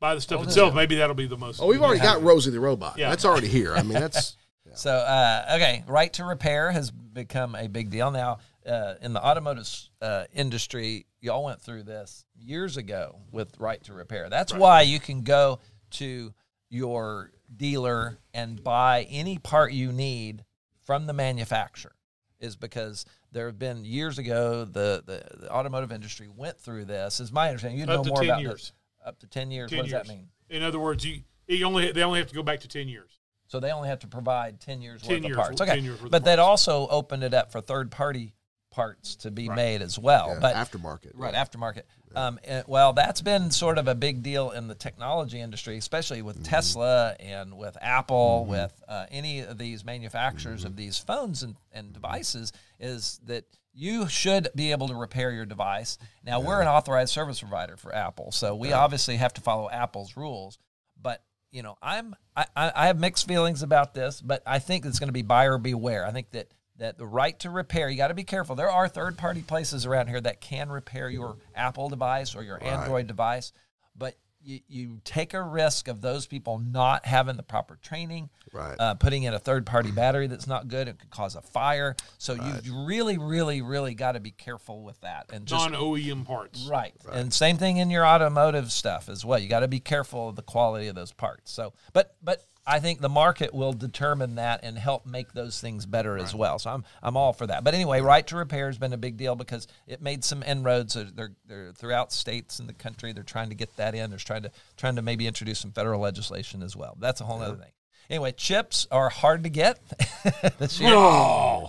buy 0.00 0.14
the 0.14 0.20
stuff 0.20 0.40
Oh, 0.40 0.44
itself. 0.44 0.70
yeah. 0.72 0.76
Maybe 0.76 0.96
that'll 0.96 1.14
be 1.14 1.26
the 1.26 1.36
most. 1.36 1.60
Oh, 1.62 1.66
we've 1.66 1.82
already 1.82 2.00
got 2.00 2.22
Rosie 2.22 2.50
the 2.50 2.60
robot. 2.60 2.98
Yeah. 2.98 3.10
That's 3.10 3.24
already 3.24 3.48
here. 3.48 3.74
I 3.74 3.82
mean, 3.82 3.94
that's 3.94 4.36
So, 4.76 4.90
uh, 4.90 5.52
okay, 5.54 5.84
right 5.86 6.12
to 6.14 6.24
repair 6.24 6.72
has 6.72 6.90
become 6.90 7.54
a 7.54 7.68
big 7.68 7.90
deal 7.90 8.10
now. 8.10 8.38
Uh, 8.66 8.94
in 9.02 9.12
the 9.12 9.24
automotive 9.24 9.68
uh, 10.02 10.24
industry, 10.32 11.06
y'all 11.20 11.44
went 11.44 11.60
through 11.60 11.84
this 11.84 12.24
years 12.36 12.76
ago 12.76 13.20
with 13.30 13.54
right 13.60 13.80
to 13.84 13.92
repair. 13.92 14.28
That's 14.28 14.52
why 14.52 14.80
you 14.80 14.98
can 14.98 15.22
go 15.22 15.60
to 15.92 16.34
your 16.70 17.30
dealer 17.54 18.18
and 18.32 18.64
buy 18.64 19.06
any 19.10 19.38
part 19.38 19.72
you 19.72 19.92
need 19.92 20.44
from 20.82 21.06
the 21.06 21.12
manufacturer. 21.12 21.94
Is 22.40 22.56
because 22.56 23.04
there 23.34 23.46
have 23.46 23.58
been 23.58 23.84
years 23.84 24.18
ago 24.18 24.64
the, 24.64 25.02
the, 25.04 25.22
the 25.38 25.50
automotive 25.50 25.92
industry 25.92 26.28
went 26.34 26.58
through 26.58 26.86
this. 26.86 27.20
Is 27.20 27.32
my 27.32 27.48
understanding? 27.48 27.78
You 27.78 27.86
know 27.86 28.02
more 28.02 28.22
about 28.22 28.40
years. 28.40 28.52
this. 28.52 28.72
Up 29.04 29.18
to 29.18 29.26
ten 29.26 29.50
years. 29.50 29.68
10 29.68 29.76
what 29.76 29.82
does 29.82 29.92
years. 29.92 30.06
that 30.06 30.08
mean? 30.08 30.28
In 30.48 30.62
other 30.62 30.78
words, 30.78 31.04
you, 31.04 31.20
you 31.46 31.66
only 31.66 31.92
they 31.92 32.02
only 32.02 32.20
have 32.20 32.28
to 32.28 32.34
go 32.34 32.42
back 32.42 32.60
to 32.60 32.68
ten 32.68 32.88
years. 32.88 33.10
So 33.48 33.60
they 33.60 33.70
only 33.70 33.88
have 33.88 33.98
to 34.00 34.08
provide 34.08 34.58
10 34.58 34.80
years 34.80 35.02
10 35.02 35.16
worth 35.16 35.24
years, 35.24 35.36
of 35.36 35.42
parts. 35.42 35.60
10 35.60 35.68
Okay. 35.90 36.08
but 36.10 36.24
that 36.24 36.38
also 36.38 36.88
opened 36.88 37.22
it 37.22 37.34
up 37.34 37.52
for 37.52 37.60
third 37.60 37.90
party 37.90 38.32
parts 38.74 39.16
to 39.16 39.30
be 39.30 39.48
made 39.48 39.80
as 39.82 39.98
well. 39.98 40.28
yeah, 40.34 40.38
but 40.40 40.54
aftermarket. 40.56 41.12
right 41.14 41.34
aftermarket. 41.34 41.82
Um, 42.16 42.38
and- 42.44 42.64
well, 42.66 42.92
that's 42.92 43.20
been 43.22 43.50
sort 43.50 43.78
of 43.78 43.88
a 43.88 43.94
big 43.94 44.22
deal 44.22 44.50
in 44.50 44.68
the 44.68 44.74
technology 44.74 45.40
industry, 45.40 45.76
especially 45.78 46.22
with 46.22 46.36
Mm-hmm. 46.36 46.44
Tesla 46.44 47.16
and 47.20 47.56
with 47.56 47.76
Apple, 47.80 48.46
with 48.46 48.72
uh, 48.88 49.06
any 49.10 49.40
of 49.40 49.58
these 49.58 49.84
manufacturers 49.84 50.64
of 50.64 50.76
these 50.76 50.98
phones 50.98 51.42
and, 51.42 51.56
and 51.72 51.92
devices. 51.92 52.52
Is 52.80 53.20
that 53.26 53.44
you 53.72 54.08
should 54.08 54.48
be 54.54 54.70
able 54.72 54.86
to 54.88 54.94
repair 54.94 55.32
your 55.32 55.46
device. 55.46 55.98
Now 56.24 56.40
we're 56.40 56.60
an 56.60 56.68
authorized 56.68 57.12
service 57.12 57.40
provider 57.40 57.76
for 57.76 57.94
Apple, 57.94 58.30
so 58.32 58.54
we 58.54 58.72
obviously 58.72 59.16
have 59.16 59.34
to 59.34 59.40
follow 59.40 59.68
Apple's 59.70 60.16
rules. 60.16 60.58
But 61.00 61.22
you 61.50 61.62
know, 61.62 61.76
I'm 61.82 62.14
I 62.36 62.46
I 62.56 62.86
have 62.86 62.98
mixed 63.00 63.26
feelings 63.26 63.62
about 63.62 63.94
this, 63.94 64.20
but 64.20 64.42
I 64.46 64.58
think 64.60 64.84
it's 64.86 64.98
going 65.00 65.08
to 65.08 65.12
be 65.12 65.22
buyer 65.22 65.58
beware. 65.58 66.06
I 66.06 66.12
think 66.12 66.30
that 66.32 66.52
that 66.78 66.98
the 66.98 67.06
right 67.06 67.38
to 67.40 67.50
repair, 67.50 67.88
you 67.88 67.96
got 67.96 68.08
to 68.08 68.14
be 68.14 68.24
careful. 68.24 68.56
There 68.56 68.70
are 68.70 68.88
third 68.88 69.16
party 69.16 69.42
places 69.42 69.86
around 69.86 70.08
here 70.08 70.20
that 70.20 70.40
can 70.40 70.70
repair 70.70 71.08
your 71.08 71.36
Apple 71.54 71.88
device 71.88 72.34
or 72.34 72.42
your 72.42 72.62
Android 72.62 73.06
device, 73.06 73.52
but 73.96 74.16
you, 74.42 74.60
you 74.68 75.00
take 75.04 75.32
a 75.32 75.42
risk 75.42 75.88
of 75.88 76.02
those 76.02 76.26
people 76.26 76.58
not 76.58 77.06
having 77.06 77.36
the 77.36 77.42
proper 77.42 77.76
training, 77.76 78.28
Right. 78.52 78.76
uh, 78.78 78.94
putting 78.94 79.22
in 79.22 79.32
a 79.32 79.38
third 79.38 79.64
party 79.64 79.90
battery 79.90 80.26
that's 80.26 80.46
not 80.46 80.68
good. 80.68 80.86
It 80.86 80.98
could 80.98 81.08
cause 81.10 81.34
a 81.34 81.40
fire. 81.40 81.96
So 82.18 82.34
you 82.62 82.84
really, 82.86 83.16
really, 83.16 83.62
really 83.62 83.94
got 83.94 84.12
to 84.12 84.20
be 84.20 84.32
careful 84.32 84.82
with 84.82 85.00
that 85.00 85.30
and 85.32 85.46
just 85.46 85.70
Non 85.70 85.80
OEM 85.80 86.26
parts. 86.26 86.66
Right. 86.70 86.92
And 87.10 87.32
same 87.32 87.56
thing 87.56 87.78
in 87.78 87.88
your 87.88 88.06
automotive 88.06 88.70
stuff 88.70 89.08
as 89.08 89.24
well. 89.24 89.38
You 89.38 89.48
got 89.48 89.60
to 89.60 89.68
be 89.68 89.80
careful 89.80 90.28
of 90.28 90.36
the 90.36 90.42
quality 90.42 90.88
of 90.88 90.94
those 90.94 91.12
parts. 91.12 91.50
So, 91.50 91.72
but 91.94 92.14
but 92.22 92.44
I 92.66 92.80
think 92.80 93.00
the 93.00 93.08
market 93.08 93.52
will 93.52 93.74
determine 93.74 94.36
that 94.36 94.60
and 94.62 94.78
help 94.78 95.04
make 95.04 95.32
those 95.32 95.60
things 95.60 95.84
better 95.84 96.16
as 96.16 96.34
well. 96.34 96.58
So 96.58 96.70
I'm 96.70 96.84
I'm 97.02 97.16
all 97.16 97.32
for 97.32 97.46
that. 97.46 97.62
But 97.62 97.74
anyway, 97.74 98.00
right 98.00 98.26
to 98.28 98.36
repair 98.36 98.66
has 98.68 98.78
been 98.78 98.92
a 98.94 98.98
big 98.98 99.16
deal 99.16 99.36
because 99.36 99.66
it 99.86 100.00
made 100.00 100.24
some 100.24 100.42
inroads. 100.42 100.94
They're, 100.94 101.32
they're 101.46 101.72
throughout 101.72 102.12
states 102.12 102.60
in 102.60 102.66
the 102.66 102.72
country. 102.72 103.12
They're 103.12 103.22
trying 103.22 103.50
to 103.50 103.54
get 103.54 103.76
that 103.76 103.94
in. 103.94 104.08
They're 104.10 104.18
trying 104.18 104.44
to 104.44 104.50
trying 104.76 104.96
to 104.96 105.02
maybe 105.02 105.26
introduce 105.26 105.58
some 105.58 105.72
federal 105.72 106.00
legislation 106.00 106.62
as 106.62 106.74
well. 106.74 106.96
That's 106.98 107.20
a 107.20 107.24
whole 107.24 107.42
other 107.42 107.56
thing. 107.56 107.72
Anyway, 108.10 108.32
chips 108.32 108.86
are 108.90 109.08
hard 109.08 109.44
to 109.44 109.48
get 109.48 109.78
this 110.58 110.78
year. 110.80 110.90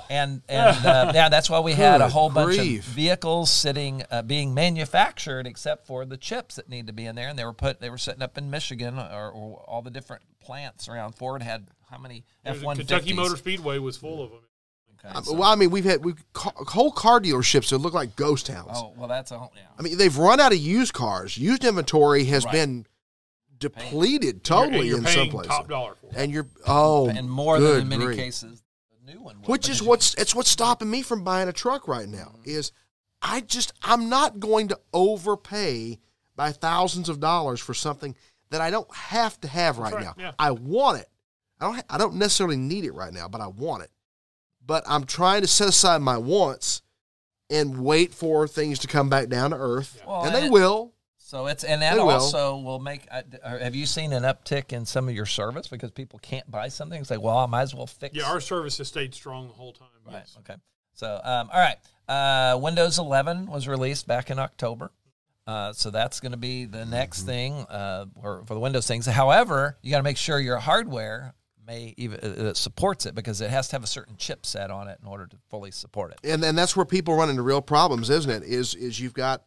And 0.09 0.41
and 0.49 0.85
uh, 0.85 1.11
yeah, 1.15 1.29
that's 1.29 1.49
why 1.49 1.59
we 1.61 1.71
had 1.73 2.01
a 2.01 2.05
Good 2.05 2.11
whole 2.11 2.29
bunch 2.29 2.57
of 2.57 2.83
vehicles 2.85 3.49
sitting 3.51 4.03
uh, 4.11 4.21
being 4.21 4.53
manufactured 4.53 5.47
except 5.47 5.87
for 5.87 6.05
the 6.05 6.17
chips 6.17 6.55
that 6.55 6.69
need 6.69 6.87
to 6.87 6.93
be 6.93 7.05
in 7.05 7.15
there 7.15 7.29
and 7.29 7.39
they 7.39 7.45
were 7.45 7.53
put 7.53 7.79
they 7.79 7.89
were 7.89 7.97
setting 7.97 8.21
up 8.21 8.37
in 8.37 8.49
Michigan 8.49 8.99
or, 8.99 9.29
or 9.31 9.63
all 9.67 9.81
the 9.81 9.89
different 9.91 10.23
plants 10.41 10.87
around 10.89 11.13
Ford 11.15 11.41
had 11.41 11.67
how 11.89 11.97
many 11.97 12.23
There's 12.43 12.61
a 12.61 12.65
F150s 12.65 12.75
Kentucky 12.77 13.13
Motor 13.13 13.37
Speedway 13.37 13.77
was 13.79 13.95
full 13.97 14.23
of 14.23 14.31
them. 14.31 14.39
Okay, 14.99 15.17
I- 15.17 15.21
so- 15.21 15.33
well, 15.35 15.43
I 15.51 15.55
mean, 15.55 15.69
we've 15.71 15.85
had 15.85 16.03
we've 16.03 16.21
ca- 16.33 16.51
whole 16.67 16.91
car 16.91 17.19
dealerships 17.21 17.69
that 17.69 17.77
look 17.77 17.93
like 17.93 18.15
ghost 18.15 18.45
towns. 18.47 18.71
oh 18.73 18.93
well 18.97 19.07
that's 19.07 19.31
a 19.31 19.37
whole 19.39 19.53
yeah 19.55 19.61
I 19.79 19.81
mean, 19.81 19.97
they've 19.97 20.17
run 20.17 20.39
out 20.39 20.51
of 20.51 20.57
used 20.59 20.93
cars. 20.93 21.37
Used 21.37 21.63
inventory 21.63 22.25
has 22.25 22.43
Right. 22.45 22.51
been 22.53 22.85
depleted 23.69 24.23
You're- 24.23 24.39
totally 24.39 24.87
you're 24.87 24.97
in 24.99 25.05
some 25.05 25.29
places. 25.29 25.47
top 25.49 25.67
dollar 25.67 25.95
for 25.95 26.07
it. 26.07 26.13
And 26.15 26.31
you're 26.31 26.47
oh, 26.67 27.09
and 27.09 27.29
more 27.29 27.57
good 27.57 27.75
than 27.75 27.81
in 27.83 27.87
many 27.89 28.05
grief. 28.05 28.17
cases 28.17 28.63
the 29.05 29.11
new 29.13 29.21
one 29.21 29.39
would, 29.41 29.47
Which 29.49 29.69
is 29.69 29.81
what's 29.81 30.13
it's 30.15 30.33
what's 30.35 30.49
stopping 30.49 30.89
me 30.89 31.01
from 31.01 31.23
buying 31.23 31.49
a 31.49 31.53
truck 31.53 31.87
right 31.87 32.07
now 32.07 32.31
Mm-hmm. 32.39 32.49
is 32.49 32.71
I 33.21 33.41
just 33.41 33.73
I'm 33.83 34.09
not 34.09 34.39
going 34.39 34.67
to 34.69 34.79
overpay 34.93 35.99
by 36.35 36.51
thousands 36.51 37.09
of 37.09 37.19
dollars 37.19 37.59
for 37.59 37.73
something 37.73 38.15
that 38.51 38.61
I 38.61 38.69
don't 38.69 38.93
have 38.93 39.39
to 39.41 39.47
have 39.47 39.77
right, 39.79 39.93
right, 39.93 40.03
now. 40.03 40.13
yeah. 40.17 40.31
I 40.37 40.51
want 40.51 40.99
it. 40.99 41.07
I 41.59 41.65
don't 41.65 41.85
I 41.89 41.97
don't 41.97 42.15
necessarily 42.15 42.57
need 42.57 42.85
it 42.85 42.91
right 42.93 43.13
now, 43.13 43.27
but 43.27 43.41
I 43.41 43.47
want 43.47 43.83
it. 43.83 43.89
But 44.65 44.83
I'm 44.87 45.05
trying 45.05 45.41
to 45.41 45.47
set 45.47 45.67
aside 45.69 46.01
my 46.01 46.17
wants 46.17 46.81
and 47.49 47.83
wait 47.83 48.13
for 48.13 48.47
things 48.47 48.79
to 48.79 48.87
come 48.87 49.09
back 49.09 49.29
down 49.29 49.51
to 49.51 49.57
earth, 49.57 50.01
Well, 50.05 50.25
and 50.25 50.35
they 50.35 50.43
and- 50.45 50.51
will. 50.53 50.91
So 51.27 51.47
it's 51.47 51.63
and 51.63 51.81
that 51.81 51.95
They 51.95 51.99
will. 52.01 52.09
also 52.11 52.57
will 52.57 52.79
make 52.79 53.07
uh, 53.11 53.23
have 53.59 53.73
you 53.75 53.85
seen 53.85 54.13
an 54.13 54.23
uptick 54.23 54.71
in 54.73 54.85
some 54.85 55.09
of 55.09 55.15
your 55.15 55.25
service 55.25 55.67
because 55.67 55.89
people 55.91 56.19
can't 56.19 56.49
buy 56.51 56.67
something 56.67 57.01
it's 57.01 57.09
like 57.09 57.21
well 57.21 57.37
I 57.37 57.45
might 57.47 57.63
as 57.63 57.73
well 57.73 57.87
fix 57.87 58.15
Yeah, 58.15 58.29
our 58.29 58.39
service 58.39 58.77
has 58.77 58.87
stayed 58.87 59.13
strong 59.15 59.47
the 59.47 59.53
whole 59.53 59.73
time. 59.73 59.87
Right. 60.05 60.13
Yes. 60.17 60.37
Okay. 60.39 60.55
So, 60.93 61.19
um, 61.23 61.49
all 61.51 61.59
right. 61.59 61.77
Uh, 62.07 62.57
Windows 62.59 62.99
11 62.99 63.47
was 63.47 63.67
released 63.67 64.07
back 64.07 64.29
in 64.29 64.37
October. 64.39 64.91
Uh, 65.47 65.73
so 65.73 65.89
that's 65.91 66.19
going 66.19 66.31
to 66.31 66.37
be 66.37 66.65
the 66.65 66.85
next 66.85 67.19
Mm-hmm. 67.21 67.27
thing 67.27 67.53
uh, 67.69 68.05
for, 68.21 68.43
for 68.45 68.53
the 68.53 68.59
Windows 68.59 68.87
things. 68.87 69.05
However, 69.05 69.77
you 69.81 69.91
got 69.91 69.97
to 69.97 70.03
make 70.03 70.17
sure 70.17 70.39
your 70.39 70.57
hardware 70.59 71.33
may 71.67 71.93
even 71.97 72.19
uh, 72.21 72.49
uh, 72.49 72.53
supports 72.53 73.05
it 73.07 73.13
because 73.15 73.41
it 73.41 73.49
has 73.49 73.67
to 73.69 73.75
have 73.75 73.83
a 73.83 73.87
certain 73.87 74.15
chipset 74.15 74.69
on 74.69 74.87
it 74.87 74.99
in 75.01 75.07
order 75.07 75.25
to 75.27 75.35
fully 75.49 75.71
support 75.71 76.11
it. 76.13 76.19
and 76.23 76.43
and 76.45 76.55
that's 76.57 76.75
where 76.77 76.85
people 76.85 77.15
run 77.15 77.29
into 77.29 77.41
real 77.41 77.61
problems, 77.61 78.09
isn't 78.11 78.31
it? 78.31 78.43
Is 78.43 78.73
is 78.75 78.99
you've 78.99 79.13
got 79.15 79.43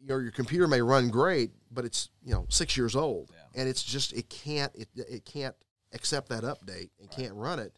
your 0.00 0.22
your 0.22 0.32
computer 0.32 0.66
may 0.68 0.80
run 0.80 1.08
great, 1.10 1.50
but 1.70 1.84
it's 1.84 2.10
you 2.24 2.32
know 2.32 2.46
six 2.48 2.76
years 2.76 2.94
old, 2.96 3.30
and 3.54 3.68
it's 3.68 3.82
just 3.82 4.12
it 4.12 4.28
can't 4.30 4.72
it 4.74 4.88
it 4.96 5.24
can't 5.24 5.54
accept 5.92 6.28
that 6.28 6.42
update 6.44 6.90
and 7.00 7.10
can't 7.10 7.34
run 7.34 7.58
it. 7.58 7.74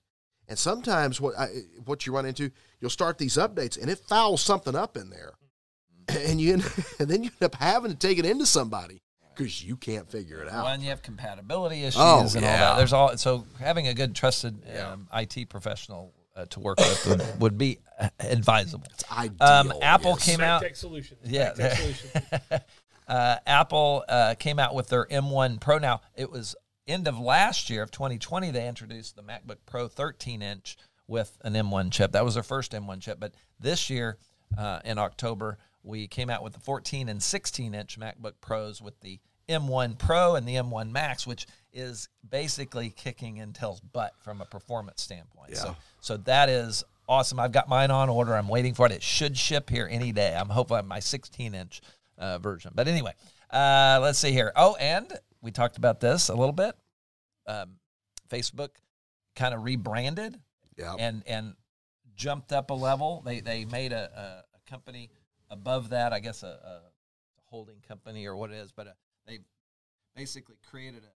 And 0.48 0.58
sometimes 0.58 1.20
what 1.20 1.38
I, 1.38 1.46
what 1.84 2.06
you 2.06 2.12
run 2.14 2.26
into, 2.26 2.50
you'll 2.80 2.90
start 2.90 3.18
these 3.18 3.34
updates 3.36 3.80
and 3.80 3.88
it 3.88 3.98
fouls 3.98 4.42
something 4.42 4.74
up 4.74 4.96
in 4.96 5.08
there, 5.10 5.34
and 6.08 6.40
you 6.40 6.54
end- 6.54 6.72
and 6.98 7.08
then 7.08 7.22
you 7.22 7.30
end 7.40 7.42
up 7.42 7.54
having 7.54 7.90
to 7.92 7.96
take 7.96 8.18
it 8.18 8.24
into 8.26 8.46
somebody 8.46 9.00
because 9.34 9.62
you 9.64 9.76
can't 9.76 10.10
figure 10.10 10.42
it 10.42 10.48
out. 10.48 10.64
When 10.64 10.80
you 10.82 10.88
have 10.90 11.02
compatibility 11.02 11.82
issues 11.84 11.96
Oh, 12.00 12.20
and 12.20 12.36
all 12.36 12.42
yeah. 12.42 12.58
that, 12.58 12.76
there's 12.78 12.92
all 12.92 13.16
so 13.16 13.46
having 13.60 13.86
a 13.88 13.94
good 13.94 14.14
trusted 14.14 14.62
Yeah. 14.66 14.92
um, 14.92 15.08
IT 15.14 15.48
professional 15.48 16.12
uh, 16.40 16.46
to 16.46 16.60
work 16.60 16.78
with 16.78 17.06
would, 17.06 17.22
would 17.40 17.58
be 17.58 17.78
uh, 17.98 18.08
advisable. 18.20 18.86
It's 18.92 19.04
ideal. 19.10 19.36
Um, 19.40 19.72
Apple 19.82 20.12
yes. 20.12 20.24
came 20.24 20.40
out. 20.40 20.62
Tech 20.62 20.76
Solutions. 20.76 21.20
Yeah. 21.24 21.52
Tech 21.52 21.72
Solutions. 21.76 22.12
uh, 23.08 23.36
Apple 23.46 24.04
uh, 24.08 24.34
came 24.38 24.58
out 24.58 24.74
with 24.74 24.88
their 24.88 25.06
M1 25.06 25.60
Pro. 25.60 25.78
Now 25.78 26.00
it 26.14 26.30
was 26.30 26.56
end 26.86 27.06
of 27.06 27.18
last 27.18 27.70
year 27.70 27.82
of 27.82 27.90
2020 27.90 28.50
they 28.50 28.66
introduced 28.66 29.16
the 29.16 29.22
MacBook 29.22 29.58
Pro 29.66 29.86
13 29.86 30.42
inch 30.42 30.76
with 31.06 31.36
an 31.42 31.54
M1 31.54 31.92
chip. 31.92 32.12
That 32.12 32.24
was 32.24 32.34
their 32.34 32.42
first 32.42 32.72
M1 32.72 33.00
chip, 33.00 33.18
but 33.20 33.34
this 33.58 33.90
year 33.90 34.18
uh, 34.56 34.80
in 34.84 34.98
October 34.98 35.58
we 35.82 36.06
came 36.06 36.30
out 36.30 36.42
with 36.42 36.52
the 36.52 36.60
14 36.60 37.08
and 37.08 37.22
16 37.22 37.74
inch 37.74 37.98
MacBook 37.98 38.34
Pros 38.40 38.80
with 38.82 39.00
the 39.00 39.20
M1 39.48 39.98
Pro 39.98 40.36
and 40.36 40.46
the 40.46 40.54
M1 40.54 40.90
Max, 40.90 41.26
which 41.26 41.46
is 41.72 42.08
basically 42.28 42.90
kicking 42.90 43.36
Intel's 43.36 43.80
butt 43.80 44.12
from 44.22 44.40
a 44.40 44.44
performance 44.44 45.02
standpoint. 45.02 45.56
So, 45.56 45.76
so 46.00 46.16
that 46.18 46.48
is 46.48 46.84
awesome. 47.08 47.40
I've 47.40 47.52
got 47.52 47.68
mine 47.68 47.90
on 47.90 48.08
order. 48.08 48.34
I'm 48.34 48.48
waiting 48.48 48.74
for 48.74 48.86
it. 48.86 48.92
It 48.92 49.02
should 49.02 49.36
ship 49.36 49.68
here 49.70 49.88
any 49.90 50.12
day. 50.12 50.34
I'm 50.34 50.48
hoping 50.48 50.86
my 50.86 51.00
16 51.00 51.54
inch 51.54 51.80
uh, 52.18 52.38
version. 52.38 52.72
But 52.74 52.88
anyway, 52.88 53.12
uh, 53.50 53.98
let's 54.02 54.18
see 54.18 54.32
here. 54.32 54.52
Oh, 54.56 54.76
and 54.76 55.12
we 55.42 55.50
talked 55.50 55.76
about 55.76 56.00
this 56.00 56.28
a 56.28 56.34
little 56.34 56.52
bit. 56.52 56.74
Um, 57.46 57.76
Facebook 58.28 58.70
kind 59.34 59.54
of 59.54 59.64
rebranded 59.64 60.38
Yeah. 60.76 60.94
and 60.98 61.22
and 61.26 61.54
jumped 62.14 62.52
up 62.52 62.70
a 62.70 62.74
level. 62.74 63.22
They 63.24 63.40
they 63.40 63.64
made 63.64 63.92
a, 63.92 64.44
a, 64.54 64.56
a 64.56 64.70
company 64.70 65.10
above 65.48 65.88
that, 65.90 66.12
I 66.12 66.20
guess 66.20 66.42
a, 66.42 66.46
a 66.46 66.80
holding 67.46 67.80
company 67.88 68.26
or 68.26 68.36
what 68.36 68.50
it 68.50 68.56
is, 68.56 68.70
but 68.72 68.86
uh 68.86 68.90
they 69.26 69.38
basically 70.14 70.56
created 70.70 71.02
a, 71.04 71.06
a, 71.06 71.10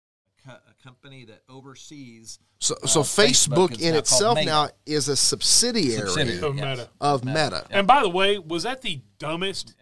co- 0.45 0.51
a 0.53 0.83
company 0.83 1.25
that 1.25 1.43
oversees 1.49 2.39
So, 2.59 2.75
so 2.85 3.01
Uh, 3.01 3.03
Facebook 3.03 3.69
Facebook, 3.71 3.81
in 3.81 3.93
now 3.93 3.99
itself 3.99 4.35
Meta. 4.37 4.45
now 4.49 4.69
is 4.85 5.07
a 5.07 5.15
subsidiary, 5.15 6.07
Subsidiary. 6.07 6.39
Of 6.43 6.55
Yes. 6.57 6.77
Meta. 6.77 6.89
of 7.01 7.23
Meta. 7.25 7.39
Meta. 7.43 7.67
And 7.71 7.87
by 7.87 8.01
the 8.01 8.09
way, 8.09 8.37
was 8.37 8.63
that 8.63 8.81
the 8.81 9.01
dumbest 9.19 9.73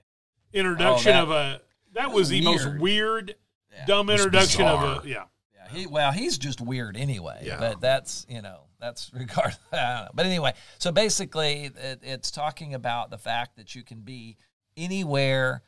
introduction 0.53 1.11
Oh, 1.11 1.13
that- 1.13 1.23
of 1.23 1.31
a? 1.31 1.61
That 1.93 2.11
was 2.11 2.29
the 2.29 2.41
most 2.41 2.65
Weird. 2.65 2.79
weird, 2.81 3.35
Yeah. 3.71 3.85
dumb 3.85 4.07
was 4.07 4.19
introduction 4.21 4.61
of 4.65 5.03
a. 5.05 5.07
Yeah. 5.07 5.25
Yeah, 5.53 5.67
he 5.69 5.87
well, 5.87 6.11
he's 6.11 6.37
just 6.37 6.61
weird 6.61 6.95
anyway. 6.95 7.41
Yeah. 7.43 7.57
But 7.59 7.81
that's 7.81 8.25
you 8.29 8.41
know 8.41 8.65
that's 8.79 9.11
regard. 9.13 9.55
I 9.71 9.75
don't 9.75 10.05
know. 10.05 10.11
But 10.13 10.25
anyway, 10.25 10.53
so 10.77 10.91
basically, 10.91 11.65
it, 11.65 11.99
it's 12.03 12.31
talking 12.31 12.73
about 12.73 13.09
the 13.09 13.17
fact 13.17 13.57
that 13.57 13.75
you 13.75 13.83
can 13.83 14.01
be 14.01 14.37
anywhere, 14.77 15.63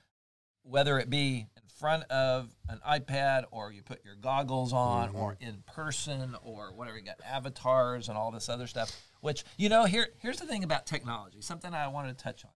whether 0.64 0.98
it 1.00 1.10
be 1.10 1.40
in 1.40 1.48
front 1.82 2.04
of 2.12 2.50
an 2.70 2.80
iPad 2.88 3.44
or 3.52 3.72
you 3.74 3.82
put 3.82 4.06
your 4.06 4.16
goggles 4.16 4.72
on, 4.72 5.10
Mm-hmm. 5.10 5.18
or 5.18 5.38
in 5.42 5.64
person, 5.76 6.36
or 6.44 6.72
whatever. 6.74 6.98
You 6.98 7.04
got 7.04 7.20
avatars 7.26 8.08
and 8.08 8.18
all 8.18 8.32
this 8.32 8.48
other 8.48 8.68
stuff. 8.68 8.92
Which 9.20 9.44
you 9.58 9.68
know, 9.70 9.84
here 9.86 10.08
here's 10.20 10.38
the 10.40 10.46
thing 10.46 10.64
about 10.64 10.86
technology. 10.86 11.42
Something 11.42 11.74
I 11.74 11.88
wanted 11.90 12.18
to 12.18 12.24
touch 12.24 12.46
on. 12.46 12.52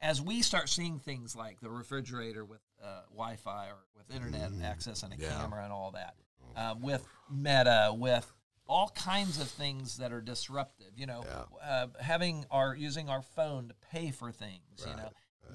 As 0.00 0.20
we 0.20 0.42
start 0.42 0.68
seeing 0.68 0.98
things 0.98 1.34
like 1.34 1.60
the 1.60 1.70
refrigerator 1.70 2.44
with 2.44 2.60
uh, 2.84 3.00
Wi-Fi 3.10 3.68
or 3.68 3.78
with 3.96 4.14
internet 4.14 4.50
access 4.62 5.02
and 5.02 5.12
a 5.12 5.16
Mm-hmm. 5.16 5.24
Yeah. 5.24 5.40
camera 5.40 5.64
and 5.64 5.72
all 5.72 5.92
that, 5.92 6.14
uh, 6.54 6.74
with 6.80 7.04
Meta, 7.30 7.92
with 7.96 8.30
all 8.68 8.90
kinds 8.94 9.40
of 9.40 9.48
things 9.48 9.96
that 9.98 10.12
are 10.12 10.20
disruptive. 10.20 10.92
You 10.96 11.06
know, 11.06 11.24
uh, 11.64 11.86
having 12.00 12.44
our 12.50 12.74
using 12.76 13.08
our 13.08 13.22
phone 13.22 13.68
to 13.68 13.74
pay 13.90 14.10
for 14.10 14.30
things. 14.32 14.84
You 14.86 14.96
know, 14.96 15.10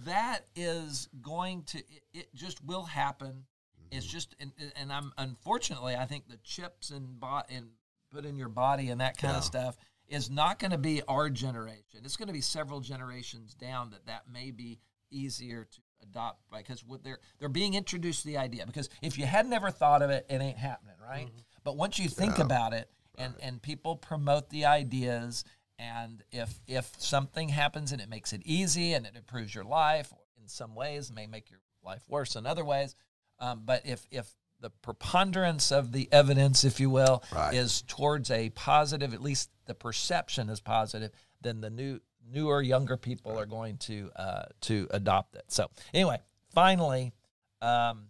that 0.06 0.46
is 0.56 1.10
going 1.22 1.64
to 1.64 1.78
it, 1.78 2.04
it 2.14 2.36
just 2.36 2.64
will 2.64 2.84
happen. 2.84 3.46
It's 3.92 4.06
mm-hmm. 4.06 4.12
just 4.12 4.36
and, 4.39 4.52
and 4.76 4.92
I'm 4.92 5.12
unfortunately 5.18 5.96
I 5.96 6.06
think 6.06 6.28
the 6.28 6.38
chips 6.44 6.89
and 6.89 7.20
bot 7.20 7.48
and 7.50 7.68
put 8.14 8.26
in 8.26 8.36
your 8.36 8.50
body 8.50 8.89
and 8.89 9.02
that 9.02 9.18
kind 9.18 9.36
of 9.36 9.44
stuff 9.44 9.78
is 10.08 10.30
not 10.30 10.60
going 10.60 10.72
to 10.72 10.78
be 10.78 11.02
our 11.08 11.30
generation. 11.30 12.02
It's 12.04 12.18
going 12.18 12.28
to 12.28 12.34
be 12.34 12.42
several 12.42 12.82
generations 12.82 13.54
down 13.54 13.92
that 13.92 14.06
that 14.08 14.24
may 14.32 14.52
be 14.52 14.80
easier 15.10 15.66
to 15.66 15.80
adopt 16.04 16.39
because 16.52 16.84
what 16.84 17.04
they're 17.04 17.20
they're 17.39 17.50
being 17.50 17.74
introduced 17.74 18.22
to 18.22 18.28
the 18.28 18.38
idea. 18.38 18.66
Because 18.66 18.89
if 19.02 19.18
you 19.18 19.26
had 19.26 19.46
never 19.46 19.72
thought 19.72 20.02
of 20.02 20.10
it 20.10 20.26
it 20.30 20.42
ain't 20.42 20.58
happening 20.58 20.96
right? 21.02 21.28
Mm-hmm. 21.28 21.39
But 21.64 21.78
once 21.78 22.00
you 22.00 22.10
think 22.10 22.39
about 22.39 22.74
it 22.74 22.89
and 23.18 23.34
and 23.42 23.62
people 23.62 23.96
promote 23.96 24.50
the 24.50 24.66
ideas 24.66 25.44
and 25.82 26.24
if 26.32 26.60
if 26.68 26.92
something 27.00 27.50
happens 27.50 27.92
and 27.92 28.00
it 28.02 28.08
makes 28.10 28.34
it 28.34 28.42
easy 28.46 28.94
and 28.94 29.06
it 29.06 29.16
improves 29.16 29.54
your 29.56 29.64
life 29.64 30.14
in 30.42 30.48
some 30.48 30.76
ways 30.76 31.12
may 31.12 31.26
make 31.28 31.50
your 31.50 31.60
life 31.84 32.04
worse 32.08 32.36
in 32.36 32.46
other 32.46 32.64
ways 32.64 32.96
um, 33.40 33.64
but 33.66 33.86
if 33.86 34.06
if 34.12 34.30
the 34.60 34.70
preponderance 34.70 35.72
of 35.72 35.92
the 35.92 36.08
evidence 36.12 36.64
if 36.64 36.80
you 36.80 36.90
will 36.90 37.24
Right. 37.34 37.54
is 37.56 37.82
towards 37.88 38.30
a 38.30 38.50
positive 38.52 39.14
at 39.14 39.22
least 39.22 39.50
the 39.66 39.74
perception 39.74 40.50
is 40.50 40.60
positive 40.60 41.12
then 41.42 41.62
the 41.62 41.70
new 41.72 42.00
newer 42.32 42.62
younger 42.62 42.98
people 42.98 43.38
are 43.38 43.48
going 43.48 43.78
to 43.78 44.12
uh, 44.16 44.44
to 44.62 44.88
adopt 44.92 45.36
it 45.36 45.46
so 45.48 45.70
anyway 45.94 46.20
finally 46.54 47.14
um, 47.62 48.04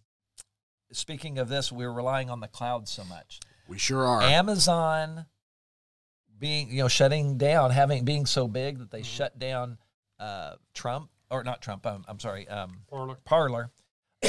speaking 0.91 1.37
of 1.39 1.47
this 1.47 1.71
we're 1.71 1.91
relying 1.91 2.29
on 2.29 2.41
the 2.41 2.47
cloud 2.47 2.87
so 2.89 3.03
much 3.05 3.39
We 3.69 3.77
sure 3.77 4.05
are. 4.05 4.21
Amazon 4.21 5.25
being 6.41 6.69
you 6.69 6.81
know 6.81 6.87
shutting 6.89 7.37
down, 7.37 7.71
having 7.71 8.03
being 8.03 8.25
so 8.25 8.49
big 8.49 8.79
that 8.79 8.91
they 8.91 9.03
shut 9.03 9.39
down 9.39 9.77
uh, 10.19 10.55
Trump 10.73 11.09
or 11.29 11.45
not 11.45 11.61
Trump. 11.61 11.85
Um, 11.85 12.03
I'm 12.09 12.19
sorry, 12.19 12.45
um, 12.49 12.79
Parler. 12.89 13.17
Parler. 13.23 13.69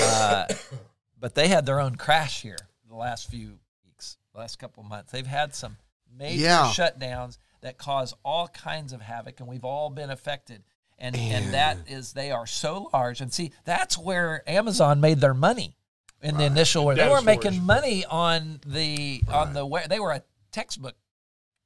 Uh, 0.00 0.44
but 1.18 1.34
they 1.34 1.48
had 1.48 1.66
their 1.66 1.80
own 1.80 1.96
crash 1.96 2.42
here 2.42 2.58
the 2.88 2.94
last 2.94 3.28
few 3.28 3.58
weeks, 3.84 4.16
the 4.32 4.38
last 4.38 4.60
couple 4.60 4.82
of 4.84 4.88
months. 4.88 5.10
They've 5.10 5.26
had 5.26 5.54
some 5.54 5.76
major 6.16 6.42
Yeah. 6.42 6.66
shutdowns 6.72 7.38
that 7.62 7.78
cause 7.78 8.14
all 8.24 8.48
kinds 8.48 8.92
of 8.92 9.00
havoc, 9.00 9.40
and 9.40 9.48
we've 9.48 9.64
all 9.64 9.90
been 9.90 10.10
affected. 10.10 10.62
And 10.98 11.16
and 11.16 11.54
that 11.54 11.78
is 11.88 12.12
they 12.12 12.30
are 12.30 12.46
so 12.46 12.88
large. 12.92 13.20
And 13.20 13.32
see, 13.32 13.50
that's 13.64 13.98
where 13.98 14.42
Amazon 14.46 15.00
made 15.00 15.18
their 15.20 15.34
money 15.34 15.74
in 16.22 16.36
the 16.36 16.44
initial. 16.44 16.84
Where 16.84 16.94
They 16.94 17.08
were 17.08 17.18
storage. 17.20 17.24
making 17.44 17.62
money 17.64 18.04
on 18.04 18.60
the 18.64 19.22
on 19.28 19.52
the 19.54 19.66
where 19.66 19.88
they 19.88 19.98
were 19.98 20.12
a 20.12 20.22
textbook 20.52 20.94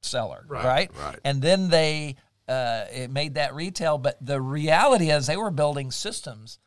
seller, 0.06 0.44
Right, 0.48 0.64
right? 0.64 0.90
right. 1.00 1.18
And 1.24 1.42
then 1.42 1.68
they 1.68 2.16
uh, 2.48 2.84
it 2.92 3.10
made 3.10 3.34
that 3.34 3.54
retail. 3.54 3.98
But 3.98 4.16
the 4.24 4.40
reality 4.40 5.10
is, 5.10 5.26
they 5.26 5.36
were 5.36 5.50
building 5.50 5.90
systems, 5.90 6.58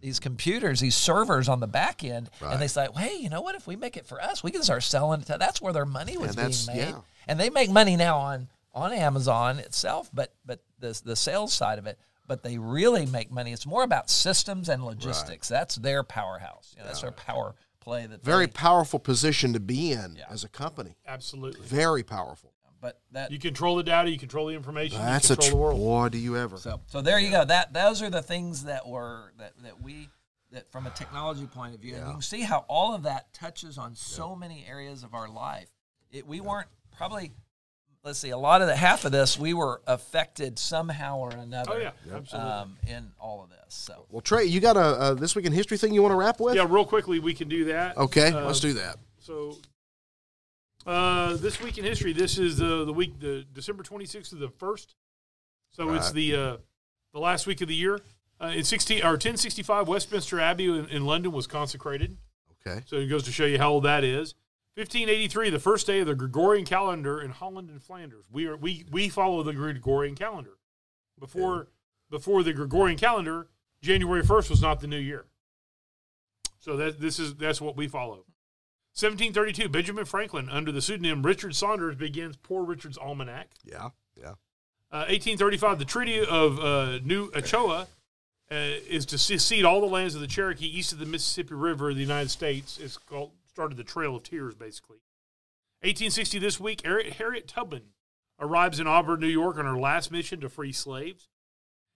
these 0.00 0.20
computers, 0.20 0.78
these 0.80 0.94
servers 0.94 1.48
on 1.48 1.58
the 1.60 1.66
back 1.66 2.04
end, 2.04 2.30
Right. 2.40 2.52
and 2.52 2.62
they 2.62 2.68
said, 2.68 2.90
"Hey, 2.96 3.16
you 3.16 3.28
know 3.30 3.40
what? 3.42 3.54
If 3.56 3.66
we 3.66 3.74
make 3.76 3.96
it 3.96 4.06
for 4.06 4.22
us, 4.22 4.42
we 4.44 4.50
can 4.52 4.62
start 4.62 4.82
selling 4.84 5.22
it." 5.22 5.26
To, 5.26 5.36
that's 5.38 5.60
where 5.60 5.72
their 5.72 5.86
money 5.86 6.16
was 6.16 6.36
being 6.36 6.48
made, 6.68 6.88
yeah. 6.90 7.00
and 7.26 7.40
they 7.40 7.50
make 7.50 7.68
money 7.70 7.96
now 7.96 8.18
on 8.18 8.48
on 8.72 8.92
Amazon 8.92 9.58
itself, 9.58 10.08
but 10.14 10.32
but 10.46 10.60
the 10.78 11.00
the 11.04 11.16
sales 11.16 11.52
side 11.52 11.78
of 11.80 11.86
it. 11.86 11.98
But 12.26 12.42
they 12.42 12.56
really 12.56 13.04
make 13.04 13.30
money. 13.30 13.52
It's 13.52 13.66
more 13.66 13.82
about 13.82 14.08
systems 14.08 14.68
and 14.70 14.82
logistics. 14.84 15.46
That's 15.48 15.74
their 15.76 16.02
powerhouse. 16.02 16.72
You 16.74 16.80
know, 16.82 16.86
That's 16.86 17.02
their 17.02 17.10
power 17.12 17.54
play. 17.80 18.06
That 18.06 18.24
Very 18.24 18.46
they, 18.46 18.52
powerful 18.52 18.98
position 18.98 19.52
to 19.52 19.60
be 19.60 19.92
in 19.92 20.16
Yeah. 20.16 20.24
as 20.30 20.42
a 20.42 20.48
company. 20.48 20.96
Absolutely. 21.06 21.66
Very 21.66 22.02
powerful. 22.02 22.52
But 22.84 23.00
that 23.12 23.30
You 23.32 23.38
control 23.38 23.76
the 23.76 23.82
data. 23.82 24.10
You 24.10 24.18
control 24.18 24.48
the 24.48 24.54
information. 24.54 24.98
That's 24.98 25.30
you 25.30 25.32
a 25.32 25.36
control 25.38 25.50
tr- 25.50 25.54
the 25.54 25.56
world. 25.56 25.78
boy. 25.78 26.08
Do 26.10 26.18
you 26.18 26.36
ever? 26.36 26.58
So 26.58 26.80
so 26.86 27.00
there 27.00 27.18
you 27.18 27.30
go. 27.30 27.42
That 27.42 27.72
those 27.72 28.02
are 28.02 28.10
the 28.10 28.20
things 28.20 28.64
that 28.64 28.86
were 28.86 29.32
that 29.38 29.54
that 29.62 29.80
we 29.82 30.10
that 30.52 30.70
from 30.70 30.86
a 30.86 30.90
technology 30.90 31.46
point 31.46 31.74
of 31.74 31.80
view, 31.80 31.94
and 31.94 32.06
you 32.06 32.12
can 32.12 32.20
see 32.20 32.42
how 32.42 32.66
all 32.68 32.94
of 32.94 33.04
that 33.04 33.32
touches 33.32 33.78
on 33.78 33.94
so 33.96 34.36
many 34.36 34.66
areas 34.68 35.02
of 35.02 35.14
our 35.14 35.28
life. 35.30 35.68
It, 36.12 36.26
we 36.26 36.40
weren't 36.40 36.68
probably. 36.94 37.32
Let's 38.04 38.18
see. 38.18 38.28
A 38.28 38.36
lot 38.36 38.60
of 38.60 38.66
the 38.68 38.76
half 38.76 39.06
of 39.06 39.12
this, 39.12 39.38
we 39.38 39.54
were 39.54 39.80
affected 39.86 40.58
somehow 40.58 41.20
or 41.20 41.30
another. 41.30 41.72
Oh 41.72 41.78
yeah, 41.78 41.92
absolutely. 42.14 42.50
Um, 42.50 42.76
in 42.86 43.12
all 43.18 43.42
of 43.42 43.48
this. 43.48 43.74
So 43.74 44.04
Well, 44.10 44.20
Trey, 44.20 44.44
you 44.44 44.60
got 44.60 44.76
a, 44.76 45.12
a 45.12 45.14
this 45.14 45.34
week 45.34 45.46
in 45.46 45.54
history 45.54 45.78
thing 45.78 45.94
you 45.94 46.02
want 46.02 46.12
to 46.12 46.16
wrap 46.18 46.38
with? 46.38 46.54
yeah, 46.54 46.66
real 46.68 46.84
quickly 46.84 47.18
we 47.18 47.32
can 47.32 47.48
do 47.48 47.64
that. 47.64 47.96
Okay, 47.96 48.30
Uh, 48.30 48.44
let's 48.44 48.60
do 48.60 48.74
that. 48.74 48.98
So, 49.20 49.56
uh, 50.86 51.36
this 51.36 51.60
week 51.60 51.78
in 51.78 51.84
history, 51.84 52.12
this 52.12 52.38
is 52.38 52.58
the 52.58 52.84
the 52.84 52.92
week, 52.92 53.18
the 53.20 53.44
December 53.52 53.82
twenty 53.82 54.06
sixth 54.06 54.30
to 54.30 54.36
the 54.36 54.48
first. 54.48 54.94
So 55.70 55.92
it's 55.94 56.12
the 56.12 56.36
uh, 56.36 56.56
the 57.12 57.20
last 57.20 57.46
week 57.46 57.60
of 57.60 57.68
the 57.68 57.74
year. 57.74 58.00
Uh, 58.40 58.52
in 58.54 58.64
sixteen 58.64 59.04
or 59.04 59.16
ten 59.16 59.36
sixty 59.36 59.62
five, 59.62 59.88
Westminster 59.88 60.40
Abbey 60.40 60.66
in, 60.66 60.86
in 60.88 61.04
London 61.04 61.32
was 61.32 61.46
consecrated. 61.46 62.16
Okay. 62.66 62.82
So 62.86 62.96
it 62.96 63.06
goes 63.06 63.24
to 63.24 63.32
show 63.32 63.44
you 63.44 63.58
how 63.58 63.70
old 63.70 63.84
that 63.84 64.04
is. 64.04 64.34
1583, 64.76 65.50
the 65.50 65.60
first 65.60 65.86
day 65.86 66.00
of 66.00 66.08
the 66.08 66.16
Gregorian 66.16 66.64
calendar 66.64 67.20
in 67.20 67.30
Holland 67.30 67.70
and 67.70 67.80
Flanders. 67.80 68.24
We 68.30 68.46
are 68.46 68.56
we 68.56 68.84
we 68.90 69.08
follow 69.08 69.42
the 69.42 69.52
Gregorian 69.52 70.16
calendar. 70.16 70.58
Before 71.18 71.68
before 72.10 72.42
the 72.42 72.52
Gregorian 72.52 72.98
calendar, 72.98 73.48
January 73.82 74.22
1st 74.22 74.50
was 74.50 74.60
not 74.60 74.80
the 74.80 74.86
new 74.86 74.98
year. 74.98 75.26
So 76.58 76.76
that 76.76 77.00
this 77.00 77.18
is 77.18 77.36
that's 77.36 77.60
what 77.60 77.76
we 77.76 77.86
follow. 77.86 78.24
1732, 78.96 79.68
Benjamin 79.68 80.04
Franklin, 80.04 80.48
under 80.48 80.70
the 80.70 80.80
pseudonym 80.80 81.22
Richard 81.22 81.56
Saunders, 81.56 81.96
begins 81.96 82.36
Poor 82.36 82.64
Richard's 82.64 82.96
Almanac. 82.96 83.48
Yeah. 83.64 83.88
Yeah. 84.16 84.34
Uh, 84.92 85.10
1835, 85.10 85.80
the 85.80 85.84
Treaty 85.84 86.24
of 86.24 86.60
uh, 86.60 86.98
New 87.02 87.28
Echota 87.32 87.88
uh, 88.52 88.54
is 88.54 89.04
to 89.06 89.18
secede 89.18 89.64
all 89.64 89.80
the 89.80 89.88
lands 89.88 90.14
of 90.14 90.20
the 90.20 90.28
Cherokee 90.28 90.68
east 90.68 90.92
of 90.92 91.00
the 91.00 91.06
Mississippi 91.06 91.54
River 91.54 91.90
of 91.90 91.96
the 91.96 92.02
United 92.02 92.30
States. 92.30 92.78
It's 92.78 92.96
called 92.96 93.32
started 93.48 93.76
the 93.76 93.84
Trail 93.84 94.14
of 94.14 94.22
Tears, 94.22 94.54
basically. 94.54 94.98
1860, 95.82 96.38
this 96.38 96.60
week, 96.60 96.84
Harriet, 96.84 97.14
Harriet 97.14 97.48
Tubman 97.48 97.82
arrives 98.40 98.78
in 98.78 98.86
Auburn, 98.86 99.20
New 99.20 99.26
York, 99.26 99.58
on 99.58 99.64
her 99.64 99.76
last 99.76 100.12
mission 100.12 100.40
to 100.40 100.48
free 100.48 100.72
slaves. 100.72 101.28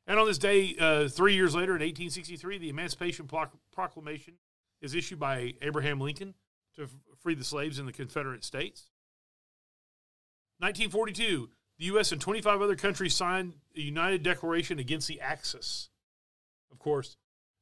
And 0.06 0.18
on 0.18 0.26
this 0.26 0.38
day, 0.38 0.74
uh, 0.80 1.08
three 1.08 1.34
years 1.34 1.54
later, 1.54 1.72
in 1.76 1.80
1863, 1.80 2.58
the 2.58 2.68
Emancipation 2.70 3.28
Proclamation 3.72 4.34
is 4.80 4.94
issued 4.94 5.20
by 5.20 5.54
Abraham 5.62 6.00
Lincoln 6.00 6.34
to 6.78 6.88
free 7.20 7.34
the 7.34 7.44
slaves 7.44 7.78
in 7.78 7.86
the 7.86 7.92
Confederate 7.92 8.44
States. 8.44 8.90
1942, 10.58 11.50
the 11.78 11.84
U.S. 11.86 12.10
and 12.10 12.20
25 12.20 12.62
other 12.62 12.76
countries 12.76 13.14
signed 13.14 13.54
a 13.76 13.80
united 13.80 14.22
declaration 14.22 14.78
against 14.78 15.06
the 15.06 15.20
Axis. 15.20 15.90
Of 16.72 16.78
course, 16.78 17.16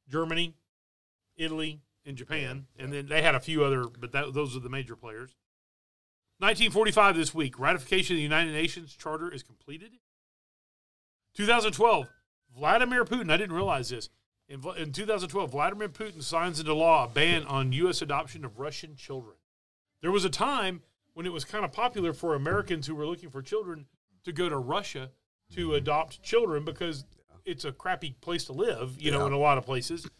Germany, 0.09 0.55
Italy, 1.35 1.81
and 2.05 2.17
Japan, 2.17 2.67
and 2.79 2.91
then 2.91 3.07
they 3.07 3.21
had 3.21 3.35
a 3.35 3.39
few 3.39 3.63
other, 3.63 3.83
but 3.83 4.13
that, 4.13 4.33
those 4.33 4.55
are 4.55 4.61
the 4.61 4.69
major 4.69 4.95
players. 4.95 5.35
1945 6.39 7.17
this 7.17 7.33
week, 7.33 7.59
ratification 7.59 8.15
of 8.15 8.17
the 8.17 8.23
United 8.23 8.53
Nations 8.53 8.95
Charter 8.95 9.31
is 9.31 9.43
completed. 9.43 9.91
2012, 11.35 12.07
Vladimir 12.55 13.05
Putin, 13.05 13.31
I 13.31 13.37
didn't 13.37 13.55
realize 13.55 13.89
this, 13.89 14.09
In, 14.49 14.63
in 14.77 14.91
2012, 14.93 15.51
Vladimir 15.51 15.89
Putin 15.89 16.23
signs 16.23 16.59
into 16.59 16.73
law 16.73 17.05
a 17.05 17.07
ban 17.07 17.43
on 17.43 17.73
U.S. 17.73 18.01
adoption 18.01 18.45
of 18.45 18.59
Russian 18.59 18.95
children. 18.95 19.35
There 20.01 20.11
was 20.11 20.23
a 20.23 20.29
time 20.29 20.81
when 21.13 21.25
it 21.25 21.33
was 21.33 21.43
kind 21.43 21.65
of 21.65 21.71
popular 21.71 22.13
for 22.13 22.33
Americans 22.33 22.87
who 22.87 22.95
were 22.95 23.05
looking 23.05 23.29
for 23.29 23.41
children 23.41 23.87
to 24.23 24.31
go 24.31 24.47
to 24.47 24.57
Russia 24.57 25.11
to 25.53 25.73
adopt 25.73 26.21
children 26.21 26.63
because 26.63 27.05
it's 27.45 27.65
a 27.65 27.71
crappy 27.71 28.15
place 28.21 28.45
to 28.45 28.53
live, 28.53 28.95
you 28.99 29.11
know, 29.11 29.25
in 29.25 29.33
a 29.33 29.37
lot 29.37 29.57
of 29.57 29.65
places. 29.65 30.07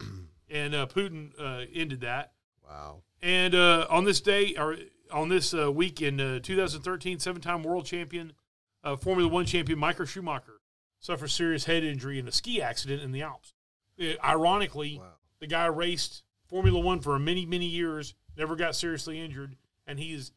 And 0.50 0.74
uh, 0.74 0.86
Putin 0.86 1.32
uh, 1.38 1.66
ended 1.74 2.00
that. 2.00 2.32
Wow. 2.66 3.02
And 3.20 3.54
uh, 3.54 3.86
on 3.90 4.04
this 4.04 4.22
day, 4.22 4.54
or 4.56 4.76
on 5.12 5.28
this 5.28 5.52
uh, 5.52 5.70
week 5.70 6.00
in 6.00 6.18
uh, 6.18 6.38
2013, 6.42 7.18
seven-time 7.18 7.62
world 7.62 7.84
champion, 7.84 8.32
uh, 8.82 8.96
Formula 8.96 9.28
One 9.28 9.44
champion 9.44 9.78
Michael 9.78 10.06
Schumacher 10.06 10.60
suffered 11.00 11.28
serious 11.28 11.64
head 11.64 11.84
injury 11.84 12.18
in 12.18 12.26
a 12.26 12.32
ski 12.32 12.62
accident 12.62 13.02
in 13.02 13.12
the 13.12 13.20
Alps. 13.20 13.52
Uh, 14.00 14.14
ironically, 14.24 14.98
Wow. 14.98 15.12
the 15.40 15.46
guy 15.46 15.66
raced 15.66 16.22
Formula 16.46 16.78
One 16.80 17.00
for 17.00 17.18
many, 17.18 17.44
many 17.46 17.66
years, 17.66 18.14
never 18.36 18.56
got 18.56 18.74
seriously 18.76 19.20
injured, 19.20 19.56
and 19.86 19.98
he's 19.98 20.32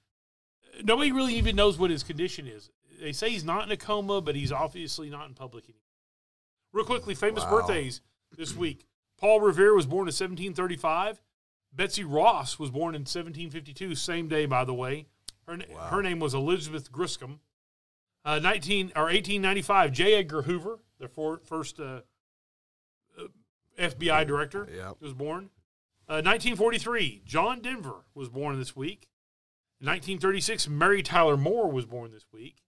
nobody 0.83 1.11
really 1.11 1.35
even 1.35 1.55
knows 1.55 1.77
what 1.77 1.89
his 1.91 2.03
condition 2.03 2.47
is. 2.47 2.69
They 2.99 3.11
say 3.13 3.29
he's 3.29 3.43
not 3.43 3.65
in 3.65 3.71
a 3.71 3.77
coma, 3.77 4.21
but 4.21 4.35
he's 4.35 4.51
obviously 4.51 5.09
not 5.09 5.27
in 5.27 5.33
public 5.33 5.65
anymore. 5.65 5.79
Real 6.73 6.85
quickly, 6.85 7.15
famous 7.15 7.43
Wow. 7.43 7.51
birthdays 7.61 8.01
this 8.31 8.55
week. 8.55 8.88
Paul 9.17 9.39
Revere 9.41 9.73
was 9.75 9.85
born 9.85 10.07
in 10.07 10.13
1735. 10.13 11.21
Betsy 11.73 12.03
Ross 12.03 12.57
was 12.59 12.69
born 12.71 12.95
in 12.95 13.01
1752, 13.05 13.95
same 13.95 14.27
day, 14.27 14.45
by 14.45 14.65
the 14.65 14.73
way. 14.73 15.07
Her, 15.47 15.57
Wow. 15.69 15.88
her 15.89 16.01
name 16.01 16.19
was 16.19 16.33
Elizabeth 16.33 16.91
Griscom. 16.91 17.39
Uh, 18.23 18.39
19 18.39 18.91
or 18.95 19.09
1895, 19.09 19.91
J. 19.91 20.13
Edgar 20.15 20.43
Hoover, 20.43 20.79
the 20.99 21.07
for, 21.07 21.39
first 21.39 21.79
uh, 21.79 21.83
uh, 21.83 22.01
FBI 23.82 24.26
director, 24.26 24.68
Yep. 24.74 24.98
was 25.02 25.14
born. 25.14 25.49
Uh, 26.08 26.22
1943, 26.24 27.22
John 27.26 27.62
Denver 27.62 28.06
was 28.14 28.30
born 28.30 28.58
this 28.60 28.76
week. 28.76 29.08
1936, 29.80 30.68
Mary 30.70 31.02
Tyler 31.02 31.38
Moore 31.38 31.72
was 31.72 31.86
born 31.86 32.12
this 32.12 32.26
week. 32.32 32.62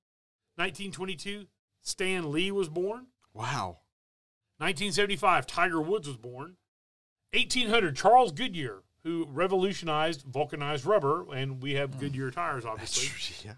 1922, 0.55 1.47
Stan 1.81 2.31
Lee 2.31 2.51
was 2.51 2.69
born. 2.69 3.07
Wow. 3.33 3.79
1975, 4.57 5.45
Tiger 5.45 5.81
Woods 5.81 6.07
was 6.07 6.17
born. 6.17 6.57
1800, 7.33 7.95
Charles 7.95 8.31
Goodyear, 8.31 8.83
who 9.03 9.25
revolutionized 9.29 10.23
vulcanized 10.23 10.85
rubber, 10.85 11.31
and 11.33 11.61
we 11.61 11.73
have 11.73 11.99
Goodyear 11.99 12.31
tires, 12.31 12.65
obviously. 12.65 13.07
yeah. 13.43 13.55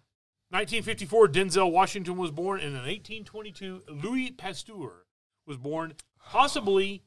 1954, 0.49 1.27
Denzel 1.27 1.71
Washington 1.71 2.17
was 2.17 2.31
born, 2.31 2.59
and 2.59 2.69
in 2.69 2.75
1822, 2.83 3.83
Louis 3.89 4.31
Pasteur 4.31 5.05
was 5.45 5.57
born, 5.57 5.93
possibly 6.19 7.03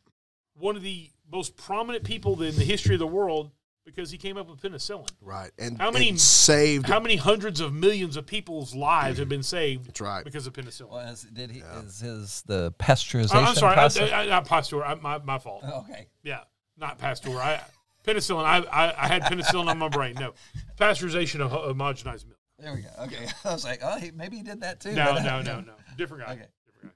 one 0.59 0.77
of 0.77 0.83
the 0.83 1.11
most 1.31 1.57
prominent 1.57 2.05
people 2.05 2.41
in 2.43 2.57
the 2.57 2.65
history 2.65 2.95
of 2.95 2.99
the 3.01 3.07
world 3.07 3.51
because 3.85 4.11
he 4.11 4.19
came 4.19 4.37
up 4.37 4.49
with 4.49 4.61
penicillin. 4.61 5.09
Right. 5.23 5.51
And 5.59 5.79
How 5.81 5.91
many- 5.91 6.11
and 6.11 6.21
saved 6.21 6.87
How 6.87 7.01
many 7.01 7.17
hundreds 7.17 7.61
of 7.61 7.73
millions 7.73 8.17
of 8.19 8.27
people's 8.27 8.75
lives 8.75 9.19
have 9.19 9.31
been 9.31 9.43
saved 9.43 9.87
That's 9.89 10.01
right. 10.03 10.25
because 10.25 10.47
of 10.47 10.53
penicillin? 10.53 10.91
Well, 10.91 11.09
is, 11.09 11.23
did 11.23 11.51
he? 11.51 11.61
Is 11.61 12.01
his 12.01 12.43
the 12.47 12.73
pasteurization 12.73 13.35
I- 13.37 13.45
I'm 13.49 13.55
sorry, 13.55 13.73
I, 13.73 13.75
process? 13.77 14.13
I, 14.13 14.23
I, 14.23 14.27
not 14.27 14.47
Pasteur. 14.47 14.85
I, 14.85 14.95
my, 14.97 15.19
my 15.19 15.39
fault. 15.39 15.63
Oh, 15.67 15.81
okay. 15.81 16.09
Yeah, 16.23 16.41
not 16.77 16.99
Pasteur. 16.99 17.39
I 17.39 17.63
penicillin. 18.05 18.45
I, 18.45 18.59
I, 18.59 19.05
I 19.05 19.09
had 19.09 19.23
penicillin 19.23 19.69
on 19.69 19.79
my 19.79 19.89
brain. 19.89 20.15
No, 20.21 20.35
pasteurization 20.79 21.41
of 21.41 21.51
homogenized 21.51 22.27
milk. 22.27 22.39
There 22.59 22.75
we 22.75 22.83
go. 22.83 22.89
Okay. 23.05 23.27
I 23.45 23.53
was 23.53 23.65
like, 23.65 23.81
oh, 23.83 23.99
he, 23.99 24.11
maybe 24.11 24.37
he 24.37 24.43
did 24.43 24.61
that 24.61 24.81
too. 24.81 24.93
No, 24.93 25.15
but- 25.15 25.23
no, 25.23 25.37
uh, 25.39 25.43
no, 25.43 25.61
no. 25.61 25.73
Different 25.97 26.25
guy. 26.27 26.33
Okay. 26.35 26.47
Different 26.67 26.93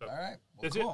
guy. 0.00 0.04
So, 0.04 0.06
All 0.10 0.16
right. 0.18 0.36
Well, 0.56 0.62
That's 0.62 0.76
it. 0.76 0.86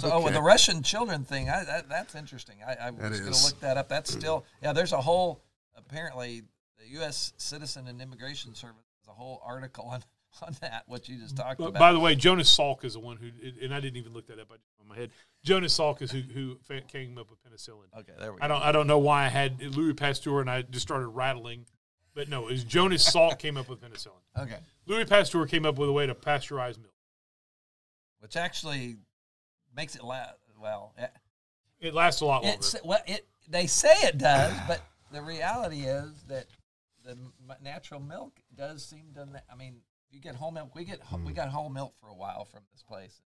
Cool. 0.00 0.10
So 0.10 0.16
oh, 0.16 0.18
with 0.18 0.26
Okay. 0.32 0.34
the 0.34 0.42
Russian 0.42 0.82
children 0.82 1.24
thing, 1.24 1.48
I, 1.48 1.64
that, 1.64 1.88
that's 1.88 2.14
interesting. 2.14 2.56
I, 2.66 2.74
I 2.86 2.90
was 2.90 3.00
going 3.20 3.32
to 3.32 3.44
look 3.44 3.60
that 3.60 3.76
up. 3.76 3.88
That's 3.88 4.12
still 4.12 4.44
yeah. 4.62 4.72
There's 4.72 4.92
a 4.92 5.00
whole 5.00 5.40
apparently 5.76 6.42
the 6.78 6.88
U.S. 6.98 7.32
Citizen 7.36 7.86
and 7.88 8.00
Immigration 8.00 8.54
Service 8.54 8.84
has 9.00 9.08
a 9.08 9.12
whole 9.16 9.42
article 9.44 9.84
on 9.84 10.02
on 10.42 10.54
that. 10.60 10.84
What 10.86 11.08
you 11.08 11.18
just 11.18 11.36
talked 11.36 11.58
But 11.58 11.68
about. 11.68 11.78
by 11.80 11.92
the 11.92 11.98
way, 12.00 12.14
Jonas 12.14 12.54
Salk 12.56 12.84
is 12.84 12.92
the 12.94 13.00
one 13.00 13.16
who, 13.16 13.28
and 13.64 13.74
I 13.74 13.80
didn't 13.80 13.96
even 13.96 14.12
look 14.12 14.26
that 14.28 14.38
up 14.38 14.50
on 14.80 14.88
my 14.88 14.96
head. 14.96 15.10
Jonas 15.44 15.76
Salk 15.76 16.02
is 16.02 16.10
who 16.10 16.20
who 16.20 16.56
came 16.88 17.18
up 17.18 17.28
with 17.30 17.38
penicillin. 17.42 17.86
okay, 17.98 18.12
there 18.18 18.32
we 18.32 18.38
go. 18.38 18.44
I 18.44 18.48
don't 18.48 18.62
I 18.62 18.72
don't 18.72 18.86
know 18.86 18.98
why 18.98 19.24
I 19.24 19.28
had 19.28 19.60
Louis 19.76 19.94
Pasteur 19.94 20.40
and 20.40 20.50
I 20.50 20.62
just 20.62 20.86
started 20.86 21.08
rattling, 21.08 21.66
but 22.14 22.28
no, 22.28 22.48
it 22.48 22.52
was 22.52 22.64
Jonas 22.64 23.08
Salk 23.08 23.38
came 23.38 23.56
up 23.56 23.68
with 23.68 23.80
penicillin. 23.80 24.20
Okay, 24.38 24.58
Louis 24.86 25.04
Pasteur 25.04 25.46
came 25.46 25.64
up 25.66 25.78
with 25.78 25.88
a 25.88 25.92
way 25.92 26.06
to 26.06 26.14
pasteurize 26.14 26.76
milk. 26.78 26.94
which 28.20 28.36
actually 28.36 28.96
makes 29.80 29.96
it 29.96 30.04
la- 30.04 30.26
well. 30.60 30.92
It, 30.98 31.10
It 31.80 31.94
lasts 31.94 32.20
a 32.20 32.26
lot 32.26 32.42
longer. 32.42 32.58
it's 32.58 32.76
well, 32.84 33.00
it 33.06 33.26
they 33.48 33.66
say 33.66 33.94
it 34.02 34.18
does, 34.18 34.52
but 34.68 34.82
the 35.10 35.22
reality 35.22 35.80
is 35.84 36.22
that 36.28 36.46
the 37.02 37.16
natural 37.62 38.00
milk 38.00 38.38
does 38.54 38.84
seem 38.84 39.12
to. 39.14 39.26
I 39.50 39.54
mean, 39.56 39.76
you 40.10 40.20
get 40.20 40.34
whole 40.34 40.50
milk. 40.50 40.74
We 40.74 40.84
get 40.84 41.00
Hmm. 41.02 41.24
we 41.24 41.32
got 41.32 41.48
whole 41.48 41.70
milk 41.70 41.94
for 42.00 42.08
a 42.08 42.14
while 42.14 42.44
from 42.44 42.60
this 42.72 42.82
place. 42.82 43.22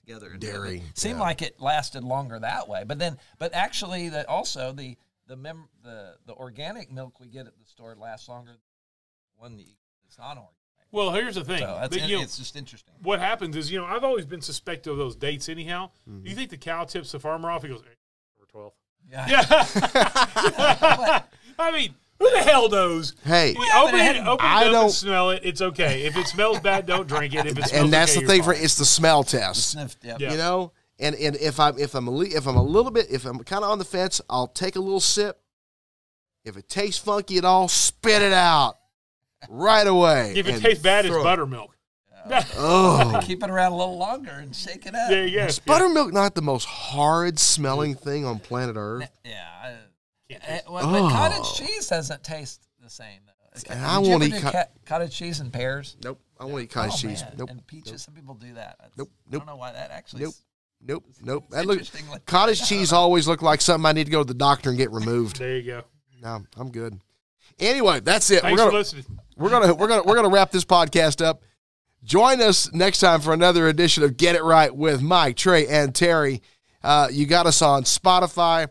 Together, 0.00 0.36
Dairy, 0.36 0.82
It 0.90 0.98
seemed 0.98 1.16
yeah. 1.16 1.22
like 1.22 1.40
it 1.40 1.58
lasted 1.60 2.04
longer 2.04 2.38
that 2.38 2.68
way, 2.68 2.84
but 2.84 2.98
then, 2.98 3.18
but 3.38 3.54
actually, 3.54 4.10
that 4.10 4.26
also 4.28 4.70
the 4.72 4.98
the 5.26 5.36
mem- 5.36 5.70
the 5.82 6.18
the 6.26 6.34
organic 6.34 6.92
milk 6.92 7.18
we 7.20 7.28
get 7.28 7.46
at 7.46 7.58
the 7.58 7.64
store 7.64 7.96
lasts 7.96 8.28
longer. 8.28 8.50
than 8.52 8.60
One 9.36 9.56
that 9.56 9.62
you- 9.66 9.76
it's 10.06 10.18
not 10.18 10.36
organic. 10.36 10.52
Well, 10.92 11.10
here's 11.10 11.34
the 11.34 11.44
thing. 11.44 11.58
So 11.58 11.66
that's 11.80 11.88
But, 11.88 12.02
in- 12.04 12.08
you 12.08 12.16
know, 12.18 12.22
it's 12.22 12.38
just 12.38 12.54
interesting. 12.56 12.94
what 13.02 13.18
happens 13.20 13.56
is, 13.56 13.70
you 13.70 13.78
know, 13.78 13.84
I've 13.86 14.04
always 14.04 14.24
been 14.26 14.40
suspect 14.40 14.86
of 14.86 14.96
those 14.96 15.16
dates 15.16 15.48
anyhow. 15.48 15.90
Mm-hmm. 16.08 16.22
Do 16.24 16.30
you 16.30 16.36
think 16.36 16.50
the 16.50 16.56
cow 16.56 16.84
tips 16.84 17.12
the 17.12 17.18
farmer 17.20 17.50
off? 17.50 17.62
He 17.62 17.68
goes, 17.68 17.82
"Eh, 17.82 18.36
over 18.38 18.46
12. 18.46 18.72
Yeah. 19.10 19.26
Yeah. 19.28 21.22
I 21.58 21.70
mean, 21.72 21.94
who 22.18 22.30
the 22.30 22.38
hell 22.38 22.68
knows? 22.68 23.14
Hey, 23.24 23.52
You 23.52 23.70
open 23.76 23.96
it, 24.00 24.16
open 24.26 24.46
I 24.46 24.62
it 24.62 24.66
up 24.68 24.72
don't- 24.72 24.84
and 24.84 24.92
smell 24.92 25.30
it. 25.30 25.40
It's 25.44 25.60
okay. 25.60 26.02
If 26.04 26.16
it 26.16 26.26
smells 26.26 26.60
bad, 26.60 26.86
don't 26.86 27.06
drink 27.06 27.34
it. 27.34 27.46
If 27.46 27.58
it 27.58 27.66
smells 27.66 27.84
and 27.84 27.92
that's 27.92 28.12
okay, 28.16 28.20
the 28.20 28.26
thing 28.26 28.36
you're 28.44 28.44
for 28.44 28.54
it's 28.54 28.76
the 28.76 28.84
smell 28.84 29.24
test. 29.24 29.70
Sniffed, 29.72 30.04
yep. 30.04 30.20
Yeah. 30.20 30.32
You 30.32 30.38
know, 30.38 30.72
and 30.98 31.14
and 31.16 31.36
if 31.36 31.58
I'm 31.60 31.76
if 31.78 31.94
I'm 31.94 32.06
a 32.06 32.10
li- 32.10 32.28
if 32.34 32.46
I'm 32.46 32.56
a 32.56 32.62
little 32.62 32.90
bit 32.92 33.06
if 33.10 33.24
I'm 33.26 33.38
kind 33.40 33.64
of 33.64 33.70
on 33.70 33.78
the 33.78 33.84
fence, 33.84 34.20
I'll 34.30 34.46
take 34.48 34.76
a 34.76 34.80
little 34.80 35.00
sip. 35.00 35.40
If 36.44 36.56
it 36.56 36.68
tastes 36.68 37.02
funky 37.02 37.38
at 37.38 37.44
all, 37.44 37.68
spit 37.68 38.22
it 38.22 38.32
out 38.32 38.76
right 39.48 39.86
away. 39.86 40.32
If 40.36 40.46
it 40.48 40.60
tastes 40.60 40.82
bad, 40.82 41.06
it's 41.06 41.14
buttermilk. 41.16 41.74
Oh, 42.56 43.20
Keep 43.22 43.42
it 43.42 43.50
around 43.50 43.72
a 43.72 43.76
little 43.76 43.98
longer 43.98 44.30
and 44.30 44.54
shake 44.54 44.86
it 44.86 44.94
up. 44.94 45.10
There 45.10 45.26
you 45.26 45.38
go. 45.40 45.44
is 45.46 45.58
buttermilk 45.58 46.12
not 46.12 46.34
the 46.34 46.42
most 46.42 46.64
horrid 46.64 47.38
smelling 47.38 47.94
thing 47.94 48.24
on 48.24 48.38
planet 48.38 48.76
Earth? 48.78 49.10
Yeah. 49.24 49.44
I, 49.62 49.74
Can't 50.30 50.42
eh, 50.42 50.46
taste 50.46 50.64
it. 50.66 50.70
but 50.70 50.84
Oh. 50.84 51.08
cottage 51.10 51.54
cheese 51.54 51.88
doesn't 51.88 52.22
taste 52.24 52.66
the 52.82 52.88
same. 52.88 53.20
Though. 53.26 53.72
And 53.72 53.84
I 53.84 54.00
you 54.00 54.08
won't 54.10 54.22
eat 54.24 54.34
co- 54.40 54.50
ca- 54.50 54.64
cottage 54.86 55.14
cheese 55.14 55.40
and 55.40 55.52
pears. 55.52 55.96
Nope, 56.02 56.18
I 56.40 56.44
won't 56.46 56.62
eat 56.64 56.70
cottage 56.70 56.94
oh, 56.94 57.08
cheese. 57.08 57.22
Man. 57.22 57.34
Nope, 57.38 57.50
And 57.50 57.66
peaches. 57.66 58.02
Some 58.02 58.14
people 58.14 58.34
do 58.34 58.54
that. 58.54 58.76
That's- 58.78 58.92
Nope, 58.96 59.10
I 59.12 59.30
nope. 59.30 59.40
don't 59.42 59.46
know 59.46 59.56
why 59.56 59.72
that 59.72 59.90
actually. 59.90 60.22
nope, 60.22 60.30
is- 60.30 60.42
nope, 60.80 61.04
nope. 61.22 61.44
That 61.50 61.66
look, 61.66 61.82
cottage 62.26 62.66
cheese 62.66 62.92
always 62.92 63.28
look 63.28 63.42
like 63.42 63.60
something 63.60 63.86
I 63.86 63.92
need 63.92 64.04
to 64.04 64.10
go 64.10 64.22
to 64.22 64.26
the 64.26 64.34
doctor 64.34 64.70
and 64.70 64.78
get 64.78 64.90
removed. 64.90 65.38
There 65.38 65.56
you 65.56 65.62
go. 65.62 65.82
No, 66.22 66.42
I'm 66.56 66.70
good. 66.72 66.98
Anyway, 67.58 68.00
that's 68.00 68.30
it. 68.30 68.42
Thanks 68.42 68.52
we're 68.60 68.66
gonna 68.66 68.76
listening. 68.78 69.04
we're 69.36 69.50
gonna 69.50 69.74
we're 69.74 69.88
gonna 69.88 70.02
we're 70.02 70.16
gonna 70.16 70.28
wrap 70.28 70.50
this 70.50 70.64
podcast 70.64 71.24
up. 71.24 71.42
Join 72.02 72.40
us 72.42 72.72
next 72.72 72.98
time 72.98 73.20
for 73.20 73.32
another 73.32 73.66
edition 73.68 74.02
of 74.02 74.16
Get 74.16 74.36
It 74.36 74.42
Right 74.42 74.74
with 74.74 75.00
Mike, 75.00 75.36
Trey, 75.36 75.66
and 75.66 75.94
Terry. 75.94 76.42
Uh, 76.82 77.08
you 77.10 77.24
got 77.24 77.46
us 77.46 77.62
on 77.62 77.84
Spotify, 77.84 78.68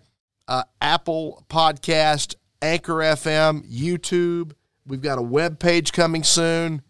uh, 0.48 0.64
Apple 0.80 1.44
Podcast, 1.50 2.36
Anchor 2.62 2.95
FM, 2.95 3.68
YouTube. 3.68 4.52
We've 4.86 5.02
got 5.02 5.18
a 5.18 5.22
web 5.24 5.58
page 5.58 5.94
coming 5.94 6.22
soon. 6.22 6.84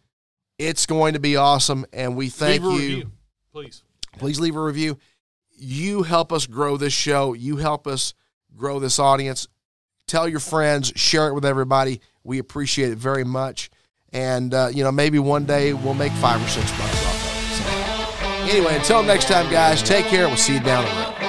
It's 0.60 0.86
going 0.86 1.14
to 1.14 1.20
be 1.22 1.38
awesome, 1.38 1.86
and 1.94 2.18
we 2.18 2.28
thank 2.30 2.62
Leave 2.62 2.72
a 2.72 2.84
you. 2.84 2.90
review, 2.90 3.12
please. 3.54 3.84
Please 4.18 4.40
leave 4.40 4.56
a 4.56 4.62
review. 4.62 4.98
You 5.56 6.04
help 6.04 6.34
us 6.34 6.46
grow 6.46 6.76
this 6.76 6.94
show. 6.94 7.34
You 7.34 7.58
help 7.58 7.88
us 7.88 8.14
grow 8.56 8.80
this 8.80 9.00
audience. 9.00 9.48
Tell 10.08 10.28
your 10.28 10.40
friends, 10.40 10.92
share 10.96 11.28
it 11.28 11.34
with 11.34 11.46
everybody. 11.46 12.02
We 12.24 12.40
appreciate 12.40 12.92
it 12.92 12.98
very 12.98 13.24
much. 13.24 13.70
And, 14.12 14.54
uh, 14.54 14.70
you 14.72 14.84
know, 14.84 14.92
maybe 14.92 15.20
one 15.20 15.46
day 15.46 15.74
we'll 15.74 15.96
make 15.96 16.12
five 16.14 16.44
or 16.44 16.48
six 16.48 16.70
bucks 16.72 17.06
off 17.06 17.16
of 17.16 18.48
it. 18.48 18.52
So, 18.52 18.58
anyway, 18.58 18.76
until 18.76 19.02
next 19.02 19.28
time, 19.28 19.52
guys, 19.52 19.82
take 19.82 20.06
care. 20.06 20.28
We'll 20.28 20.38
see 20.38 20.54
you 20.54 20.60
down 20.60 20.86
the 20.86 20.92
road. 20.92 21.23